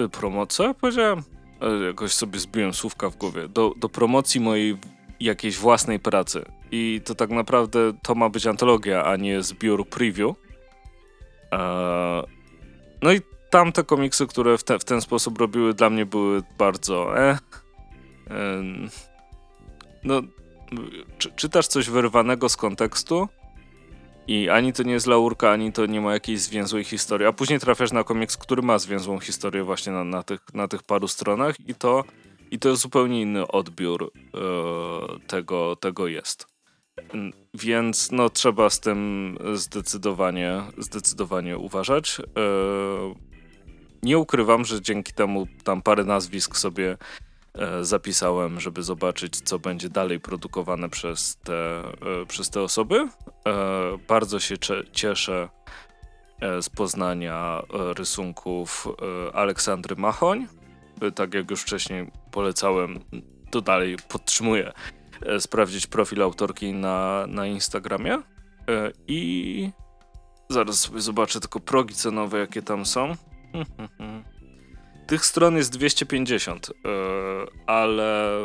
Y, 0.00 0.08
promocji? 0.08 0.64
Powiedziałem? 0.80 1.22
E, 1.60 1.84
jakoś 1.86 2.12
sobie 2.12 2.38
zbiłem 2.38 2.74
słówka 2.74 3.10
w 3.10 3.16
głowie. 3.16 3.48
Do, 3.48 3.72
do 3.76 3.88
promocji 3.88 4.40
mojej 4.40 4.76
jakiejś 5.20 5.58
własnej 5.58 6.00
pracy. 6.00 6.44
I 6.70 7.00
to 7.04 7.14
tak 7.14 7.30
naprawdę 7.30 7.92
to 8.02 8.14
ma 8.14 8.28
być 8.28 8.46
antologia, 8.46 9.04
a 9.04 9.16
nie 9.16 9.42
zbiór 9.42 9.88
preview. 9.88 10.36
E, 11.52 12.22
no 13.02 13.12
i 13.12 13.20
tamte 13.50 13.84
komiksy, 13.84 14.26
które 14.26 14.58
w, 14.58 14.64
te, 14.64 14.78
w 14.78 14.84
ten 14.84 15.00
sposób 15.00 15.38
robiły, 15.38 15.74
dla 15.74 15.90
mnie 15.90 16.06
były 16.06 16.42
bardzo. 16.58 17.18
Eh 17.18 17.40
no, 20.04 20.22
czy, 21.18 21.32
czytasz 21.32 21.66
coś 21.66 21.90
wyrwanego 21.90 22.48
z 22.48 22.56
kontekstu 22.56 23.28
i 24.28 24.48
ani 24.48 24.72
to 24.72 24.82
nie 24.82 24.92
jest 24.92 25.06
laurka, 25.06 25.50
ani 25.50 25.72
to 25.72 25.86
nie 25.86 26.00
ma 26.00 26.12
jakiejś 26.12 26.40
zwięzłej 26.40 26.84
historii, 26.84 27.26
a 27.26 27.32
później 27.32 27.60
trafiasz 27.60 27.92
na 27.92 28.04
komiks, 28.04 28.36
który 28.36 28.62
ma 28.62 28.78
zwięzłą 28.78 29.18
historię 29.18 29.64
właśnie 29.64 29.92
na, 29.92 30.04
na, 30.04 30.22
tych, 30.22 30.40
na 30.54 30.68
tych 30.68 30.82
paru 30.82 31.08
stronach 31.08 31.54
i 31.68 31.74
to, 31.74 32.04
i 32.50 32.58
to 32.58 32.68
jest 32.68 32.82
zupełnie 32.82 33.20
inny 33.20 33.48
odbiór 33.48 34.12
e, 34.14 34.38
tego, 35.26 35.76
tego 35.76 36.06
jest. 36.06 36.46
Więc 37.54 38.10
no, 38.12 38.30
trzeba 38.30 38.70
z 38.70 38.80
tym 38.80 39.38
zdecydowanie, 39.54 40.62
zdecydowanie 40.78 41.58
uważać. 41.58 42.20
E, 42.20 42.24
nie 44.02 44.18
ukrywam, 44.18 44.64
że 44.64 44.82
dzięki 44.82 45.12
temu 45.12 45.46
tam 45.64 45.82
parę 45.82 46.04
nazwisk 46.04 46.56
sobie 46.56 46.96
zapisałem, 47.82 48.60
żeby 48.60 48.82
zobaczyć, 48.82 49.40
co 49.40 49.58
będzie 49.58 49.88
dalej 49.88 50.20
produkowane 50.20 50.88
przez 50.88 51.36
te, 51.36 51.78
e, 52.22 52.26
przez 52.28 52.50
te 52.50 52.62
osoby. 52.62 53.08
Bardzo 54.08 54.40
się 54.40 54.54
cieszę 54.92 55.48
z 56.60 56.68
poznania 56.68 57.62
rysunków 57.70 58.88
Aleksandry 59.34 59.96
Machoń. 59.96 60.46
Tak 61.14 61.34
jak 61.34 61.50
już 61.50 61.62
wcześniej 61.62 62.10
polecałem, 62.30 63.00
to 63.50 63.60
dalej 63.60 63.96
podtrzymuję 64.08 64.72
E, 65.22 65.40
sprawdzić 65.40 65.86
profil 65.86 66.22
autorki 66.22 66.72
na, 66.72 67.26
na 67.26 67.46
Instagramie 67.46 68.14
e, 68.14 68.22
i 69.08 69.70
zaraz 70.48 70.80
sobie 70.80 71.00
zobaczę 71.00 71.40
tylko 71.40 71.60
progi 71.60 71.94
cenowe, 71.94 72.38
jakie 72.38 72.62
tam 72.62 72.86
są. 72.86 73.12
Tych 75.08 75.26
stron 75.26 75.56
jest 75.56 75.72
250, 75.72 76.70
e, 76.70 76.72
ale 77.66 78.40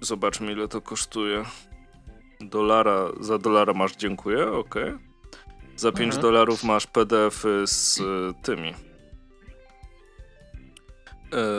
zobaczmy 0.00 0.52
ile 0.52 0.68
to 0.68 0.80
kosztuje. 0.80 1.44
Dolara, 2.40 3.08
za 3.20 3.38
dolara 3.38 3.72
masz 3.72 3.96
dziękuję, 3.96 4.52
ok. 4.52 4.74
Za 5.76 5.92
5 5.92 6.04
mhm. 6.14 6.22
dolarów 6.22 6.64
masz 6.64 6.86
PDF 6.86 7.44
z 7.64 8.00
tymi. 8.42 8.74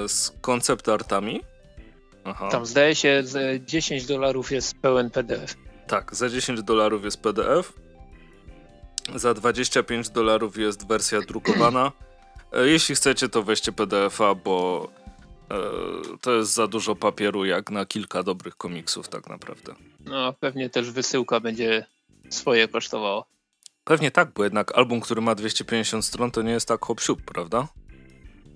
Z 0.08 0.32
koncept 0.42 0.90
artami. 0.90 1.42
Aha. 2.24 2.50
Tam 2.52 2.66
zdaje 2.66 2.96
się, 2.96 3.24
że 3.24 3.62
10 3.62 4.06
dolarów 4.06 4.52
jest 4.52 4.76
pełen 4.82 5.10
PDF. 5.10 5.56
Tak, 5.88 6.16
za 6.16 6.30
10 6.30 6.64
dolarów 6.64 7.04
jest 7.04 7.22
PDF. 7.22 7.74
Za 9.16 9.34
25 9.34 10.10
dolarów 10.10 10.58
jest 10.58 10.88
wersja 10.88 11.22
drukowana. 11.22 11.92
E, 12.52 12.68
jeśli 12.68 12.96
chcecie, 12.96 13.30
to 13.30 13.44
weźcie 13.44 13.72
PDF-a, 13.72 14.36
bo 14.36 14.88
e, 15.52 15.58
to 16.22 16.32
jest 16.34 16.54
za 16.54 16.68
dużo 16.68 16.96
papieru 16.96 17.46
jak 17.46 17.72
na 17.72 17.86
kilka 17.86 18.24
dobrych 18.24 18.58
komiksów, 18.58 19.10
tak 19.10 19.30
naprawdę. 19.30 19.76
No, 20.00 20.34
pewnie 20.34 20.70
też 20.70 20.92
wysyłka 20.92 21.40
będzie 21.40 21.86
swoje 22.30 22.68
kosztowała. 22.68 23.24
Pewnie 23.84 24.12
tak, 24.12 24.34
bo 24.34 24.44
jednak 24.44 24.78
album, 24.78 25.02
który 25.02 25.22
ma 25.22 25.36
250 25.36 26.06
stron, 26.06 26.32
to 26.32 26.42
nie 26.42 26.52
jest 26.52 26.68
tak 26.68 26.86
hop 26.86 27.02
prawda? 27.26 27.68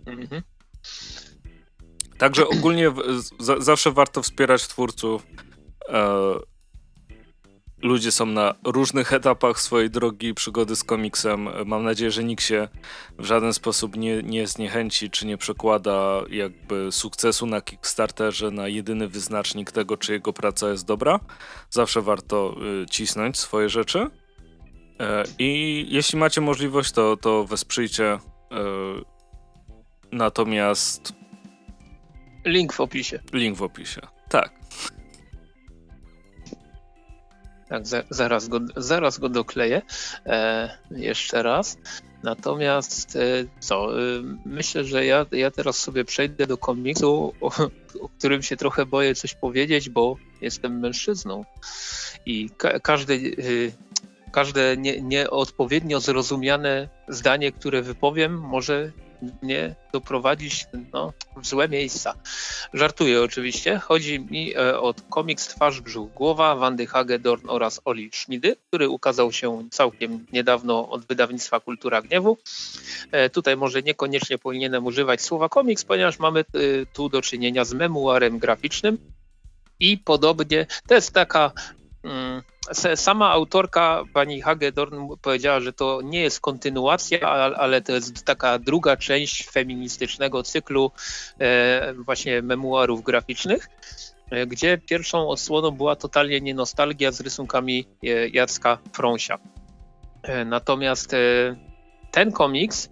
Mhm. 0.06 0.42
Także 2.18 2.48
ogólnie 2.48 2.92
z, 3.40 3.64
zawsze 3.64 3.92
warto 3.92 4.22
wspierać 4.22 4.68
twórców. 4.68 5.28
E, 5.90 6.34
ludzie 7.86 8.12
są 8.12 8.26
na 8.26 8.56
różnych 8.64 9.14
etapach 9.14 9.60
swojej 9.60 9.90
drogi 9.90 10.34
przygody 10.34 10.76
z 10.76 10.84
komiksem. 10.84 11.50
Mam 11.66 11.84
nadzieję, 11.84 12.12
że 12.12 12.24
nikt 12.24 12.44
się 12.44 12.68
w 13.20 13.26
żaden 13.26 13.54
sposób 13.54 13.98
nie, 13.98 14.24
nie 14.24 14.48
zniechęci, 14.48 15.10
czy 15.10 15.28
nie 15.28 15.38
przekłada 15.38 16.22
jakby 16.30 16.92
sukcesu 16.92 17.46
na 17.46 17.62
Kickstarterze 17.62 18.52
na 18.52 18.68
jedyny 18.68 19.08
wyznacznik 19.08 19.72
tego, 19.72 19.98
czy 19.98 20.14
jego 20.14 20.34
praca 20.34 20.70
jest 20.70 20.86
dobra. 20.86 21.20
Zawsze 21.70 22.02
warto 22.02 22.56
y, 22.84 22.86
cisnąć 22.86 23.38
swoje 23.38 23.70
rzeczy. 23.70 24.08
E, 25.00 25.24
I 25.40 25.86
jeśli 25.90 26.20
macie 26.20 26.42
możliwość, 26.42 26.92
to, 26.92 27.18
to 27.18 27.46
wesprzyjcie. 27.46 28.06
E, 28.06 28.20
natomiast 30.12 31.14
Link 32.46 32.74
w 32.74 32.82
opisie. 32.82 33.20
Link 33.34 33.58
w 33.58 33.64
opisie, 33.64 34.02
tak. 34.30 34.65
Tak, 37.70 37.88
za, 37.88 38.04
zaraz, 38.10 38.48
go, 38.48 38.60
zaraz 38.78 39.20
go 39.20 39.30
dokleję 39.30 39.82
e, 40.26 40.78
jeszcze 40.92 41.44
raz. 41.44 41.78
Natomiast 42.24 43.16
e, 43.16 43.20
co, 43.60 44.00
e, 44.00 44.02
myślę, 44.46 44.84
że 44.84 45.06
ja, 45.06 45.26
ja 45.32 45.52
teraz 45.52 45.78
sobie 45.78 46.06
przejdę 46.06 46.48
do 46.48 46.58
komiksu, 46.58 47.34
o, 47.42 47.52
o, 48.00 48.10
którym 48.18 48.42
się 48.42 48.58
trochę 48.58 48.86
boję 48.86 49.16
coś 49.16 49.34
powiedzieć, 49.34 49.90
bo 49.90 50.16
jestem 50.42 50.80
mężczyzną 50.80 51.46
i 52.26 52.50
ka 52.50 52.80
każdy 52.80 53.14
e, 53.16 54.32
każde 54.32 54.78
nie, 54.78 55.02
nieodpowiednio 55.02 56.00
zrozumiane 56.00 56.90
zdanie, 57.08 57.52
które 57.52 57.82
wypowiem, 57.82 58.40
może 58.40 58.92
mnie 59.42 59.76
doprowadzić 59.94 60.66
no, 60.94 61.14
w 61.38 61.48
złe 61.48 61.70
miejsca. 61.70 62.16
Żartuję 62.74 63.22
oczywiście. 63.24 63.80
Chodzi 63.80 64.20
mi 64.20 64.56
e, 64.56 64.80
o 64.80 64.94
komiks 65.10 65.48
Twarz, 65.48 65.82
Brzuch, 65.82 66.14
Głowa 66.14 66.56
Wandy 66.56 66.88
Hagedorn 66.88 67.50
oraz 67.50 67.82
Oli 67.86 68.10
Schmidy, 68.14 68.56
który 68.68 68.90
ukazał 68.90 69.32
się 69.32 69.64
całkiem 69.72 70.26
niedawno 70.34 70.90
od 70.90 71.06
wydawnictwa 71.06 71.60
Kultura 71.60 72.02
Gniewu. 72.02 72.38
E, 73.12 73.30
tutaj 73.30 73.58
może 73.58 73.82
niekoniecznie 73.82 74.38
powinienem 74.38 74.86
używać 74.86 75.22
słowa 75.22 75.50
komiks, 75.50 75.86
ponieważ 75.86 76.20
mamy 76.20 76.40
e, 76.40 76.44
tu 76.94 77.10
do 77.10 77.22
czynienia 77.22 77.66
z 77.66 77.74
memuarem 77.74 78.40
graficznym 78.40 78.98
i 79.80 79.98
podobnie, 79.98 80.68
to 80.88 80.96
jest 80.96 81.12
taka 81.12 81.52
sama 82.96 83.32
autorka, 83.32 84.04
pani 84.14 84.42
Hagedorn, 84.42 85.08
powiedziała, 85.22 85.60
że 85.60 85.74
to 85.74 86.00
nie 86.04 86.22
jest 86.22 86.40
kontynuacja, 86.40 87.20
ale 87.58 87.82
to 87.82 87.92
jest 87.92 88.26
taka 88.26 88.60
druga 88.60 88.98
część 88.98 89.50
feministycznego 89.50 90.44
cyklu 90.44 90.92
e, 91.40 91.94
właśnie 91.94 92.42
memuarów 92.42 93.04
graficznych, 93.04 93.70
e, 94.32 94.48
gdzie 94.48 94.78
pierwszą 94.78 95.30
odsłoną 95.30 95.72
była 95.72 95.96
totalnie 95.96 96.42
nie 96.42 96.54
nostalgia 96.54 97.12
z 97.12 97.22
rysunkami 97.22 97.86
e, 98.04 98.08
Jacka 98.30 98.78
Frąsia. 98.94 99.38
Natomiast 100.46 101.16
ten 102.12 102.32
komiks, 102.32 102.90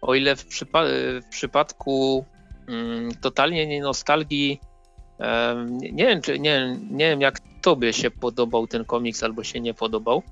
o 0.00 0.14
ile 0.14 0.36
w, 0.36 0.46
przypa 0.46 0.84
w 1.22 1.28
przypadku 1.30 2.24
mm, 2.68 3.14
totalnie 3.20 3.66
nie 3.66 3.82
nostalgii 3.82 4.60
nie 5.70 6.06
wiem, 6.06 6.22
czy, 6.22 6.38
nie, 6.38 6.76
nie 6.90 7.10
wiem, 7.10 7.20
jak 7.20 7.40
tobie 7.64 7.92
się 7.92 8.10
podobał 8.10 8.66
ten 8.66 8.84
komiks 8.84 9.22
albo 9.22 9.44
się 9.44 9.60
nie 9.60 9.74
podobał. 9.74 10.22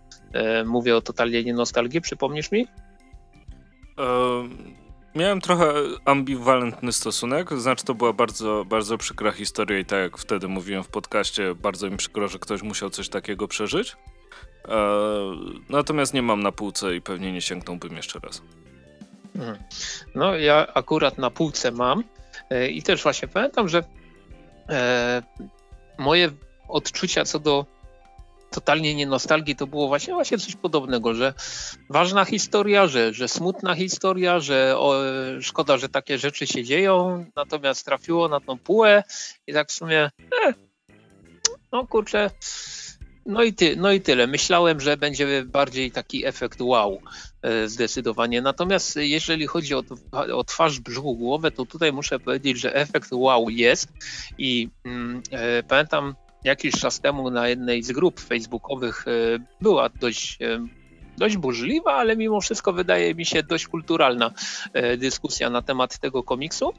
Mówię 0.66 0.96
o 0.96 1.00
totalnie 1.00 1.44
nie 1.44 1.54
nostalgii, 1.54 2.00
przypomnisz 2.00 2.52
mi? 2.52 2.66
miałem 5.14 5.40
trochę 5.40 5.72
ambiwalentny 6.04 6.92
stosunek, 6.92 7.52
znaczy 7.52 7.84
to 7.84 7.94
była 7.94 8.12
bardzo, 8.12 8.64
bardzo 8.68 8.98
przykra 8.98 9.32
historia 9.32 9.78
i 9.78 9.84
tak 9.84 9.98
jak 9.98 10.18
wtedy 10.18 10.48
mówiłem 10.48 10.82
w 10.82 10.88
podcaście, 10.88 11.54
bardzo 11.54 11.90
mi 11.90 11.96
przykro, 11.96 12.28
że 12.28 12.38
ktoś 12.38 12.62
musiał 12.62 12.90
coś 12.90 13.08
takiego 13.08 13.48
przeżyć. 13.48 13.96
natomiast 15.68 16.14
nie 16.14 16.22
mam 16.22 16.42
na 16.42 16.52
półce 16.52 16.96
i 16.96 17.00
pewnie 17.00 17.32
nie 17.32 17.40
sięgnąłbym 17.40 17.96
jeszcze 17.96 18.18
raz. 18.18 18.42
Mhm. 19.36 19.58
No 20.14 20.36
ja 20.36 20.66
akurat 20.74 21.18
na 21.18 21.30
półce 21.30 21.70
mam 21.70 22.04
e, 22.50 22.68
i 22.68 22.82
też 22.82 23.02
właśnie 23.02 23.28
pamiętam, 23.28 23.68
że 23.68 23.84
e, 24.68 25.22
moje 25.98 26.30
odczucia 26.72 27.24
co 27.24 27.38
do 27.38 27.66
totalnie 28.50 28.94
nie 28.94 29.06
nostalgii, 29.06 29.56
to 29.56 29.66
było 29.66 29.88
właśnie, 29.88 30.14
właśnie 30.14 30.38
coś 30.38 30.56
podobnego, 30.56 31.14
że 31.14 31.34
ważna 31.90 32.24
historia, 32.24 32.86
że, 32.86 33.14
że 33.14 33.28
smutna 33.28 33.74
historia, 33.74 34.40
że 34.40 34.74
o, 34.78 34.94
szkoda, 35.40 35.78
że 35.78 35.88
takie 35.88 36.18
rzeczy 36.18 36.46
się 36.46 36.64
dzieją, 36.64 37.24
natomiast 37.36 37.84
trafiło 37.84 38.28
na 38.28 38.40
tą 38.40 38.58
półę 38.58 39.02
i 39.46 39.52
tak 39.52 39.68
w 39.68 39.72
sumie 39.72 40.10
eh, 40.46 40.54
no 41.72 41.86
kurczę, 41.86 42.30
no 43.26 43.42
i, 43.42 43.52
ty, 43.52 43.76
no 43.76 43.92
i 43.92 44.00
tyle. 44.00 44.26
Myślałem, 44.26 44.80
że 44.80 44.96
będzie 44.96 45.44
bardziej 45.44 45.90
taki 45.90 46.26
efekt 46.26 46.60
wow 46.60 47.02
e, 47.42 47.68
zdecydowanie. 47.68 48.42
Natomiast 48.42 48.96
jeżeli 48.96 49.46
chodzi 49.46 49.74
o, 49.74 49.82
o 50.34 50.44
twarz, 50.44 50.80
brzuch, 50.80 51.18
głowę, 51.18 51.50
to 51.50 51.66
tutaj 51.66 51.92
muszę 51.92 52.18
powiedzieć, 52.18 52.60
że 52.60 52.74
efekt 52.74 53.08
wow 53.12 53.50
jest 53.50 53.88
i 54.38 54.68
mm, 54.84 55.22
e, 55.30 55.62
pamiętam 55.62 56.14
jakiś 56.44 56.74
czas 56.74 57.00
temu 57.00 57.30
na 57.30 57.48
jednej 57.48 57.82
z 57.82 57.92
grup 57.92 58.20
facebookowych 58.20 59.04
e, 59.08 59.10
była 59.60 59.88
dość 59.88 60.42
e, 60.42 60.66
dość 61.18 61.36
burzliwa, 61.36 61.92
ale 61.92 62.16
mimo 62.16 62.40
wszystko 62.40 62.72
wydaje 62.72 63.14
mi 63.14 63.26
się 63.26 63.42
dość 63.42 63.66
kulturalna 63.66 64.30
e, 64.72 64.96
dyskusja 64.96 65.50
na 65.50 65.62
temat 65.62 65.98
tego 65.98 66.22
komiksu. 66.22 66.72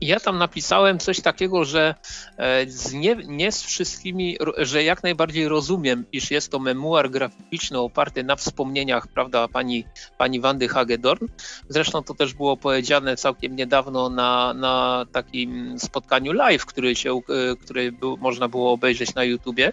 Ja 0.00 0.20
tam 0.20 0.38
napisałem 0.38 0.98
coś 0.98 1.20
takiego, 1.20 1.64
że 1.64 1.94
e, 2.38 2.66
nie, 2.94 3.16
nie, 3.26 3.52
z 3.52 3.62
wszystkimi, 3.62 4.36
że 4.58 4.84
jak 4.84 5.02
najbardziej 5.02 5.48
rozumiem, 5.48 6.04
iż 6.12 6.30
jest 6.30 6.50
to 6.50 6.58
memuar 6.58 7.10
graficzny 7.10 7.78
oparty 7.78 8.24
na 8.24 8.36
wspomnieniach, 8.36 9.08
prawda, 9.08 9.48
pani, 9.48 9.84
pani 10.18 10.40
Wandy 10.40 10.68
Hagedorn. 10.68 11.26
Zresztą 11.68 12.02
to 12.02 12.14
też 12.14 12.34
było 12.34 12.56
powiedziane 12.56 13.16
całkiem 13.16 13.56
niedawno 13.56 14.10
na, 14.10 14.54
na 14.54 15.06
takim 15.12 15.78
spotkaniu 15.78 16.32
live, 16.32 16.66
który 16.66 16.96
się, 16.96 17.14
e, 17.16 17.20
który 17.56 17.92
był, 17.92 18.16
można 18.16 18.48
było 18.48 18.72
obejrzeć 18.72 19.14
na 19.14 19.24
YouTubie. 19.24 19.72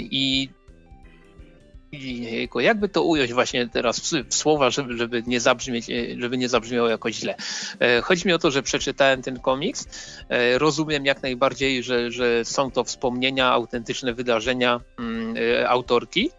I 0.00 0.48
Jakby 2.60 2.88
to 2.88 3.02
ująć 3.02 3.32
właśnie 3.32 3.68
teraz 3.68 4.12
w 4.28 4.34
słowa, 4.34 4.70
żeby, 4.70 4.96
żeby, 4.96 5.22
nie 5.26 5.40
zabrzmieć, 5.40 5.86
żeby 6.18 6.38
nie 6.38 6.48
zabrzmiało 6.48 6.88
jakoś 6.88 7.14
źle. 7.14 7.34
E, 7.80 8.00
chodzi 8.00 8.26
mi 8.26 8.32
o 8.32 8.38
to, 8.38 8.50
że 8.50 8.62
przeczytałem 8.62 9.22
ten 9.22 9.40
komiks. 9.40 9.88
E, 10.28 10.58
rozumiem 10.58 11.04
jak 11.04 11.22
najbardziej, 11.22 11.82
że, 11.82 12.10
że 12.10 12.44
są 12.44 12.70
to 12.70 12.84
wspomnienia, 12.84 13.52
autentyczne 13.52 14.14
wydarzenia 14.14 14.80
mm, 14.98 15.34
e, 15.36 15.68
autorki. 15.68 16.30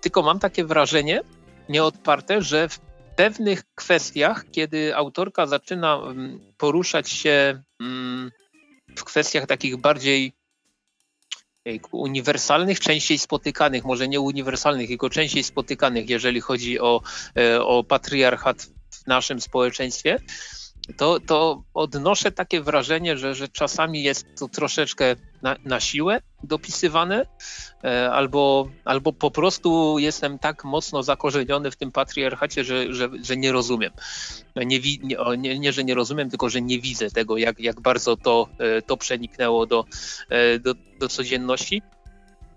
Tylko 0.00 0.22
mam 0.22 0.38
takie 0.38 0.64
wrażenie 0.64 1.20
nieodparte, 1.68 2.42
że 2.42 2.68
w 2.68 2.80
pewnych 3.16 3.62
kwestiach, 3.74 4.44
kiedy 4.50 4.96
autorka 4.96 5.46
zaczyna 5.46 5.94
mm, 5.96 6.40
poruszać 6.56 7.10
się 7.10 7.62
mm, 7.80 8.30
w 8.96 9.04
kwestiach 9.04 9.46
takich 9.46 9.76
bardziej 9.76 10.32
uniwersalnych, 11.92 12.80
częściej 12.80 13.18
spotykanych, 13.18 13.84
może 13.84 14.08
nie 14.08 14.20
uniwersalnych, 14.20 14.88
tylko 14.88 15.10
częściej 15.10 15.44
spotykanych, 15.44 16.10
jeżeli 16.10 16.40
chodzi 16.40 16.80
o, 16.80 17.00
e, 17.36 17.62
o 17.62 17.84
patriarchat 17.84 18.62
w 18.90 19.06
naszym 19.06 19.40
społeczeństwie, 19.40 20.18
to, 20.96 21.20
to 21.20 21.62
odnoszę 21.74 22.32
takie 22.32 22.60
wrażenie, 22.60 23.16
że, 23.16 23.34
że 23.34 23.48
czasami 23.48 24.02
jest 24.02 24.26
to 24.38 24.48
troszeczkę 24.48 25.16
na, 25.42 25.56
na 25.64 25.80
siłę 25.80 26.20
dopisywane, 26.42 27.26
e, 27.84 28.10
albo, 28.10 28.68
albo 28.84 29.12
po 29.12 29.30
prostu 29.30 29.98
jestem 29.98 30.38
tak 30.38 30.64
mocno 30.64 31.02
zakorzeniony 31.02 31.70
w 31.70 31.76
tym 31.76 31.92
patriarchacie, 31.92 32.64
że, 32.64 32.94
że, 32.94 33.08
że 33.22 33.36
nie 33.36 33.52
rozumiem. 33.52 33.92
Nie, 34.56 34.80
nie, 35.38 35.58
nie, 35.58 35.72
że 35.72 35.84
nie 35.84 35.94
rozumiem, 35.94 36.30
tylko 36.30 36.48
że 36.48 36.62
nie 36.62 36.78
widzę 36.78 37.10
tego, 37.10 37.36
jak, 37.36 37.60
jak 37.60 37.80
bardzo 37.80 38.16
to, 38.16 38.48
e, 38.58 38.82
to 38.82 38.96
przeniknęło 38.96 39.66
do, 39.66 39.84
e, 40.28 40.58
do, 40.58 40.74
do 41.00 41.08
codzienności. 41.08 41.82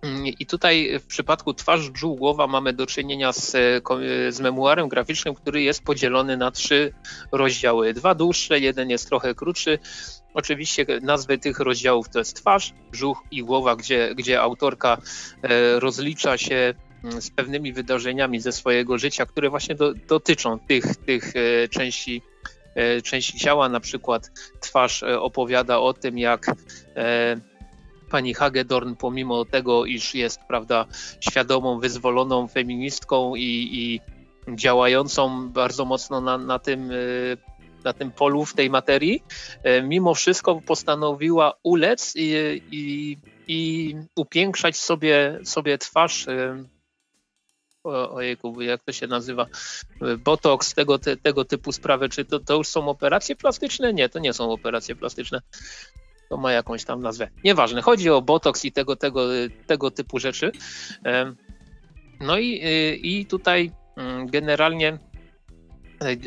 Mm, 0.02 0.26
I 0.28 0.46
tutaj 0.46 1.00
w 1.00 1.06
przypadku 1.06 1.54
Twarz, 1.54 1.90
Brzuch, 1.90 2.18
Głowa 2.18 2.48
mamy 2.48 2.74
do 2.74 2.86
czynienia 2.86 3.34
z, 3.34 3.52
z 4.30 4.40
memuarem 4.40 4.90
graficznym, 4.90 5.36
który 5.36 5.62
jest 5.62 5.84
podzielony 5.84 6.38
na 6.38 6.52
trzy 6.52 6.94
rozdziały. 7.32 7.94
Dwa 7.94 8.16
dłuższe, 8.16 8.60
jeden 8.60 8.90
jest 8.90 9.08
trochę 9.08 9.36
krótszy. 9.36 9.80
Oczywiście 10.34 10.86
nazwy 11.02 11.38
tych 11.38 11.60
rozdziałów 11.60 12.10
to 12.10 12.20
jest 12.20 12.36
Twarz, 12.36 12.74
Brzuch 12.92 13.24
i 13.32 13.44
Głowa, 13.44 13.76
gdzie, 13.76 14.16
gdzie 14.16 14.42
autorka 14.42 14.98
e, 15.44 15.80
rozlicza 15.80 16.38
się 16.38 16.74
mm, 17.04 17.22
z 17.22 17.32
pewnymi 17.32 17.74
wydarzeniami 17.74 18.40
ze 18.40 18.52
swojego 18.52 18.98
życia, 18.98 19.26
które 19.26 19.50
właśnie 19.50 19.76
do, 19.76 19.94
dotyczą 19.94 20.60
tych, 20.60 20.96
tych 20.96 21.34
e, 21.36 21.68
części 21.68 22.22
e, 22.76 23.02
części 23.02 23.40
ciała, 23.40 23.70
na 23.70 23.80
przykład 23.80 24.32
twarz 24.60 25.04
opowiada 25.04 25.80
o 25.80 25.94
tym, 25.94 26.18
jak 26.18 26.46
pani 28.10 28.34
Hagedorn, 28.34 28.96
pomimo 28.96 29.46
tego, 29.46 29.86
iż 29.86 30.16
jest 30.16 30.40
prawda, 30.48 30.86
świadomą, 31.20 31.80
wyzwoloną 31.80 32.48
feministką 32.48 33.36
i, 33.36 33.70
i 33.72 34.02
działającą 34.56 35.50
bardzo 35.50 35.86
mocno 35.86 36.22
na, 36.22 36.38
na 36.38 36.60
tym 36.60 36.92
na 37.84 37.94
tym 37.94 38.12
polu, 38.12 38.46
w 38.46 38.54
tej 38.54 38.70
materii, 38.70 39.24
y, 39.66 39.82
mimo 39.82 40.14
wszystko 40.14 40.62
postanowiła 40.62 41.54
ulec 41.64 42.14
i, 42.16 42.62
i, 42.72 43.18
i 43.48 43.96
upiększać 44.16 44.78
sobie, 44.78 45.40
sobie 45.44 45.78
twarz. 45.78 46.28
Y, 46.28 46.66
ojejku, 47.84 48.62
jak 48.62 48.84
to 48.84 48.92
się 48.92 49.08
nazywa? 49.08 49.46
Botoks, 50.24 50.74
tego, 50.74 51.00
te, 51.00 51.18
tego 51.18 51.46
typu 51.46 51.72
sprawy. 51.72 52.10
Czy 52.10 52.26
to, 52.26 52.40
to 52.40 52.56
już 52.56 52.68
są 52.68 52.90
operacje 52.90 53.36
plastyczne? 53.36 53.94
Nie, 53.94 54.10
to 54.10 54.20
nie 54.20 54.34
są 54.34 54.52
operacje 54.52 54.96
plastyczne 54.96 55.42
to 56.32 56.38
ma 56.38 56.52
jakąś 56.52 56.86
tam 56.86 57.02
nazwę. 57.02 57.30
Nieważne, 57.44 57.82
chodzi 57.82 58.10
o 58.10 58.22
botoks 58.22 58.66
i 58.66 58.72
tego, 58.72 58.96
tego, 58.96 59.28
tego 59.68 59.92
typu 59.92 60.20
rzeczy. 60.20 60.52
No 62.20 62.38
i, 62.38 62.62
i 63.04 63.26
tutaj 63.26 63.72
mm, 63.98 64.28
generalnie 64.28 64.88
e, 64.88 65.00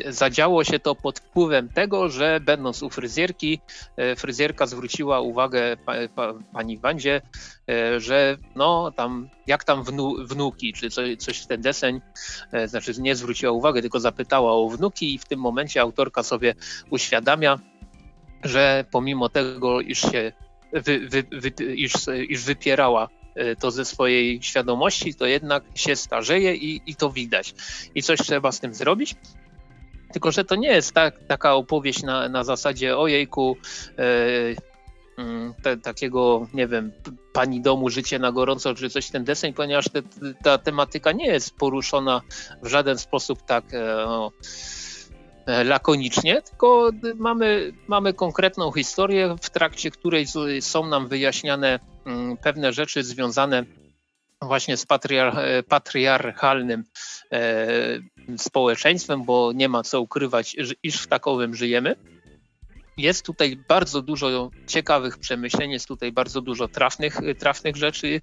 zadziało 0.07 0.63
się 0.63 0.79
to 0.79 0.95
pod 0.95 1.19
wpływem 1.19 1.69
tego, 1.69 2.09
że 2.09 2.39
będąc 2.39 2.83
u 2.83 2.89
fryzjerki, 2.89 3.59
e, 3.97 4.15
fryzjerka 4.15 4.65
zwróciła 4.67 5.21
uwagę 5.21 5.77
pa, 5.85 5.93
pa, 6.15 6.33
pani 6.53 6.77
Wandzie, 6.77 7.21
e, 7.69 7.99
że 7.99 8.37
no 8.55 8.91
tam, 8.91 9.29
jak 9.47 9.63
tam 9.63 9.83
wnu, 9.83 10.15
wnuki, 10.25 10.73
czy 10.73 10.89
coś, 10.89 11.17
coś 11.17 11.37
w 11.39 11.47
ten 11.47 11.61
deseń, 11.61 12.01
znaczy 12.65 12.93
nie 12.97 13.15
zwróciła 13.15 13.51
uwagi, 13.51 13.81
tylko 13.81 13.99
zapytała 13.99 14.53
o 14.53 14.69
wnuki 14.69 15.13
i 15.13 15.19
w 15.19 15.25
tym 15.25 15.39
momencie 15.39 15.81
autorka 15.81 16.23
sobie 16.23 16.55
uświadamia, 16.89 17.59
że 18.43 18.85
pomimo 18.91 19.29
tego, 19.29 19.81
iż 19.81 20.01
się 20.01 20.31
wy, 20.73 20.99
wy, 21.09 21.23
wy, 21.31 21.73
iż, 21.75 21.93
iż 22.27 22.43
wypierała 22.43 23.09
e, 23.35 23.55
to 23.55 23.71
ze 23.71 23.85
swojej 23.85 24.43
świadomości, 24.43 25.15
to 25.15 25.25
jednak 25.25 25.63
się 25.75 25.95
starzeje 25.95 26.55
i, 26.55 26.81
i 26.85 26.95
to 26.95 27.09
widać. 27.09 27.53
I 27.95 28.03
coś 28.03 28.19
trzeba 28.19 28.51
z 28.51 28.59
tym 28.59 28.73
zrobić. 28.73 29.15
Tylko, 30.11 30.31
że 30.31 30.45
to 30.45 30.55
nie 30.55 30.67
jest 30.67 30.91
tak, 30.91 31.15
taka 31.27 31.53
opowieść 31.53 32.03
na, 32.03 32.29
na 32.29 32.43
zasadzie 32.43 32.97
ojejku, 32.97 33.57
e, 33.97 35.21
mm, 35.21 35.53
te, 35.63 35.77
takiego, 35.77 36.47
nie 36.53 36.67
wiem, 36.67 36.91
pani 37.33 37.61
domu, 37.61 37.89
życie 37.89 38.19
na 38.19 38.31
gorąco, 38.31 38.75
czy 38.75 38.89
coś 38.89 39.09
ten 39.09 39.23
deseń, 39.23 39.53
ponieważ 39.53 39.85
te, 39.89 40.01
ta 40.43 40.57
tematyka 40.57 41.11
nie 41.11 41.27
jest 41.27 41.55
poruszona 41.55 42.21
w 42.63 42.67
żaden 42.67 42.97
sposób 42.97 43.41
tak. 43.41 43.73
E, 43.73 44.29
E, 45.45 45.63
lakonicznie, 45.63 46.41
tylko 46.41 46.91
mamy, 47.15 47.73
mamy 47.87 48.13
konkretną 48.13 48.71
historię, 48.71 49.35
w 49.41 49.49
trakcie 49.49 49.91
której 49.91 50.25
są 50.59 50.87
nam 50.87 51.07
wyjaśniane 51.07 51.79
mm, 52.05 52.37
pewne 52.37 52.73
rzeczy 52.73 53.03
związane 53.03 53.63
właśnie 54.45 54.77
z 54.77 54.85
patriar 54.85 55.39
e, 55.39 55.63
patriarchalnym 55.63 56.83
e, 57.31 57.67
społeczeństwem, 58.37 59.23
bo 59.23 59.51
nie 59.55 59.69
ma 59.69 59.83
co 59.83 60.01
ukrywać, 60.01 60.55
iż 60.83 61.01
w 61.01 61.07
takowym 61.07 61.55
żyjemy. 61.55 61.95
Jest 62.97 63.25
tutaj 63.25 63.57
bardzo 63.67 64.01
dużo 64.01 64.51
ciekawych 64.67 65.17
przemyśleń, 65.17 65.71
jest 65.71 65.87
tutaj 65.87 66.11
bardzo 66.11 66.41
dużo 66.41 66.67
trafnych, 66.67 67.19
trafnych 67.39 67.75
rzeczy. 67.75 68.21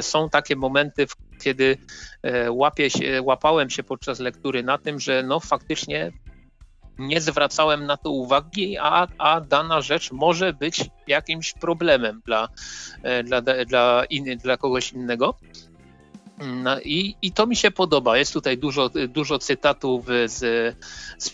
Są 0.00 0.28
takie 0.28 0.56
momenty, 0.56 1.06
kiedy 1.42 1.78
łapie 2.48 2.90
się, 2.90 3.22
łapałem 3.22 3.70
się 3.70 3.82
podczas 3.82 4.18
lektury 4.18 4.62
na 4.62 4.78
tym, 4.78 5.00
że 5.00 5.22
no 5.22 5.40
faktycznie 5.40 6.12
nie 7.00 7.20
zwracałem 7.20 7.86
na 7.86 7.96
to 7.96 8.10
uwagi, 8.10 8.78
a, 8.78 9.06
a 9.18 9.40
dana 9.40 9.80
rzecz 9.80 10.12
może 10.12 10.52
być 10.52 10.90
jakimś 11.06 11.52
problemem 11.52 12.22
dla, 12.26 12.48
e, 13.02 13.22
dla, 13.22 13.42
dla, 13.42 14.04
in, 14.10 14.38
dla 14.38 14.56
kogoś 14.56 14.92
innego. 14.92 15.34
No 16.40 16.80
i, 16.80 17.16
I 17.22 17.32
to 17.32 17.46
mi 17.46 17.56
się 17.56 17.70
podoba. 17.70 18.18
Jest 18.18 18.32
tutaj 18.32 18.58
dużo, 18.58 18.90
dużo 19.08 19.38
cytatów 19.38 20.06
z, 20.26 20.76
z 21.18 21.32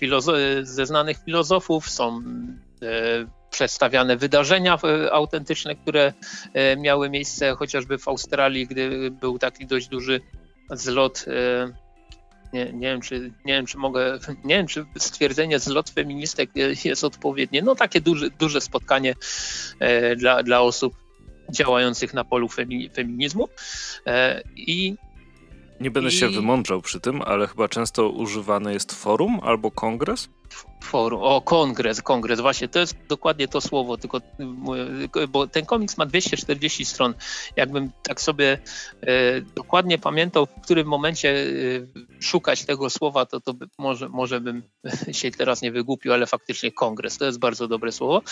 ze 0.68 0.86
znanych 0.86 1.24
filozofów, 1.24 1.90
są 1.90 2.22
e, 2.82 3.36
przedstawiane 3.50 4.16
wydarzenia 4.16 4.78
e, 4.84 5.12
autentyczne, 5.12 5.74
które 5.74 6.12
e, 6.54 6.76
miały 6.76 7.10
miejsce 7.10 7.54
chociażby 7.54 7.98
w 7.98 8.08
Australii, 8.08 8.66
gdy 8.66 9.10
był 9.10 9.38
taki 9.38 9.66
dość 9.66 9.88
duży 9.88 10.20
zlot 10.70 11.24
e, 11.28 11.85
nie, 12.56 12.72
nie, 12.72 12.88
wiem, 12.88 13.00
czy, 13.00 13.32
nie 13.44 13.54
wiem, 13.54 13.66
czy 13.66 13.78
mogę, 13.78 14.18
nie 14.44 14.56
wiem, 14.56 14.66
czy 14.66 14.84
stwierdzenie 14.98 15.58
zlot 15.58 15.90
feministek 15.90 16.50
jest 16.84 17.04
odpowiednie. 17.04 17.62
No 17.62 17.74
takie 17.74 18.00
duże, 18.00 18.30
duże 18.30 18.60
spotkanie 18.60 19.14
e, 19.78 20.16
dla, 20.16 20.42
dla 20.42 20.60
osób 20.60 20.94
działających 21.50 22.14
na 22.14 22.24
polu 22.24 22.48
femi, 22.48 22.90
feminizmu. 22.94 23.48
E, 24.06 24.42
I 24.56 24.96
nie 25.80 25.90
będę 25.90 26.08
I... 26.08 26.12
się 26.12 26.28
wymądrzał 26.28 26.82
przy 26.82 27.00
tym, 27.00 27.22
ale 27.22 27.46
chyba 27.46 27.68
często 27.68 28.08
używane 28.08 28.72
jest 28.72 28.92
forum 28.92 29.40
albo 29.42 29.70
kongres? 29.70 30.28
Forum, 30.84 31.20
o 31.22 31.40
kongres, 31.40 32.02
kongres, 32.02 32.40
właśnie 32.40 32.68
to 32.68 32.78
jest 32.78 32.96
dokładnie 33.08 33.48
to 33.48 33.60
słowo, 33.60 33.96
tylko 33.96 34.20
bo 35.28 35.46
ten 35.46 35.66
komiks 35.66 35.98
ma 35.98 36.06
240 36.06 36.84
stron. 36.84 37.14
Jakbym 37.56 37.90
tak 38.02 38.20
sobie 38.20 38.58
e, 39.02 39.40
dokładnie 39.40 39.98
pamiętał, 39.98 40.46
w 40.46 40.64
którym 40.64 40.86
momencie 40.86 41.30
e, 41.30 42.22
szukać 42.22 42.64
tego 42.64 42.90
słowa, 42.90 43.26
to, 43.26 43.40
to 43.40 43.54
by, 43.54 43.66
może, 43.78 44.08
może 44.08 44.40
bym 44.40 44.62
się 45.12 45.30
teraz 45.30 45.62
nie 45.62 45.72
wygłupił, 45.72 46.12
ale 46.12 46.26
faktycznie 46.26 46.72
kongres 46.72 47.18
to 47.18 47.24
jest 47.24 47.38
bardzo 47.38 47.68
dobre 47.68 47.92
słowo. 47.92 48.22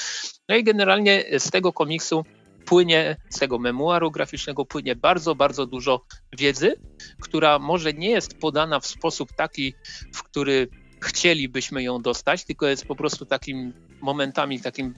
No 0.49 0.57
i 0.57 0.65
generalnie 0.65 1.25
z 1.39 1.51
tego 1.51 1.73
komiksu 1.73 2.25
płynie, 2.65 3.17
z 3.31 3.39
tego 3.39 3.59
memuaru 3.59 4.11
graficznego 4.11 4.65
płynie 4.65 4.97
bardzo, 4.97 5.35
bardzo 5.35 5.67
dużo 5.67 6.05
wiedzy, 6.39 6.75
która 7.21 7.59
może 7.59 7.93
nie 7.93 8.11
jest 8.11 8.39
podana 8.39 8.81
w 8.81 8.87
sposób 8.87 9.33
taki, 9.33 9.75
w 10.15 10.23
który 10.23 10.69
chcielibyśmy 11.03 11.83
ją 11.83 12.03
dostać, 12.03 12.45
tylko 12.45 12.67
jest 12.67 12.87
po 12.87 12.97
prostu 12.97 13.27
takim 13.27 13.73
momentami, 14.01 14.61
takim 14.61 14.95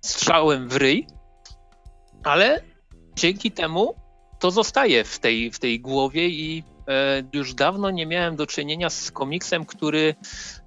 strzałem 0.00 0.68
w 0.68 0.76
ryj, 0.76 1.06
ale 2.24 2.62
dzięki 3.16 3.50
temu 3.50 3.94
to 4.40 4.50
zostaje 4.50 5.04
w 5.04 5.18
tej, 5.18 5.50
w 5.50 5.58
tej 5.58 5.80
głowie 5.80 6.28
i 6.28 6.64
już 7.32 7.54
dawno 7.54 7.90
nie 7.90 8.06
miałem 8.06 8.36
do 8.36 8.46
czynienia 8.46 8.90
z 8.90 9.10
komiksem, 9.10 9.64
który 9.64 10.14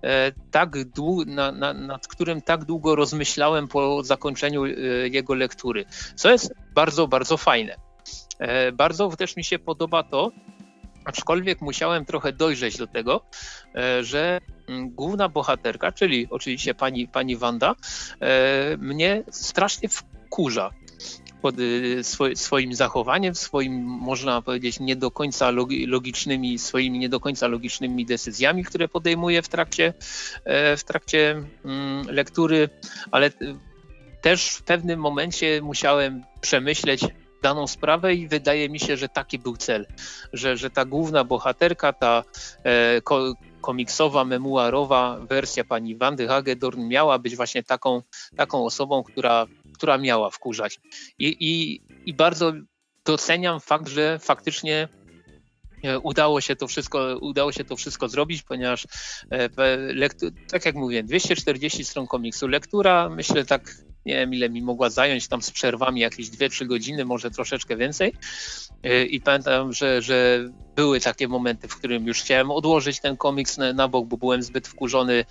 e, 0.01 0.31
tak 0.51 0.75
dłu- 0.75 1.27
na, 1.27 1.51
na, 1.51 1.73
nad 1.73 2.07
którym 2.07 2.41
tak 2.41 2.65
długo 2.65 2.95
rozmyślałem 2.95 3.67
po 3.67 4.03
zakończeniu 4.03 4.65
e, 4.65 4.69
jego 5.07 5.33
lektury, 5.33 5.85
co 6.15 6.31
jest 6.31 6.53
bardzo, 6.75 7.07
bardzo 7.07 7.37
fajne. 7.37 7.75
E, 8.39 8.71
bardzo 8.71 9.09
też 9.09 9.35
mi 9.35 9.43
się 9.43 9.59
podoba 9.59 10.03
to, 10.03 10.31
aczkolwiek 11.05 11.61
musiałem 11.61 12.05
trochę 12.05 12.33
dojrzeć 12.33 12.77
do 12.77 12.87
tego, 12.87 13.21
e, 13.75 14.03
że 14.03 14.41
mm, 14.67 14.89
główna 14.89 15.29
bohaterka, 15.29 15.91
czyli 15.91 16.27
oczywiście 16.29 16.73
pani, 16.73 17.07
pani 17.07 17.37
Wanda, 17.37 17.75
e, 18.21 18.77
mnie 18.77 19.23
strasznie 19.31 19.89
wkurza 19.89 20.71
pod 21.45 21.59
y, 21.59 22.01
swoim 22.35 22.73
zachowaniem, 22.73 23.35
swoim, 23.35 23.83
można 23.83 24.41
powiedzieć, 24.41 24.79
nie 24.79 24.95
do 24.95 25.11
końca 25.11 25.51
logicznymi, 25.87 26.59
swoimi 26.59 26.99
nie 26.99 27.09
do 27.09 27.19
końca 27.19 27.47
logicznymi 27.47 28.05
decyzjami, 28.05 28.63
które 28.63 28.87
podejmuje 28.87 29.41
w 29.41 29.49
trakcie, 29.49 29.93
w 30.77 30.81
trakcie 30.85 31.43
mm, 31.65 32.07
lektury, 32.09 32.69
ale 33.11 33.31
też 34.21 34.49
w 34.49 34.63
pewnym 34.63 34.99
momencie 34.99 35.61
musiałem 35.61 36.23
przemyśleć, 36.41 37.01
daną 37.41 37.67
sprawę 37.67 38.13
i 38.13 38.27
wydaje 38.27 38.69
mi 38.69 38.79
się, 38.79 38.97
że 38.97 39.09
taki 39.09 39.39
był 39.39 39.57
cel, 39.57 39.85
że, 40.33 40.57
że 40.57 40.69
ta 40.69 40.85
główna 40.85 41.23
bohaterka, 41.23 41.93
ta 41.93 42.23
e, 42.63 43.01
ko, 43.01 43.33
komiksowa, 43.61 44.25
memuarowa 44.25 45.17
wersja 45.19 45.63
pani 45.63 45.95
Wandy 45.95 46.27
Hagedorn 46.27 46.87
miała 46.87 47.19
być 47.19 47.35
właśnie 47.35 47.63
taką, 47.63 48.01
taką 48.35 48.65
osobą, 48.65 49.03
która, 49.03 49.45
która 49.77 49.97
miała 49.97 50.29
wkurzać. 50.29 50.79
I, 51.19 51.37
i, 51.39 51.81
I 52.05 52.13
bardzo 52.13 52.53
doceniam 53.05 53.59
fakt, 53.59 53.87
że 53.87 54.19
faktycznie 54.19 54.87
e, 55.83 55.99
udało 55.99 56.41
się 56.41 56.55
to 56.55 56.67
wszystko, 56.67 57.17
udało 57.21 57.51
się 57.51 57.63
to 57.63 57.75
wszystko 57.75 58.09
zrobić, 58.09 58.43
ponieważ 58.43 58.87
e, 59.31 59.49
tak 60.51 60.65
jak 60.65 60.75
mówię, 60.75 61.03
240 61.03 61.85
stron 61.85 62.07
komiksu, 62.07 62.47
lektura 62.47 63.09
myślę 63.09 63.45
tak 63.45 63.75
nie 64.05 64.15
wiem 64.15 64.33
ile 64.33 64.49
mi 64.49 64.61
mogła 64.61 64.89
zająć 64.89 65.27
tam 65.27 65.41
z 65.41 65.51
przerwami 65.51 66.01
jakieś 66.01 66.29
2-3 66.29 66.65
godziny, 66.65 67.05
może 67.05 67.31
troszeczkę 67.31 67.77
więcej. 67.77 68.13
Y, 68.85 69.05
I 69.05 69.21
pamiętam, 69.21 69.73
że, 69.73 70.01
że 70.01 70.49
były 70.75 70.99
takie 70.99 71.27
momenty, 71.27 71.67
w 71.67 71.75
którym 71.75 72.07
już 72.07 72.21
chciałem 72.21 72.51
odłożyć 72.51 72.99
ten 72.99 73.17
komiks 73.17 73.57
na, 73.57 73.73
na 73.73 73.87
bok, 73.87 74.07
bo 74.07 74.17
byłem 74.17 74.43
zbyt 74.43 74.67
wkurzony. 74.67 75.25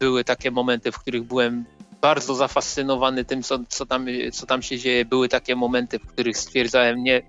Były 0.00 0.24
takie 0.24 0.50
momenty, 0.50 0.92
w 0.92 0.98
których 0.98 1.22
byłem 1.22 1.64
bardzo 2.04 2.34
zafascynowany 2.34 3.24
tym, 3.24 3.42
co, 3.42 3.58
co, 3.68 3.86
tam, 3.86 4.06
co 4.32 4.46
tam 4.46 4.62
się 4.62 4.78
dzieje. 4.78 5.04
Były 5.04 5.28
takie 5.28 5.56
momenty, 5.56 5.98
w 5.98 6.06
których 6.06 6.38
stwierdzałem, 6.38 7.02
nie, 7.02 7.22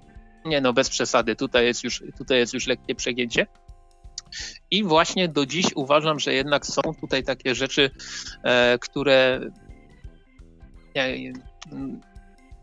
nie 0.45 0.61
no, 0.61 0.73
bez 0.73 0.89
przesady, 0.89 1.35
tutaj 1.35 1.65
jest 1.65 1.84
już, 1.84 2.03
tutaj 2.18 2.38
jest 2.38 2.53
już 2.53 2.68
lekkie 2.68 2.95
przegięcie. 2.95 3.47
I 4.72 4.84
właśnie 4.84 5.27
do 5.27 5.45
dziś 5.45 5.65
uważam, 5.76 6.19
że 6.19 6.34
jednak 6.34 6.65
są 6.65 6.81
tutaj 7.02 7.23
takie 7.23 7.56
rzeczy, 7.56 7.91
e, 8.43 8.77
które 8.80 9.39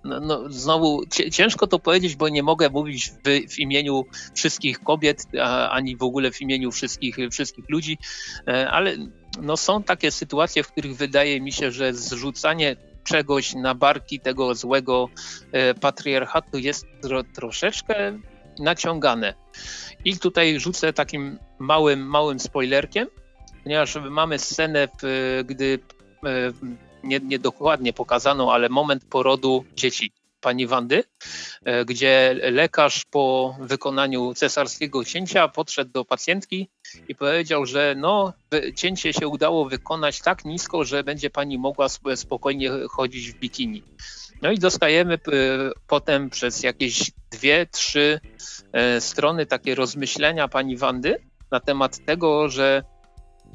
no, 0.04 0.20
no, 0.20 0.50
znowu 0.50 1.02
ciężko 1.32 1.66
to 1.66 1.78
powiedzieć, 1.78 2.16
bo 2.16 2.28
nie 2.28 2.42
mogę 2.42 2.70
mówić 2.70 3.10
w, 3.10 3.52
w 3.54 3.58
imieniu 3.58 4.04
wszystkich 4.34 4.80
kobiet, 4.80 5.24
a, 5.40 5.70
ani 5.70 5.96
w 5.96 6.02
ogóle 6.02 6.30
w 6.30 6.40
imieniu 6.40 6.70
wszystkich, 6.70 7.16
wszystkich 7.30 7.64
ludzi, 7.68 7.98
e, 8.48 8.70
ale 8.70 8.96
no, 9.40 9.56
są 9.56 9.82
takie 9.82 10.10
sytuacje, 10.10 10.62
w 10.62 10.72
których 10.72 10.96
wydaje 10.96 11.40
mi 11.40 11.52
się, 11.52 11.70
że 11.70 11.94
zrzucanie 11.94 12.76
czegoś 13.04 13.54
na 13.54 13.74
barki 13.74 14.20
tego 14.20 14.54
złego 14.54 15.08
e, 15.52 15.74
patriarchatu 15.74 16.58
jest 16.58 16.86
tro, 17.02 17.22
troszeczkę 17.24 18.18
naciągane. 18.58 19.34
I 20.04 20.18
tutaj 20.18 20.60
rzucę 20.60 20.92
takim 20.92 21.38
małym, 21.58 22.06
małym 22.06 22.40
spoilerkiem, 22.40 23.08
ponieważ 23.62 23.96
mamy 24.10 24.38
scenę, 24.38 24.88
gdy 25.44 25.78
e, 26.24 26.52
nie, 27.04 27.20
niedokładnie 27.20 27.92
pokazano, 27.92 28.52
ale 28.52 28.68
moment 28.68 29.04
porodu 29.04 29.64
dzieci 29.74 30.12
pani 30.42 30.66
Wandy, 30.66 31.04
e, 31.64 31.84
gdzie 31.84 32.36
lekarz 32.52 33.04
po 33.10 33.56
wykonaniu 33.60 34.34
cesarskiego 34.34 35.04
cięcia 35.04 35.48
podszedł 35.48 35.92
do 35.92 36.04
pacjentki 36.04 36.68
i 37.08 37.14
powiedział, 37.14 37.66
że 37.66 37.94
no, 37.96 38.32
cięcie 38.76 39.12
się 39.12 39.28
udało 39.28 39.68
wykonać 39.68 40.20
tak 40.20 40.44
nisko, 40.44 40.84
że 40.84 41.04
będzie 41.04 41.30
pani 41.30 41.58
mogła 41.58 41.86
spokojnie 42.16 42.70
chodzić 42.90 43.32
w 43.32 43.38
bikini. 43.38 43.82
No 44.42 44.50
i 44.50 44.58
dostajemy 44.58 45.18
potem 45.86 46.30
przez 46.30 46.62
jakieś 46.62 47.10
dwie, 47.30 47.66
trzy 47.66 48.20
e, 48.72 49.00
strony 49.00 49.46
takie 49.46 49.74
rozmyślenia 49.74 50.48
pani 50.48 50.76
Wandy 50.76 51.16
na 51.50 51.60
temat 51.60 52.04
tego, 52.04 52.48
że 52.48 52.82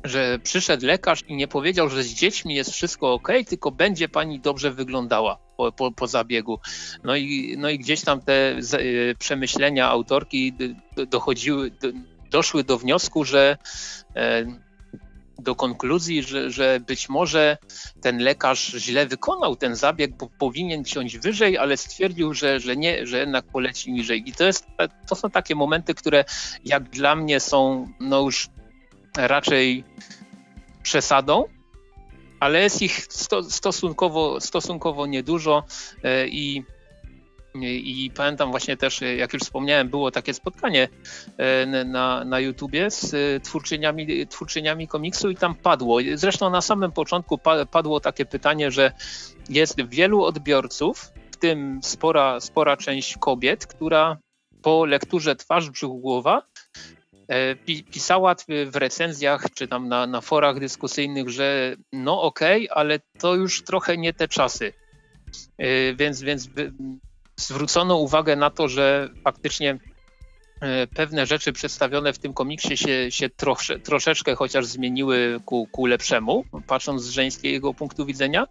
że 0.03 0.40
przyszedł 0.44 0.86
lekarz 0.86 1.24
i 1.28 1.36
nie 1.36 1.48
powiedział, 1.48 1.90
że 1.90 2.03
z 2.03 2.14
dziećmi 2.14 2.56
jest 2.56 2.72
wszystko 2.72 3.14
ok, 3.14 3.28
tylko 3.48 3.72
będzie 3.72 4.10
pani 4.10 4.40
dobrze 4.40 4.72
wyglądała 4.72 5.38
po, 5.57 5.72
po, 5.72 5.91
po 5.91 6.07
zabiegu. 6.07 6.60
No 7.03 7.15
i, 7.15 7.56
no 7.57 7.69
i 7.69 7.80
gdzieś 7.80 8.02
tam 8.02 8.22
te 8.22 8.57
y, 8.74 9.15
przemyślenia 9.19 9.90
autorki 9.90 10.53
dochodziły, 11.07 11.72
doszły 12.32 12.64
do 12.64 12.78
wniosku, 12.78 13.24
że 13.24 13.57
e, 14.15 14.45
do 15.40 15.56
konkluzji, 15.56 16.24
że, 16.24 16.52
że 16.52 16.80
być 16.88 17.10
może 17.10 17.57
ten 18.02 18.18
lekarz 18.18 18.68
źle 18.68 19.06
wykonał 19.06 19.56
ten 19.56 19.76
zabieg, 19.76 20.18
bo 20.18 20.30
powinien 20.40 20.86
ciąć 20.86 21.18
wyżej, 21.18 21.57
ale 21.57 21.78
stwierdził, 21.78 22.34
że, 22.34 22.60
że 22.60 22.78
nie, 22.78 23.07
że 23.07 23.19
jednak 23.19 23.45
poleci 23.45 23.91
niżej. 23.91 24.30
I 24.30 24.34
to, 24.34 24.44
jest, 24.44 24.68
to 25.07 25.15
są 25.15 25.30
takie 25.30 25.56
momenty, 25.56 25.94
które 25.94 26.26
jak 26.65 26.90
dla 26.90 27.15
mnie 27.15 27.40
są 27.40 27.88
no 27.99 28.22
już 28.22 28.49
raczej 29.18 29.84
przesadą, 30.84 31.45
ale 32.39 32.61
jest 32.61 32.81
ich 32.81 33.07
stosunkowo, 33.49 34.41
stosunkowo 34.41 35.06
niedużo 35.06 35.64
e, 36.03 36.27
i, 36.27 36.64
i 37.64 38.11
pamiętam 38.15 38.52
właśnie 38.52 38.77
też, 38.77 39.02
jak 39.18 39.34
już 39.34 39.41
wspomniałem, 39.41 39.89
było 39.89 40.11
takie 40.11 40.34
spotkanie 40.34 40.89
e, 41.38 41.65
na, 41.85 42.26
na 42.26 42.39
YouTubie 42.39 42.91
z 42.91 43.15
twórczyniami, 43.44 44.27
twórczyniami 44.27 44.88
komiksu 44.88 45.30
i 45.30 45.35
tam 45.35 45.56
padło, 45.56 45.99
zresztą 46.15 46.49
na 46.49 46.61
samym 46.61 46.91
początku 46.91 47.39
padło 47.72 47.99
takie 47.99 48.26
pytanie, 48.26 48.72
że 48.72 48.91
jest 49.49 49.81
wielu 49.89 50.23
odbiorców, 50.23 51.11
w 51.31 51.38
tym 51.38 51.80
spora, 51.84 52.39
spora 52.39 52.77
część 52.77 53.18
kobiet, 53.18 53.68
która 53.68 54.18
po 54.61 54.85
lekturze 54.85 55.35
Twarz, 55.35 55.69
Brzuch, 55.69 56.02
Głowa 56.02 56.41
E, 56.41 56.56
pisała 57.91 58.35
w 58.71 58.75
recenzjach 58.75 59.45
czy 59.55 59.67
tam 59.67 59.87
na, 59.87 60.07
na 60.07 60.21
forach 60.21 60.59
dyskusyjnych, 60.59 61.29
że 61.29 61.75
no 61.93 62.21
okej, 62.21 62.69
okay, 62.69 62.77
ale 62.77 62.99
to 63.19 63.35
już 63.35 63.63
trochę 63.63 63.97
nie 63.97 64.13
te 64.13 64.27
czasy. 64.27 64.73
E, 65.57 65.93
więc, 65.93 66.21
więc 66.21 66.49
zwrócono 67.35 67.97
uwagę 67.97 68.35
na 68.35 68.49
to, 68.49 68.67
że 68.67 69.09
faktycznie 69.23 69.79
E, 69.79 69.97
pewne 70.95 71.25
rzeczy 71.25 71.53
przedstawione 71.53 72.13
w 72.13 72.19
tym 72.19 72.34
komiksie 72.34 72.77
się, 72.77 73.11
się 73.11 73.29
trosze, 73.29 73.79
troszeczkę 73.79 74.35
chociaż 74.35 74.65
zmieniły 74.65 75.39
ku, 75.45 75.67
ku 75.71 75.85
lepszemu, 75.85 76.43
patrząc 76.67 77.03
z 77.03 77.09
żeńskiego 77.09 77.73
punktu 77.73 78.05
widzenia. 78.05 78.47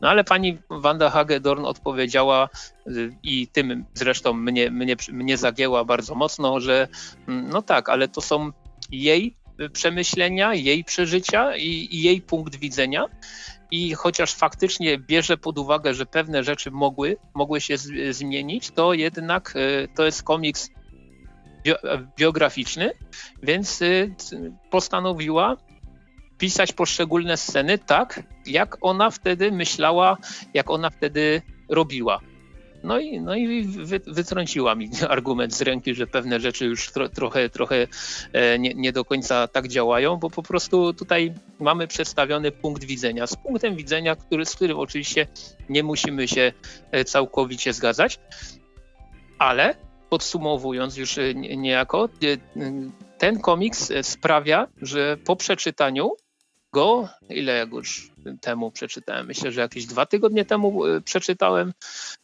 No 0.00 0.08
ale 0.08 0.24
pani 0.24 0.58
Wanda 0.70 1.10
Hagedorn 1.10 1.64
odpowiedziała 1.64 2.48
e, 2.86 2.90
i 3.22 3.48
tym 3.48 3.84
zresztą 3.94 4.32
mnie, 4.32 4.70
mnie, 4.70 4.96
mnie 5.12 5.36
zagięła 5.36 5.84
bardzo 5.84 6.14
mocno, 6.14 6.60
że 6.60 6.88
mm, 7.28 7.48
no 7.48 7.62
tak, 7.62 7.88
ale 7.88 8.08
to 8.08 8.20
są 8.20 8.52
jej 8.90 9.36
przemyślenia, 9.68 10.54
jej 10.54 10.84
przeżycia 10.84 11.56
i, 11.56 11.88
i 11.90 12.02
jej 12.02 12.20
punkt 12.22 12.56
widzenia. 12.56 13.06
I 13.70 13.94
chociaż 13.94 14.34
faktycznie 14.34 14.98
bierze 14.98 15.36
pod 15.36 15.58
uwagę, 15.58 15.94
że 15.94 16.06
pewne 16.06 16.44
rzeczy 16.44 16.70
mogły, 16.70 17.16
mogły 17.34 17.60
się 17.60 17.76
z, 17.78 18.16
zmienić, 18.16 18.70
to 18.70 18.94
jednak 18.94 19.54
e, 19.56 19.88
to 19.88 20.04
jest 20.04 20.22
komiks 20.22 20.70
biograficzny, 22.16 22.90
więc 23.42 23.82
y, 23.82 24.14
postanowiła 24.70 25.56
pisać 26.38 26.72
poszczególne 26.72 27.36
sceny 27.36 27.78
tak, 27.78 28.22
jak 28.46 28.76
ona 28.80 29.10
wtedy 29.10 29.52
myślała, 29.52 30.16
jak 30.54 30.70
ona 30.70 30.90
wtedy 30.90 31.42
robiła. 31.68 32.20
No 32.82 32.98
i, 32.98 33.20
no 33.20 33.34
i 33.34 33.64
wy, 33.64 34.00
wytrąciła 34.06 34.74
mi 34.74 34.90
argument 35.08 35.54
z 35.54 35.62
ręki, 35.62 35.94
że 35.94 36.06
pewne 36.06 36.40
rzeczy 36.40 36.64
już 36.66 36.92
tro, 36.92 37.08
trochę, 37.08 37.50
trochę 37.50 37.86
e, 38.32 38.58
nie, 38.58 38.74
nie, 38.74 38.92
do 38.92 39.04
końca 39.04 39.48
tak 39.48 39.68
działają, 39.68 40.16
bo 40.16 40.30
po 40.30 40.42
prostu 40.42 40.94
tutaj 40.94 41.34
mamy 41.58 41.86
przedstawiony 41.86 42.52
punkt 42.52 42.84
widzenia. 42.84 43.26
Z 43.26 43.36
punktem 43.36 43.76
widzenia, 43.76 44.16
który, 44.16 44.46
z 44.46 44.54
którym 44.54 44.78
oczywiście 44.78 45.26
nie 45.68 45.82
musimy 45.82 46.28
się 46.28 46.52
e, 46.90 47.04
całkowicie 47.04 47.72
zgadzać, 47.72 48.18
ale 49.38 49.89
podsumowując 50.10 50.96
już 50.96 51.18
e, 51.18 51.34
niejako, 51.34 52.08
e, 52.22 52.36
ten 53.18 53.40
komiks 53.40 53.92
sprawia, 54.02 54.66
że 54.82 55.16
po 55.24 55.36
przeczytaniu 55.36 56.10
go, 56.72 57.08
ile 57.28 57.56
ja 57.56 57.66
go 57.66 57.78
już 57.78 58.10
temu 58.40 58.70
przeczytałem, 58.70 59.26
myślę, 59.26 59.52
że 59.52 59.60
jakieś 59.60 59.86
dwa 59.86 60.06
tygodnie 60.06 60.44
temu 60.44 60.86
e, 60.86 61.00
przeczytałem, 61.00 61.72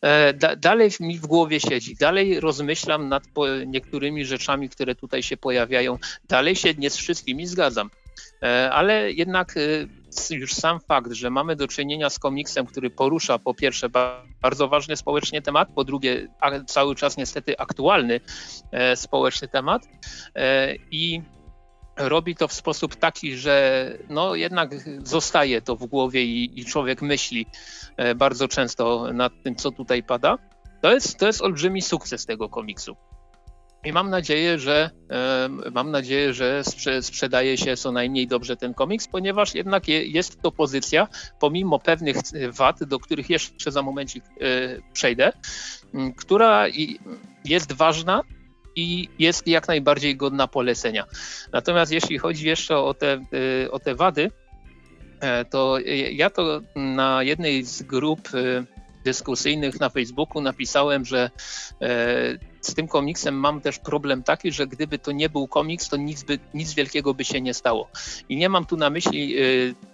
e, 0.01 0.35
da, 0.35 0.57
dalej 0.57 0.91
mi 1.01 1.19
w 1.19 1.27
głowie 1.27 1.61
siedzi, 1.61 1.97
dalej 1.97 2.41
rozmyślam 2.41 3.09
nad 3.09 3.25
niektórymi 3.67 4.25
rzeczami, 4.25 4.69
które 4.69 4.95
tutaj 4.95 5.23
się 5.23 5.37
pojawiają, 5.37 5.99
dalej 6.29 6.57
się 6.57 6.75
nie 6.75 6.91
z 6.91 6.97
wszystkimi 6.97 7.47
zgadzam, 7.47 7.87
e, 7.87 8.06
ale 8.71 9.13
jednak 9.13 9.55
już 10.31 10.53
sam 10.53 10.81
fakt, 10.81 11.13
że 11.13 11.31
mamy 11.31 11.57
do 11.57 11.69
czynienia 11.69 12.11
z 12.11 12.19
komiksem, 12.19 12.67
który 12.67 12.91
porusza 12.91 13.39
po 13.39 13.55
pierwsze 13.55 13.89
bardzo 14.43 14.69
ważny 14.69 14.97
społecznie 14.97 15.43
temat, 15.43 15.69
po 15.75 15.85
drugie 15.85 16.29
cały 16.67 16.95
czas 16.95 17.17
niestety 17.17 17.59
aktualny 17.59 18.21
społeczny 18.95 19.49
temat 19.49 19.83
i 20.91 21.23
robi 21.97 22.37
to 22.37 22.49
w 22.49 22.53
sposób 22.53 22.97
taki, 22.97 23.37
że 23.37 23.93
no 24.09 24.35
jednak 24.35 24.71
zostaje 25.03 25.63
to 25.63 25.77
w 25.77 25.87
głowie 25.87 26.25
i, 26.25 26.61
i, 26.61 26.65
człowiek 26.65 27.03
myśli 27.03 27.47
e, 27.97 28.15
bardzo 28.15 28.49
często 28.49 29.13
nad 29.13 29.33
tym, 29.43 29.57
co 29.57 29.71
tutaj 29.71 30.03
pada. 30.03 30.39
To 30.83 30.93
jest, 30.93 31.19
to 31.19 31.27
jest 31.27 31.43
olbrzymi 31.43 31.83
sukces 31.83 32.27
tego 32.27 32.49
komiksu. 32.49 32.97
I 33.87 33.93
mam 33.93 34.11
nadzieję, 34.11 34.59
że 34.59 34.91
e, 35.11 35.49
mam 35.73 35.91
nadzieję, 35.91 36.35
że 36.35 36.65
sprze 36.65 37.03
sprzedaje 37.03 37.59
się 37.59 37.77
co 37.77 37.93
najmniej 37.93 38.27
dobrze 38.27 38.57
ten 38.57 38.75
komiks, 38.75 39.09
ponieważ 39.09 39.55
jednak 39.55 39.89
je, 39.89 40.07
jest 40.07 40.43
to 40.43 40.53
pozycja, 40.53 41.09
pomimo 41.41 41.79
pewnych 41.79 42.17
wad, 42.53 42.85
do 42.85 42.99
których 42.99 43.31
jeszcze 43.31 43.71
za 43.71 43.83
momencik 43.83 44.25
e, 44.25 44.31
przejdę, 44.93 45.33
która 46.17 46.67
jest 47.45 47.73
ważna, 47.73 48.23
i 48.77 49.09
jest 49.19 49.47
jak 49.47 49.69
najbardziej 49.69 50.17
godna 50.17 50.49
polecenia. 50.49 51.05
Natomiast 51.53 51.93
jeśli 51.93 52.19
chodzi 52.19 52.47
jeszcze 52.47 52.79
o 52.79 52.95
te, 52.95 53.21
y, 53.65 53.71
o 53.71 53.79
te 53.79 53.95
wady, 53.95 54.31
e, 55.21 55.45
to 55.45 55.79
ja 56.13 56.31
to 56.31 56.61
na 56.75 57.23
jednej 57.23 57.65
z 57.65 57.83
grup 57.83 58.29
dyskusyjnych 59.05 59.81
na 59.81 59.89
Facebooku 59.89 60.41
napisałem, 60.41 61.05
że 61.05 61.31
e, 61.83 62.39
z 62.67 62.75
tym 62.75 62.89
komiksem 62.89 63.35
mam 63.35 63.61
też 63.61 63.79
problem 63.79 64.23
taki, 64.23 64.53
że 64.53 64.67
gdyby 64.67 64.99
to 64.99 65.13
nie 65.13 65.29
był 65.29 65.49
komiks, 65.49 65.89
to 65.89 65.97
nic, 65.97 66.23
by, 66.23 66.39
nic 66.55 66.75
wielkiego 66.75 67.15
by 67.15 67.25
się 67.25 67.41
nie 67.41 67.55
stało. 67.55 67.89
I 68.29 68.37
nie 68.37 68.49
mam 68.49 68.67
tu 68.67 68.77
na 68.77 68.91
myśli 68.91 69.37
e, 69.39 69.43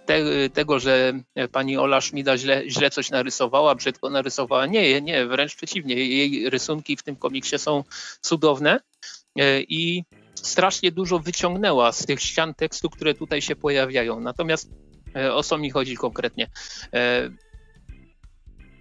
te, 0.07 0.21
tego, 0.51 0.79
że 0.79 1.13
pani 1.53 1.77
Ola 1.77 2.01
Szmida 2.01 2.39
źle, 2.39 2.63
źle 2.71 2.91
coś 2.91 3.11
narysowała, 3.11 3.75
brzydko 3.75 4.11
narysowała. 4.11 4.67
Nie, 4.67 5.01
nie, 5.01 5.27
wręcz 5.27 5.57
przeciwnie. 5.57 5.95
Jej 5.95 6.51
rysunki 6.51 6.97
w 6.97 7.03
tym 7.03 7.17
komiksie 7.17 7.59
są 7.59 7.85
cudowne 8.21 8.81
e, 9.39 9.61
i 9.61 10.05
strasznie 10.35 10.93
dużo 10.93 11.19
wyciągnęła 11.19 11.93
z 11.93 12.07
tych 12.07 12.21
ścian 12.21 12.55
tekstu, 12.55 12.91
które 12.91 13.15
tutaj 13.15 13.43
się 13.43 13.57
pojawiają. 13.57 14.21
Natomiast 14.21 14.71
o 15.33 15.43
co 15.43 15.59
mi 15.59 15.71
chodzi 15.71 15.97
konkretnie? 15.97 16.51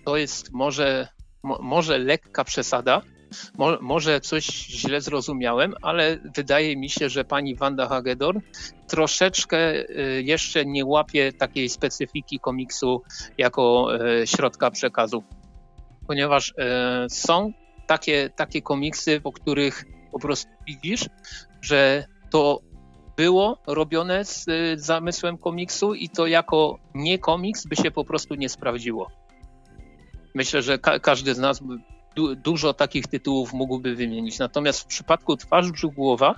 to 0.05 0.17
jest 0.17 0.51
może, 0.51 1.07
mo, 1.43 1.59
może 1.61 1.97
lekka 1.97 2.43
przesada, 2.43 3.01
mo, 3.57 3.77
może 3.81 4.21
coś 4.21 4.45
źle 4.45 5.01
zrozumiałem, 5.01 5.73
ale 5.81 6.17
wydaje 6.35 6.77
mi 6.77 6.89
się, 6.89 7.09
że 7.09 7.25
pani 7.25 7.55
Wanda 7.55 7.87
Hagedorn 7.87 8.39
troszeczkę 8.87 9.89
y, 9.89 10.23
jeszcze 10.25 10.65
nie 10.65 10.85
łapie 10.85 11.33
takiej 11.33 11.69
specyfiki 11.69 12.39
komiksu 12.39 13.01
jako 13.37 13.87
y, 14.21 14.27
środka 14.27 14.71
przekazu. 14.71 15.23
Ponieważ 16.07 16.49
y, 16.49 16.53
są 17.09 17.53
takie, 17.87 18.29
takie 18.35 18.61
komiksy, 18.61 19.21
po 19.21 19.31
których 19.31 19.85
po 20.11 20.19
prostu 20.19 20.49
widzisz, 20.67 21.05
że 21.61 22.05
to 22.29 22.59
było 23.17 23.57
robione 23.67 24.25
z 24.25 24.45
zamysłem 24.75 25.37
komiksu 25.37 25.93
i 25.93 26.09
to 26.09 26.27
jako 26.27 26.79
nie 26.95 27.19
komiks 27.19 27.65
by 27.65 27.75
się 27.75 27.91
po 27.91 28.05
prostu 28.05 28.35
nie 28.35 28.49
sprawdziło. 28.49 29.11
Myślę, 30.35 30.61
że 30.61 30.79
ka 30.79 30.99
każdy 30.99 31.35
z 31.35 31.39
nas 31.39 31.61
du 32.15 32.35
dużo 32.35 32.73
takich 32.73 33.07
tytułów 33.07 33.53
mógłby 33.53 33.95
wymienić. 33.95 34.39
Natomiast 34.39 34.81
w 34.81 34.85
przypadku 34.85 35.37
Twarz 35.37 35.71
Brzuch 35.71 35.93
Głowa 35.93 36.35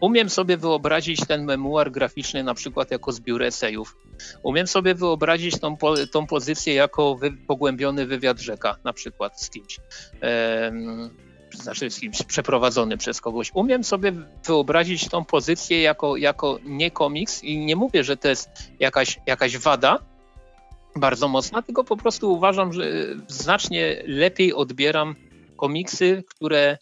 umiem 0.00 0.30
sobie 0.30 0.56
wyobrazić 0.56 1.26
ten 1.26 1.44
memuar 1.44 1.90
graficzny 1.90 2.44
na 2.44 2.54
przykład 2.54 2.90
jako 2.90 3.12
zbiór 3.12 3.42
esejów. 3.42 3.96
Umiem 4.42 4.66
sobie 4.66 4.94
wyobrazić 4.94 5.60
tą, 5.60 5.76
po 5.76 5.94
tą 6.06 6.26
pozycję 6.26 6.74
jako 6.74 7.14
wy 7.14 7.32
pogłębiony 7.32 8.06
wywiad 8.06 8.40
rzeka 8.40 8.76
na 8.84 8.92
przykład 8.92 9.40
z 9.42 9.50
kimś. 9.50 9.80
Ehm, 10.20 11.10
znaczy 11.54 11.90
z 11.90 12.00
kimś 12.00 12.22
przeprowadzony 12.22 12.96
przez 12.96 13.20
kogoś. 13.20 13.50
Umiem 13.54 13.84
sobie 13.84 14.12
wyobrazić 14.46 15.08
tą 15.08 15.24
pozycję 15.24 15.82
jako, 15.82 16.16
jako 16.16 16.58
nie 16.64 16.90
komiks 16.90 17.44
i 17.44 17.58
nie 17.58 17.76
mówię, 17.76 18.04
że 18.04 18.16
to 18.16 18.28
jest 18.28 18.48
jakaś, 18.80 19.20
jakaś 19.26 19.58
wada, 19.58 19.98
bardzo 20.96 21.28
mocna, 21.28 21.62
tylko 21.62 21.84
po 21.84 21.96
prostu 21.96 22.32
uważam, 22.32 22.72
że 22.72 22.84
znacznie 23.28 24.02
lepiej 24.06 24.54
odbieram 24.54 25.14
komiksy, 25.56 26.24
które 26.28 26.78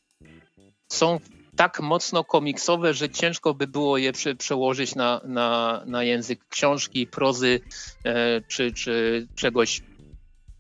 są 0.93 1.21
tak 1.57 1.81
mocno 1.81 2.25
komiksowe, 2.25 2.95
że 2.95 3.11
ciężko 3.11 3.55
by 3.55 3.67
było 3.67 3.99
je 3.99 4.13
prze, 4.13 4.35
przełożyć 4.35 4.95
na, 4.95 5.21
na, 5.25 5.83
na 5.87 6.05
język 6.05 6.49
książki, 6.49 7.07
prozy 7.07 7.61
e, 8.05 8.41
czy, 8.49 8.73
czy 8.73 9.27
czegoś 9.35 9.83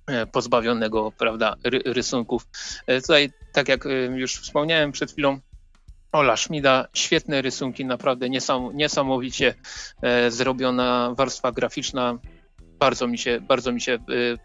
e, 0.06 0.26
pozbawionego 0.26 1.12
prawda, 1.18 1.54
ry, 1.64 1.82
rysunków. 1.84 2.46
E, 2.86 3.00
tutaj, 3.00 3.30
tak 3.52 3.68
jak 3.68 3.86
e, 3.86 3.90
już 3.90 4.34
wspomniałem 4.34 4.92
przed 4.92 5.12
chwilą, 5.12 5.40
Ola 6.12 6.36
Szmida, 6.36 6.88
świetne 6.94 7.42
rysunki, 7.42 7.84
naprawdę 7.84 8.30
niesam, 8.30 8.70
niesamowicie 8.76 9.54
e, 10.02 10.30
zrobiona 10.30 11.14
warstwa 11.16 11.52
graficzna, 11.52 12.18
bardzo 12.78 13.06
mi 13.06 13.18
się, 13.18 13.40
bardzo 13.40 13.72
mi 13.72 13.80
się 13.80 13.92
y, 13.92 14.38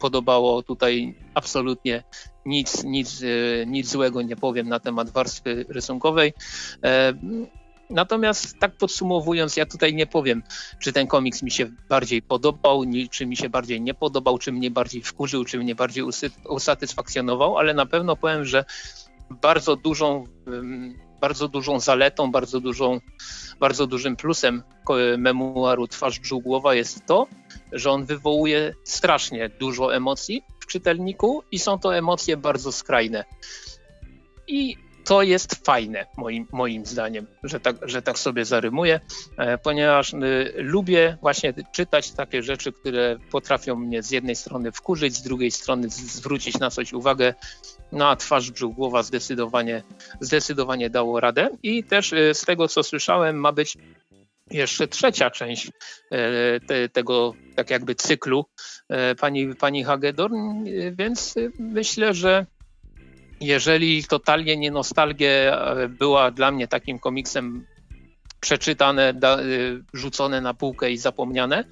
podobało. 0.00 0.62
Tutaj 0.62 1.14
absolutnie 1.34 2.02
nic, 2.46 2.84
nic, 2.84 3.22
y, 3.22 3.64
nic 3.68 3.88
złego 3.88 4.22
nie 4.22 4.36
powiem 4.36 4.68
na 4.68 4.80
temat 4.80 5.10
warstwy 5.10 5.64
rysunkowej. 5.68 6.34
E, 6.84 7.12
natomiast 7.90 8.58
tak 8.58 8.76
podsumowując, 8.76 9.56
ja 9.56 9.66
tutaj 9.66 9.94
nie 9.94 10.06
powiem, 10.06 10.42
czy 10.78 10.92
ten 10.92 11.06
komiks 11.06 11.42
mi 11.42 11.50
się 11.50 11.66
bardziej 11.88 12.22
podobał, 12.22 12.84
czy 13.10 13.26
mi 13.26 13.36
się 13.36 13.48
bardziej 13.48 13.80
nie 13.80 13.94
podobał, 13.94 14.38
czy 14.38 14.52
mnie 14.52 14.70
bardziej 14.70 15.02
wkurzył, 15.02 15.44
czy 15.44 15.58
mnie 15.58 15.74
bardziej 15.74 16.04
usatysfakcjonował, 16.48 17.58
ale 17.58 17.74
na 17.74 17.86
pewno 17.86 18.16
powiem, 18.16 18.44
że 18.44 18.64
bardzo 19.30 19.76
dużą, 19.76 20.24
bardzo 21.22 21.48
dużą 21.48 21.80
zaletą, 21.80 22.32
bardzo, 22.32 22.60
dużą, 22.60 23.00
bardzo 23.60 23.86
dużym 23.86 24.16
plusem 24.16 24.62
memuaru 25.18 25.88
Twarz 25.88 26.20
Brzuch 26.20 26.42
Głowa 26.42 26.74
jest 26.74 27.06
to, 27.06 27.26
że 27.72 27.90
on 27.90 28.04
wywołuje 28.04 28.74
strasznie 28.84 29.48
dużo 29.48 29.94
emocji 29.94 30.42
w 30.60 30.66
czytelniku 30.66 31.42
i 31.50 31.58
są 31.58 31.78
to 31.78 31.96
emocje 31.96 32.36
bardzo 32.36 32.72
skrajne. 32.72 33.24
I 34.48 34.76
to 35.04 35.22
jest 35.22 35.66
fajne, 35.66 36.06
moim, 36.16 36.46
moim 36.52 36.86
zdaniem, 36.86 37.26
że 37.42 37.60
tak, 37.60 37.76
że 37.82 38.02
tak 38.02 38.18
sobie 38.18 38.44
zarymuję, 38.44 39.00
e, 39.36 39.58
ponieważ 39.58 40.12
y, 40.12 40.52
lubię 40.56 41.18
właśnie 41.20 41.54
czytać 41.72 42.10
takie 42.10 42.42
rzeczy, 42.42 42.72
które 42.72 43.16
potrafią 43.30 43.76
mnie 43.76 44.02
z 44.02 44.10
jednej 44.10 44.36
strony 44.36 44.72
wkurzyć, 44.72 45.14
z 45.14 45.22
drugiej 45.22 45.50
strony 45.50 45.90
zwrócić 45.90 46.58
na 46.58 46.70
coś 46.70 46.92
uwagę. 46.92 47.34
No 47.92 48.08
a 48.08 48.16
twarz, 48.16 48.50
brzuch, 48.50 48.74
głowa 48.74 49.02
zdecydowanie, 49.02 49.82
zdecydowanie 50.20 50.90
dało 50.90 51.20
radę. 51.20 51.50
I 51.62 51.84
też 51.84 52.12
y, 52.12 52.34
z 52.34 52.44
tego, 52.44 52.68
co 52.68 52.82
słyszałem, 52.82 53.36
ma 53.36 53.52
być 53.52 53.76
jeszcze 54.50 54.88
trzecia 54.88 55.30
część 55.30 55.70
e, 56.10 56.60
te, 56.60 56.88
tego 56.88 57.34
tak 57.56 57.70
jakby 57.70 57.94
cyklu 57.94 58.44
e, 58.88 59.14
pani, 59.14 59.54
pani 59.54 59.84
Hagedorn, 59.84 60.64
więc 60.92 61.34
myślę, 61.58 62.14
że 62.14 62.46
jeżeli 63.42 64.04
totalnie 64.04 64.56
nie 64.56 64.70
nostalgię 64.70 65.56
była 65.88 66.30
dla 66.30 66.50
mnie 66.50 66.68
takim 66.68 66.98
komiksem 66.98 67.66
przeczytane, 68.42 69.14
da, 69.14 69.38
rzucone 69.94 70.40
na 70.40 70.54
półkę 70.54 70.90
i 70.90 70.98
zapomniane. 70.98 71.64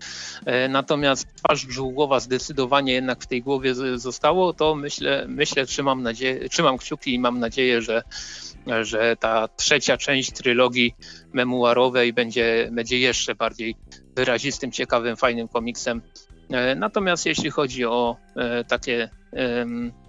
E, 0.46 0.68
natomiast 0.68 1.34
twarz 1.34 1.66
brzuchowa 1.66 2.20
zdecydowanie 2.20 2.92
jednak 2.92 3.22
w 3.22 3.26
tej 3.26 3.42
głowie 3.42 3.74
zostało, 3.94 4.52
to 4.52 4.74
myślę, 4.74 5.24
myślę 5.28 5.66
trzymam, 5.66 6.02
nadzieję, 6.02 6.48
trzymam 6.48 6.78
kciuki 6.78 7.14
i 7.14 7.18
mam 7.18 7.38
nadzieję, 7.38 7.82
że 7.82 8.02
że 8.82 9.16
ta 9.16 9.48
trzecia 9.48 9.96
część 9.96 10.32
trylogii 10.32 10.94
memuarowej 11.32 12.12
będzie, 12.12 12.68
będzie 12.72 12.98
jeszcze 12.98 13.34
bardziej 13.34 13.76
wyrazistym, 14.16 14.72
ciekawym, 14.72 15.16
fajnym 15.16 15.48
komiksem. 15.48 16.02
E, 16.50 16.74
natomiast 16.74 17.26
jeśli 17.26 17.50
chodzi 17.50 17.84
o 17.84 18.16
e, 18.36 18.64
takie 18.64 19.08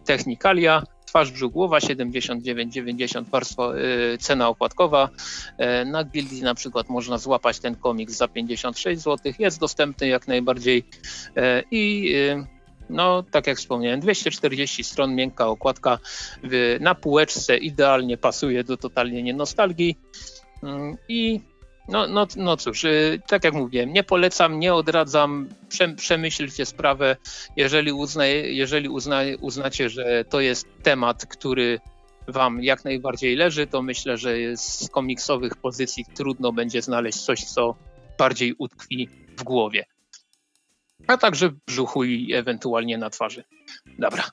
technikalia, 0.06 0.84
twarz, 1.06 1.32
brzuch, 1.32 1.54
głowa 1.54 1.80
79,90 1.80 3.30
warstwa, 3.30 3.74
e, 3.74 4.18
cena 4.18 4.50
okładkowa. 4.50 5.10
Na 5.86 6.04
Gildii 6.04 6.42
na 6.42 6.56
przykład 6.56 6.90
można 6.90 7.18
złapać 7.18 7.60
ten 7.60 7.76
komiks 7.76 8.14
za 8.14 8.28
56 8.28 9.02
zł. 9.02 9.34
Jest 9.40 9.60
dostępny 9.60 10.08
jak 10.08 10.28
najbardziej 10.28 10.84
i 11.72 12.14
no, 12.92 13.24
tak 13.32 13.48
jak 13.48 13.58
wspomniałem, 13.58 14.00
240 14.00 14.84
stron, 14.84 15.16
miękka 15.16 15.48
okładka 15.48 16.00
na 16.80 16.96
półeczce 16.96 17.58
idealnie 17.58 18.18
pasuje 18.18 18.64
do 18.64 18.78
totalnie 18.78 19.24
nie 19.24 19.34
nostalgii. 19.34 19.98
Mm, 20.64 20.98
I 21.10 21.42
no, 21.88 22.08
no, 22.08 22.28
no 22.36 22.58
cóż, 22.58 22.84
y, 22.84 23.22
tak 23.28 23.44
jak 23.44 23.54
mówiłem, 23.54 23.94
nie 23.94 24.04
polecam, 24.04 24.60
nie 24.60 24.74
odradzam, 24.74 25.50
przemyślcie 25.98 26.66
sprawę. 26.66 27.16
Jeżeli, 27.56 27.92
uzna, 27.92 28.26
jeżeli 28.26 28.90
uzna, 28.90 29.22
uznacie, 29.40 29.90
że 29.90 30.26
to 30.30 30.40
jest 30.40 30.68
temat, 30.84 31.26
który 31.26 31.80
Wam 32.28 32.64
jak 32.64 32.84
najbardziej 32.86 33.36
leży, 33.36 33.68
to 33.68 33.82
myślę, 33.82 34.18
że 34.18 34.58
z 34.58 34.90
komiksowych 34.92 35.56
pozycji 35.56 36.06
trudno 36.16 36.52
będzie 36.52 36.82
znaleźć 36.82 37.20
coś, 37.20 37.44
co 37.44 37.76
bardziej 38.18 38.56
utkwi 38.58 39.10
w 39.38 39.44
głowie. 39.44 39.86
A 41.08 41.18
także 41.18 41.50
w 41.50 41.56
brzuchu 41.68 42.04
i 42.04 42.34
ewentualnie 42.34 42.98
na 42.98 43.10
twarzy. 43.10 43.44
Dobra. 44.00 44.24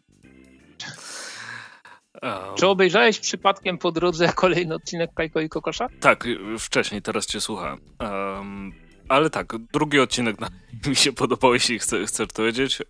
Um. 2.23 2.57
Czy 2.57 2.67
obejrzałeś 2.67 3.19
przypadkiem 3.19 3.79
po 3.79 3.93
drodze 3.93 4.33
kolejny 4.33 4.75
odcinek 4.75 5.11
Kajko 5.15 5.41
i 5.41 5.49
Kokosza? 5.49 5.89
Tak, 6.01 6.29
wcześniej, 6.59 7.03
teraz 7.03 7.27
cię 7.27 7.41
słuchałem. 7.41 7.81
Um, 8.01 8.73
ale 9.09 9.31
tak, 9.31 9.53
drugi 9.73 10.01
odcinek 10.01 10.37
mi 10.89 10.97
się 10.97 11.13
podobał, 11.13 11.55
jeśli 11.55 11.79
chcesz, 11.79 12.09
chcesz 12.09 12.29
to 12.29 12.43
wiedzieć. 12.43 12.81
E, 12.81 12.85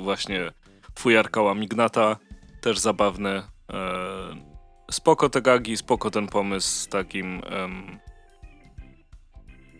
właśnie 0.00 0.50
fujarka 0.98 1.42
Łamignata, 1.42 2.16
też 2.60 2.78
zabawny. 2.78 3.30
E, 3.30 3.44
spoko 4.90 5.28
te 5.28 5.42
gagi, 5.42 5.76
spoko 5.76 6.10
ten 6.10 6.26
pomysł 6.26 6.68
z 6.68 6.88
takim 6.88 7.42
um, 7.60 7.98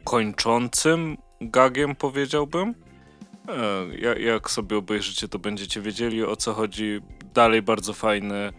kończącym 0.05 1.17
gagiem, 1.41 1.97
powiedziałbym. 1.97 2.75
E, 3.49 4.21
jak 4.21 4.51
sobie 4.51 4.77
obejrzycie, 4.77 5.29
to 5.29 5.39
będziecie 5.39 5.81
wiedzieli 5.81 6.25
o 6.25 6.37
co 6.37 6.55
chodzi. 6.55 7.01
Dalej 7.35 7.63
bardzo 7.63 7.93
fajny 7.93 8.53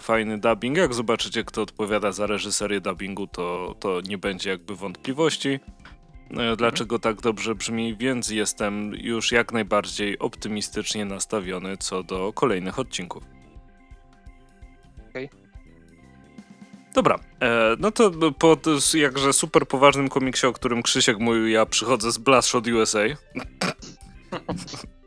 fajny 0.00 0.38
dubbing. 0.38 0.76
Jak 0.76 0.94
zobaczycie, 0.94 1.44
kto 1.44 1.62
odpowiada 1.62 2.12
za 2.12 2.26
reżyserię 2.26 2.80
dubbingu, 2.80 3.26
to, 3.26 3.74
to 3.80 4.00
nie 4.00 4.18
będzie 4.18 4.50
jakby 4.50 4.76
wątpliwości. 4.76 5.48
E, 5.48 5.58
mhm. 6.30 6.56
Dlaczego 6.56 6.98
tak 6.98 7.20
dobrze 7.20 7.54
brzmi, 7.54 7.96
więc 7.96 8.30
jestem 8.30 8.94
już 8.94 9.32
jak 9.32 9.52
najbardziej 9.52 10.18
optymistycznie 10.18 11.04
nastawiony 11.04 11.76
co 11.76 12.02
do 12.02 12.32
kolejnych 12.32 12.78
odcinków. 12.78 13.24
Okay. 15.10 15.28
Dobra, 16.94 17.18
e, 17.40 17.76
no 17.78 17.90
to 17.90 18.10
po 18.38 18.56
jakże 18.94 19.32
super 19.32 19.68
poważnym 19.68 20.08
komiksie, 20.08 20.46
o 20.46 20.52
którym 20.52 20.82
Krzysiek 20.82 21.18
mówił, 21.18 21.48
ja 21.48 21.66
przychodzę 21.66 22.12
z 22.12 22.18
Bloodshot 22.18 22.66
USA. 22.66 23.00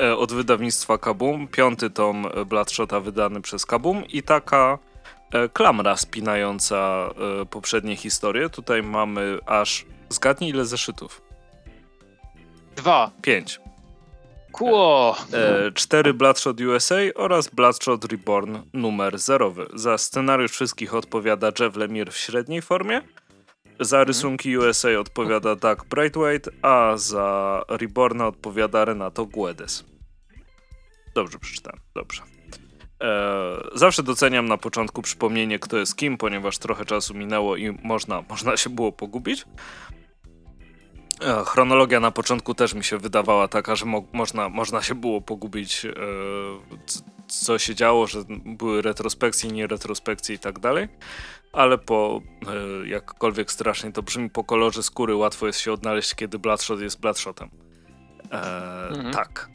E, 0.00 0.16
od 0.16 0.32
wydawnictwa 0.32 0.98
Kabum. 0.98 1.48
Piąty 1.48 1.90
tom 1.90 2.26
Bloodshota 2.46 3.00
wydany 3.00 3.40
przez 3.40 3.66
Kabum 3.66 4.06
i 4.06 4.22
taka 4.22 4.78
e, 5.32 5.48
klamra 5.48 5.96
spinająca 5.96 7.10
e, 7.42 7.46
poprzednie 7.46 7.96
historie. 7.96 8.48
Tutaj 8.48 8.82
mamy 8.82 9.38
aż, 9.46 9.84
zgadnij 10.08 10.50
ile 10.50 10.64
zeszytów? 10.64 11.22
Dwa. 12.76 13.10
Pięć. 13.22 13.60
Kło. 14.52 15.16
cztery 15.74 16.14
Bloodshot 16.14 16.60
USA 16.60 16.96
oraz 17.14 17.48
Bloodshot 17.48 18.04
Reborn 18.04 18.58
numer 18.72 19.18
zerowy. 19.18 19.66
Za 19.74 19.98
scenariusz 19.98 20.50
wszystkich 20.50 20.94
odpowiada 20.94 21.52
Jeff 21.60 21.76
Lemire 21.76 22.12
w 22.12 22.16
średniej 22.16 22.62
formie, 22.62 23.02
za 23.80 24.04
rysunki 24.04 24.58
USA 24.58 24.98
odpowiada 24.98 25.56
Doug 25.56 25.84
Brightweight, 25.84 26.48
a 26.62 26.96
za 26.96 27.62
Reborna 27.68 28.26
odpowiada 28.26 28.84
Renato 28.84 29.26
Guedes. 29.26 29.84
Dobrze 31.14 31.38
przeczytałem, 31.38 31.80
dobrze. 31.94 32.22
Eee, 33.00 33.58
zawsze 33.74 34.02
doceniam 34.02 34.48
na 34.48 34.58
początku 34.58 35.02
przypomnienie, 35.02 35.58
kto 35.58 35.76
jest 35.76 35.96
kim, 35.96 36.18
ponieważ 36.18 36.58
trochę 36.58 36.84
czasu 36.84 37.14
minęło 37.14 37.56
i 37.56 37.78
można, 37.82 38.24
można 38.28 38.56
się 38.56 38.70
było 38.70 38.92
pogubić. 38.92 39.44
Eee, 41.20 41.44
chronologia 41.44 42.00
na 42.00 42.10
początku 42.10 42.54
też 42.54 42.74
mi 42.74 42.84
się 42.84 42.98
wydawała 42.98 43.48
taka, 43.48 43.76
że 43.76 43.86
mo 43.86 44.04
można, 44.12 44.48
można 44.48 44.82
się 44.82 44.94
było 44.94 45.20
pogubić, 45.20 45.84
eee, 45.84 45.92
co 47.28 47.58
się 47.58 47.74
działo, 47.74 48.06
że 48.06 48.18
były 48.44 48.82
retrospekcje, 48.82 49.50
nie 49.50 49.66
retrospekcje 49.66 50.34
i 50.34 50.38
tak 50.38 50.58
dalej 50.58 50.88
ale 51.52 51.78
po 51.78 52.20
e, 52.46 52.88
jakkolwiek 52.88 53.52
strasznie 53.52 53.92
to 53.92 54.02
brzmi, 54.02 54.30
po 54.30 54.44
kolorze 54.44 54.82
skóry 54.82 55.14
łatwo 55.14 55.46
jest 55.46 55.60
się 55.60 55.72
odnaleźć, 55.72 56.14
kiedy 56.14 56.38
Bloodshot 56.38 56.80
jest 56.80 57.00
Bloodshotem. 57.00 57.50
E, 58.32 58.88
mhm. 58.88 59.12
Tak. 59.12 59.48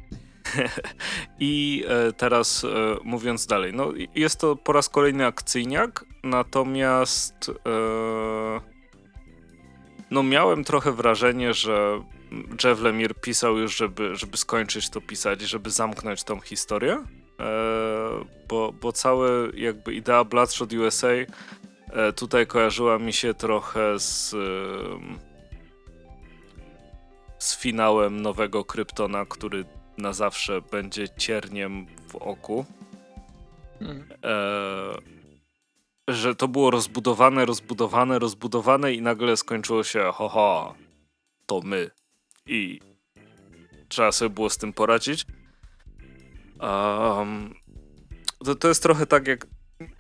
I 1.40 1.84
e, 1.88 2.14
teraz 2.14 2.64
e, 2.64 2.68
mówiąc 3.04 3.46
dalej, 3.46 3.74
no 3.74 3.92
jest 4.16 4.40
to 4.40 4.56
po 4.56 4.74
raz 4.74 4.90
kolejny 4.90 5.26
akcyjniak, 5.26 6.06
natomiast 6.24 7.50
e, 7.50 8.62
no 10.12 10.24
miałem 10.24 10.64
trochę 10.64 10.92
wrażenie, 10.92 11.54
że 11.54 12.02
Jeff 12.64 12.82
Lemire 12.82 13.14
pisał 13.14 13.58
już, 13.58 13.78
żeby, 13.78 14.16
żeby 14.16 14.38
skończyć 14.38 14.90
to 14.90 15.02
pisać, 15.02 15.42
żeby 15.42 15.70
zamknąć 15.70 16.24
tą 16.24 16.40
historię, 16.40 16.94
e, 16.94 17.04
bo, 18.48 18.74
bo 18.82 18.92
całe 18.92 19.30
jakby 19.54 19.94
idea 19.94 20.24
Bloodshot 20.24 20.74
USA 20.74 21.14
tutaj 22.16 22.48
kojarzyła 22.48 23.00
mi 23.00 23.14
się 23.14 23.34
trochę 23.34 24.00
z 24.00 24.36
z 27.40 27.56
finałem 27.56 28.22
nowego 28.22 28.66
Kryptona, 28.66 29.26
który 29.26 29.66
na 29.98 30.14
zawsze 30.14 30.62
będzie 30.62 31.10
cierniem 31.10 31.86
w 32.08 32.16
oku. 32.16 32.66
Hmm. 33.80 34.08
E, 34.24 34.98
że 36.08 36.36
to 36.36 36.48
było 36.48 36.72
rozbudowane, 36.72 37.46
rozbudowane, 37.46 38.20
rozbudowane 38.20 38.94
i 38.94 39.02
nagle 39.02 39.38
skończyło 39.38 39.84
się 39.84 40.12
ho, 40.14 40.76
to 41.46 41.62
my. 41.64 41.92
I 42.46 42.80
trzeba 43.88 44.12
sobie 44.12 44.30
było 44.30 44.50
z 44.50 44.58
tym 44.58 44.74
poradzić. 44.74 45.26
Um, 46.60 47.54
to, 48.46 48.56
to 48.56 48.68
jest 48.68 48.84
trochę 48.84 49.06
tak 49.06 49.28
jak 49.28 49.48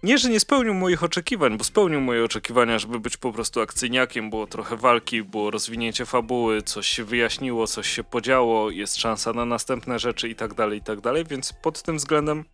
nie, 0.03 0.17
że 0.17 0.29
nie 0.29 0.39
spełnił 0.39 0.73
moich 0.73 1.03
oczekiwań, 1.03 1.57
bo 1.57 1.63
spełnił 1.63 2.01
moje 2.01 2.23
oczekiwania, 2.23 2.79
żeby 2.79 2.99
być 2.99 3.17
po 3.17 3.33
prostu 3.33 3.61
akcyjniakiem. 3.61 4.29
Było 4.29 4.47
trochę 4.47 4.77
walki, 4.77 5.23
było 5.23 5.51
rozwinięcie 5.51 6.05
fabuły, 6.05 6.61
coś 6.61 6.87
się 6.87 7.03
wyjaśniło, 7.03 7.67
coś 7.67 7.87
się 7.87 8.03
podziało, 8.03 8.71
jest 8.71 8.97
szansa 8.97 9.33
na 9.33 9.45
następne 9.45 9.99
rzeczy 9.99 10.29
i 10.29 10.35
tak 10.35 10.53
dalej, 10.53 10.79
i 10.79 10.81
tak 10.81 11.01
dalej, 11.01 11.25
więc 11.25 11.53
pod 11.53 11.83
tym 11.83 11.97
względem 11.97 12.45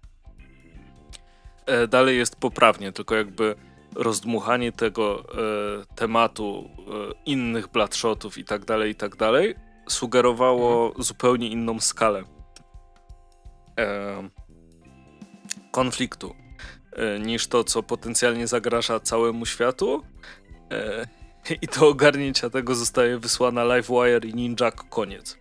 e, 1.66 1.88
dalej 1.88 2.18
jest 2.18 2.36
poprawnie, 2.36 2.92
tylko 2.92 3.16
jakby 3.16 3.56
rozdmuchanie 3.96 4.72
tego 4.72 5.20
e, 5.20 5.96
tematu 5.96 6.70
e, 6.78 7.14
innych 7.26 7.68
bloodshotów 7.68 8.38
i 8.38 8.44
tak 8.44 8.66
dalej, 8.66 8.92
i 8.92 8.96
tak 8.96 9.16
dalej 9.16 9.56
sugerowało 9.90 10.86
mhm. 10.86 11.04
zupełnie 11.04 11.48
inną 11.48 11.80
skalę 11.80 12.24
e, 13.80 14.30
konfliktu 15.72 16.43
niż 17.20 17.48
to, 17.48 17.64
co 17.64 17.84
potencjalnie 17.84 18.48
zagraża 18.48 19.00
całemu 19.00 19.46
światu. 19.46 20.04
E, 20.72 21.08
I 21.62 21.68
do 21.68 21.88
ogarnięcia 21.88 22.50
tego 22.50 22.76
zostaje 22.76 23.20
wysłana 23.20 23.64
Livewire 23.64 24.28
i 24.28 24.34
Ninjak 24.34 24.90
koniec. 24.90 25.38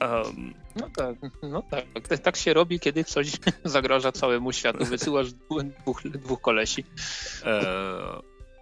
Um, 0.00 0.54
no 0.76 0.88
tak, 0.96 1.16
no 1.42 1.62
tak. 1.62 2.18
Tak 2.18 2.36
się 2.36 2.54
robi, 2.54 2.80
kiedy 2.80 3.04
coś 3.04 3.30
zagraża 3.64 4.12
całemu 4.12 4.52
światu. 4.52 4.84
Wysyłasz 4.84 5.32
dwóch, 5.32 6.02
dwóch 6.04 6.40
kolesi. 6.40 6.84
E, 7.44 7.62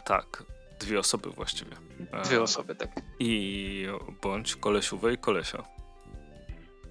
tak, 0.05 0.44
dwie 0.81 0.98
osoby 0.98 1.31
właściwie. 1.31 1.77
E, 2.12 2.23
dwie 2.23 2.43
osoby, 2.43 2.74
tak. 2.74 2.90
I 3.19 3.86
bądź 4.23 4.56
kolesiówę 4.56 5.12
i 5.12 5.19
kolesia. 5.19 5.65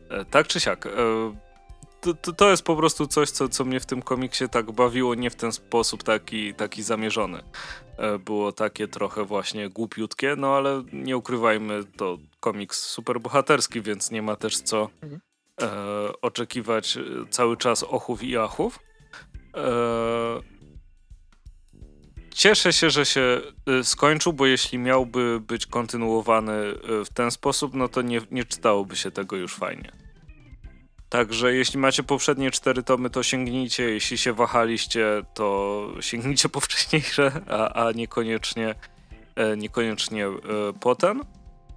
E, 0.09 0.25
tak 0.25 0.47
czy 0.47 0.59
siak. 0.59 0.87
E, 1.97 2.01
to, 2.01 2.13
to, 2.13 2.33
to, 2.33 2.49
jest 2.49 2.63
po 2.63 2.75
prostu 2.75 3.07
coś, 3.07 3.29
co, 3.29 3.49
co 3.49 3.65
mnie 3.65 3.79
w 3.79 3.85
tym 3.85 4.01
komiksie 4.01 4.49
tak 4.49 4.71
bawiło, 4.71 5.15
nie 5.15 5.29
w 5.29 5.35
ten 5.35 5.51
sposób 5.51 6.03
taki, 6.03 6.53
taki 6.53 6.83
zamierzony. 6.83 7.43
E, 7.97 8.19
było 8.19 8.51
takie 8.51 8.87
trochę 8.87 9.23
właśnie 9.23 9.69
głupiutkie, 9.69 10.35
no 10.37 10.55
ale 10.55 10.83
nie 10.93 11.17
ukrywajmy, 11.17 11.83
to 11.97 12.17
komiks 12.39 12.83
superbohaterski, 12.83 13.81
więc 13.81 14.11
nie 14.11 14.21
ma 14.21 14.35
też 14.35 14.57
co 14.57 14.89
mhm. 15.01 15.21
e, 15.61 15.67
oczekiwać 16.21 16.97
cały 17.29 17.57
czas 17.57 17.83
ochów 17.83 18.23
i 18.23 18.37
achów. 18.37 18.79
E, 19.55 20.57
cieszę 22.37 22.73
się, 22.73 22.89
że 22.89 23.05
się 23.05 23.41
e, 23.67 23.83
skończył, 23.83 24.33
bo 24.33 24.45
jeśli 24.45 24.77
miałby 24.77 25.39
być 25.39 25.65
kontynuowany 25.65 26.53
e, 26.53 27.05
w 27.05 27.09
ten 27.09 27.31
sposób, 27.31 27.73
no 27.73 27.87
to 27.87 28.01
nie, 28.01 28.21
nie 28.31 28.43
czytałoby 28.43 28.95
się 28.95 29.11
tego 29.11 29.35
już 29.35 29.55
fajnie. 29.55 30.06
Także 31.09 31.53
jeśli 31.53 31.79
macie 31.79 32.03
poprzednie 32.03 32.51
cztery 32.51 32.83
tomy, 32.83 33.09
to 33.09 33.23
sięgnijcie. 33.23 33.83
Jeśli 33.83 34.17
się 34.17 34.33
wahaliście, 34.33 35.05
to 35.33 35.89
sięgnijcie 35.99 36.49
po 36.55 36.59
wcześniejsze, 36.59 37.31
a, 37.49 37.85
a 37.85 37.91
niekoniecznie, 37.91 38.75
e, 39.35 39.57
niekoniecznie 39.57 40.25
e, 40.27 40.33
potem. 40.79 41.21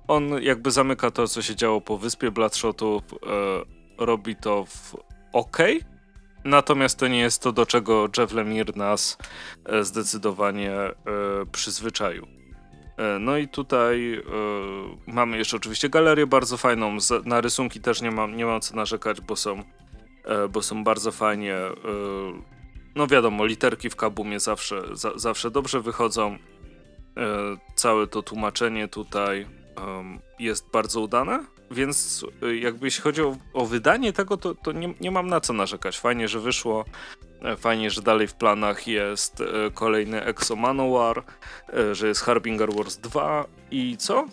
On 0.09 0.43
jakby 0.43 0.71
zamyka 0.71 1.11
to, 1.11 1.29
co 1.29 1.43
się 1.43 1.57
działo 1.57 1.81
po 1.81 1.99
wyspie 1.99 2.31
Bloodshotów, 2.31 3.03
e, 3.13 3.17
robi 4.05 4.37
to 4.37 4.65
w 4.65 4.97
ok. 5.33 5.59
Natomiast 6.45 6.99
to 6.99 7.09
nie 7.09 7.19
jest 7.19 7.43
to, 7.43 7.53
do 7.53 7.67
czego 7.67 8.09
Jeff 8.19 8.33
Lemire 8.33 8.73
nas 8.77 9.19
e, 9.67 9.85
zdecydowanie 9.85 10.73
e, 10.73 10.95
przyzwyczaił. 11.53 12.40
E, 13.01 13.19
no 13.19 13.37
i 13.37 13.49
tutaj 13.49 14.23
mamy 15.07 15.39
jeszcze 15.39 15.57
oczywiście 15.57 15.89
galerię 15.89 16.27
bardzo 16.27 16.57
fajną. 16.57 16.97
Na 17.25 17.41
rysunki 17.41 17.81
też 17.81 18.03
nie 18.03 18.11
mam, 18.11 18.37
nie 18.37 18.47
mam 18.47 18.61
co 18.61 18.77
narzekać, 18.77 19.21
bo 19.21 19.37
są, 19.37 19.63
bo 20.51 20.63
są 20.63 20.85
bardzo 20.85 21.13
fajnie. 21.13 21.57
No 22.95 23.07
wiadomo, 23.07 23.47
literki 23.47 23.91
w 23.91 23.97
kabumie 23.97 24.41
zawsze, 24.41 24.83
zawsze 25.17 25.51
dobrze 25.51 25.81
wychodzą. 25.81 26.39
Całe 27.75 28.07
to 28.07 28.23
tłumaczenie 28.23 28.89
tutaj 28.89 29.47
jest 30.39 30.71
bardzo 30.73 31.01
udane. 31.01 31.45
Więc 31.71 32.25
y, 32.43 32.57
jakby 32.57 32.87
jeśli 32.87 33.03
chodzi 33.03 33.23
o, 33.23 33.37
o 33.53 33.67
wydanie 33.67 34.13
tego, 34.13 34.37
to, 34.37 34.55
to 34.55 34.73
nie, 34.73 34.95
nie, 35.01 35.11
mam 35.11 35.27
na 35.27 35.41
co 35.41 35.53
narzekać. 35.53 35.99
Fajnie, 35.99 36.29
że 36.29 36.41
wyszło. 36.41 36.85
E, 37.43 37.57
fajnie, 37.57 37.91
że 37.91 38.03
dalej 38.03 38.27
w 38.29 38.35
planach 38.35 38.87
jest 38.87 39.41
e, 39.41 39.45
kolejny 39.75 40.25
Exo 40.25 40.57
Manowar, 40.57 41.25
e, 41.73 41.95
że 41.95 42.09
jest 42.09 42.21
Harbinger 42.21 42.75
Wars 42.75 42.97
2 42.97 43.47
i 43.71 43.97
co? 43.97 44.27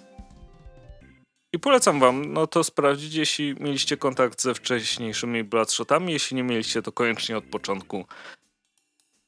I 1.53 1.59
polecam 1.59 1.99
wam 1.99 2.33
no 2.33 2.47
to 2.47 2.63
sprawdzić, 2.63 3.15
jeśli 3.15 3.55
mieliście 3.59 3.97
kontakt 3.97 4.41
ze 4.41 4.53
wcześniejszymi 4.53 5.43
Bloodshotami. 5.43 6.13
Jeśli 6.13 6.37
nie 6.37 6.43
mieliście, 6.43 6.81
to 6.81 6.91
koniecznie 6.91 7.37
od 7.37 7.43
początku, 7.43 8.05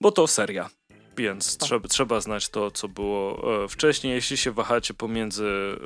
bo 0.01 0.11
to 0.11 0.27
seria 0.27 0.69
więc 1.18 1.57
tak. 1.57 1.68
trzeba, 1.68 1.88
trzeba 1.88 2.22
znać 2.22 2.49
to, 2.49 2.72
co 2.72 2.88
było 2.88 3.41
wcześniej. 3.68 4.14
Jeśli 4.14 4.38
się 4.38 4.51
wahacie 4.51 4.93
pomiędzy 4.93 5.77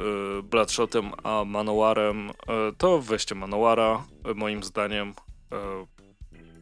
Bloodshotem 0.43 1.11
a 1.23 1.43
Manowarem, 1.45 2.31
to 2.77 3.01
weźcie 3.01 3.35
Manowara, 3.35 4.05
moim 4.35 4.63
zdaniem. 4.63 5.13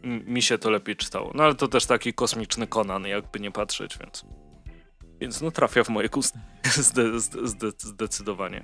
Mi 0.03 0.41
się 0.41 0.57
to 0.57 0.69
lepiej 0.69 0.95
czytało. 0.95 1.31
No 1.33 1.43
ale 1.43 1.55
to 1.55 1.67
też 1.67 1.85
taki 1.85 2.13
kosmiczny 2.13 2.67
Conan, 2.67 3.07
jakby 3.07 3.39
nie 3.39 3.51
patrzeć, 3.51 3.97
więc. 3.97 4.25
Więc 5.21 5.41
no 5.41 5.51
trafia 5.51 5.83
w 5.83 5.89
moje 5.89 6.09
gusty. 6.09 6.39
Zde, 6.69 7.19
zde, 7.19 7.71
zdecydowanie. 7.77 8.63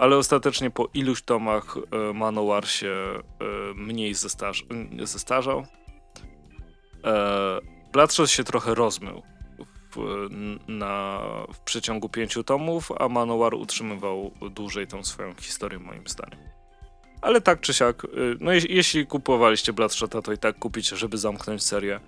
Ale 0.00 0.16
ostatecznie 0.16 0.70
po 0.70 0.88
iluś 0.94 1.22
tomach 1.22 1.76
Manowar 2.14 2.68
się 2.68 2.94
mniej 3.74 4.14
zestarz 4.14 4.64
zestarzał. 5.02 5.66
Bloodshot 7.92 8.30
się 8.30 8.44
trochę 8.44 8.74
rozmył 8.74 9.22
w, 9.96 10.28
na, 10.68 11.20
w 11.52 11.58
przeciągu 11.58 12.08
pięciu 12.08 12.44
tomów, 12.44 12.92
a 12.98 13.08
Manowar 13.08 13.54
utrzymywał 13.54 14.30
dłużej 14.50 14.86
tą 14.86 15.04
swoją 15.04 15.34
historię 15.34 15.78
moim 15.78 16.06
zdaniem. 16.06 16.53
Ale 17.24 17.40
tak 17.40 17.60
czy 17.60 17.74
siak, 17.74 18.04
y, 18.04 18.08
no 18.40 18.52
jeśli 18.52 19.06
kupowaliście 19.06 19.72
Bloodshota, 19.72 20.22
to 20.22 20.32
i 20.32 20.38
tak 20.38 20.58
kupicie, 20.58 20.96
żeby 20.96 21.18
zamknąć 21.18 21.62
serię 21.62 22.00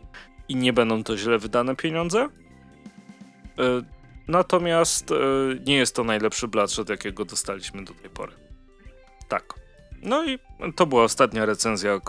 i 0.48 0.56
nie 0.56 0.72
będą 0.72 1.04
to 1.04 1.16
źle 1.16 1.38
wydane 1.38 1.76
pieniądze. 1.76 2.24
Y, 2.24 2.28
natomiast 4.28 5.10
y, 5.10 5.14
nie 5.66 5.76
jest 5.76 5.96
to 5.96 6.04
najlepszy 6.04 6.48
Bloodshot, 6.48 6.88
jakiego 6.88 7.24
dostaliśmy 7.24 7.84
do 7.84 7.94
tej 7.94 8.10
pory. 8.10 8.32
Tak. 9.28 9.54
No 10.02 10.24
i 10.24 10.38
to 10.76 10.86
była 10.86 11.04
ostatnia 11.04 11.46
recenzja, 11.46 12.00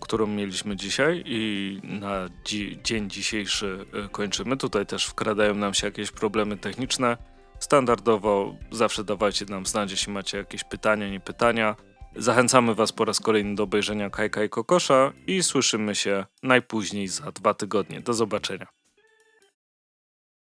którą 0.00 0.26
mieliśmy 0.26 0.76
dzisiaj 0.76 1.22
i 1.26 1.80
na 1.84 2.28
dzi 2.44 2.78
dzień 2.84 3.10
dzisiejszy 3.10 3.86
kończymy. 4.12 4.56
Tutaj 4.56 4.86
też 4.86 5.06
wkradają 5.06 5.54
nam 5.54 5.74
się 5.74 5.86
jakieś 5.86 6.10
problemy 6.10 6.56
techniczne. 6.56 7.16
Standardowo 7.58 8.56
zawsze 8.70 9.04
dawajcie 9.04 9.44
nam 9.44 9.66
znać, 9.66 9.90
jeśli 9.90 10.12
macie 10.12 10.38
jakieś 10.38 10.64
pytania, 10.64 11.08
nie 11.08 11.20
pytania. 11.20 11.76
Zachęcamy 12.18 12.74
Was 12.74 12.92
po 12.92 13.04
raz 13.04 13.20
kolejny 13.20 13.54
do 13.54 13.62
obejrzenia 13.62 14.10
Kajka 14.10 14.44
i 14.44 14.48
Kokosza 14.48 15.12
i 15.26 15.42
słyszymy 15.42 15.94
się 15.94 16.24
najpóźniej 16.42 17.08
za 17.08 17.32
dwa 17.32 17.54
tygodnie. 17.54 18.00
Do 18.00 18.14
zobaczenia. 18.14 18.75